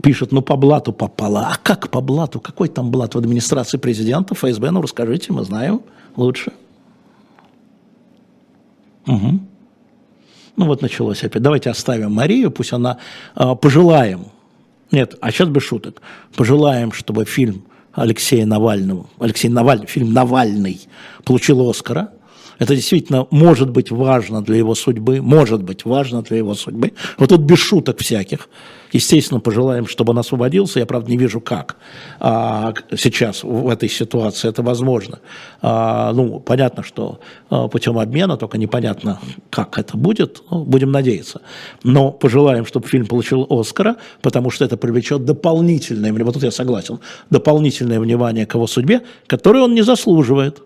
пишет, 0.00 0.30
ну 0.30 0.42
по 0.42 0.54
блату 0.54 0.92
попало. 0.92 1.48
А 1.52 1.56
как 1.60 1.90
по 1.90 2.00
блату? 2.00 2.38
Какой 2.38 2.68
там 2.68 2.92
блат 2.92 3.16
в 3.16 3.18
администрации 3.18 3.76
президента, 3.76 4.36
ФСБ? 4.36 4.70
Ну 4.70 4.82
расскажите, 4.82 5.32
мы 5.32 5.42
знаем 5.42 5.82
лучше. 6.14 6.52
Угу. 9.08 9.40
Ну 10.54 10.66
вот 10.66 10.82
началось 10.82 11.24
опять. 11.24 11.42
Давайте 11.42 11.68
оставим 11.68 12.12
Марию, 12.12 12.52
пусть 12.52 12.72
она 12.72 12.98
э, 13.34 13.56
пожелаем 13.56 14.26
нет, 14.92 15.16
а 15.20 15.30
сейчас 15.30 15.48
без 15.48 15.62
шуток. 15.62 16.02
Пожелаем, 16.36 16.92
чтобы 16.92 17.24
фильм 17.24 17.64
Алексея 17.92 18.46
Навального, 18.46 19.06
Алексей 19.18 19.48
Навальный, 19.48 19.86
фильм 19.86 20.12
«Навальный» 20.12 20.80
получил 21.24 21.68
Оскара. 21.68 22.12
Это 22.60 22.76
действительно 22.76 23.26
может 23.30 23.70
быть 23.70 23.90
важно 23.90 24.42
для 24.42 24.56
его 24.56 24.74
судьбы, 24.74 25.22
может 25.22 25.62
быть 25.62 25.86
важно 25.86 26.22
для 26.22 26.36
его 26.36 26.54
судьбы. 26.54 26.92
Вот 27.16 27.30
тут 27.30 27.40
без 27.40 27.58
шуток 27.58 27.98
всяких. 27.98 28.48
Естественно, 28.92 29.40
пожелаем, 29.40 29.86
чтобы 29.86 30.10
он 30.10 30.18
освободился. 30.18 30.78
Я, 30.78 30.84
правда, 30.86 31.10
не 31.10 31.16
вижу, 31.16 31.40
как 31.40 31.76
а, 32.18 32.74
сейчас 32.98 33.44
в 33.44 33.68
этой 33.68 33.88
ситуации 33.88 34.48
это 34.48 34.62
возможно. 34.62 35.20
А, 35.62 36.12
ну, 36.12 36.38
понятно, 36.38 36.82
что 36.82 37.20
а, 37.48 37.68
путем 37.68 37.98
обмена, 37.98 38.36
только 38.36 38.58
непонятно, 38.58 39.20
как 39.48 39.78
это 39.78 39.96
будет. 39.96 40.42
Ну, 40.50 40.64
будем 40.64 40.92
надеяться. 40.92 41.40
Но 41.82 42.12
пожелаем, 42.12 42.66
чтобы 42.66 42.88
фильм 42.88 43.06
получил 43.06 43.46
Оскара, 43.48 43.96
потому 44.20 44.50
что 44.50 44.66
это 44.66 44.76
привлечет 44.76 45.24
дополнительное, 45.24 46.12
вот 46.12 46.34
тут 46.34 46.42
я 46.42 46.50
согласен, 46.50 46.98
дополнительное 47.30 48.00
внимание 48.00 48.44
к 48.44 48.54
его 48.54 48.66
судьбе, 48.66 49.00
которое 49.26 49.62
он 49.64 49.74
не 49.74 49.82
заслуживает. 49.82 50.62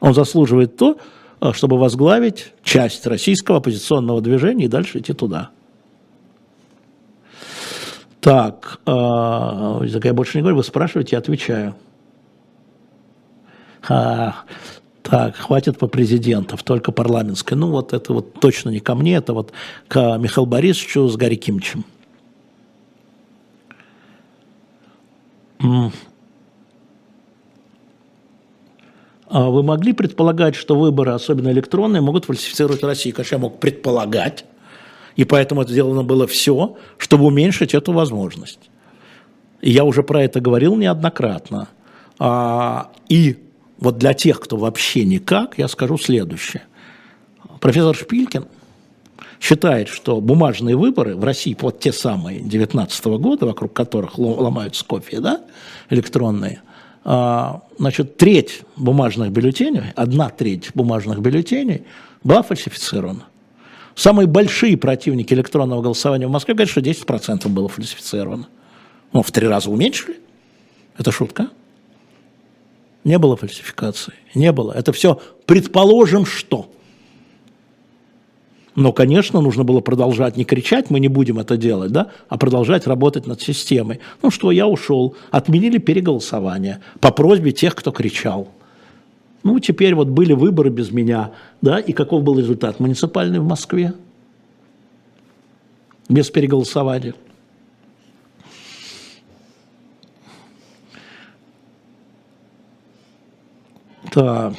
Он 0.00 0.14
заслуживает 0.14 0.76
то, 0.76 0.98
а, 1.40 1.52
чтобы 1.52 1.78
возглавить 1.78 2.52
часть 2.62 3.06
российского 3.06 3.58
оппозиционного 3.58 4.20
движения 4.20 4.66
и 4.66 4.68
дальше 4.68 4.98
идти 4.98 5.12
туда. 5.12 5.50
Так, 8.20 8.80
э, 8.84 8.90
я 8.90 10.12
больше 10.12 10.38
не 10.38 10.42
говорю, 10.42 10.56
вы 10.56 10.64
спрашиваете, 10.64 11.10
я 11.12 11.18
отвечаю. 11.18 11.76
А, 13.88 14.42
так, 15.02 15.36
хватит 15.36 15.78
по 15.78 15.86
президентов, 15.86 16.62
только 16.64 16.90
парламентской. 16.90 17.54
Ну, 17.54 17.70
вот 17.70 17.92
это 17.92 18.12
вот 18.12 18.34
точно 18.34 18.70
не 18.70 18.80
ко 18.80 18.94
мне, 18.96 19.14
это 19.14 19.32
вот 19.32 19.52
к 19.86 20.18
Михаилу 20.18 20.46
Борисовичу 20.46 21.08
с 21.08 21.16
Гарри 21.16 21.36
Кимчем. 21.36 21.84
А 25.60 25.90
вы 29.30 29.62
могли 29.62 29.92
предполагать, 29.92 30.54
что 30.54 30.78
выборы, 30.78 31.12
особенно 31.12 31.50
электронные, 31.50 32.00
могут 32.00 32.24
фальсифицировать 32.24 32.82
Россию? 32.82 33.14
Конечно, 33.14 33.34
я 33.36 33.40
мог 33.40 33.60
предполагать. 33.60 34.44
И 35.16 35.24
поэтому 35.24 35.66
сделано 35.66 36.04
было 36.04 36.26
все, 36.26 36.76
чтобы 36.96 37.24
уменьшить 37.24 37.74
эту 37.74 37.92
возможность. 37.92 38.70
И 39.60 39.70
я 39.70 39.84
уже 39.84 40.02
про 40.02 40.22
это 40.22 40.40
говорил 40.40 40.76
неоднократно. 40.76 41.68
А, 42.18 42.90
и 43.08 43.36
вот 43.78 43.98
для 43.98 44.14
тех, 44.14 44.40
кто 44.40 44.56
вообще 44.56 45.04
никак, 45.04 45.58
я 45.58 45.68
скажу 45.68 45.98
следующее. 45.98 46.62
Профессор 47.60 47.96
Шпилькин 47.96 48.46
считает, 49.40 49.88
что 49.88 50.20
бумажные 50.20 50.76
выборы 50.76 51.16
в 51.16 51.24
России, 51.24 51.56
вот 51.60 51.80
те 51.80 51.92
самые 51.92 52.40
19 52.40 53.04
года, 53.18 53.46
вокруг 53.46 53.72
которых 53.72 54.18
ломаются 54.18 54.84
кофе, 54.84 55.20
да, 55.20 55.42
электронные, 55.90 56.62
а, 56.64 56.67
значит, 57.78 58.18
треть 58.18 58.62
бумажных 58.76 59.30
бюллетеней, 59.30 59.92
одна 59.96 60.28
треть 60.28 60.70
бумажных 60.74 61.20
бюллетеней 61.20 61.84
была 62.22 62.42
фальсифицирована. 62.42 63.24
Самые 63.94 64.26
большие 64.26 64.76
противники 64.76 65.32
электронного 65.32 65.80
голосования 65.80 66.26
в 66.26 66.30
Москве 66.30 66.54
говорят, 66.54 66.70
что 66.70 66.80
10% 66.80 67.48
было 67.48 67.68
фальсифицировано. 67.68 68.48
Ну, 69.12 69.22
в 69.22 69.32
три 69.32 69.48
раза 69.48 69.70
уменьшили. 69.70 70.20
Это 70.98 71.10
шутка. 71.10 71.48
Не 73.04 73.18
было 73.18 73.36
фальсификации. 73.36 74.12
Не 74.34 74.52
было. 74.52 74.72
Это 74.72 74.92
все 74.92 75.20
предположим, 75.46 76.26
что. 76.26 76.70
Но, 78.78 78.92
конечно, 78.92 79.40
нужно 79.40 79.64
было 79.64 79.80
продолжать 79.80 80.36
не 80.36 80.44
кричать, 80.44 80.88
мы 80.88 81.00
не 81.00 81.08
будем 81.08 81.40
это 81.40 81.56
делать, 81.56 81.90
да, 81.90 82.12
а 82.28 82.38
продолжать 82.38 82.86
работать 82.86 83.26
над 83.26 83.42
системой. 83.42 83.98
Ну 84.22 84.30
что, 84.30 84.52
я 84.52 84.68
ушел, 84.68 85.16
отменили 85.32 85.78
переголосование 85.78 86.78
по 87.00 87.10
просьбе 87.10 87.50
тех, 87.50 87.74
кто 87.74 87.90
кричал. 87.90 88.46
Ну, 89.42 89.58
теперь 89.58 89.96
вот 89.96 90.06
были 90.06 90.32
выборы 90.32 90.70
без 90.70 90.92
меня, 90.92 91.32
да, 91.60 91.80
и 91.80 91.92
каков 91.92 92.22
был 92.22 92.38
результат? 92.38 92.78
Муниципальный 92.78 93.40
в 93.40 93.44
Москве. 93.44 93.94
Без 96.08 96.30
переголосования. 96.30 97.14
Так. 104.12 104.54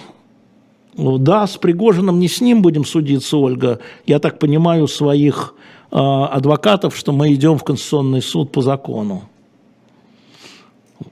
Да, 0.99 1.47
с 1.47 1.57
Пригожиным 1.57 2.19
не 2.19 2.27
с 2.27 2.41
ним 2.41 2.61
будем 2.61 2.83
судиться, 2.83 3.37
Ольга. 3.37 3.79
Я 4.05 4.19
так 4.19 4.37
понимаю 4.37 4.87
своих 4.87 5.55
э, 5.91 5.97
адвокатов, 5.97 6.95
что 6.97 7.13
мы 7.13 7.33
идем 7.33 7.57
в 7.57 7.63
Конституционный 7.63 8.21
суд 8.21 8.51
по 8.51 8.61
закону. 8.61 9.23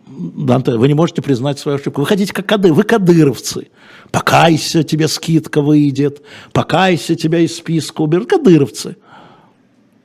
Данте, 0.07 0.75
вы 0.75 0.87
не 0.87 0.93
можете 0.93 1.21
признать 1.21 1.59
свою 1.59 1.77
ошибку. 1.77 2.01
Вы 2.01 2.07
хотите 2.07 2.33
как 2.33 2.45
кады, 2.45 2.73
вы 2.73 2.83
кадыровцы. 2.83 3.69
Покайся, 4.11 4.83
тебе 4.83 5.07
скидка 5.07 5.61
выйдет. 5.61 6.21
Покайся, 6.51 7.15
тебя 7.15 7.39
из 7.39 7.55
списка 7.55 8.01
уберут. 8.01 8.29
Кадыровцы. 8.29 8.97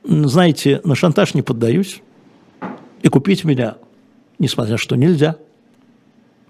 Знаете, 0.03 0.81
на 0.83 0.95
шантаж 0.95 1.33
не 1.33 1.41
поддаюсь. 1.41 2.01
И 3.01 3.09
купить 3.09 3.43
меня, 3.43 3.77
несмотря 4.39 4.77
что, 4.77 4.95
нельзя. 4.95 5.37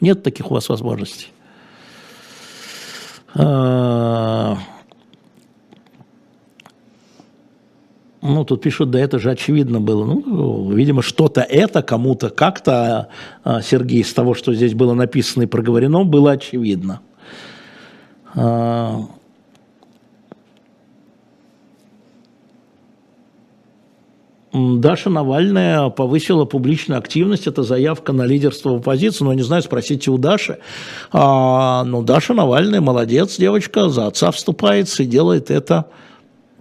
Нет 0.01 0.21
таких 0.21 0.51
у 0.51 0.53
вас 0.53 0.69
возможностей. 0.69 1.29
А, 3.35 4.57
ну, 8.21 8.45
тут 8.45 8.61
пишут, 8.61 8.91
да 8.91 8.99
это 8.99 9.19
же 9.19 9.31
очевидно 9.31 9.81
было. 9.81 10.05
Ну, 10.05 10.71
видимо, 10.71 11.01
что-то 11.01 11.41
это 11.41 11.81
кому-то 11.81 12.29
как-то, 12.29 13.09
а, 13.43 13.61
Сергей, 13.61 14.01
из 14.01 14.13
того, 14.13 14.33
что 14.33 14.53
здесь 14.53 14.73
было 14.73 14.93
написано 14.93 15.43
и 15.43 15.47
проговорено, 15.47 16.03
было 16.03 16.31
очевидно. 16.31 17.01
Даша 24.53 25.09
Навальная 25.09 25.89
повысила 25.89 26.45
публичную 26.45 26.99
активность, 26.99 27.47
это 27.47 27.63
заявка 27.63 28.13
на 28.13 28.23
лидерство 28.23 28.69
в 28.69 28.75
оппозиции, 28.75 29.23
но 29.23 29.33
не 29.33 29.41
знаю, 29.41 29.63
спросите 29.63 30.11
у 30.11 30.19
Даши. 30.19 30.59
А, 31.11 31.83
ну, 31.83 32.03
Даша 32.03 32.35
Навальная 32.35 32.79
молодец, 32.79 33.37
девочка, 33.37 33.89
за 33.89 34.05
отца 34.07 34.29
вступается 34.29 35.01
и 35.01 35.07
делает 35.07 35.49
это 35.49 35.85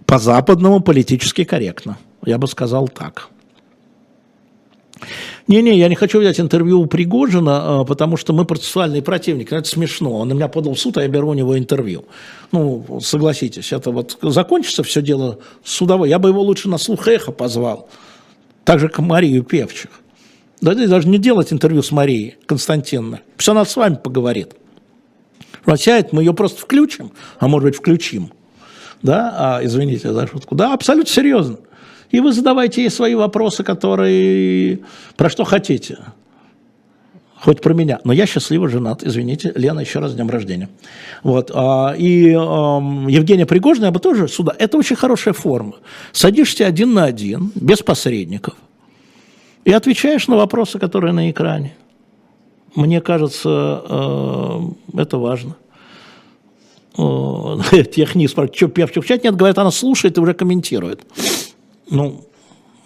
по-западному 0.07 0.79
политически 0.79 1.43
корректно. 1.43 1.97
Я 2.25 2.39
бы 2.39 2.47
сказал 2.47 2.87
так. 2.87 3.29
Не-не, 5.47 5.77
я 5.77 5.89
не 5.89 5.95
хочу 5.95 6.19
взять 6.19 6.39
интервью 6.39 6.81
у 6.81 6.85
Пригожина, 6.85 7.81
а, 7.81 7.83
потому 7.83 8.15
что 8.15 8.31
мы 8.31 8.45
процессуальные 8.45 9.01
противники. 9.01 9.53
Это 9.53 9.67
смешно. 9.67 10.19
Он 10.19 10.29
на 10.29 10.33
меня 10.33 10.47
подал 10.47 10.73
в 10.73 10.79
суд, 10.79 10.97
а 10.97 11.01
я 11.01 11.07
беру 11.09 11.29
у 11.29 11.33
него 11.33 11.57
интервью. 11.57 12.05
Ну, 12.51 12.99
согласитесь, 13.01 13.73
это 13.73 13.91
вот 13.91 14.17
закончится 14.21 14.83
все 14.83 15.01
дело 15.01 15.39
судово. 15.63 16.05
Я 16.05 16.19
бы 16.19 16.29
его 16.29 16.41
лучше 16.41 16.69
на 16.69 16.77
слух 16.77 17.07
эхо 17.07 17.31
позвал. 17.31 17.89
Так 18.63 18.79
же, 18.79 18.87
как 18.87 18.99
Марию 18.99 19.43
Певчих. 19.43 19.89
Да, 20.61 20.73
даже 20.73 21.09
не 21.09 21.17
делать 21.17 21.51
интервью 21.51 21.83
с 21.83 21.91
Марией 21.91 22.35
Константиновной. 22.45 23.19
Пусть 23.35 23.49
она 23.49 23.65
с 23.65 23.75
вами 23.75 23.95
поговорит. 23.95 24.53
Сядет, 25.75 26.13
мы 26.13 26.23
ее 26.23 26.33
просто 26.33 26.61
включим, 26.61 27.11
а 27.39 27.49
может 27.49 27.69
быть 27.69 27.75
включим. 27.75 28.31
Да, 29.01 29.33
а, 29.37 29.65
извините 29.65 30.13
за 30.13 30.25
шутку. 30.27 30.55
Да, 30.55 30.73
абсолютно 30.73 31.11
серьезно. 31.11 31.57
И 32.13 32.19
вы 32.19 32.31
задавайте 32.31 32.83
ей 32.83 32.91
свои 32.91 33.15
вопросы, 33.15 33.63
которые 33.63 34.79
про 35.17 35.29
что 35.31 35.43
хотите. 35.45 35.97
Хоть 37.41 37.59
про 37.59 37.73
меня. 37.73 37.99
Но 38.03 38.13
я 38.13 38.27
счастливо 38.27 38.69
женат, 38.69 39.03
извините. 39.03 39.51
Лена, 39.55 39.79
еще 39.79 39.97
раз 39.97 40.11
с 40.11 40.13
днем 40.13 40.29
рождения. 40.29 40.69
Вот. 41.23 41.49
А, 41.53 41.95
и 41.97 42.27
Евгения 42.27 43.47
Пригожина, 43.47 43.85
я 43.85 43.91
бы 43.91 43.99
тоже 43.99 44.27
сюда. 44.27 44.55
Это 44.59 44.77
очень 44.77 44.95
хорошая 44.95 45.33
форма. 45.33 45.73
Садишься 46.11 46.67
один 46.67 46.93
на 46.93 47.05
один, 47.05 47.51
без 47.55 47.79
посредников, 47.79 48.53
и 49.65 49.73
отвечаешь 49.73 50.27
на 50.27 50.35
вопросы, 50.35 50.77
которые 50.77 51.13
на 51.13 51.31
экране. 51.31 51.75
Мне 52.75 53.01
кажется, 53.01 53.81
э, 53.89 54.59
это 54.99 55.17
важно. 55.17 55.55
Техник 57.91 58.29
спрашивает, 58.29 58.55
что 58.55 58.67
Певчик 58.67 59.03
в 59.03 59.07
чате? 59.07 59.21
Нет, 59.23 59.35
говорят, 59.35 59.57
она 59.57 59.71
слушает 59.71 60.17
и 60.17 60.21
уже 60.21 60.35
комментирует 60.35 61.01
ну, 61.93 62.27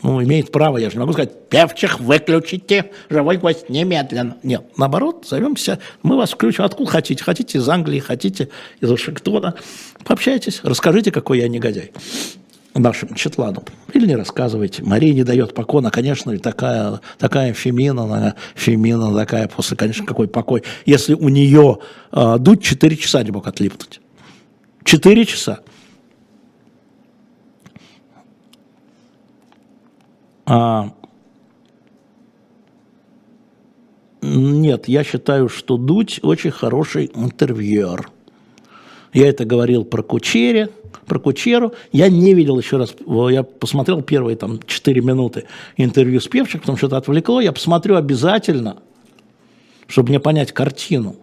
ну, 0.03 0.23
имеет 0.23 0.51
право, 0.51 0.77
я 0.77 0.89
же 0.89 0.97
не 0.97 0.99
могу 0.99 1.13
сказать, 1.13 1.49
певчих 1.49 1.99
выключите, 1.99 2.91
живой 3.09 3.37
гость 3.37 3.69
немедленно. 3.69 4.37
Нет, 4.43 4.63
наоборот, 4.77 5.25
зовемся, 5.27 5.79
мы 6.03 6.17
вас 6.17 6.31
включим, 6.31 6.65
откуда 6.65 6.91
хотите, 6.91 7.23
хотите 7.23 7.57
из 7.57 7.67
Англии, 7.67 7.99
хотите 7.99 8.49
из 8.79 8.91
Вашингтона, 8.91 9.55
пообщайтесь, 10.03 10.59
расскажите, 10.63 11.11
какой 11.11 11.39
я 11.39 11.47
негодяй 11.47 11.91
нашим 12.75 13.15
Четлану. 13.15 13.63
Или 13.93 14.05
не 14.05 14.15
рассказывайте. 14.15 14.83
Мария 14.83 15.11
не 15.11 15.23
дает 15.23 15.55
покона, 15.55 15.89
конечно, 15.89 16.29
и 16.29 16.37
такая, 16.37 17.01
такая 17.17 17.53
фемина, 17.53 18.35
фемина 18.53 19.15
такая, 19.15 19.47
после, 19.47 19.75
конечно, 19.75 20.05
какой 20.05 20.27
покой. 20.27 20.61
Если 20.85 21.15
у 21.15 21.29
нее 21.29 21.79
э, 22.11 22.35
дуть 22.37 22.61
4 22.61 22.97
часа 22.97 23.23
не 23.23 23.31
мог 23.31 23.47
отлипнуть. 23.47 23.99
4 24.83 25.25
часа. 25.25 25.61
А, 30.47 30.93
нет, 34.21 34.87
я 34.87 35.03
считаю, 35.03 35.49
что 35.49 35.77
Дудь 35.77 36.21
очень 36.23 36.51
хороший 36.51 37.11
интервьюер. 37.13 38.09
Я 39.13 39.27
это 39.27 39.43
говорил 39.43 39.83
про 39.83 40.03
Кучере, 40.03 40.69
про 41.05 41.19
Кучеру. 41.19 41.73
Я 41.91 42.07
не 42.09 42.33
видел 42.33 42.57
еще 42.57 42.77
раз, 42.77 42.95
я 43.29 43.43
посмотрел 43.43 44.01
первые 44.01 44.37
там 44.37 44.59
4 44.65 45.01
минуты 45.01 45.45
интервью 45.75 46.21
с 46.21 46.27
Певчик, 46.27 46.61
потому 46.61 46.77
что 46.77 46.87
это 46.87 46.97
отвлекло. 46.97 47.41
Я 47.41 47.51
посмотрю 47.51 47.95
обязательно, 47.95 48.77
чтобы 49.87 50.09
мне 50.09 50.19
понять 50.21 50.53
картину. 50.53 51.17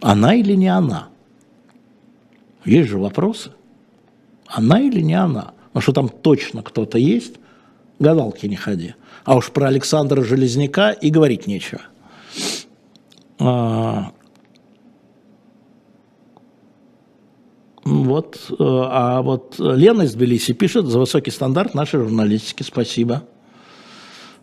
Она 0.00 0.34
или 0.34 0.54
не 0.54 0.68
она? 0.68 1.08
Есть 2.64 2.88
же 2.88 2.98
вопросы. 2.98 3.52
Она 4.46 4.80
или 4.80 5.00
не 5.00 5.14
она? 5.14 5.52
Ну 5.74 5.80
что 5.80 5.92
там 5.92 6.08
точно 6.08 6.62
кто-то 6.62 6.98
есть, 6.98 7.36
гадалки 7.98 8.46
не 8.46 8.56
ходи. 8.56 8.94
А 9.24 9.36
уж 9.36 9.50
про 9.50 9.68
Александра 9.68 10.22
Железняка 10.22 10.92
и 10.92 11.10
говорить 11.10 11.46
нечего. 11.46 11.80
А, 13.38 14.12
вот, 17.84 18.38
э, 18.50 18.54
а 18.58 19.22
вот 19.22 19.56
Лена 19.58 20.02
из 20.02 20.14
Тбилиси 20.14 20.52
пишет 20.52 20.86
за 20.86 20.98
высокий 20.98 21.30
стандарт 21.30 21.74
нашей 21.74 22.00
журналистики. 22.00 22.62
Спасибо. 22.62 23.22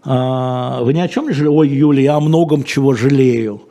А, 0.06 0.82
вы 0.82 0.94
ни 0.94 1.00
о 1.00 1.08
чем 1.08 1.28
не 1.28 1.34
жалеете? 1.34 1.58
Ой, 1.58 1.70
Юля, 1.70 2.02
я 2.02 2.16
о 2.16 2.20
многом 2.20 2.64
чего 2.64 2.94
жалею. 2.94 3.64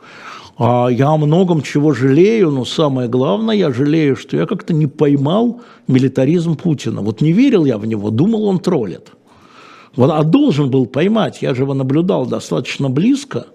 А 0.57 0.87
я 0.87 1.09
о 1.09 1.17
многом 1.17 1.61
чего 1.61 1.93
жалею, 1.93 2.51
но 2.51 2.65
самое 2.65 3.07
главное, 3.09 3.55
я 3.55 3.71
жалею, 3.71 4.15
что 4.15 4.37
я 4.37 4.45
как-то 4.45 4.73
не 4.73 4.85
поймал 4.85 5.61
милитаризм 5.87 6.55
Путина. 6.55 7.01
Вот 7.01 7.21
не 7.21 7.31
верил 7.31 7.65
я 7.65 7.77
в 7.77 7.85
него, 7.85 8.11
думал, 8.11 8.45
он 8.45 8.59
троллит. 8.59 9.11
А 9.95 10.23
должен 10.23 10.71
был 10.71 10.85
поймать, 10.85 11.41
я 11.41 11.53
же 11.53 11.63
его 11.63 11.73
наблюдал 11.73 12.25
достаточно 12.25 12.89
близко. 12.89 13.47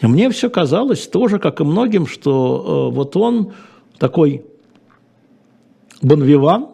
И 0.00 0.06
мне 0.06 0.30
все 0.30 0.48
казалось 0.48 1.06
тоже, 1.06 1.38
как 1.38 1.60
и 1.60 1.64
многим, 1.64 2.06
что 2.06 2.90
э, 2.90 2.94
вот 2.94 3.16
он 3.16 3.52
такой 3.98 4.44
бонвиван, 6.00 6.68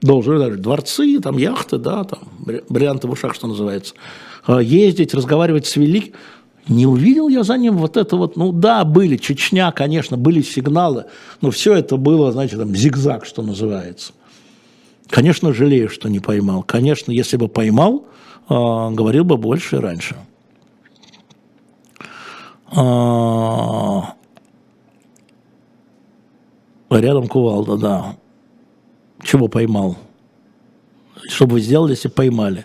должен 0.00 0.38
даже 0.38 0.58
дворцы, 0.58 1.20
там 1.20 1.36
яхты, 1.36 1.78
да, 1.78 2.04
там 2.04 2.20
бриллианты 2.68 3.08
в 3.08 3.12
ушах, 3.12 3.34
что 3.34 3.46
называется, 3.46 3.94
э, 4.46 4.60
ездить, 4.62 5.12
разговаривать 5.12 5.66
с 5.66 5.76
великим. 5.76 6.14
Не 6.68 6.86
увидел 6.86 7.28
я 7.28 7.42
за 7.42 7.58
ним 7.58 7.76
вот 7.76 7.96
это 7.96 8.16
вот, 8.16 8.36
ну 8.36 8.52
да, 8.52 8.84
были, 8.84 9.16
Чечня, 9.16 9.72
конечно, 9.72 10.16
были 10.16 10.42
сигналы, 10.42 11.06
но 11.40 11.50
все 11.50 11.74
это 11.74 11.96
было, 11.96 12.30
знаете, 12.30 12.56
там 12.56 12.74
зигзаг, 12.74 13.26
что 13.26 13.42
называется. 13.42 14.12
Конечно, 15.12 15.52
жалею, 15.52 15.90
что 15.90 16.08
не 16.08 16.20
поймал. 16.20 16.62
Конечно, 16.62 17.12
если 17.12 17.36
бы 17.36 17.46
поймал, 17.46 18.06
э, 18.48 18.54
говорил 18.54 19.24
бы 19.24 19.36
больше 19.36 19.78
раньше. 19.78 20.16
А, 22.74 24.14
рядом 26.88 27.28
кувалда, 27.28 27.76
да. 27.76 28.16
Чего 29.22 29.48
поймал? 29.48 29.98
Что 31.28 31.46
бы 31.46 31.52
вы 31.52 31.60
сделали, 31.60 31.90
если 31.90 32.08
поймали? 32.08 32.64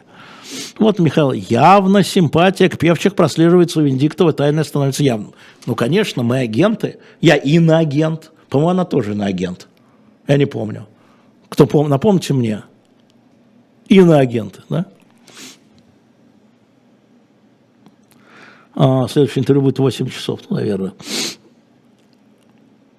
Вот, 0.80 1.00
Михаил, 1.00 1.34
явно 1.34 2.02
симпатия 2.02 2.70
к 2.70 2.78
певчих 2.78 3.16
прослеживается 3.16 3.80
у 3.80 3.84
Венедиктова, 3.84 4.32
тайное 4.32 4.64
становится 4.64 5.04
явным. 5.04 5.34
Ну, 5.66 5.76
конечно, 5.76 6.24
мы 6.24 6.40
агенты. 6.40 7.00
Я 7.20 7.36
иноагент. 7.36 8.32
По-моему, 8.48 8.70
она 8.70 8.86
тоже 8.86 9.12
иноагент. 9.12 9.68
Я 10.30 10.38
не 10.38 10.46
помню. 10.46 10.88
Кто 11.50 11.66
пом... 11.66 11.90
Напомните 11.90 12.34
мне. 12.34 12.64
Иноагенты, 13.88 14.62
да? 14.70 14.86
А, 18.76 19.08
следующее 19.08 19.42
интервью 19.42 19.64
будет 19.64 19.80
8 19.80 20.08
часов, 20.10 20.50
наверное. 20.50 20.94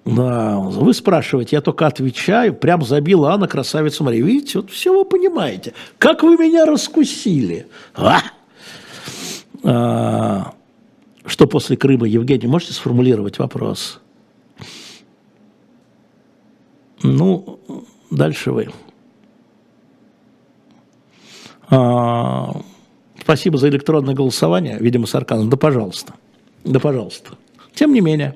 Да, 0.05 0.57
вы 0.57 0.93
спрашиваете, 0.93 1.55
я 1.57 1.61
только 1.61 1.85
отвечаю, 1.85 2.55
прям 2.55 2.81
забила 2.83 3.31
Анна, 3.31 3.47
красавица 3.47 4.03
Мария. 4.03 4.23
Видите, 4.23 4.59
вот 4.59 4.71
все 4.71 4.91
вы 4.91 5.05
понимаете. 5.05 5.73
Как 5.99 6.23
вы 6.23 6.35
меня 6.35 6.65
раскусили? 6.65 7.67
А? 7.93 8.21
А, 9.63 10.53
что 11.25 11.47
после 11.47 11.77
Крыма, 11.77 12.07
Евгений, 12.07 12.47
можете 12.47 12.73
сформулировать 12.73 13.37
вопрос? 13.37 14.01
Ну, 17.03 17.59
дальше 18.09 18.51
вы. 18.51 18.69
А, 21.69 22.61
спасибо 23.21 23.57
за 23.57 23.69
электронное 23.69 24.15
голосование, 24.15 24.77
видимо, 24.79 25.05
сарказм. 25.05 25.49
Да, 25.49 25.57
пожалуйста. 25.57 26.13
Да, 26.63 26.79
пожалуйста. 26.79 27.31
Тем 27.73 27.93
не 27.93 28.01
менее, 28.01 28.35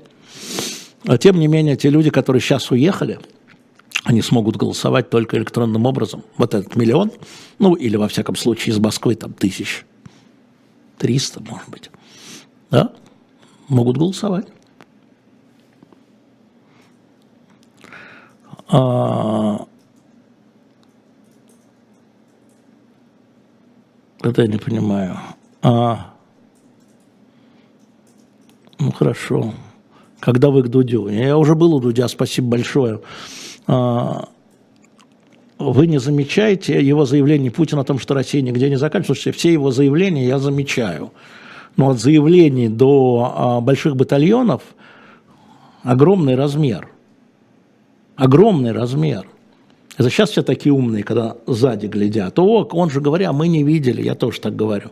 тем 1.20 1.40
не 1.40 1.48
менее, 1.48 1.76
те 1.76 1.90
люди, 1.90 2.10
которые 2.10 2.42
сейчас 2.42 2.72
уехали, 2.72 3.20
они 4.04 4.22
смогут 4.22 4.58
голосовать 4.58 5.10
только 5.10 5.38
электронным 5.38 5.86
образом. 5.86 6.24
Вот 6.38 6.54
этот 6.54 6.76
миллион, 6.76 7.12
ну, 7.60 7.74
или, 7.74 7.96
во 7.96 8.08
всяком 8.08 8.36
случае, 8.36 8.76
из 8.76 8.80
Москвы 8.80 9.16
там 9.16 9.34
тысяч, 9.34 9.86
триста, 10.98 11.42
может 11.42 11.70
быть, 11.70 11.90
да, 12.70 12.94
могут 13.68 13.98
голосовать. 13.98 14.48
А, 18.76 19.68
это 24.24 24.42
я 24.42 24.48
не 24.48 24.58
понимаю. 24.58 25.16
А, 25.62 26.14
ну 28.80 28.92
хорошо. 28.92 29.54
Когда 30.20 30.50
вы 30.50 30.64
к 30.64 30.70
Дудю? 30.70 31.08
Я 31.08 31.38
уже 31.38 31.54
был 31.54 31.76
у 31.76 31.80
Дудя, 31.80 32.08
спасибо 32.08 32.48
большое. 32.48 33.02
А, 33.68 34.28
вы 35.60 35.86
не 35.86 36.00
замечаете 36.00 36.82
его 36.82 37.06
заявление 37.06 37.52
Путина 37.52 37.82
о 37.82 37.84
том, 37.84 38.00
что 38.00 38.16
Россия 38.16 38.42
нигде 38.42 38.72
не 38.72 38.78
заканчивается? 38.78 39.32
Все 39.34 39.54
его 39.54 39.70
заявления 39.70 40.26
я 40.26 40.40
замечаю. 40.40 41.14
Но 41.78 41.90
от 41.90 42.00
заявлений 42.00 42.70
до 42.70 43.34
а, 43.36 43.62
больших 43.62 43.96
батальонов 43.96 44.64
огромный 45.84 46.34
размер 46.34 46.93
огромный 48.16 48.72
размер. 48.72 49.28
Это 49.98 50.10
сейчас 50.10 50.32
все 50.32 50.42
такие 50.42 50.74
умные, 50.74 51.04
когда 51.04 51.38
сзади 51.46 51.86
глядят. 51.88 52.38
О, 52.40 52.68
он 52.72 52.90
же 52.90 53.00
говоря, 53.00 53.32
мы 53.32 53.48
не 53.48 53.64
видели, 53.64 54.02
я 54.02 54.16
тоже 54.16 54.42
так 54.42 54.56
говорю. 54.56 54.90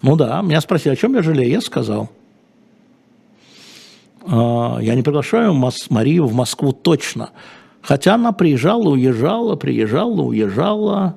Ну 0.00 0.16
да, 0.16 0.40
меня 0.42 0.60
спросили, 0.60 0.92
о 0.92 0.96
чем 0.96 1.14
я 1.14 1.22
жалею, 1.22 1.50
я 1.50 1.60
сказал. 1.60 2.08
«А, 4.26 4.78
я 4.80 4.94
не 4.94 5.02
приглашаю 5.02 5.54
Марию 5.90 6.26
в 6.26 6.34
Москву 6.34 6.72
точно. 6.72 7.30
Хотя 7.80 8.14
она 8.14 8.32
приезжала, 8.32 8.90
уезжала, 8.90 9.56
приезжала, 9.56 10.22
уезжала. 10.22 11.16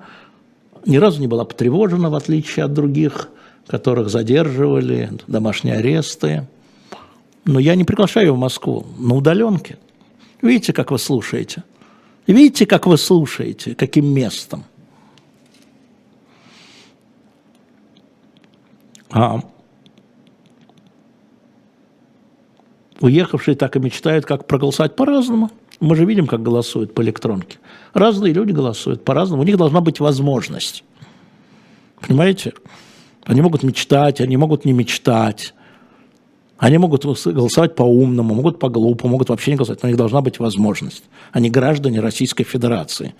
Ни 0.86 0.98
разу 0.98 1.20
не 1.20 1.28
была 1.28 1.44
потревожена, 1.44 2.10
в 2.10 2.16
отличие 2.16 2.66
от 2.66 2.74
других, 2.74 3.30
которых 3.68 4.10
задерживали, 4.10 5.12
домашние 5.28 5.76
аресты. 5.76 6.48
Но 7.46 7.60
я 7.60 7.76
не 7.76 7.84
приглашаю 7.84 8.28
ее 8.28 8.34
в 8.34 8.38
Москву 8.38 8.86
на 8.98 9.16
удаленке. 9.16 9.78
Видите, 10.42 10.74
как 10.74 10.92
вы 10.92 11.00
слушаете? 11.00 11.64
Видите, 12.28 12.66
как 12.66 12.88
вы 12.88 12.98
слушаете, 12.98 13.76
каким 13.76 14.14
местом? 14.14 14.64
А 19.10 19.42
уехавшие 23.02 23.56
так 23.56 23.76
и 23.76 23.80
мечтают, 23.80 24.26
как 24.26 24.48
проголосовать 24.48 24.96
по-разному. 24.96 25.52
Мы 25.80 25.96
же 25.96 26.06
видим, 26.06 26.28
как 26.28 26.44
голосуют 26.44 26.94
по 26.94 27.02
электронке. 27.02 27.58
Разные 27.94 28.34
люди 28.34 28.52
голосуют 28.52 29.04
по-разному. 29.04 29.42
У 29.42 29.46
них 29.46 29.58
должна 29.58 29.82
быть 29.82 30.00
возможность. 30.00 30.84
Понимаете? 32.00 32.54
Они 33.24 33.42
могут 33.42 33.64
мечтать, 33.64 34.22
они 34.22 34.38
могут 34.38 34.66
не 34.66 34.74
мечтать. 34.74 35.54
Они 36.62 36.78
могут 36.78 37.04
голосовать 37.04 37.74
по-умному, 37.74 38.36
могут 38.36 38.60
по-глупому, 38.60 39.14
могут 39.14 39.30
вообще 39.30 39.50
не 39.50 39.58
голосовать, 39.58 39.82
но 39.82 39.88
у 39.88 39.90
них 39.90 39.98
должна 39.98 40.22
быть 40.22 40.38
возможность. 40.38 41.04
Они 41.32 41.50
граждане 41.50 42.02
Российской 42.02 42.44
Федерации. 42.44 43.16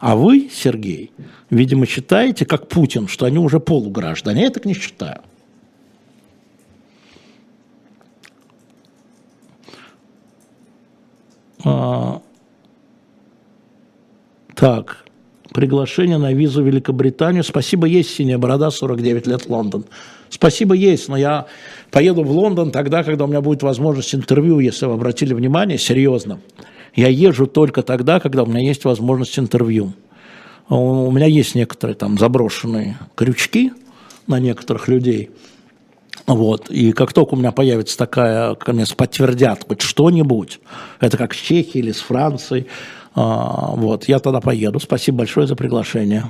А 0.00 0.16
вы, 0.16 0.50
Сергей, 0.52 1.12
видимо, 1.50 1.86
считаете, 1.86 2.44
как 2.46 2.66
Путин, 2.66 3.06
что 3.06 3.26
они 3.26 3.38
уже 3.38 3.60
полуграждане. 3.60 4.42
Я 4.42 4.50
так 4.50 4.64
не 4.64 4.74
считаю. 4.74 5.20
А, 11.64 12.20
так, 14.56 15.04
приглашение 15.54 16.18
на 16.18 16.32
визу 16.32 16.64
в 16.64 16.66
Великобританию. 16.66 17.44
Спасибо, 17.44 17.86
есть 17.86 18.10
синяя 18.10 18.38
борода, 18.38 18.72
49 18.72 19.28
лет, 19.28 19.48
Лондон. 19.48 19.84
Спасибо, 20.28 20.74
есть, 20.74 21.08
но 21.08 21.16
я 21.16 21.46
поеду 21.90 22.22
в 22.22 22.30
Лондон 22.30 22.70
тогда, 22.70 23.02
когда 23.02 23.24
у 23.24 23.28
меня 23.28 23.40
будет 23.40 23.62
возможность 23.62 24.14
интервью, 24.14 24.58
если 24.58 24.86
вы 24.86 24.94
обратили 24.94 25.34
внимание, 25.34 25.78
серьезно. 25.78 26.40
Я 26.94 27.08
езжу 27.08 27.46
только 27.46 27.82
тогда, 27.82 28.20
когда 28.20 28.42
у 28.42 28.46
меня 28.46 28.60
есть 28.60 28.84
возможность 28.84 29.38
интервью. 29.38 29.92
У 30.68 31.10
меня 31.10 31.26
есть 31.26 31.54
некоторые 31.54 31.96
там 31.96 32.18
заброшенные 32.18 32.96
крючки 33.16 33.72
на 34.26 34.38
некоторых 34.38 34.88
людей. 34.88 35.30
Вот. 36.26 36.70
И 36.70 36.92
как 36.92 37.12
только 37.12 37.34
у 37.34 37.36
меня 37.36 37.50
появится 37.50 37.98
такая, 37.98 38.54
ко 38.54 38.72
мне 38.72 38.84
подтвердят 38.96 39.64
хоть 39.66 39.80
что-нибудь, 39.80 40.60
это 41.00 41.16
как 41.16 41.34
с 41.34 41.36
Чехией 41.36 41.84
или 41.84 41.92
с 41.92 42.00
Францией, 42.00 42.66
а, 43.14 43.72
вот, 43.74 44.04
я 44.04 44.20
тогда 44.20 44.40
поеду. 44.40 44.78
Спасибо 44.78 45.18
большое 45.18 45.46
за 45.46 45.56
приглашение. 45.56 46.24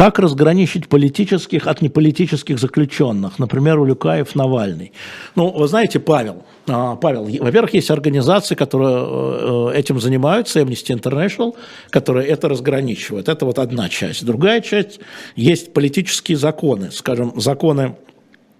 Как 0.00 0.18
разграничить 0.18 0.88
политических 0.88 1.66
от 1.66 1.82
неполитических 1.82 2.58
заключенных? 2.58 3.38
Например, 3.38 3.78
Улюкаев, 3.78 4.34
Навальный. 4.34 4.92
Ну, 5.36 5.50
вы 5.50 5.68
знаете, 5.68 6.00
Павел, 6.00 6.42
а, 6.66 6.96
Павел, 6.96 7.24
во-первых, 7.24 7.74
есть 7.74 7.90
организации, 7.90 8.54
которые 8.54 9.72
э, 9.74 9.78
этим 9.78 10.00
занимаются, 10.00 10.60
Amnesty 10.60 10.98
International, 10.98 11.54
которые 11.90 12.26
это 12.28 12.48
разграничивают. 12.48 13.28
Это 13.28 13.44
вот 13.44 13.58
одна 13.58 13.90
часть. 13.90 14.24
Другая 14.24 14.62
часть– 14.62 15.00
есть 15.36 15.74
политические 15.74 16.38
законы, 16.38 16.90
скажем, 16.92 17.38
законы 17.38 17.96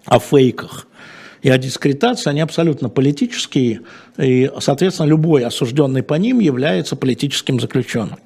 о 0.04 0.18
фейках 0.18 0.88
и 1.40 1.48
о 1.48 1.56
дискретации, 1.56 2.28
они 2.28 2.42
абсолютно 2.42 2.90
политические, 2.90 3.80
и, 4.18 4.50
соответственно, 4.60 5.06
любой 5.06 5.46
осужденный 5.46 6.02
по 6.02 6.12
ним 6.16 6.40
является 6.40 6.96
политическим 6.96 7.60
заключенным. 7.60 8.18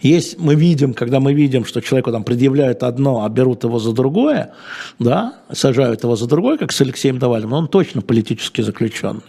Есть, 0.00 0.38
мы 0.38 0.54
видим, 0.54 0.92
когда 0.92 1.18
мы 1.18 1.32
видим, 1.32 1.64
что 1.64 1.80
человеку 1.80 2.12
там 2.12 2.22
предъявляют 2.22 2.82
одно, 2.82 3.24
а 3.24 3.28
берут 3.28 3.64
его 3.64 3.78
за 3.78 3.92
другое, 3.92 4.52
да, 4.98 5.34
сажают 5.50 6.02
его 6.02 6.16
за 6.16 6.26
другое, 6.26 6.58
как 6.58 6.72
с 6.72 6.80
Алексеем 6.80 7.18
Давалем, 7.18 7.52
он 7.52 7.68
точно 7.68 8.02
политически 8.02 8.60
заключенный. 8.60 9.22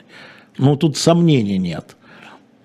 Ну, 0.58 0.76
тут 0.76 0.98
сомнений 0.98 1.58
нет. 1.58 1.96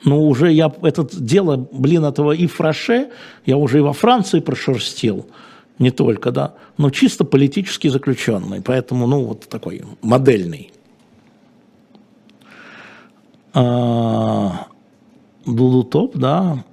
Ну, 0.04 0.28
уже 0.28 0.52
я 0.52 0.72
это 0.82 1.06
дело, 1.12 1.68
блин, 1.72 2.04
этого 2.04 2.32
и 2.32 2.46
Фраше, 2.46 3.10
я 3.46 3.56
уже 3.56 3.78
и 3.78 3.82
во 3.82 3.92
Франции 3.92 4.40
прошерстил, 4.40 5.26
не 5.78 5.90
только, 5.90 6.30
да, 6.30 6.54
но 6.76 6.90
чисто 6.90 7.24
политически 7.24 7.88
заключенный, 7.88 8.60
поэтому, 8.62 9.06
ну, 9.06 9.24
вот 9.24 9.48
такой 9.48 9.82
модельный. 10.02 10.72
А, 13.54 14.66
Дулутоп, 15.46 16.16
да, 16.16 16.64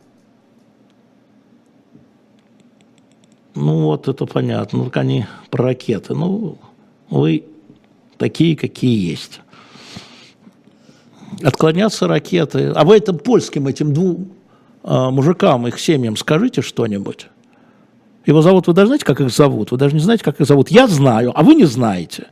Ну 3.55 3.83
вот, 3.83 4.07
это 4.07 4.25
понятно. 4.25 4.79
Ну, 4.79 4.91
они 4.93 5.25
про 5.49 5.65
ракеты. 5.65 6.13
Ну, 6.13 6.57
вы 7.09 7.45
такие, 8.17 8.55
какие 8.57 9.09
есть. 9.09 9.41
Отклонятся 11.41 12.07
ракеты. 12.07 12.71
А 12.75 12.83
вы 12.83 12.97
этим 12.97 13.17
польским, 13.17 13.67
этим 13.67 13.93
двум 13.93 14.33
э, 14.83 15.09
мужикам, 15.09 15.67
их 15.67 15.79
семьям 15.79 16.17
скажите 16.17 16.61
что-нибудь. 16.61 17.27
Его 18.25 18.41
зовут, 18.41 18.67
вы 18.67 18.73
даже 18.73 18.87
знаете, 18.87 19.05
как 19.05 19.21
их 19.21 19.29
зовут? 19.29 19.71
Вы 19.71 19.77
даже 19.77 19.95
не 19.95 20.01
знаете, 20.01 20.23
как 20.23 20.41
их 20.41 20.47
зовут. 20.47 20.69
Я 20.69 20.87
знаю, 20.87 21.31
а 21.35 21.43
вы 21.43 21.55
не 21.55 21.65
знаете. 21.65 22.27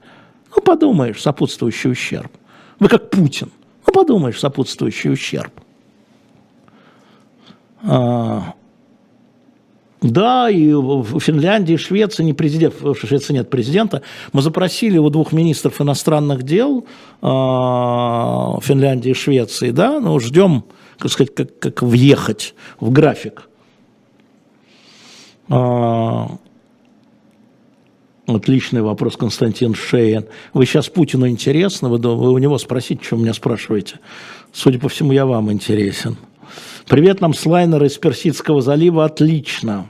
Ну, 0.56 0.62
подумаешь, 0.62 1.22
сопутствующий 1.22 1.92
ущерб. 1.92 2.32
Вы 2.80 2.88
как 2.90 3.10
Путин. 3.10 3.52
Ну, 3.86 3.94
подумаешь, 3.94 4.40
сопутствующий 4.40 5.12
ущерб. 5.12 5.52
А, 7.84 8.54
да, 10.04 10.50
и 10.50 10.74
в 10.74 11.20
Финляндии, 11.20 11.78
Швеции 11.78 12.24
не 12.24 12.34
президент, 12.34 12.76
в 12.80 12.94
Швеции 12.94 13.34
нет 13.34 13.50
президента. 13.50 14.02
Мы 14.34 14.42
запросили 14.42 14.98
у 14.98 15.10
двух 15.10 15.32
министров 15.32 15.80
иностранных 15.80 16.44
дел 16.44 16.86
а, 17.22 18.60
Финляндии 18.62 19.12
и 19.12 19.14
Швеции, 19.14 19.72
да, 19.72 20.00
ну, 20.02 20.20
ждем, 20.20 20.66
как 21.00 21.10
сказать, 21.10 21.34
как, 21.34 21.58
как 21.58 21.82
въехать 21.82 22.54
в 22.82 22.92
график. 22.92 23.50
А, 25.50 26.38
Отличный 28.26 28.82
вопрос, 28.82 29.18
Константин 29.18 29.74
Шейн. 29.74 30.26
Вы 30.54 30.66
сейчас 30.66 30.88
Путину 30.88 31.28
интересны? 31.28 31.90
Вы, 31.90 31.98
вы 31.98 32.32
у 32.32 32.38
него 32.38 32.58
спросите, 32.58 33.04
что 33.04 33.18
меня 33.18 33.34
спрашиваете. 33.34 34.00
Судя 34.54 34.80
по 34.80 34.88
всему, 34.88 35.12
я 35.12 35.26
вам 35.26 35.52
интересен. 35.52 36.16
Привет 36.88 37.22
нам 37.22 37.34
с 37.34 37.46
лайнера 37.46 37.88
из 37.88 37.98
Персидского 37.98 38.62
залива. 38.62 39.06
Отлично. 39.06 39.90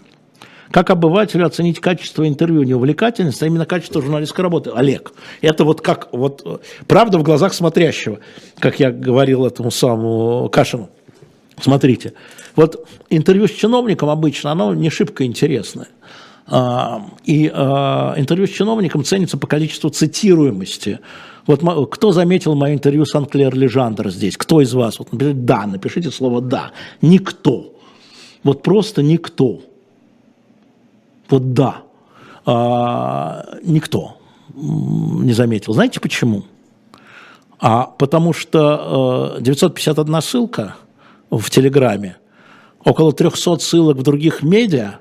Как 0.69 0.91
обывателю 0.91 1.45
оценить 1.45 1.79
качество 1.79 2.27
интервью? 2.27 2.63
Не 2.63 2.75
увлекательность, 2.75 3.41
а 3.41 3.47
именно 3.47 3.65
качество 3.65 4.01
журналистской 4.01 4.43
работы. 4.43 4.69
Олег, 4.73 5.11
это 5.41 5.65
вот 5.65 5.81
как, 5.81 6.09
вот 6.11 6.63
правда 6.87 7.17
в 7.17 7.23
глазах 7.23 7.53
смотрящего, 7.53 8.19
как 8.59 8.79
я 8.79 8.91
говорил 8.91 9.45
этому 9.45 9.71
самому 9.71 10.49
Кашину. 10.49 10.89
Смотрите, 11.59 12.13
вот 12.55 12.87
интервью 13.09 13.47
с 13.47 13.51
чиновником 13.51 14.09
обычно, 14.09 14.51
оно 14.51 14.73
не 14.75 14.89
шибко 14.91 15.25
интересное. 15.25 15.87
А, 16.45 17.05
и 17.23 17.49
а, 17.53 18.13
интервью 18.17 18.47
с 18.47 18.51
чиновником 18.51 19.03
ценится 19.03 19.37
по 19.37 19.47
количеству 19.47 19.89
цитируемости. 19.89 20.99
Вот 21.45 21.61
кто 21.91 22.11
заметил 22.11 22.55
мое 22.55 22.73
интервью 22.73 23.05
с 23.05 23.15
Анклер 23.15 23.53
Лежандр 23.55 24.09
здесь? 24.09 24.37
Кто 24.37 24.61
из 24.61 24.73
вас? 24.73 24.99
Вот 24.99 25.11
напишите 25.11 25.39
«да», 25.39 25.65
напишите 25.65 26.11
слово 26.11 26.41
«да». 26.41 26.71
Никто. 27.01 27.73
Вот 28.43 28.63
просто 28.63 29.01
никто. 29.03 29.61
Вот 31.29 31.53
«да». 31.53 31.81
А, 32.45 33.45
никто 33.63 34.17
не 34.53 35.33
заметил. 35.33 35.73
Знаете 35.73 35.99
почему? 35.99 36.43
А 37.59 37.85
потому 37.85 38.33
что 38.33 39.37
951 39.39 40.21
ссылка 40.21 40.75
в 41.29 41.49
Телеграме, 41.49 42.17
около 42.83 43.13
300 43.13 43.59
ссылок 43.59 43.97
в 43.97 44.03
других 44.03 44.43
медиа, 44.43 44.99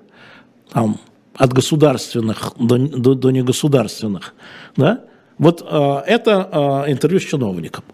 там 0.71 0.99
от 1.35 1.53
государственных 1.53 2.53
до, 2.59 2.79
до, 2.79 3.15
до 3.15 3.31
негосударственных, 3.31 4.35
да, 4.77 5.01
вот 5.39 5.67
э, 5.69 6.03
это 6.07 6.49
э, 6.87 6.93
интервью 6.93 7.21
с 7.21 7.25
чиновником. 7.25 7.85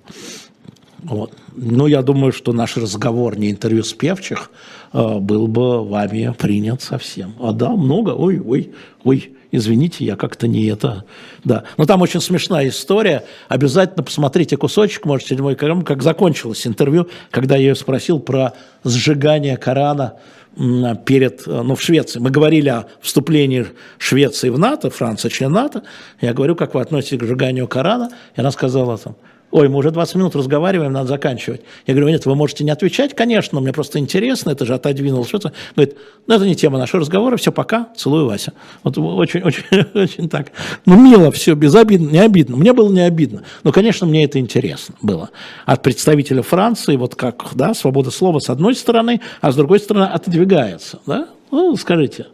Вот. 1.03 1.33
Ну, 1.55 1.87
я 1.87 2.03
думаю, 2.03 2.33
что 2.33 2.53
наш 2.53 2.77
разговор, 2.77 3.39
не 3.39 3.51
интервью 3.51 3.85
с 3.85 3.93
певчих, 3.93 4.51
э, 4.93 5.19
был 5.19 5.47
бы 5.47 5.85
вами 5.85 6.35
принят 6.37 6.83
совсем. 6.83 7.35
А 7.41 7.53
да, 7.53 7.71
много, 7.71 8.11
ой, 8.11 8.41
ой, 8.41 8.73
ой, 9.05 9.33
извините, 9.53 10.05
я 10.05 10.17
как-то 10.17 10.49
не 10.49 10.67
это, 10.67 11.05
да. 11.45 11.65
Но 11.77 11.87
там 11.87 12.03
очень 12.03 12.21
смешная 12.21 12.69
история, 12.69 13.25
обязательно 13.49 14.03
посмотрите 14.03 14.57
кусочек, 14.57 15.05
можете 15.05 15.31
седьмой 15.31 15.55
как 15.55 16.03
закончилось 16.03 16.67
интервью, 16.67 17.09
когда 17.31 17.57
я 17.57 17.69
ее 17.69 17.75
спросил 17.75 18.19
про 18.19 18.55
сжигание 18.85 19.57
Корана 19.57 20.15
перед, 21.05 21.47
ну, 21.47 21.75
в 21.77 21.81
Швеции. 21.81 22.19
Мы 22.19 22.31
говорили 22.31 22.69
о 22.69 22.87
вступлении 23.01 23.67
Швеции 23.99 24.49
в 24.49 24.59
НАТО, 24.59 24.91
Франция 24.91 25.31
член 25.31 25.53
НАТО. 25.53 25.83
Я 26.21 26.35
говорю, 26.35 26.57
как 26.57 26.75
вы 26.75 26.81
относитесь 26.81 27.19
к 27.19 27.25
сжиганию 27.25 27.69
Корана. 27.69 28.11
И 28.37 28.41
она 28.41 28.51
сказала 28.51 28.99
там, 28.99 29.17
ой, 29.51 29.69
мы 29.69 29.79
уже 29.79 29.91
20 29.91 30.15
минут 30.17 30.37
разговариваем, 30.37 30.93
надо 30.93 31.09
заканчивать. 31.09 31.63
Я 31.87 31.95
говорю, 31.95 32.11
нет, 32.11 32.27
вы 32.27 32.35
можете 32.35 32.65
не 32.65 32.71
отвечать, 32.71 33.15
конечно, 33.15 33.61
мне 33.61 33.73
просто 33.73 33.99
интересно, 33.99 34.51
это 34.51 34.67
же 34.67 34.75
отодвинул 34.75 35.25
что-то. 35.25 35.53
Говорит, 35.75 35.97
ну, 36.27 36.35
это 36.35 36.47
не 36.47 36.55
тема 36.55 36.79
нашего 36.79 37.01
разговора, 37.01 37.37
все, 37.37 37.53
пока, 37.53 37.89
целую, 37.97 38.27
Вася. 38.27 38.53
Вот 38.83 38.99
очень, 38.99 39.43
очень, 39.43 39.65
очень 39.95 40.29
так, 40.29 40.53
ну, 40.87 41.01
мило 41.01 41.31
все, 41.33 41.55
безобидно, 41.55 42.11
не 42.11 42.19
обидно. 42.19 42.57
Мне 42.57 42.73
было 42.73 42.93
не 42.93 43.01
обидно, 43.01 43.43
но, 43.65 43.73
конечно, 43.73 44.07
мне 44.07 44.25
это 44.25 44.39
интересно 44.39 44.95
было. 45.03 45.31
От 45.67 45.83
представителя 45.83 46.43
Франции, 46.43 46.97
вот 46.97 47.15
как, 47.15 47.47
да, 47.55 47.75
свобода 47.75 48.11
слова 48.11 48.39
с 48.39 48.51
одной 48.51 48.75
стороны, 48.75 49.21
а 49.41 49.53
с 49.53 49.57
другой 49.57 49.81
стороны 49.81 50.05
отодвигается, 50.05 51.01
да, 51.07 51.29
ну, 51.51 51.75
скажите, 51.77 52.27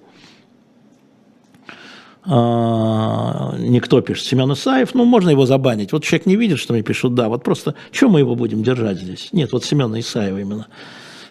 никто 2.26 4.00
пишет, 4.00 4.26
Семен 4.26 4.52
Исаев, 4.52 4.94
ну, 4.94 5.04
можно 5.04 5.30
его 5.30 5.44
забанить. 5.44 5.92
Вот 5.92 6.04
человек 6.04 6.26
не 6.26 6.36
видит, 6.36 6.58
что 6.58 6.72
мне 6.72 6.82
пишут 6.82 7.14
«да», 7.14 7.28
вот 7.28 7.42
просто, 7.44 7.74
что 7.92 8.08
мы 8.08 8.20
его 8.20 8.34
будем 8.34 8.62
держать 8.62 8.98
здесь? 8.98 9.28
Нет, 9.32 9.52
вот 9.52 9.64
Семена 9.64 10.00
Исаева 10.00 10.38
именно. 10.38 10.66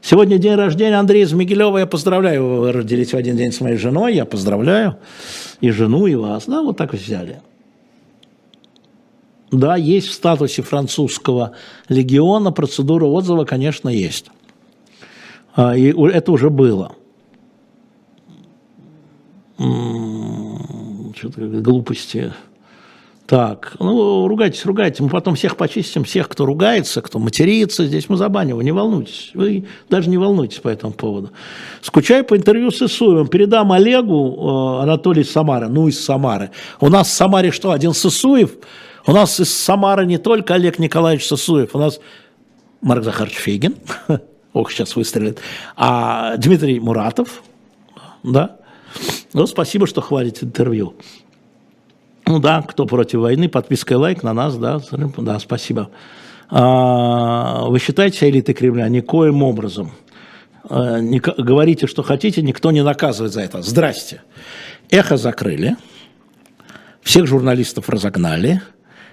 Сегодня 0.02 0.38
день 0.38 0.56
рождения 0.56 1.00
Андрея 1.00 1.26
Змигилева, 1.26 1.78
я 1.78 1.88
поздравляю, 1.88 2.46
вы 2.46 2.72
родились 2.72 3.14
в 3.14 3.16
один 3.16 3.38
день 3.38 3.52
с 3.52 3.62
моей 3.62 3.78
женой, 3.78 4.14
я 4.14 4.26
поздравляю 4.26 4.98
и 5.62 5.72
жену, 5.72 6.06
и 6.06 6.16
вас, 6.16 6.44
да, 6.46 6.62
вот 6.62 6.78
так 6.78 6.94
взяли. 6.94 7.42
Да, 9.50 9.76
есть 9.76 10.08
в 10.08 10.14
статусе 10.14 10.62
французского 10.62 11.54
легиона 11.88 12.52
процедура 12.52 13.06
отзыва, 13.06 13.46
конечно, 13.46 13.88
есть. 13.88 14.28
А, 15.56 15.76
и 15.76 15.94
это 16.10 16.32
уже 16.32 16.50
было 16.50 16.92
что-то 21.30 21.42
глупости. 21.62 22.34
Так, 23.26 23.76
ну, 23.80 24.28
ругайтесь, 24.28 24.66
ругайтесь. 24.66 25.00
Мы 25.00 25.08
потом 25.08 25.36
всех 25.36 25.56
почистим, 25.56 26.04
всех, 26.04 26.28
кто 26.28 26.46
ругается, 26.46 27.02
кто 27.02 27.20
матерится. 27.20 27.86
Здесь 27.86 28.10
мы 28.10 28.18
забаним, 28.18 28.58
вы 28.58 28.66
не 28.66 28.74
волнуйтесь. 28.74 29.32
Вы 29.34 29.66
даже 29.90 30.10
не 30.10 30.18
волнуйтесь 30.18 30.60
по 30.60 30.68
этому 30.68 30.92
поводу. 30.92 31.32
Скучаю 31.82 32.26
по 32.26 32.36
интервью 32.36 32.70
с 32.70 32.82
Исуевым. 32.82 33.28
Передам 33.28 33.72
Олегу 33.72 34.80
э, 34.80 34.84
Анатолий 34.84 35.24
Самара. 35.24 35.70
Ну, 35.70 35.88
из 35.88 36.04
Самары. 36.04 36.52
У 36.82 36.90
нас 36.90 37.08
в 37.08 37.12
Самаре 37.14 37.52
что, 37.52 37.72
один 37.72 37.94
Сысуев? 37.94 38.58
У 39.08 39.14
нас 39.14 39.40
из 39.40 39.54
Самары 39.54 40.06
не 40.06 40.18
только 40.18 40.56
Олег 40.56 40.78
Николаевич 40.78 41.26
Сысуев. 41.26 41.74
У 41.74 41.80
нас 41.80 42.02
Марк 42.82 43.06
Захарович 43.06 43.38
Фейгин. 43.38 43.76
Ох, 44.54 44.70
сейчас 44.70 44.98
выстрелит. 44.98 45.40
А 45.78 46.36
Дмитрий 46.36 46.82
Муратов. 46.82 47.42
Да. 48.24 48.58
Ну, 49.34 49.48
спасибо, 49.48 49.88
что 49.88 50.02
хвалите 50.02 50.46
интервью. 50.46 50.96
Ну 52.26 52.40
да, 52.40 52.62
кто 52.62 52.86
против 52.86 53.20
войны, 53.20 53.50
подписка 53.50 53.96
и 53.96 53.98
лайк 53.98 54.24
на 54.24 54.34
нас, 54.34 54.56
да, 54.58 54.80
да, 55.18 55.40
спасибо. 55.40 55.90
А, 56.50 57.66
вы 57.66 57.80
считаете 57.80 58.30
элитой 58.30 58.54
Кремля? 58.54 58.88
Никоим 58.88 59.44
образом. 59.44 59.92
А, 60.70 61.00
не, 61.00 61.20
говорите, 61.20 61.88
что 61.88 62.04
хотите, 62.04 62.42
никто 62.42 62.72
не 62.72 62.84
наказывает 62.84 63.34
за 63.34 63.42
это. 63.42 63.62
Здрасте. 63.62 64.22
Эхо 64.90 65.18
закрыли, 65.18 65.76
всех 67.02 67.28
журналистов 67.28 67.90
разогнали, 67.90 68.62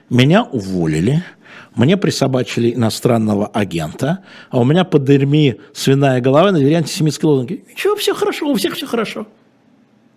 меня 0.09 0.45
уволили, 0.45 1.25
мне 1.75 1.97
присобачили 1.97 2.75
иностранного 2.75 3.47
агента, 3.47 4.25
а 4.51 4.61
у 4.61 4.65
меня 4.65 4.85
под 4.85 5.05
дырьми 5.05 5.61
свиная 5.73 6.21
голова 6.21 6.53
на 6.53 6.59
дверь 6.59 6.75
антисемитские 6.75 7.31
лозунги. 7.31 7.65
Ничего, 7.71 7.97
все 7.97 8.15
хорошо, 8.15 8.49
у 8.49 8.55
всех 8.55 8.75
все 8.75 8.87
хорошо. 8.87 9.27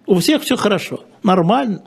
У 0.05 0.19
всех 0.19 0.41
все 0.41 0.55
хорошо, 0.55 1.01
нормально. 1.23 1.83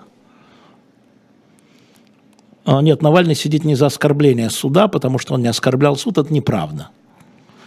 А, 2.64 2.82
нет, 2.82 3.02
Навальный 3.02 3.34
сидит 3.34 3.64
не 3.64 3.74
за 3.74 3.86
оскорбление 3.86 4.50
суда, 4.50 4.88
потому 4.88 5.18
что 5.18 5.34
он 5.34 5.42
не 5.42 5.48
оскорблял 5.48 5.96
суд, 5.96 6.18
это 6.18 6.32
неправда. 6.32 6.88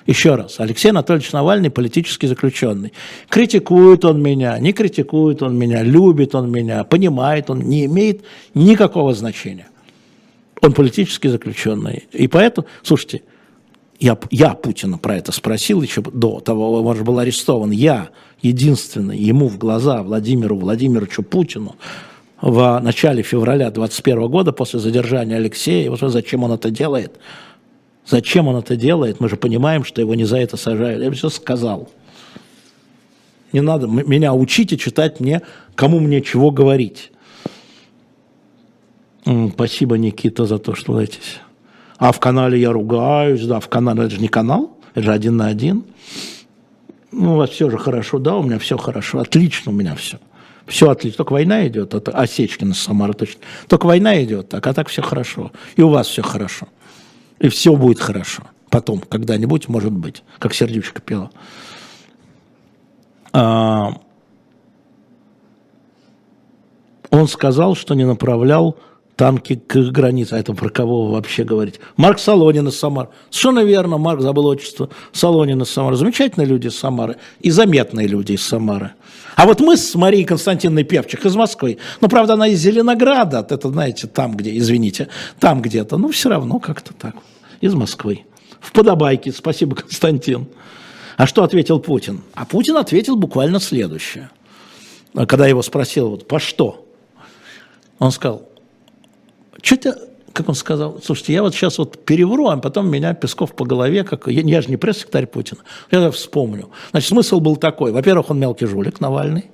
Еще 0.06 0.36
раз, 0.36 0.60
Алексей 0.60 0.90
Анатольевич 0.90 1.32
Навальный 1.32 1.70
политический 1.70 2.28
заключенный. 2.28 2.94
Критикует 3.30 4.04
он 4.06 4.22
меня, 4.22 4.58
не 4.60 4.74
критикует 4.74 5.44
он 5.44 5.56
меня, 5.58 5.84
любит 5.84 6.34
он 6.34 6.52
меня, 6.52 6.84
понимает 6.84 7.50
он, 7.50 7.60
не 7.60 7.86
имеет 7.86 8.24
никакого 8.54 9.14
значения. 9.14 9.68
Он 10.62 10.74
политический 10.74 11.30
заключенный. 11.30 12.08
И 12.12 12.28
поэтому, 12.28 12.68
слушайте, 12.82 13.22
я, 14.00 14.18
я 14.32 14.54
Путина 14.54 14.98
про 14.98 15.18
это 15.18 15.32
спросил 15.32 15.82
еще 15.82 16.02
до 16.02 16.40
того, 16.40 16.82
он 16.82 16.96
же 16.96 17.04
был 17.04 17.20
арестован. 17.20 17.72
Я 17.72 18.10
единственный 18.42 19.18
ему 19.18 19.50
в 19.50 19.58
глаза 19.58 20.04
Владимиру 20.04 20.58
Владимировичу 20.58 21.22
Путину 21.22 21.76
в 22.42 22.80
начале 22.80 23.24
февраля 23.24 23.70
2021 23.72 24.28
года 24.30 24.52
после 24.54 24.80
задержания 24.80 25.36
Алексея. 25.36 25.92
Вот 25.92 26.00
зачем 26.00 26.44
он 26.44 26.54
это 26.54 26.70
делает? 26.70 27.20
Зачем 28.06 28.48
он 28.48 28.56
это 28.56 28.78
делает? 28.78 29.20
Мы 29.20 29.28
же 29.28 29.36
понимаем, 29.36 29.84
что 29.84 30.00
его 30.00 30.16
не 30.16 30.24
за 30.24 30.38
это 30.38 30.56
сажают. 30.56 31.04
Я 31.04 31.12
все 31.12 31.30
сказал. 31.30 31.90
Не 33.52 33.62
надо 33.62 33.88
меня 33.88 34.34
учить 34.34 34.72
и 34.72 34.78
читать 34.78 35.20
мне, 35.20 35.42
кому 35.76 36.00
мне 36.00 36.22
чего 36.22 36.52
говорить. 36.52 37.12
Спасибо, 39.54 39.98
Никита, 39.98 40.46
за 40.46 40.58
то, 40.58 40.74
что 40.74 41.02
этись. 41.02 41.40
А 42.00 42.14
в 42.14 42.20
канале 42.20 42.60
я 42.60 42.72
ругаюсь, 42.72 43.46
да, 43.46 43.60
в 43.60 43.68
канале, 43.68 44.04
это 44.04 44.16
же 44.16 44.22
не 44.22 44.30
канал, 44.30 44.78
это 44.96 45.04
же 45.04 45.12
один 45.12 45.36
на 45.36 45.48
один. 45.48 45.84
Ну, 47.12 47.34
у 47.34 47.36
вас 47.36 47.50
все 47.50 47.70
же 47.70 47.78
хорошо, 47.78 48.20
да, 48.20 48.38
у 48.38 48.44
меня 48.44 48.58
все 48.58 48.78
хорошо, 48.78 49.20
отлично 49.20 49.74
у 49.74 49.76
меня 49.76 49.96
все. 49.96 50.18
Все 50.66 50.90
отлично, 50.90 51.18
только 51.18 51.34
война 51.34 51.68
идет, 51.68 51.94
это 51.94 52.12
Осечкина 52.12 52.74
Самара 52.74 53.14
точно. 53.14 53.42
Только 53.68 53.86
война 53.86 54.24
идет, 54.24 54.48
так, 54.48 54.66
а 54.66 54.74
так 54.74 54.88
все 54.88 55.02
хорошо. 55.02 55.52
И 55.76 55.82
у 55.82 55.90
вас 55.90 56.08
все 56.08 56.22
хорошо. 56.22 56.70
И 57.40 57.50
все 57.50 57.76
будет 57.76 58.00
хорошо. 58.00 58.44
Потом, 58.70 59.00
когда-нибудь, 59.00 59.68
может 59.68 59.92
быть, 59.92 60.24
как 60.38 60.54
сердючка 60.54 61.02
пела. 61.02 61.32
А, 63.34 63.94
он 67.10 67.28
сказал, 67.28 67.76
что 67.76 67.94
не 67.96 68.06
направлял 68.06 68.78
танки 69.20 69.62
к 69.68 69.76
границе. 69.92 70.36
А 70.36 70.40
это 70.40 70.54
про 70.54 70.70
кого 70.70 71.08
вообще 71.08 71.44
говорить? 71.44 71.82
Марк 71.98 72.20
Солонин 72.20 72.70
из 72.70 72.80
Самары. 72.80 73.10
Совершенно 73.30 73.66
верно, 73.66 73.98
Марк 73.98 74.22
забыл 74.22 74.46
отчество. 74.46 74.90
Солонин 75.12 75.62
из 75.62 75.70
Самары. 75.70 75.98
Замечательные 75.98 76.48
люди 76.48 76.68
из 76.68 76.80
Самары. 76.80 77.18
И 77.42 77.52
заметные 77.52 78.08
люди 78.08 78.32
из 78.32 78.42
Самары. 78.42 78.94
А 79.36 79.46
вот 79.46 79.60
мы 79.60 79.76
с 79.76 79.94
Марией 79.94 80.24
Константиновной 80.24 80.86
Певчих 80.86 81.26
из 81.26 81.36
Москвы, 81.36 81.80
ну, 82.00 82.08
правда, 82.08 82.34
она 82.34 82.48
из 82.48 82.60
Зеленограда, 82.60 83.46
это, 83.50 83.70
знаете, 83.70 84.08
там 84.08 84.36
где, 84.36 84.58
извините, 84.58 85.10
там 85.40 85.62
где-то, 85.62 85.98
ну, 85.98 86.12
все 86.12 86.30
равно 86.30 86.60
как-то 86.60 86.94
так, 86.94 87.16
из 87.60 87.74
Москвы. 87.74 88.26
В 88.62 88.72
Подобайке, 88.72 89.32
спасибо, 89.34 89.76
Константин. 89.76 90.48
А 91.18 91.28
что 91.28 91.44
ответил 91.44 91.80
Путин? 91.80 92.22
А 92.36 92.46
Путин 92.46 92.78
ответил 92.78 93.18
буквально 93.18 93.60
следующее. 93.60 94.30
Когда 95.14 95.48
его 95.48 95.62
спросил, 95.62 96.10
вот, 96.10 96.28
по 96.28 96.40
что? 96.40 96.86
Он 98.00 98.12
сказал, 98.12 98.49
что-то, 99.62 100.10
как 100.34 100.50
он 100.50 100.56
сказал, 100.56 101.00
слушайте, 101.04 101.34
я 101.34 101.42
вот 101.42 101.54
сейчас 101.54 101.78
вот 101.78 102.06
перевру, 102.06 102.48
а 102.48 102.58
потом 102.58 102.90
меня 102.90 103.14
Песков 103.14 103.54
по 103.54 103.66
голове, 103.66 104.04
как 104.04 104.28
я, 104.28 104.42
я 104.42 104.62
же 104.62 104.70
не 104.70 104.78
пресс-секретарь 104.78 105.28
Путина, 105.28 105.62
я 105.92 106.12
вспомню. 106.12 106.70
Значит, 106.92 107.10
смысл 107.10 107.40
был 107.40 107.56
такой. 107.56 107.92
Во-первых, 107.92 108.30
он 108.30 108.40
мелкий 108.40 108.66
жулик, 108.66 109.00
Навальный. 109.00 109.50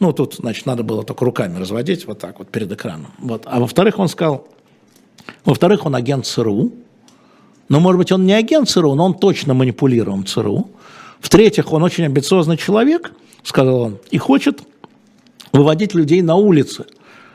Ну, 0.00 0.12
тут, 0.12 0.34
значит, 0.34 0.66
надо 0.66 0.82
было 0.82 1.04
только 1.04 1.24
руками 1.24 1.58
разводить 1.58 2.06
вот 2.06 2.18
так 2.18 2.38
вот 2.38 2.48
перед 2.48 2.70
экраном. 2.72 3.12
Вот. 3.18 3.44
А 3.46 3.60
во-вторых, 3.60 3.98
он 3.98 4.08
сказал, 4.08 4.48
во-вторых, 5.44 5.86
он 5.86 5.94
агент 5.94 6.26
ЦРУ. 6.26 6.72
Но, 7.68 7.80
может 7.80 7.98
быть, 7.98 8.12
он 8.12 8.26
не 8.26 8.32
агент 8.32 8.68
ЦРУ, 8.68 8.94
но 8.94 9.04
он 9.04 9.14
точно 9.14 9.54
манипулируем 9.54 10.26
ЦРУ. 10.26 10.70
В-третьих, 11.20 11.72
он 11.72 11.82
очень 11.84 12.04
амбициозный 12.04 12.56
человек, 12.56 13.12
сказал 13.44 13.80
он, 13.80 13.98
и 14.10 14.18
хочет 14.18 14.60
выводить 15.52 15.94
людей 15.94 16.20
на 16.22 16.34
улицы– 16.34 16.86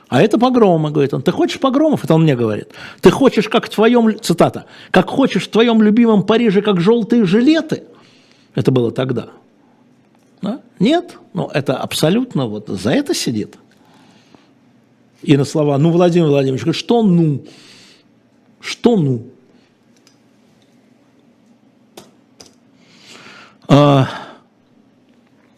а 0.09 0.21
это 0.21 0.37
погромы, 0.37 0.91
говорит 0.91 1.13
он. 1.13 1.21
Ты 1.21 1.31
хочешь 1.31 1.59
погромов? 1.59 2.03
Это 2.03 2.13
он 2.13 2.23
мне 2.23 2.35
говорит. 2.35 2.69
Ты 3.01 3.11
хочешь, 3.11 3.49
как 3.49 3.65
в 3.65 3.69
твоем, 3.69 4.19
цитата, 4.21 4.65
как 4.91 5.09
хочешь 5.09 5.45
в 5.45 5.51
твоем 5.51 5.81
любимом 5.81 6.23
Париже, 6.23 6.61
как 6.61 6.79
желтые 6.79 7.25
жилеты? 7.25 7.83
Это 8.55 8.71
было 8.71 8.91
тогда. 8.91 9.29
Да? 10.41 10.61
Нет, 10.79 11.17
ну 11.33 11.49
это 11.53 11.77
абсолютно 11.77 12.47
вот 12.47 12.67
за 12.67 12.91
это 12.91 13.13
сидит. 13.13 13.57
И 15.23 15.35
на 15.35 15.45
слова, 15.45 15.77
ну, 15.77 15.91
Владимир 15.91 16.27
Владимирович, 16.27 16.75
что 16.75 17.03
ну? 17.03 17.43
Что 18.59 18.95
ну? 18.95 19.27
А, 23.67 24.07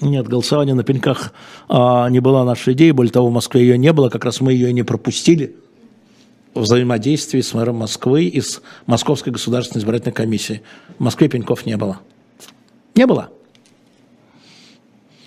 нет, 0.02 0.28
голосование 0.28 0.76
на 0.76 0.84
пеньках 0.84 1.34
а, 1.68 2.10
не 2.10 2.20
была 2.20 2.46
нашей 2.46 2.74
идеей, 2.74 2.92
более 2.92 3.12
того, 3.12 3.28
в 3.28 3.34
Москве 3.34 3.62
ее 3.62 3.78
не 3.78 3.92
было, 3.92 4.10
как 4.10 4.26
раз 4.26 4.40
мы 4.40 4.54
ее 4.54 4.70
и 4.70 4.74
не 4.74 4.84
пропустили 4.84 5.56
в 6.54 6.62
взаимодействии 6.62 7.42
с 7.42 7.54
мэром 7.54 7.78
Москвы 7.78 8.26
и 8.26 8.42
с 8.42 8.62
Московской 8.86 9.32
государственной 9.34 9.82
избирательной 9.82 10.14
комиссией. 10.14 10.62
В 10.98 11.04
Москве 11.04 11.28
пеньков 11.28 11.66
не 11.66 11.78
было. 11.78 12.00
Не 12.96 13.06
было. 13.06 13.30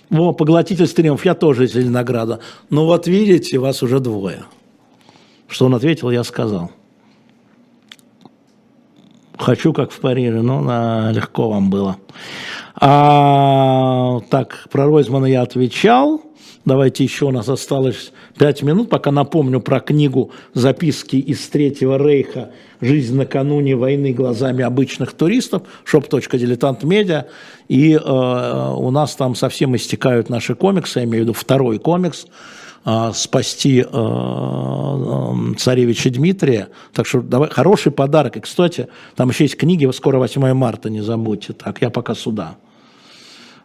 Во, 0.09 0.33
поглотитель 0.33 0.87
стримов, 0.87 1.25
я 1.25 1.33
тоже 1.33 1.65
из 1.65 1.73
Зеленограда. 1.73 2.39
Ну 2.69 2.85
вот 2.85 3.07
видите, 3.07 3.57
вас 3.57 3.81
уже 3.83 3.99
двое. 3.99 4.43
Что 5.47 5.65
он 5.65 5.75
ответил, 5.75 6.11
я 6.11 6.23
сказал. 6.23 6.71
Хочу, 9.43 9.73
как 9.73 9.91
в 9.91 9.99
Париже, 9.99 10.41
но 10.41 10.61
на, 10.61 11.11
легко 11.11 11.49
вам 11.49 11.69
было. 11.69 11.97
А, 12.75 14.21
так, 14.29 14.67
про 14.71 14.85
Ройзмана 14.85 15.25
я 15.25 15.41
отвечал. 15.41 16.21
Давайте 16.63 17.03
еще 17.03 17.25
у 17.25 17.31
нас 17.31 17.49
осталось 17.49 18.13
пять 18.37 18.63
минут, 18.63 18.89
пока 18.89 19.11
напомню 19.11 19.59
про 19.59 19.81
книгу 19.81 20.31
«Записки 20.53 21.17
из 21.17 21.45
Третьего 21.49 21.97
Рейха. 21.97 22.51
Жизнь 22.79 23.17
накануне 23.17 23.75
войны 23.75 24.13
глазами 24.13 24.63
обычных 24.63 25.11
туристов» 25.11 25.63
shop.diletant.media. 25.91 27.25
И 27.67 27.95
э, 27.95 28.73
у 28.77 28.91
нас 28.91 29.13
там 29.17 29.35
совсем 29.35 29.75
истекают 29.75 30.29
наши 30.29 30.55
комиксы, 30.55 30.99
я 30.99 31.05
имею 31.05 31.25
в 31.25 31.27
виду 31.27 31.33
второй 31.33 31.79
комикс 31.79 32.27
«Спасти 33.13 33.79
э, 33.79 33.85
э, 33.85 35.55
царевича 35.57 36.09
Дмитрия». 36.09 36.69
Так 36.93 37.05
что 37.05 37.21
давай, 37.21 37.49
хороший 37.49 37.91
подарок. 37.91 38.37
И, 38.37 38.39
кстати, 38.41 38.87
там 39.15 39.29
еще 39.29 39.45
есть 39.45 39.57
книги, 39.57 39.89
скоро 39.91 40.17
8 40.17 40.53
марта, 40.53 40.89
не 40.89 41.01
забудьте. 41.01 41.53
Так, 41.53 41.81
я 41.81 41.89
пока 41.89 42.13
сюда. 42.13 42.57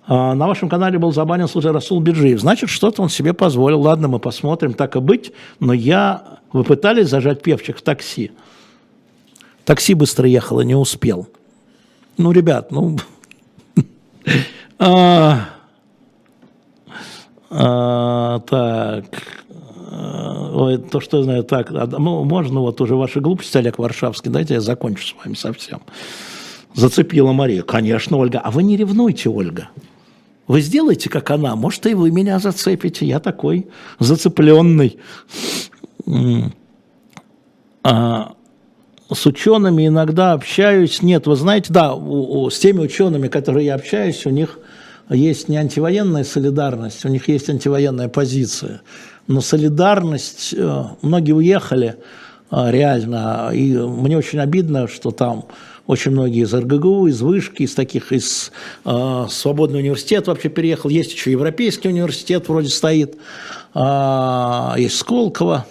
А, 0.06 0.34
на 0.34 0.46
вашем 0.46 0.68
канале 0.70 0.98
был 0.98 1.12
забанен 1.12 1.46
случай 1.48 1.68
Расул 1.68 2.00
Биджиев. 2.00 2.40
Значит, 2.40 2.70
что-то 2.70 3.02
он 3.02 3.10
себе 3.10 3.34
позволил. 3.34 3.82
Ладно, 3.82 4.08
мы 4.08 4.18
посмотрим, 4.18 4.72
так 4.72 4.96
и 4.96 5.00
быть. 5.00 5.32
Но 5.60 5.74
я... 5.74 6.38
Вы 6.52 6.64
пытались 6.64 7.08
зажать 7.08 7.42
певчих 7.42 7.76
в 7.76 7.82
такси? 7.82 8.30
Такси 9.66 9.92
быстро 9.92 10.26
ехало, 10.26 10.62
не 10.62 10.74
успел. 10.74 11.28
Ну, 12.16 12.32
ребят, 12.32 12.72
ну... 12.72 12.96
а, 17.50 18.40
а, 18.40 18.40
так... 18.40 19.04
Ой, 19.90 20.78
то, 20.78 21.00
что 21.00 21.18
я 21.18 21.22
знаю, 21.22 21.44
так, 21.44 21.70
ну, 21.70 22.24
можно 22.24 22.60
вот 22.60 22.80
уже 22.80 22.94
ваши 22.94 23.20
глупости, 23.20 23.56
Олег 23.56 23.78
Варшавский, 23.78 24.30
дайте 24.30 24.54
я 24.54 24.60
закончу 24.60 25.06
с 25.06 25.14
вами 25.22 25.34
совсем. 25.34 25.80
Зацепила 26.74 27.32
Мария. 27.32 27.62
Конечно, 27.62 28.16
Ольга. 28.18 28.40
А 28.40 28.50
вы 28.50 28.62
не 28.62 28.76
ревнуйте, 28.76 29.30
Ольга. 29.30 29.70
Вы 30.46 30.60
сделайте, 30.60 31.10
как 31.10 31.30
она, 31.30 31.56
может, 31.56 31.86
и 31.86 31.94
вы 31.94 32.10
меня 32.10 32.38
зацепите. 32.38 33.06
Я 33.06 33.20
такой 33.20 33.66
зацепленный. 33.98 34.98
А, 37.82 38.32
с 39.12 39.26
учеными 39.26 39.86
иногда 39.86 40.32
общаюсь. 40.32 41.02
Нет, 41.02 41.26
вы 41.26 41.36
знаете, 41.36 41.72
да, 41.72 41.94
у, 41.94 42.42
у, 42.42 42.50
с 42.50 42.58
теми 42.58 42.80
учеными, 42.80 43.28
которые 43.28 43.66
я 43.66 43.74
общаюсь, 43.74 44.26
у 44.26 44.30
них 44.30 44.58
есть 45.10 45.48
не 45.48 45.56
антивоенная 45.56 46.24
солидарность, 46.24 47.04
у 47.04 47.08
них 47.08 47.28
есть 47.28 47.48
антивоенная 47.48 48.08
позиция. 48.08 48.82
Но 49.26 49.40
солидарность, 49.40 50.54
э, 50.56 50.84
многие 51.02 51.32
уехали 51.32 51.96
э, 52.50 52.70
реально, 52.70 53.50
и 53.52 53.76
мне 53.76 54.16
очень 54.16 54.38
обидно, 54.38 54.88
что 54.88 55.10
там 55.10 55.46
очень 55.86 56.10
многие 56.10 56.42
из 56.42 56.52
РГГУ, 56.52 57.06
из 57.06 57.22
Вышки, 57.22 57.62
из 57.62 57.74
таких, 57.74 58.12
из 58.12 58.52
э, 58.84 59.26
Свободный 59.30 59.80
университет 59.80 60.26
вообще 60.26 60.50
переехал. 60.50 60.90
Есть 60.90 61.12
еще 61.12 61.30
Европейский 61.32 61.88
университет 61.88 62.48
вроде 62.48 62.68
стоит, 62.68 63.16
э, 63.74 64.74
есть 64.76 64.96
Сколково. 64.96 65.66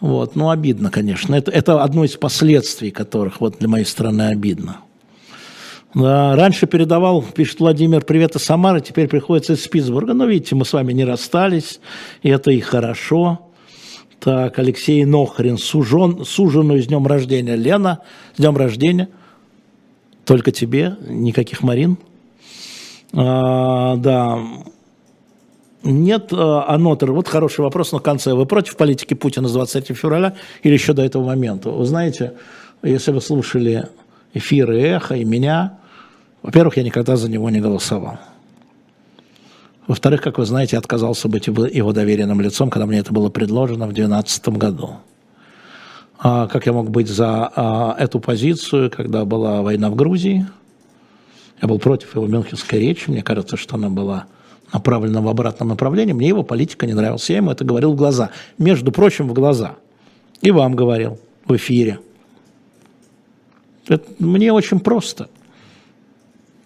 Вот, 0.00 0.36
ну, 0.36 0.50
обидно, 0.50 0.90
конечно. 0.90 1.34
Это, 1.34 1.50
это 1.50 1.82
одно 1.82 2.04
из 2.04 2.16
последствий, 2.16 2.90
которых 2.90 3.40
вот 3.40 3.58
для 3.58 3.68
моей 3.68 3.86
страны 3.86 4.28
обидно. 4.28 4.78
Раньше 5.94 6.66
передавал, 6.66 7.22
пишет 7.22 7.60
Владимир, 7.60 8.04
привет 8.04 8.36
из 8.36 8.42
Самары, 8.42 8.82
теперь 8.82 9.08
приходится 9.08 9.54
из 9.54 9.66
Питтсбурга. 9.66 10.12
Но 10.12 10.26
видите, 10.26 10.54
мы 10.54 10.66
с 10.66 10.72
вами 10.74 10.92
не 10.92 11.04
расстались, 11.04 11.80
и 12.22 12.28
это 12.28 12.50
и 12.50 12.60
хорошо. 12.60 13.40
Так, 14.20 14.58
Алексей 14.58 15.04
Нохрин, 15.04 15.56
сужен, 15.56 16.24
суженую 16.24 16.82
с 16.82 16.86
днем 16.88 17.06
рождения. 17.06 17.56
Лена, 17.56 18.00
с 18.34 18.38
днем 18.38 18.56
рождения. 18.56 19.08
Только 20.26 20.50
тебе, 20.50 20.96
никаких 21.08 21.62
Марин. 21.62 21.96
А, 23.14 23.96
да. 23.96 24.40
Нет, 25.82 26.28
а, 26.32 26.66
Анотер, 26.68 27.12
вот 27.12 27.28
хороший 27.28 27.60
вопрос 27.60 27.92
на 27.92 28.00
конце. 28.00 28.34
Вы 28.34 28.44
против 28.44 28.76
политики 28.76 29.14
Путина 29.14 29.48
с 29.48 29.52
23 29.54 29.94
февраля 29.94 30.34
или 30.62 30.74
еще 30.74 30.92
до 30.92 31.02
этого 31.02 31.24
момента? 31.24 31.70
Вы 31.70 31.86
знаете, 31.86 32.34
если 32.82 33.12
вы 33.12 33.22
слушали 33.22 33.88
эфиры 34.38 34.80
«Эхо» 34.80 35.14
и 35.14 35.24
меня, 35.24 35.78
во-первых, 36.42 36.76
я 36.76 36.82
никогда 36.82 37.16
за 37.16 37.30
него 37.30 37.50
не 37.50 37.60
голосовал. 37.60 38.18
Во-вторых, 39.86 40.20
как 40.20 40.38
вы 40.38 40.44
знаете, 40.44 40.76
я 40.76 40.80
отказался 40.80 41.28
быть 41.28 41.46
его 41.46 41.92
доверенным 41.92 42.40
лицом, 42.40 42.68
когда 42.68 42.86
мне 42.86 42.98
это 42.98 43.12
было 43.12 43.30
предложено 43.30 43.86
в 43.86 43.92
2012 43.92 44.48
году. 44.50 44.96
А 46.18 46.48
как 46.48 46.66
я 46.66 46.72
мог 46.72 46.90
быть 46.90 47.08
за 47.08 47.50
а, 47.54 47.96
эту 47.98 48.20
позицию, 48.20 48.90
когда 48.90 49.24
была 49.24 49.62
война 49.62 49.88
в 49.88 49.94
Грузии? 49.94 50.46
Я 51.62 51.68
был 51.68 51.78
против 51.78 52.14
его 52.14 52.26
мюнхенской 52.26 52.80
речи. 52.80 53.08
Мне 53.08 53.22
кажется, 53.22 53.56
что 53.56 53.76
она 53.76 53.88
была 53.88 54.26
направлена 54.72 55.20
в 55.20 55.28
обратном 55.28 55.68
направлении. 55.68 56.12
Мне 56.12 56.28
его 56.28 56.42
политика 56.42 56.86
не 56.86 56.92
нравилась. 56.92 57.28
Я 57.30 57.36
ему 57.36 57.50
это 57.50 57.64
говорил 57.64 57.92
в 57.92 57.96
глаза. 57.96 58.30
Между 58.58 58.92
прочим, 58.92 59.28
в 59.28 59.32
глаза. 59.32 59.76
И 60.40 60.50
вам 60.50 60.74
говорил 60.74 61.18
в 61.46 61.56
эфире. 61.56 62.00
Это 63.88 64.06
мне 64.18 64.52
очень 64.52 64.80
просто. 64.80 65.28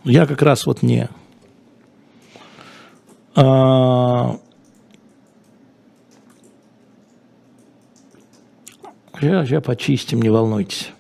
Я 0.05 0.27
как 0.27 0.43
раз 0.43 0.67
вот 0.67 0.83
не 0.83 1.09
а, 3.35 4.39
сейчас, 9.15 9.49
сейчас 9.49 9.63
почистим, 9.63 10.21
не 10.21 10.29
волнуйтесь. 10.29 10.91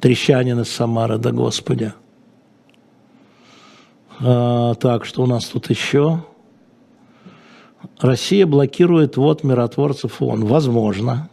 Трещанин 0.00 0.60
из 0.60 0.70
Самары, 0.70 1.18
да 1.18 1.30
господи. 1.30 1.92
А, 4.20 4.74
так, 4.74 5.04
что 5.04 5.22
у 5.22 5.26
нас 5.26 5.44
тут 5.46 5.70
еще? 5.70 6.24
Россия 8.00 8.46
блокирует 8.46 9.16
вот 9.16 9.44
миротворцев 9.44 10.20
ООН. 10.20 10.44
Возможно. 10.46 11.28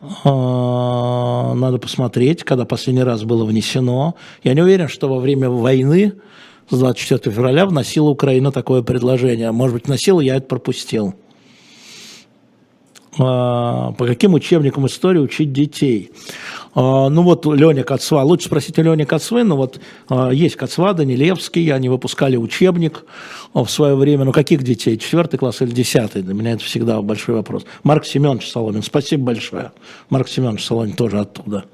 А, 0.00 1.54
надо 1.54 1.78
посмотреть, 1.78 2.44
когда 2.44 2.64
последний 2.64 3.02
раз 3.02 3.24
было 3.24 3.44
внесено. 3.44 4.14
Я 4.44 4.54
не 4.54 4.62
уверен, 4.62 4.88
что 4.88 5.08
во 5.08 5.18
время 5.18 5.50
войны 5.50 6.14
с 6.70 6.78
24 6.78 7.34
февраля 7.34 7.66
вносила 7.66 8.08
Украина 8.08 8.52
такое 8.52 8.82
предложение. 8.82 9.50
Может 9.52 9.74
быть, 9.74 9.86
вносила, 9.86 10.20
я 10.20 10.36
это 10.36 10.46
пропустил. 10.46 11.14
А, 13.18 13.92
по 13.92 14.06
каким 14.06 14.34
учебникам 14.34 14.86
истории 14.86 15.18
учить 15.18 15.52
детей? 15.52 16.12
А, 16.74 17.08
ну 17.08 17.22
вот 17.22 17.46
Леня 17.46 17.84
Кацва, 17.84 18.22
лучше 18.22 18.46
спросить 18.46 18.78
у 18.78 18.82
Лени 18.82 19.04
Кацвы, 19.04 19.44
но 19.44 19.56
вот 19.56 19.80
а, 20.08 20.30
есть 20.30 20.56
Кацва, 20.56 20.92
Данилевский, 20.92 21.72
они 21.72 21.88
выпускали 21.88 22.36
учебник 22.36 23.04
в 23.54 23.66
свое 23.66 23.94
время. 23.94 24.24
Ну 24.24 24.32
каких 24.32 24.62
детей? 24.62 24.96
Четвертый 24.96 25.38
класс 25.38 25.62
или 25.62 25.70
десятый? 25.70 26.22
Для 26.22 26.34
меня 26.34 26.52
это 26.52 26.64
всегда 26.64 27.00
большой 27.02 27.36
вопрос. 27.36 27.64
Марк 27.82 28.04
Семенович 28.04 28.50
Соломин, 28.50 28.82
спасибо 28.82 29.24
большое. 29.24 29.72
Марк 30.10 30.28
Семенович 30.28 30.64
Соломин 30.64 30.94
тоже 30.94 31.20
оттуда. 31.20 31.64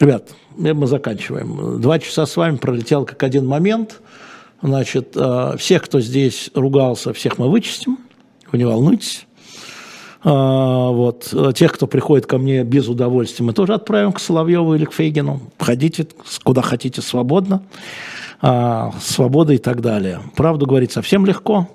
Ребят, 0.00 0.28
мы 0.56 0.86
заканчиваем. 0.86 1.80
Два 1.80 1.98
часа 1.98 2.26
с 2.26 2.36
вами 2.36 2.56
пролетел 2.56 3.04
как 3.04 3.22
один 3.22 3.46
момент. 3.46 4.00
Значит, 4.62 5.16
всех, 5.58 5.82
кто 5.82 6.00
здесь 6.00 6.50
ругался, 6.54 7.12
всех 7.12 7.38
мы 7.38 7.48
вычистим 7.50 7.98
вы 8.50 8.58
не 8.58 8.64
волнуйтесь. 8.64 9.26
А, 10.22 10.90
вот. 10.90 11.32
Тех, 11.54 11.72
кто 11.72 11.86
приходит 11.86 12.26
ко 12.26 12.38
мне 12.38 12.64
без 12.64 12.88
удовольствия, 12.88 13.44
мы 13.44 13.52
тоже 13.52 13.74
отправим 13.74 14.12
к 14.12 14.20
Соловьеву 14.20 14.74
или 14.74 14.84
к 14.84 14.92
Фейгину. 14.92 15.40
Ходите 15.58 16.06
куда 16.42 16.62
хотите 16.62 17.02
свободно. 17.02 17.62
А, 18.40 18.92
свобода 19.00 19.52
и 19.52 19.58
так 19.58 19.80
далее. 19.80 20.20
Правду 20.36 20.66
говорить 20.66 20.92
совсем 20.92 21.26
легко. 21.26 21.68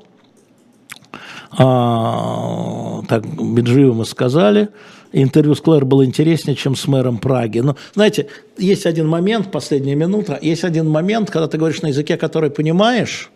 А, 1.57 3.02
так, 3.07 3.26
Беджиеву 3.26 3.94
мы 3.94 4.06
сказали. 4.06 4.70
Интервью 5.11 5.53
с 5.53 5.61
Клэр 5.61 5.86
было 5.86 6.03
интереснее, 6.03 6.56
чем 6.56 6.76
с 6.76 6.88
мэром 6.88 7.20
Праги. 7.20 7.60
Но, 7.60 7.76
знаете, 7.94 8.28
есть 8.57 8.88
один 8.88 9.07
момент, 9.07 9.52
последняя 9.52 9.94
минута, 9.94 10.40
есть 10.41 10.64
один 10.64 10.90
момент, 10.90 11.30
когда 11.30 11.48
ты 11.48 11.60
говоришь 11.60 11.84
на 11.84 11.88
языке, 11.88 12.18
который 12.18 12.49
понимаешь, 12.49 13.30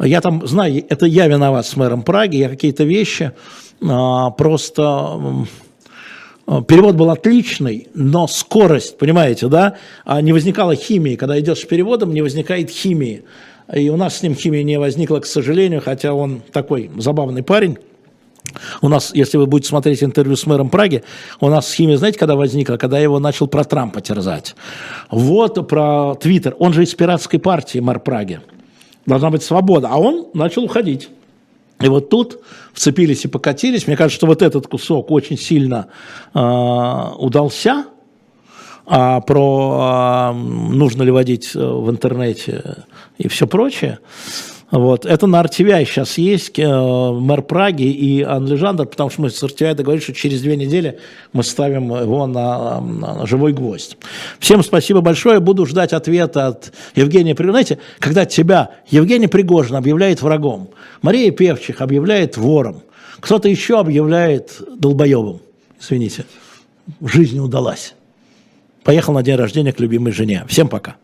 я 0.00 0.20
там 0.20 0.44
знаю, 0.46 0.84
это 0.88 1.06
я 1.06 1.28
виноват 1.28 1.64
с 1.64 1.76
мэром 1.76 2.02
Праги, 2.02 2.36
я 2.36 2.48
какие-то 2.48 2.82
вещи 2.82 3.32
просто... 3.80 5.46
Перевод 6.68 6.94
был 6.94 7.10
отличный, 7.10 7.88
но 7.92 8.28
скорость, 8.28 8.98
понимаете, 8.98 9.48
да, 9.48 9.74
а 10.04 10.20
не 10.20 10.32
возникала 10.32 10.76
химии. 10.76 11.16
Когда 11.16 11.40
идешь 11.40 11.58
с 11.58 11.64
переводом, 11.64 12.14
не 12.14 12.22
возникает 12.22 12.70
химии. 12.70 13.24
И 13.74 13.88
у 13.88 13.96
нас 13.96 14.18
с 14.18 14.22
ним 14.22 14.36
химии 14.36 14.62
не 14.62 14.78
возникла, 14.78 15.18
к 15.18 15.26
сожалению, 15.26 15.82
хотя 15.84 16.14
он 16.14 16.40
такой 16.52 16.88
забавный 16.98 17.42
парень. 17.42 17.78
У 18.80 18.88
нас, 18.88 19.10
если 19.12 19.38
вы 19.38 19.46
будете 19.46 19.68
смотреть 19.68 20.04
интервью 20.04 20.36
с 20.36 20.46
мэром 20.46 20.70
Праги, 20.70 21.02
у 21.40 21.48
нас 21.48 21.72
химия, 21.72 21.96
знаете, 21.96 22.18
когда 22.18 22.36
возникла? 22.36 22.76
Когда 22.76 22.98
я 22.98 23.02
его 23.02 23.18
начал 23.18 23.48
про 23.48 23.64
Трампа 23.64 24.00
терзать. 24.00 24.54
Вот 25.10 25.68
про 25.68 26.14
Твиттер. 26.14 26.54
Он 26.60 26.72
же 26.72 26.84
из 26.84 26.94
пиратской 26.94 27.40
партии, 27.40 27.80
мэр 27.80 27.98
Праги 27.98 28.40
должна 29.04 29.30
быть 29.30 29.42
свобода. 29.42 29.88
А 29.90 29.98
он 29.98 30.28
начал 30.32 30.62
уходить. 30.64 31.08
И 31.80 31.88
вот 31.88 32.08
тут 32.08 32.40
вцепились 32.72 33.24
и 33.24 33.28
покатились. 33.28 33.86
Мне 33.86 33.96
кажется, 33.96 34.16
что 34.16 34.26
вот 34.26 34.42
этот 34.42 34.66
кусок 34.66 35.10
очень 35.10 35.38
сильно 35.38 35.88
э, 36.34 36.38
удался. 37.18 37.86
А 38.86 39.20
про 39.20 40.32
э, 40.32 40.38
нужно 40.38 41.02
ли 41.02 41.10
водить 41.10 41.50
э, 41.54 41.58
в 41.58 41.90
интернете 41.90 42.84
и 43.18 43.28
все 43.28 43.46
прочее. 43.46 43.98
Вот. 44.70 45.06
Это 45.06 45.26
на 45.26 45.40
RTVI 45.42 45.84
сейчас 45.84 46.18
есть, 46.18 46.58
э, 46.58 46.66
мэр 46.66 47.42
Праги 47.42 47.84
и 47.84 48.22
Анлежандр, 48.22 48.86
потому 48.86 49.10
что 49.10 49.22
мы 49.22 49.30
с 49.30 49.40
RTVI 49.42 49.74
договорились, 49.74 50.04
что 50.04 50.12
через 50.12 50.42
две 50.42 50.56
недели 50.56 50.98
мы 51.32 51.44
ставим 51.44 51.94
его 51.94 52.26
на, 52.26 52.80
на 52.80 53.26
живой 53.26 53.52
гвоздь. 53.52 53.96
Всем 54.40 54.64
спасибо 54.64 55.00
большое, 55.00 55.38
буду 55.38 55.66
ждать 55.66 55.92
ответа 55.92 56.48
от 56.48 56.72
Евгения 56.96 57.34
Пригожина. 57.34 57.52
Знаете, 57.52 57.78
когда 58.00 58.24
тебя 58.24 58.70
Евгений 58.88 59.28
Пригожин 59.28 59.76
объявляет 59.76 60.20
врагом, 60.20 60.70
Мария 61.00 61.30
Певчих 61.30 61.80
объявляет 61.80 62.36
вором, 62.36 62.82
кто-то 63.20 63.48
еще 63.48 63.78
объявляет 63.78 64.60
долбоебом, 64.78 65.40
извините, 65.80 66.24
жизнь 67.00 67.38
удалась. 67.38 67.94
Поехал 68.82 69.12
на 69.12 69.22
день 69.22 69.36
рождения 69.36 69.72
к 69.72 69.80
любимой 69.80 70.12
жене. 70.12 70.44
Всем 70.48 70.68
пока. 70.68 70.96